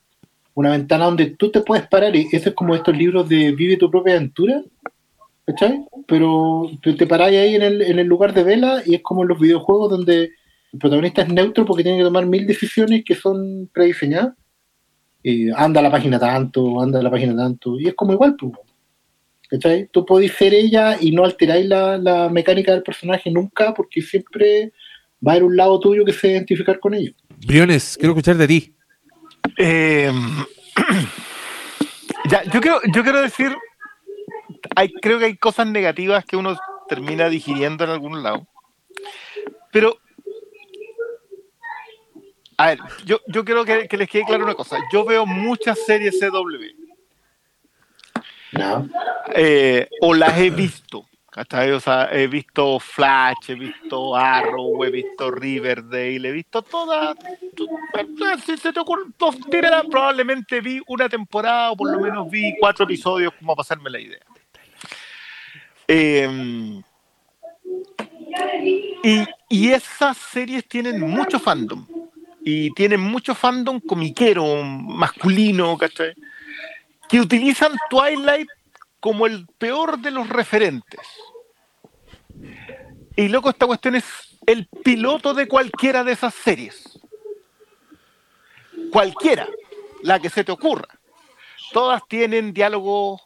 [0.54, 3.76] Una ventana donde tú te puedes parar y eso es como estos libros de Vive
[3.76, 4.62] tu propia aventura.
[5.44, 5.84] ¿Cachai?
[6.06, 9.28] Pero te paráis ahí en el, en el lugar de vela y es como en
[9.28, 10.30] los videojuegos donde
[10.72, 14.34] el protagonista es neutro porque tiene que tomar mil decisiones que son prediseñadas.
[15.56, 18.52] anda a la página tanto, anda a la página tanto, y es como igual, tú.
[19.52, 19.86] ¿cachai?
[19.92, 24.72] Tú podés ser ella y no alteráis la, mecánica del personaje nunca porque siempre
[25.24, 27.12] va a haber un lado tuyo que se identificar con ello.
[27.46, 28.74] Briones, quiero escuchar de ti.
[29.56, 30.12] Eh,
[32.30, 33.56] ya, yo quiero, yo quiero decir,
[34.76, 36.56] hay, creo que hay cosas negativas que uno
[36.88, 38.46] termina digiriendo en algún lado.
[39.70, 39.98] Pero,
[42.56, 44.78] a ver, yo, yo quiero que, les quede claro una cosa.
[44.92, 46.82] Yo veo muchas series CW.
[48.52, 48.88] No.
[49.34, 51.08] Eh, o las he visto.
[51.34, 57.16] O sea, he visto Flash, he visto Arrow, he visto Riverdale, he visto todas.
[58.44, 59.04] Si se te ocurre,
[59.90, 64.00] probablemente vi una temporada o por lo menos vi cuatro episodios como a pasarme la
[64.00, 64.20] idea.
[65.88, 66.82] Em,
[69.02, 71.86] y, y, esas series tienen mucho fandom.
[72.44, 76.14] Y tienen mucho fandom comiquero, masculino, ¿cachai?
[77.08, 78.48] Que utilizan Twilight
[79.02, 81.00] como el peor de los referentes.
[83.16, 84.04] Y loco, esta cuestión es
[84.46, 87.00] el piloto de cualquiera de esas series.
[88.92, 89.48] Cualquiera,
[90.04, 90.86] la que se te ocurra.
[91.72, 93.20] Todas tienen diálogos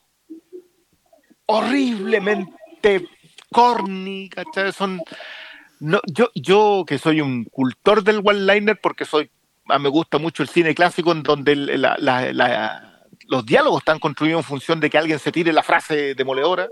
[1.44, 3.10] horriblemente
[3.52, 4.72] corny, ¿cachai?
[4.72, 5.02] Son.
[5.78, 9.30] No, yo, yo que soy un cultor del one-liner porque soy.
[9.68, 12.95] Ah, me gusta mucho el cine clásico en donde la,
[13.28, 16.68] los diálogos están construidos en función de que alguien se tire la frase demoledora.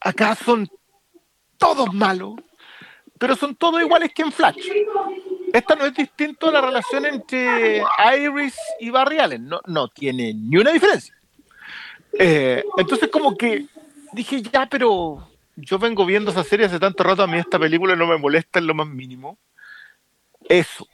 [0.00, 0.68] Acá son
[1.58, 2.36] todos malos,
[3.18, 4.66] pero son todos iguales que en Flash.
[5.52, 7.82] Esta no es distinto a la relación entre
[8.16, 11.14] Iris y Barry Allen, no, no tiene ni una diferencia.
[12.12, 13.66] Eh, entonces como que
[14.12, 17.96] dije, ya, pero yo vengo viendo esa serie hace tanto rato, a mí esta película
[17.96, 19.38] no me molesta en lo más mínimo.
[20.48, 20.86] Eso.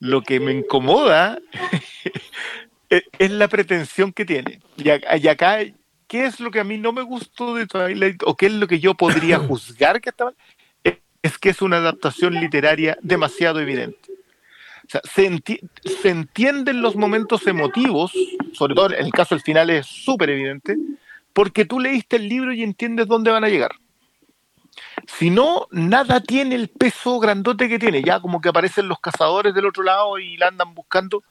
[0.00, 1.38] Lo que me incomoda
[3.18, 4.60] es la pretensión que tiene.
[4.76, 4.88] Y,
[5.28, 5.58] acá,
[6.06, 8.66] ¿qué es lo que a mí no me gustó de Twilight o qué es lo
[8.66, 10.32] que yo podría juzgar que estaba?
[11.22, 14.12] Es que es una adaptación literaria demasiado evidente.
[14.86, 15.40] O sea, se,
[16.02, 18.12] se entienden los momentos emotivos,
[18.52, 20.76] sobre todo en el caso del final es súper evidente,
[21.32, 23.72] porque tú leíste el libro y entiendes dónde van a llegar.
[25.06, 28.02] Si no, nada tiene el peso grandote que tiene.
[28.02, 31.22] Ya como que aparecen los cazadores del otro lado y la andan buscando.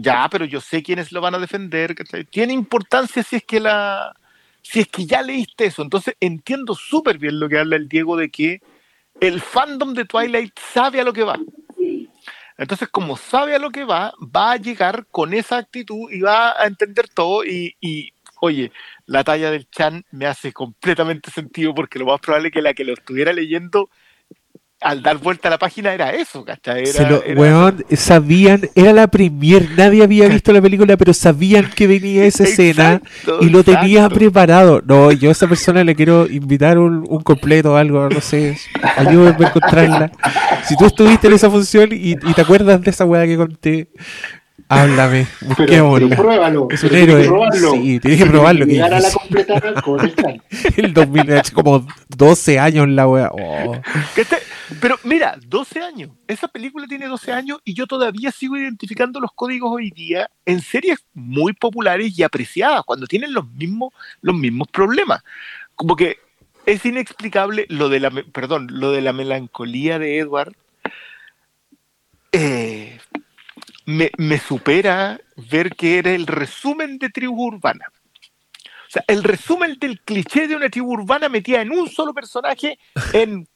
[0.00, 1.92] Ya, pero yo sé quiénes lo van a defender.
[2.30, 4.14] Tiene importancia si es que la,
[4.62, 5.82] si es que ya leíste eso.
[5.82, 8.62] Entonces entiendo súper bien lo que habla el Diego de que
[9.20, 11.36] el fandom de Twilight sabe a lo que va.
[12.56, 16.60] Entonces, como sabe a lo que va, va a llegar con esa actitud y va
[16.60, 17.44] a entender todo.
[17.44, 18.70] Y, y oye,
[19.06, 22.74] la talla del Chan me hace completamente sentido porque lo más probable es que la
[22.74, 23.90] que lo estuviera leyendo
[24.80, 26.84] al dar vuelta a la página era eso, ¿cachai?
[26.88, 32.44] Era, sabían, era la premier, nadie había visto la película, pero sabían que venía esa
[32.44, 33.02] escena
[33.40, 34.80] y lo tenía preparado.
[34.86, 38.56] No, yo a esa persona le quiero invitar un, un completo o algo, no sé,
[38.96, 40.12] ayúdenme a encontrarla.
[40.64, 43.88] Si tú estuviste en esa función y, y te acuerdas de esa weá que conté,
[44.68, 46.08] Háblame, busquémosla.
[46.08, 46.68] Pero pruébalo.
[46.70, 47.24] Es un héroe.
[47.72, 48.66] Sí, tienes que probarlo.
[48.66, 50.42] Que a la completa con el
[50.76, 53.30] El 2000, como 12 años la wea.
[53.32, 53.80] Oh.
[54.80, 56.10] Pero mira, 12 años.
[56.26, 60.60] Esa película tiene 12 años y yo todavía sigo identificando los códigos hoy día en
[60.60, 65.22] series muy populares y apreciadas, cuando tienen los mismos, los mismos problemas.
[65.74, 66.18] Como que
[66.66, 70.54] es inexplicable lo de la, perdón, lo de la melancolía de Edward.
[72.32, 72.77] Eh,
[73.88, 75.18] me, supera
[75.50, 77.86] ver que era el resumen de tribu urbana.
[77.90, 82.78] O sea, el resumen del cliché de una tribu urbana metida en un solo personaje
[83.14, 83.48] en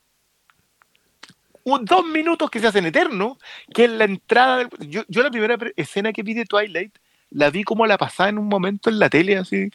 [1.65, 3.37] dos minutos que se hacen eternos,
[3.75, 4.69] que es la entrada.
[4.81, 6.97] yo, la primera escena que vi de Twilight
[7.29, 9.71] la vi como la pasada en un momento en la tele, así.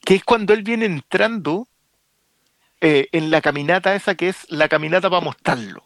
[0.00, 1.68] Que es cuando él viene entrando
[2.80, 5.84] eh, en la caminata esa que es la caminata para mostrarlo.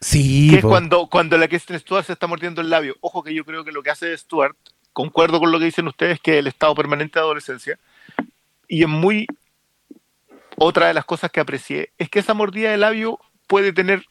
[0.00, 0.50] Sí.
[0.50, 2.96] Que es cuando, cuando la Kristen Stewart se está mordiendo el labio.
[3.00, 4.56] Ojo que yo creo que lo que hace Stewart,
[4.92, 7.78] concuerdo con lo que dicen ustedes, que el estado permanente de adolescencia,
[8.68, 9.26] y es muy.
[10.60, 14.04] Otra de las cosas que aprecié es que esa mordida de labio puede tener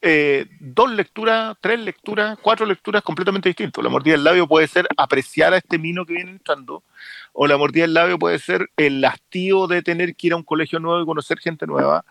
[0.00, 3.82] eh, dos lecturas, tres lecturas, cuatro lecturas completamente distintas.
[3.82, 6.82] La mordida del labio puede ser apreciar a este mino que viene entrando,
[7.32, 10.42] o la mordida del labio puede ser el hastío de tener que ir a un
[10.42, 12.04] colegio nuevo y conocer gente nueva,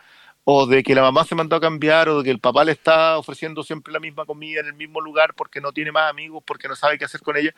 [0.43, 2.71] o de que la mamá se mandó a cambiar, o de que el papá le
[2.71, 6.43] está ofreciendo siempre la misma comida en el mismo lugar porque no tiene más amigos,
[6.45, 7.53] porque no sabe qué hacer con ella.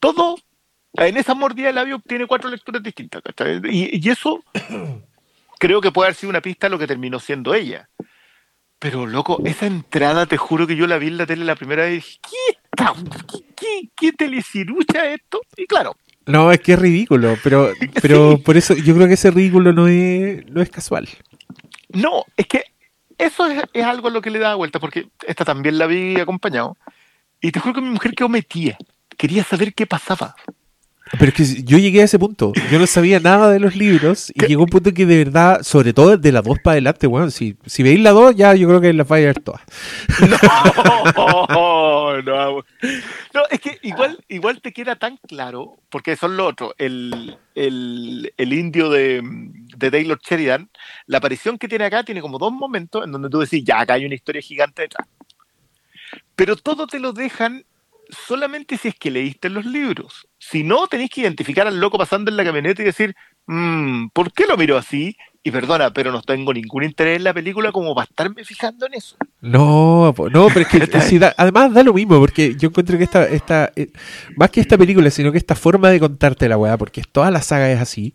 [0.00, 0.36] Todo
[0.94, 3.22] en esa mordida de labio tiene cuatro lecturas distintas.
[3.64, 4.42] Y, y, eso
[5.58, 7.88] creo que puede haber sido una pista de lo que terminó siendo ella.
[8.78, 11.84] Pero loco, esa entrada, te juro que yo la vi en la tele la primera
[11.84, 12.58] vez y dije, ¿qué,
[13.56, 15.40] ¿Qué, qué, telecirucha esto?
[15.56, 15.96] Y claro.
[16.26, 19.88] No, es que es ridículo, pero, pero por eso yo creo que ese ridículo no
[19.88, 21.08] es, no es casual.
[21.96, 22.64] No, es que
[23.18, 26.20] eso es, es algo a lo que le da vuelta, porque esta también la vi
[26.20, 26.76] acompañado.
[27.40, 28.76] Y te juro que mi mujer quedó metida.
[29.16, 30.36] Quería saber qué pasaba.
[31.12, 32.52] Pero es que yo llegué a ese punto.
[32.70, 35.92] Yo no sabía nada de los libros y llegó un punto que de verdad, sobre
[35.92, 38.80] todo de la 2 para adelante, bueno, si, si veis la 2, ya yo creo
[38.80, 39.62] que la vais a ver todas.
[41.16, 42.64] No, no,
[43.34, 48.32] no, es que igual, igual te queda tan claro, porque son lo otro, el, el,
[48.36, 49.22] el indio de,
[49.76, 50.70] de, Taylor Sheridan,
[51.06, 53.94] la aparición que tiene acá tiene como dos momentos en donde tú decís, ya, acá
[53.94, 55.06] hay una historia gigante detrás.
[56.34, 57.64] Pero todo te lo dejan
[58.10, 60.28] solamente si es que leíste los libros.
[60.38, 64.32] Si no, tenéis que identificar al loco pasando en la camioneta y decir, mmm, ¿por
[64.32, 65.16] qué lo miro así?
[65.46, 68.94] Y perdona, pero no tengo ningún interés en la película como para estarme fijando en
[68.94, 69.14] eso.
[69.40, 73.72] No, no, pero es que además da lo mismo, porque yo encuentro que esta, esta
[73.76, 73.92] eh,
[74.36, 77.42] más que esta película, sino que esta forma de contarte la weá, porque toda la
[77.42, 78.12] saga es así,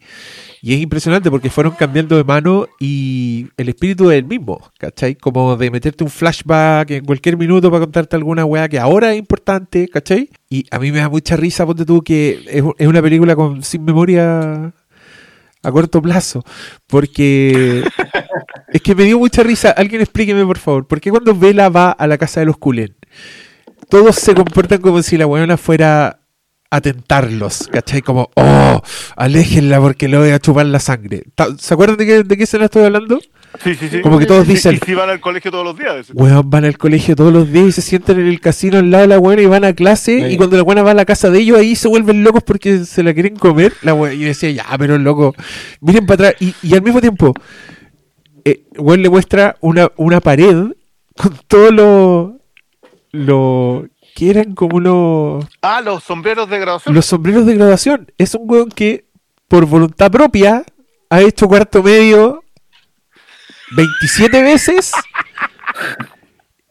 [0.61, 5.15] y es impresionante porque fueron cambiando de mano y el espíritu es el mismo, ¿cachai?
[5.15, 9.17] Como de meterte un flashback en cualquier minuto para contarte alguna weá que ahora es
[9.17, 10.29] importante, ¿cachai?
[10.49, 13.63] Y a mí me da mucha risa, ponte tú, que es, es una película con
[13.63, 14.73] sin memoria
[15.63, 16.43] a corto plazo.
[16.87, 17.83] Porque
[18.73, 19.71] es que me dio mucha risa.
[19.71, 20.87] Alguien explíqueme, por favor.
[20.87, 22.95] ¿Por qué cuando Vela va a la casa de los Cullen,
[23.89, 26.21] todos se comportan como si la buena fuera
[26.69, 27.67] a tentarlos?
[27.71, 28.01] ¿Cachai?
[28.01, 28.81] Como, oh,
[29.15, 31.23] aléjenla porque le voy a chupar la sangre.
[31.57, 33.19] ¿Se acuerdan de qué, de qué escena estoy hablando?
[33.59, 34.01] Sí, sí, sí.
[34.01, 34.75] Como que todos dicen.
[34.75, 36.07] Y si van al colegio todos los días.
[36.13, 39.01] Weón, van al colegio todos los días y se sientan en el casino al lado
[39.03, 40.31] de la buena y van a clase.
[40.31, 42.85] Y cuando la buena va a la casa de ellos, ahí se vuelven locos porque
[42.85, 43.73] se la quieren comer.
[43.81, 45.35] La buena, y yo decía, ya, pero loco,
[45.81, 46.41] miren para atrás.
[46.41, 47.33] Y, y al mismo tiempo,
[48.45, 50.71] eh, le muestra una, una pared
[51.17, 52.39] con todo lo.
[53.11, 55.45] lo que eran como los.
[55.61, 56.95] Ah, los sombreros de graduación.
[56.95, 58.11] Los sombreros de graduación.
[58.17, 59.05] Es un weón que,
[59.47, 60.63] por voluntad propia,
[61.09, 62.40] ha hecho cuarto medio
[63.75, 64.91] 27 veces.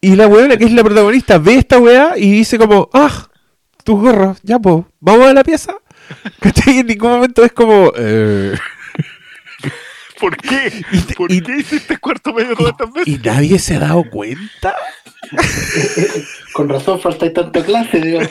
[0.00, 3.28] Y la weona, que es la protagonista, ve esta weá y dice como, ah,
[3.84, 5.74] tus gorros, ya po, vamos a la pieza.
[6.40, 6.78] ¿Cachai?
[6.78, 7.92] En ningún momento es como...
[7.96, 8.56] Eh...
[10.18, 10.84] ¿Por qué?
[11.16, 13.08] ¿Por qué hiciste cuarto medio todas estas veces?
[13.08, 14.76] ¿Y nadie se ha dado cuenta?
[16.52, 18.20] Con razón falta tanta clase, digo.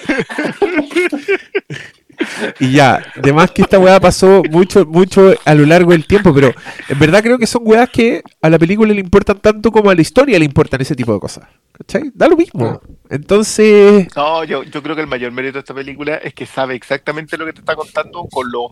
[2.59, 6.53] Y ya, además que esta weá pasó mucho, mucho a lo largo del tiempo, pero
[6.87, 9.95] en verdad creo que son weas que a la película le importan tanto como a
[9.95, 11.47] la historia le importan ese tipo de cosas.
[11.73, 12.11] ¿Cachai?
[12.13, 12.65] Da lo mismo.
[12.65, 12.87] Ah.
[13.09, 14.07] Entonces.
[14.15, 17.37] No, yo, yo creo que el mayor mérito de esta película es que sabe exactamente
[17.37, 18.71] lo que te está contando con los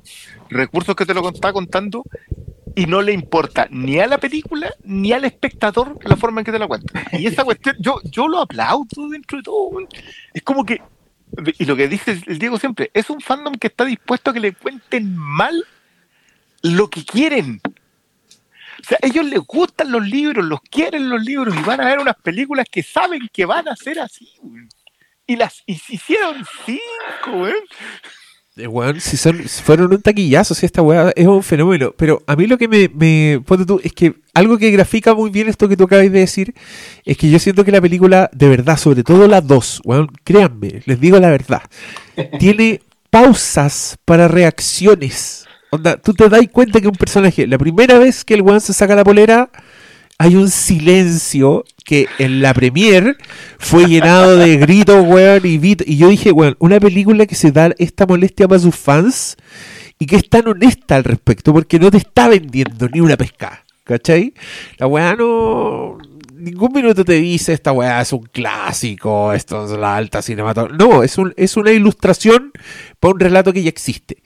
[0.49, 2.03] recursos que te lo está contando
[2.75, 6.51] y no le importa ni a la película ni al espectador la forma en que
[6.51, 7.01] te la cuenta.
[7.13, 9.71] Y esa cuestión, yo, yo lo aplaudo dentro de todo.
[10.33, 10.81] Es como que
[11.57, 14.39] y lo que dice el Diego siempre, es un fandom que está dispuesto a que
[14.39, 15.65] le cuenten mal
[16.61, 17.61] lo que quieren.
[18.79, 21.99] O sea, ellos les gustan los libros, los quieren los libros y van a ver
[21.99, 24.29] unas películas que saben que van a ser así.
[25.25, 26.45] Y las y se hicieron
[28.57, 31.93] cinco, si, son, fueron un taquillazo, si esta weá es un fenómeno.
[31.97, 35.47] Pero a mí lo que me, me tú es que algo que grafica muy bien
[35.47, 36.53] esto que tú acabas de decir
[37.05, 40.81] es que yo siento que la película, de verdad, sobre todo la dos, weón, créanme,
[40.85, 41.61] les digo la verdad,
[42.39, 45.45] tiene pausas para reacciones.
[45.69, 48.73] Onda, tú te das cuenta que un personaje, la primera vez que el weón se
[48.73, 49.49] saca la polera,
[50.19, 53.17] hay un silencio que en la premier
[53.59, 57.73] fue llenado de gritos, weón, y, y yo dije, weón, una película que se da
[57.77, 59.37] esta molestia para sus fans
[59.99, 63.63] y que es tan honesta al respecto, porque no te está vendiendo ni una pesca,
[63.83, 64.33] ¿cachai?
[64.77, 65.97] La weá no...
[66.33, 70.77] Ningún minuto te dice esta weá es un clásico, esto es la alta cinematografía.
[70.77, 72.51] No, es, un, es una ilustración
[72.99, 74.21] para un relato que ya existe.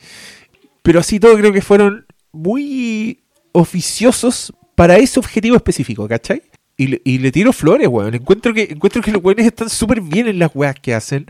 [0.82, 6.44] Pero así todo creo que fueron muy oficiosos para ese objetivo específico, ¿cachai?
[6.78, 8.16] Y le, tiro flores, weón.
[8.16, 11.28] Encuentro que, encuentro que los weones están súper bien en las weas que hacen,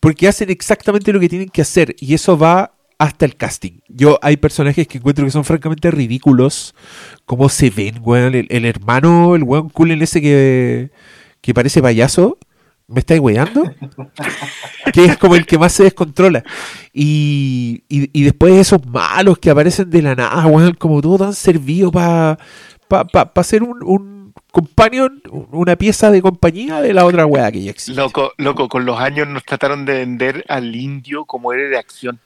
[0.00, 3.78] porque hacen exactamente lo que tienen que hacer, y eso va hasta el casting.
[3.86, 6.74] Yo hay personajes que encuentro que son francamente ridículos,
[7.26, 8.34] como se ven, weón.
[8.34, 10.90] El, hermano, el weón cool en ese que,
[11.40, 12.38] que parece payaso,
[12.90, 13.70] ¿Me estáis weyando?
[14.94, 16.42] que es como el que más se descontrola.
[16.94, 21.92] Y, y, después esos malos que aparecen de la nada, weón, como todo tan servido
[21.92, 22.38] para
[22.88, 27.62] para pa, ser un, un companion, una pieza de compañía de la otra weá que
[27.62, 28.00] ya existe.
[28.00, 32.18] Loco, loco, con los años nos trataron de vender al indio como héroe de acción.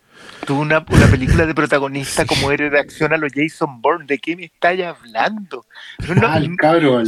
[0.46, 4.06] Tuvo una, una película de protagonista como héroe de acción a los Jason Bourne.
[4.06, 5.66] ¿De qué me estáis hablando?
[6.14, 7.06] No, ah, el cabrón.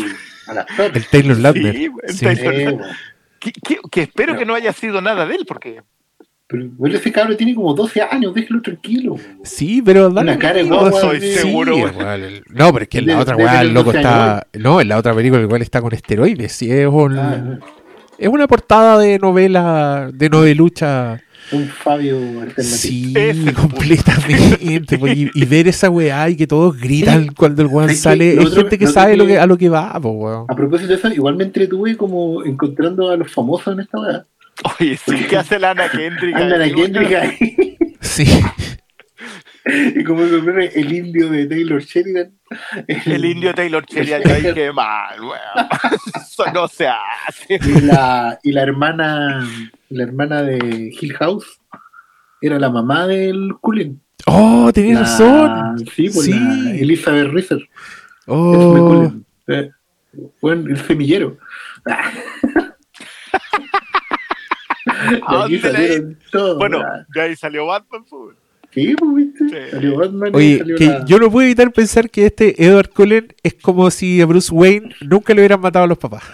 [0.79, 1.75] El Taylor Lautner.
[2.09, 2.81] Sí, el Taylor.
[3.91, 5.83] Que, espero que no haya sido nada de él, porque
[6.47, 9.17] pero ese cabrón tiene como 12 años, déjelo tranquilo.
[9.45, 10.33] Sí, pero dale.
[10.33, 11.01] Una cara guagua.
[11.01, 11.75] Soy seguro.
[12.49, 14.47] no, pero es que en la otra weá el loco está.
[14.53, 16.53] No, en la otra película igual está con esteroides.
[16.53, 17.19] Sí, es un.
[17.19, 17.59] Ah,
[18.19, 21.21] es una portada de novela, de novelucha.
[21.53, 22.19] Un Fabio
[22.59, 23.13] Sí,
[23.55, 24.99] completamente.
[24.99, 28.41] Pues, y, ver esa weá y que todos gritan cuando el weón sale.
[28.43, 30.47] Es gente que sabe lo que, a lo que va, pues, weón.
[30.49, 34.27] A propósito de eso, igual me entretuve como encontrando a los famosos en esta weá.
[34.79, 36.37] Oye, sí, ¿qué hace la Ana Kendrick?
[36.37, 37.77] Ana Kendrick ahí.
[38.01, 38.25] Sí.
[39.67, 42.35] Y como el indio de Taylor Sheridan.
[42.87, 45.69] El, indio Taylor Sheridan, yo qué mal, weón.
[46.21, 47.59] Eso no se hace.
[47.65, 49.49] Y la, y la hermana,
[49.89, 51.47] la hermana de Hill House
[52.43, 54.03] era la mamá del Cullen.
[54.27, 55.79] Oh, tenía razón.
[55.95, 56.33] Sí, pues sí.
[56.33, 57.69] la Elizabeth Risser.
[58.27, 59.11] Oh.
[59.47, 59.71] Eh,
[60.43, 61.39] bueno, el semillero.
[66.59, 66.83] bueno,
[67.15, 68.05] de ahí salió Batman.
[68.09, 68.37] Pues.
[68.73, 69.71] Sí, pues, ¿viste?
[69.71, 70.31] Salió Batman.
[70.35, 74.27] Oye, que yo no puedo evitar pensar que este Edward Cullen es como si a
[74.27, 76.25] Bruce Wayne nunca le hubieran matado a los papás.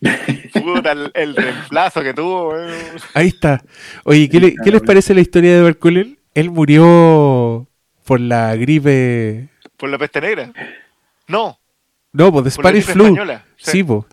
[0.52, 2.54] Puta, el, reemplazo que tuvo.
[3.14, 3.62] Ahí está.
[4.04, 6.18] Oye, ¿qué, ¿qué les parece la historia de Edward Cullen?
[6.34, 7.66] Él murió
[8.04, 9.48] por la gripe.
[9.76, 10.52] ¿Por la peste negra?
[11.26, 11.58] No.
[12.12, 13.16] No, pues de Spanish Flu.
[13.56, 14.04] Sí, pues.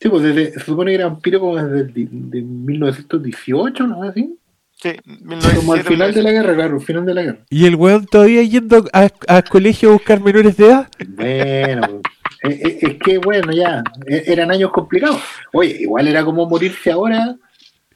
[0.00, 4.02] Sí, pues desde, se supone que era vampiro como desde el, de 1918, ¿no?
[4.02, 4.38] Así.
[4.72, 7.38] Sí, 1917, como al final de la guerra, claro, al final de la guerra.
[7.48, 10.88] ¿Y el weón todavía yendo a, a colegio a buscar menores de edad?
[11.08, 12.02] Bueno,
[12.42, 15.22] pues, es, es, que bueno, ya, e, eran años complicados.
[15.54, 17.36] Oye, igual era como morirse ahora,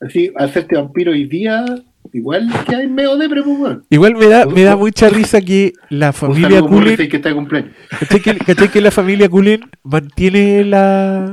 [0.00, 1.66] así, hacerte vampiro hoy día,
[2.14, 3.84] igual que hay medio de pues, weón.
[3.90, 6.96] Igual me da, me da mucha risa que la familia Cullen.
[6.96, 11.30] Que está de ¿Cachai que, que la familia Cullen mantiene la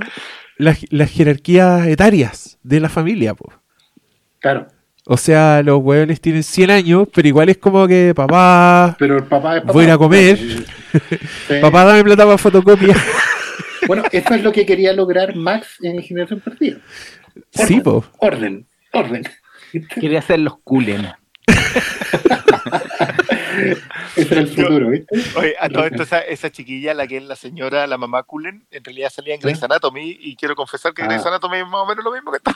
[0.57, 3.55] las, las jerarquías etarias de la familia, pues.
[4.39, 4.67] Claro.
[5.09, 8.95] O sea, los hueones tienen 100 años, pero igual es como que papá.
[8.99, 9.73] Pero el papá es papá.
[9.73, 10.37] Voy a ir a comer.
[11.61, 12.93] papá, dame plata para fotocopia.
[13.87, 16.79] bueno, eso es lo que quería lograr Max en Generación Perdida.
[17.51, 18.03] Sí, pues.
[18.17, 19.23] Orden, orden.
[19.99, 21.07] Quería hacer los culen.
[24.15, 25.23] Ese era el futuro, ¿viste?
[25.35, 28.83] Oye, a todo esto, esa, chiquilla, la que es la señora, la mamá Cullen, en
[28.83, 31.07] realidad salía en Grey's Anatomy y quiero confesar que ah.
[31.07, 32.51] Grey's Anatomy es más o menos lo mismo que esto.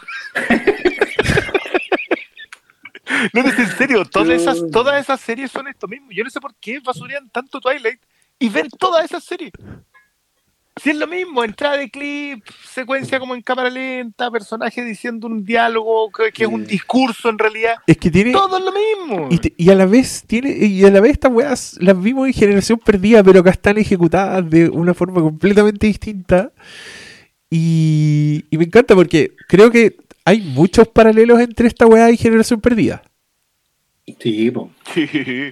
[3.33, 6.11] no, es en serio, todas esas, todas esas series son esto mismo.
[6.11, 8.01] Yo no sé por qué basurean tanto Twilight
[8.39, 9.51] y ven todas esas series.
[10.81, 15.45] Si es lo mismo, entrada de clip, secuencia como en cámara lenta, personaje diciendo un
[15.45, 17.75] diálogo que, es un discurso en realidad.
[17.85, 18.31] Es que tiene.
[18.31, 19.29] Todo es lo mismo.
[19.57, 20.49] Y, a la vez tiene.
[20.49, 24.49] Y a la vez estas weas las vimos en generación perdida, pero que están ejecutadas
[24.49, 26.51] de una forma completamente distinta.
[27.47, 33.03] Y, me encanta porque creo que hay muchos paralelos entre esta wea y generación perdida.
[34.19, 34.51] Sí,
[34.95, 35.51] sí.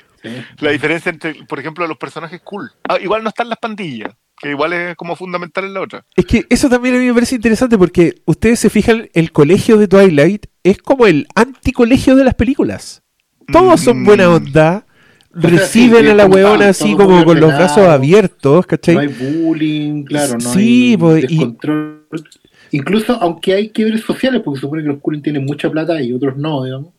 [0.57, 2.71] La diferencia entre, por ejemplo, los personajes cool.
[2.89, 6.05] Ah, igual no están las pandillas que igual es como fundamental en la otra.
[6.15, 9.77] Es que eso también a mí me parece interesante porque ustedes se fijan, el colegio
[9.77, 13.03] de Twilight es como el anticolegio de las películas.
[13.51, 14.33] Todos son buena mm.
[14.33, 14.85] onda,
[15.31, 18.95] reciben a la weona así como con los brazos abiertos, ¿cachai?
[18.95, 22.05] No hay bullying, claro, no hay pues, descontrol.
[22.71, 26.13] Incluso aunque hay quiebres sociales, porque se supone que los bullying tienen mucha plata y
[26.13, 26.93] otros no, digamos.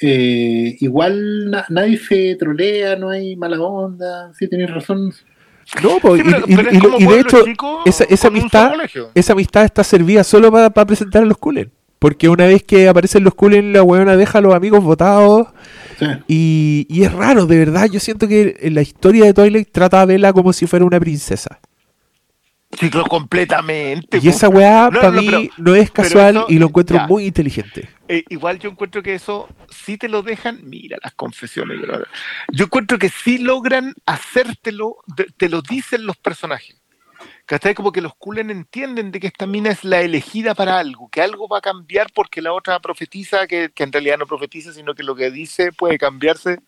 [0.00, 5.12] Eh, igual nadie se trolea, no hay mala onda, sí, tenéis razón,
[5.82, 7.44] no, pues, y, de hecho,
[7.84, 8.72] esa, esa amistad,
[9.14, 11.70] esa amistad está servida solo para, presentar a los Cullen.
[11.98, 15.48] Porque una vez que aparecen los Cullen, la weona deja a los amigos votados.
[16.28, 17.88] Y, y, es raro, de verdad.
[17.90, 21.00] Yo siento que en la historia de Twilight trata a Bella como si fuera una
[21.00, 21.58] princesa.
[22.72, 24.20] Ciclo completamente.
[24.22, 27.88] Y esa weá para mí no es casual y lo encuentro muy inteligente.
[28.08, 31.78] Eh, igual yo encuentro que eso sí te lo dejan, mira las confesiones,
[32.50, 34.96] yo encuentro que sí logran hacértelo,
[35.36, 36.76] te lo dicen los personajes.
[37.46, 37.74] ¿Cachai?
[37.74, 41.22] Como que los culen entienden de que esta mina es la elegida para algo, que
[41.22, 45.02] algo va a cambiar porque la otra profetiza, que, en realidad no profetiza, sino que
[45.02, 46.60] lo que dice puede cambiarse.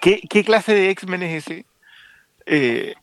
[0.00, 1.66] ¿Qué, qué clase de X-Men es ese?
[2.44, 2.94] Eh,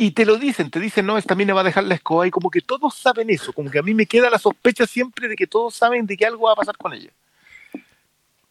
[0.00, 2.30] y te lo dicen, te dicen, no, esta mina va a dejar la escoba y
[2.30, 5.34] como que todos saben eso, como que a mí me queda la sospecha siempre de
[5.34, 7.10] que todos saben de que algo va a pasar con ella.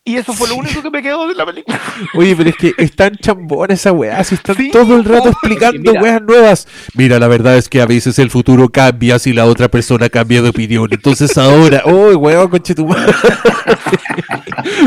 [0.04, 1.82] Y eso fue lo único que me quedó de la película.
[2.14, 5.92] Oye, pero es que es tan chambona esa weá, si están todo el rato explicando
[5.94, 6.68] weas nuevas.
[6.94, 10.42] Mira, la verdad es que a veces el futuro cambia si la otra persona cambia
[10.42, 10.88] de opinión.
[10.92, 13.14] Entonces ahora, oh, weón, conche tu madre.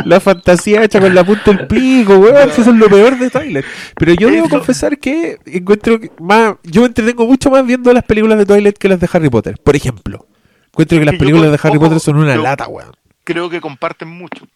[0.04, 2.48] la fantasía hecha con la punta del pico, weón.
[2.48, 3.64] Eso es lo peor de Twilight.
[3.96, 6.54] Pero yo debo confesar que encuentro más.
[6.64, 9.56] Yo me entretengo mucho más viendo las películas de Twilight que las de Harry Potter,
[9.62, 10.26] por ejemplo.
[10.68, 12.92] Encuentro que las películas de Harry Potter son una lata, weón.
[13.24, 14.46] Creo que comparten mucho.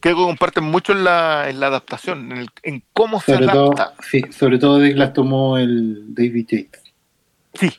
[0.00, 3.94] Creo que comparten mucho en la, en la adaptación, en, el, en cómo se adapta.
[4.00, 6.82] sí, sobre todo de las tomó el David Yates.
[7.54, 7.72] Sí,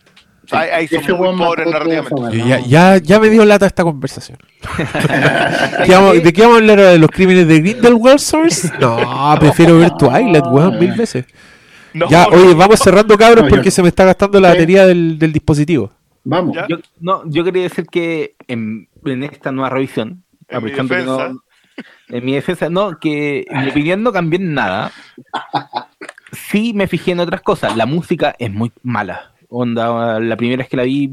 [0.51, 2.37] Ahí, son muy pobres narrativamente.
[2.47, 4.37] Ya, ya, ya, me dio lata esta conversación.
[6.23, 8.71] ¿De qué vamos a hablar ¿De los crímenes de Grindelwald Source?
[8.79, 11.25] No, prefiero ver Twilight, weón, mil veces.
[12.09, 15.91] ya, oye, vamos cerrando, cabros, porque se me está gastando la batería del, del dispositivo.
[16.23, 16.57] Vamos.
[16.67, 21.31] Yo, no, yo quería decir que en, en esta nueva revisión, en mi defensa.
[22.09, 24.91] en mi defensa, no, que en mi opinión no cambió en nada.
[26.31, 27.75] Sí me fijé en otras cosas.
[27.75, 29.31] La música es muy mala.
[29.51, 31.09] Onda, la primera vez que la vi,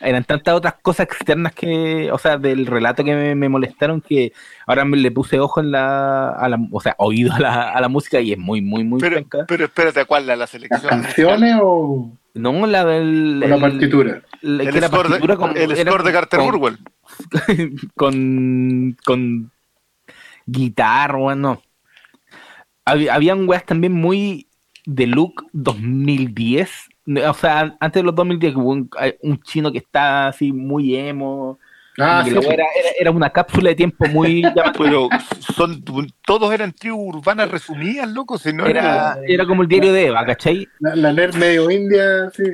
[0.00, 4.32] eran tantas otras cosas externas que, o sea, del relato que me, molestaron que
[4.68, 7.80] ahora me le puse ojo en la, a la o sea, oído a la, a
[7.80, 10.28] la música y es muy, muy, muy Pero, pero espérate, ¿cuál?
[10.28, 10.80] ¿La, la selección?
[10.82, 12.12] ¿Las canciones o...?
[12.34, 13.40] No, la del...
[13.40, 14.22] la partitura.
[14.42, 16.78] El, el, score, de, el score de Carter Burwell.
[17.96, 19.50] con, con
[20.46, 21.60] guitarra, bueno.
[22.84, 24.46] habían weas también muy
[24.86, 26.70] de look 2010
[27.28, 28.90] o sea, antes de los 2010 hubo un,
[29.22, 31.58] un chino que está así muy emo.
[31.98, 32.64] Ah, sí, era,
[32.98, 34.42] era, una cápsula de tiempo muy
[34.78, 35.08] Pero
[35.54, 35.84] son,
[36.24, 38.38] todos eran tribus urbanas resumidas, loco.
[38.38, 40.66] Si no era, era, como el diario de Eva, ¿cachai?
[40.78, 42.44] La, la medio india, sí.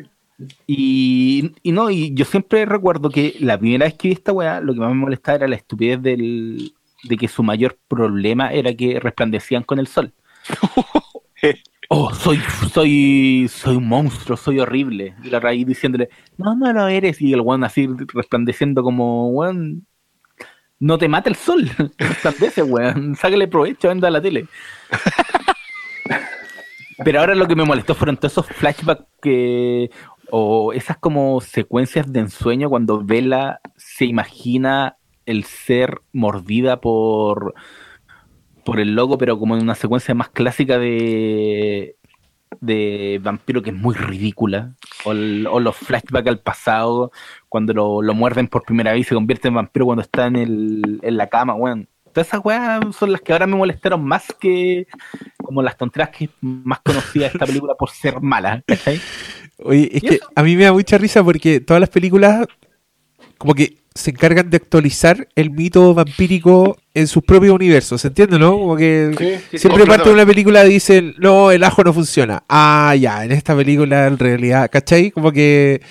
[0.67, 4.61] Y, y, no, y yo siempre recuerdo que la primera vez que vi esta weá,
[4.61, 8.75] lo que más me molestaba era la estupidez del, de que su mayor problema era
[8.75, 10.13] que resplandecían con el sol.
[11.89, 12.39] oh, soy,
[12.73, 15.15] soy, soy un monstruo, soy horrible.
[15.23, 17.21] Y la raíz diciéndole, no, no lo eres.
[17.21, 19.87] Y el weón así resplandeciendo como, weón,
[20.79, 21.69] no te mata el sol.
[21.99, 23.17] Resplandece, weón.
[23.17, 24.47] Sáquele provecho, venda a la tele.
[27.05, 29.91] Pero ahora lo que me molestó fueron todos esos flashbacks que.
[30.31, 37.55] o esas como secuencias de ensueño cuando Vela se imagina el ser mordida por
[38.67, 41.97] por el logo, pero como en una secuencia más clásica de,
[42.61, 44.75] de vampiro que es muy ridícula.
[45.05, 47.13] O, los flashbacks al pasado,
[47.49, 51.01] cuando lo, muerden por primera vez y se convierte en vampiro cuando está en, el,
[51.01, 51.89] en la cama, weón.
[52.13, 54.87] Todas esas weas son las que ahora me molestaron más que
[55.37, 58.65] como las tonteras que más conocida esta película por ser mala,
[59.59, 62.47] Oye, es que a mí me da mucha risa porque todas las películas
[63.39, 68.39] como que se encargan de actualizar el mito vampírico en sus propios universos, ¿se entiende,
[68.39, 68.53] no?
[68.53, 72.43] Como que siempre parte de una película dicen, no, el ajo no funciona.
[72.49, 75.11] Ah, ya, en esta película en realidad, ¿cachai?
[75.11, 75.83] Como que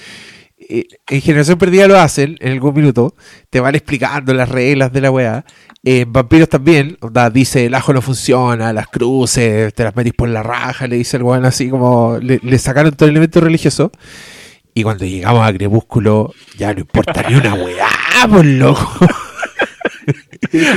[0.58, 3.14] eh, en Generación Perdida lo hacen en algún minuto,
[3.52, 5.46] te van explicando las reglas de la weá.
[5.84, 6.98] En Vampiros también,
[7.32, 11.18] dice el ajo no funciona, las cruces, te las metís por la raja, le dice
[11.18, 13.92] el weón así como, le, le sacaron todo el elemento religioso.
[14.74, 17.88] Y cuando llegamos a Crepúsculo, ya no importa ni una weá,
[18.24, 19.08] por pues, loco.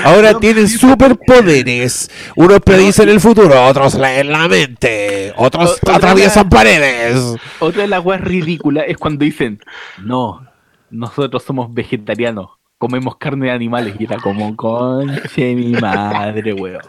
[0.05, 2.11] Ahora tienen superpoderes.
[2.37, 7.37] Unos predicen el futuro, otros leen la mente, otros atraviesan paredes.
[7.59, 9.61] Otra de las weas ridículas es cuando dicen,
[10.03, 10.47] no,
[10.91, 13.95] nosotros somos vegetarianos, comemos carne de animales.
[13.99, 16.83] Y era como, conche mi madre, weón.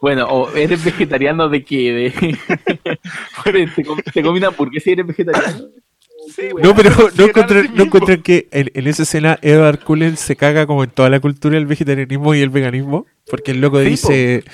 [0.00, 1.92] Bueno, o eres vegetariano de qué?
[1.92, 2.38] De...
[3.44, 3.66] ¿Te,
[4.12, 5.70] te comí una hamburguesa y eres vegetariano?
[6.62, 10.90] No, pero no encontré, no que en, esa escena Edward Cullen se caga como en
[10.90, 14.44] toda la cultura del vegetarianismo y el veganismo, porque el loco dice,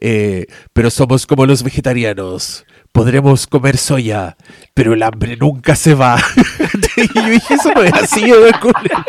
[0.00, 4.36] eh, pero somos como los vegetarianos, podremos comer soya,
[4.74, 6.16] pero el hambre nunca se va.
[6.96, 9.04] y yo dije, eso no es así, Edward Cullen.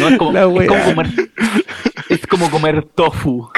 [0.00, 1.30] No, es como, es como, comer,
[2.08, 3.50] es como comer tofu.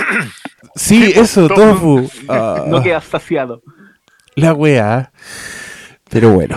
[0.75, 2.09] Sí, eso, tofu.
[2.67, 3.63] No quedas saciado.
[4.35, 5.13] La wea.
[6.09, 6.57] Pero bueno,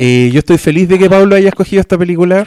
[0.00, 2.46] eh, yo estoy feliz de que Pablo haya escogido esta película.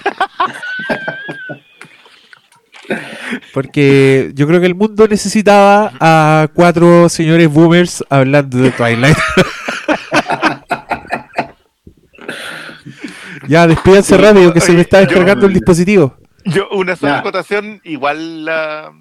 [3.53, 9.17] Porque yo creo que el mundo necesitaba a cuatro señores boomers hablando de Twilight.
[13.47, 16.17] ya, despídanse rápido que se me está descargando el dispositivo.
[16.45, 18.91] Yo, una sola acotación, igual la,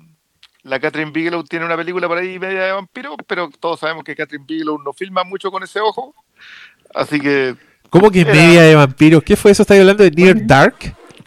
[0.63, 4.15] la Catherine Bigelow tiene una película por ahí media de vampiro, pero todos sabemos que
[4.15, 6.15] Catherine Bigelow no filma mucho con ese ojo.
[6.95, 7.55] Así que.
[7.89, 9.23] ¿Cómo que media de vampiros?
[9.23, 9.63] ¿Qué fue eso?
[9.63, 10.77] ¿Estáis hablando de Near Dark?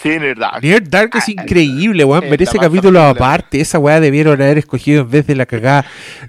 [0.02, 0.64] Sí, Near Dark.
[0.64, 2.30] Near Dark es ah, increíble, weón.
[2.30, 3.60] Merece capítulo aparte.
[3.60, 5.86] Esa weá debieron haber escogido en vez de la cagada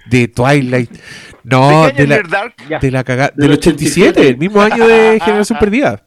[0.06, 0.90] de Twilight.
[1.44, 3.32] No, de, la, de la cagada.
[3.36, 6.02] Del 87, el mismo año de Generación Perdida.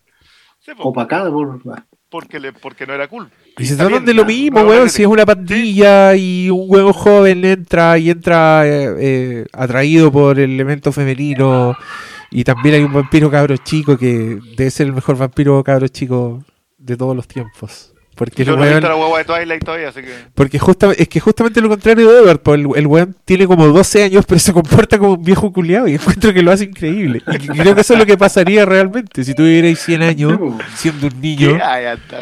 [0.80, 1.32] O para acá,
[2.10, 3.30] porque, le, porque no era cool.
[3.58, 4.90] Y se tratan de lo mismo, weón.
[4.90, 10.40] Si es una pandilla y un huevo joven entra y entra eh, eh, atraído por
[10.40, 11.78] el elemento femenino.
[12.32, 16.44] Y también hay un vampiro cabro chico que debe ser el mejor vampiro cabro chico
[16.78, 17.94] de todos los tiempos.
[18.18, 20.12] Porque Yo no he visto la guagua de Twilight todavía, así que...
[20.34, 23.68] Porque justa, es que justamente lo contrario de Edward, pues el, el weón tiene como
[23.68, 27.22] 12 años, pero se comporta como un viejo culiado y encuentro que lo hace increíble.
[27.28, 29.24] Y creo que eso es lo que pasaría realmente.
[29.24, 30.40] Si tuvierais 100 años
[30.76, 31.60] siendo un niño,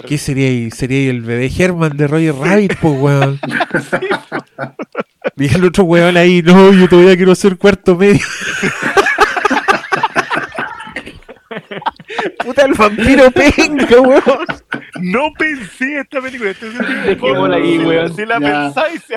[0.06, 0.69] ¿qué, sería?
[0.75, 3.40] Sería el bebé Herman de Roger Rabbit, pues weón.
[5.38, 8.19] Dije el otro weón ahí, no, yo todavía quiero ser cuarto medio.
[12.45, 14.22] Puta el vampiro penca, weón.
[15.01, 16.51] No pensé esta película.
[16.51, 16.67] Este
[17.53, 18.15] ahí, weón.
[18.15, 19.15] Si la pensáis, se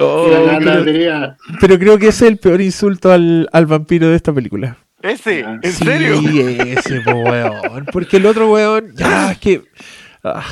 [0.00, 0.28] oh,
[0.58, 4.78] pero, pero, creo que ese es el peor insulto al, al vampiro de esta película.
[5.02, 5.40] ¿Ese?
[5.40, 6.20] ¿En serio?
[6.20, 7.84] Sí, ese, weón.
[7.92, 9.62] Porque el otro weón, ya, es que.
[10.24, 10.44] Ah,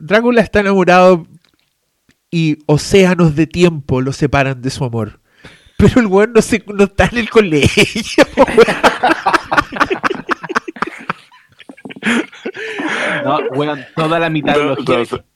[0.00, 1.26] Drácula está enamorado
[2.30, 5.20] y océanos de tiempo lo separan de su amor.
[5.76, 8.24] Pero el weón no, se, no está en el colegio,
[13.24, 14.78] No, weón, toda la mitad de los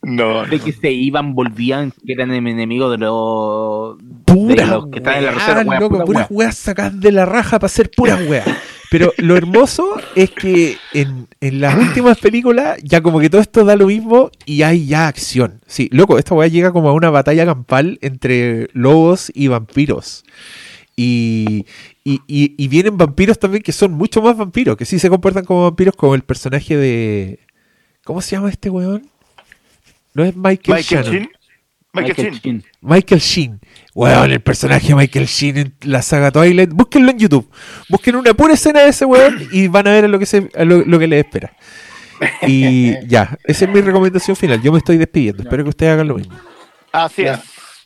[0.03, 3.97] no, de que se iban, volvían, que eran enemigos de los.
[4.25, 7.69] Pura de que están en la reserva, loco, puras weas sacadas de la raja para
[7.69, 8.45] ser pura wea.
[8.91, 13.65] Pero lo hermoso es que en, en, las últimas películas ya como que todo esto
[13.65, 15.61] da lo mismo y hay ya acción.
[15.67, 20.25] Sí, loco, esta wea llega como a una batalla campal entre lobos y vampiros.
[20.97, 21.67] Y,
[22.05, 25.65] y, y, vienen vampiros también que son mucho más vampiros, que sí se comportan como
[25.65, 27.41] vampiros, como el personaje de.
[28.05, 29.11] ¿Cómo se llama este weón?
[30.13, 31.31] No es Michael, Michael Sheen.
[31.95, 32.65] Michael, Sheen.
[32.81, 33.61] Michael Sheen.
[33.95, 36.71] Weón, el personaje de Michael Sheen en la saga Twilight.
[36.71, 37.49] Búsquenlo en YouTube.
[37.89, 40.99] Busquen una pura escena de ese weón y van a ver lo que, se, lo,
[40.99, 41.57] que les espera.
[42.43, 44.61] Y ya, esa es mi recomendación final.
[44.61, 45.45] Yo me estoy despidiendo.
[45.45, 46.35] Espero que ustedes hagan lo mismo.
[46.93, 47.39] Así es.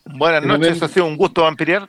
[0.04, 1.86] Buenas noches, ha sido un gusto vampiriar.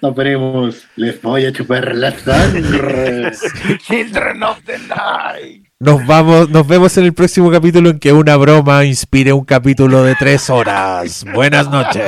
[0.00, 0.86] Nos veremos.
[0.96, 3.32] Les voy a chupar la sangre.
[3.86, 5.68] Children of the Night.
[5.80, 10.02] Nos vamos, nos vemos en el próximo capítulo en que una broma inspire un capítulo
[10.02, 11.24] de tres horas.
[11.32, 12.04] Buenas noches.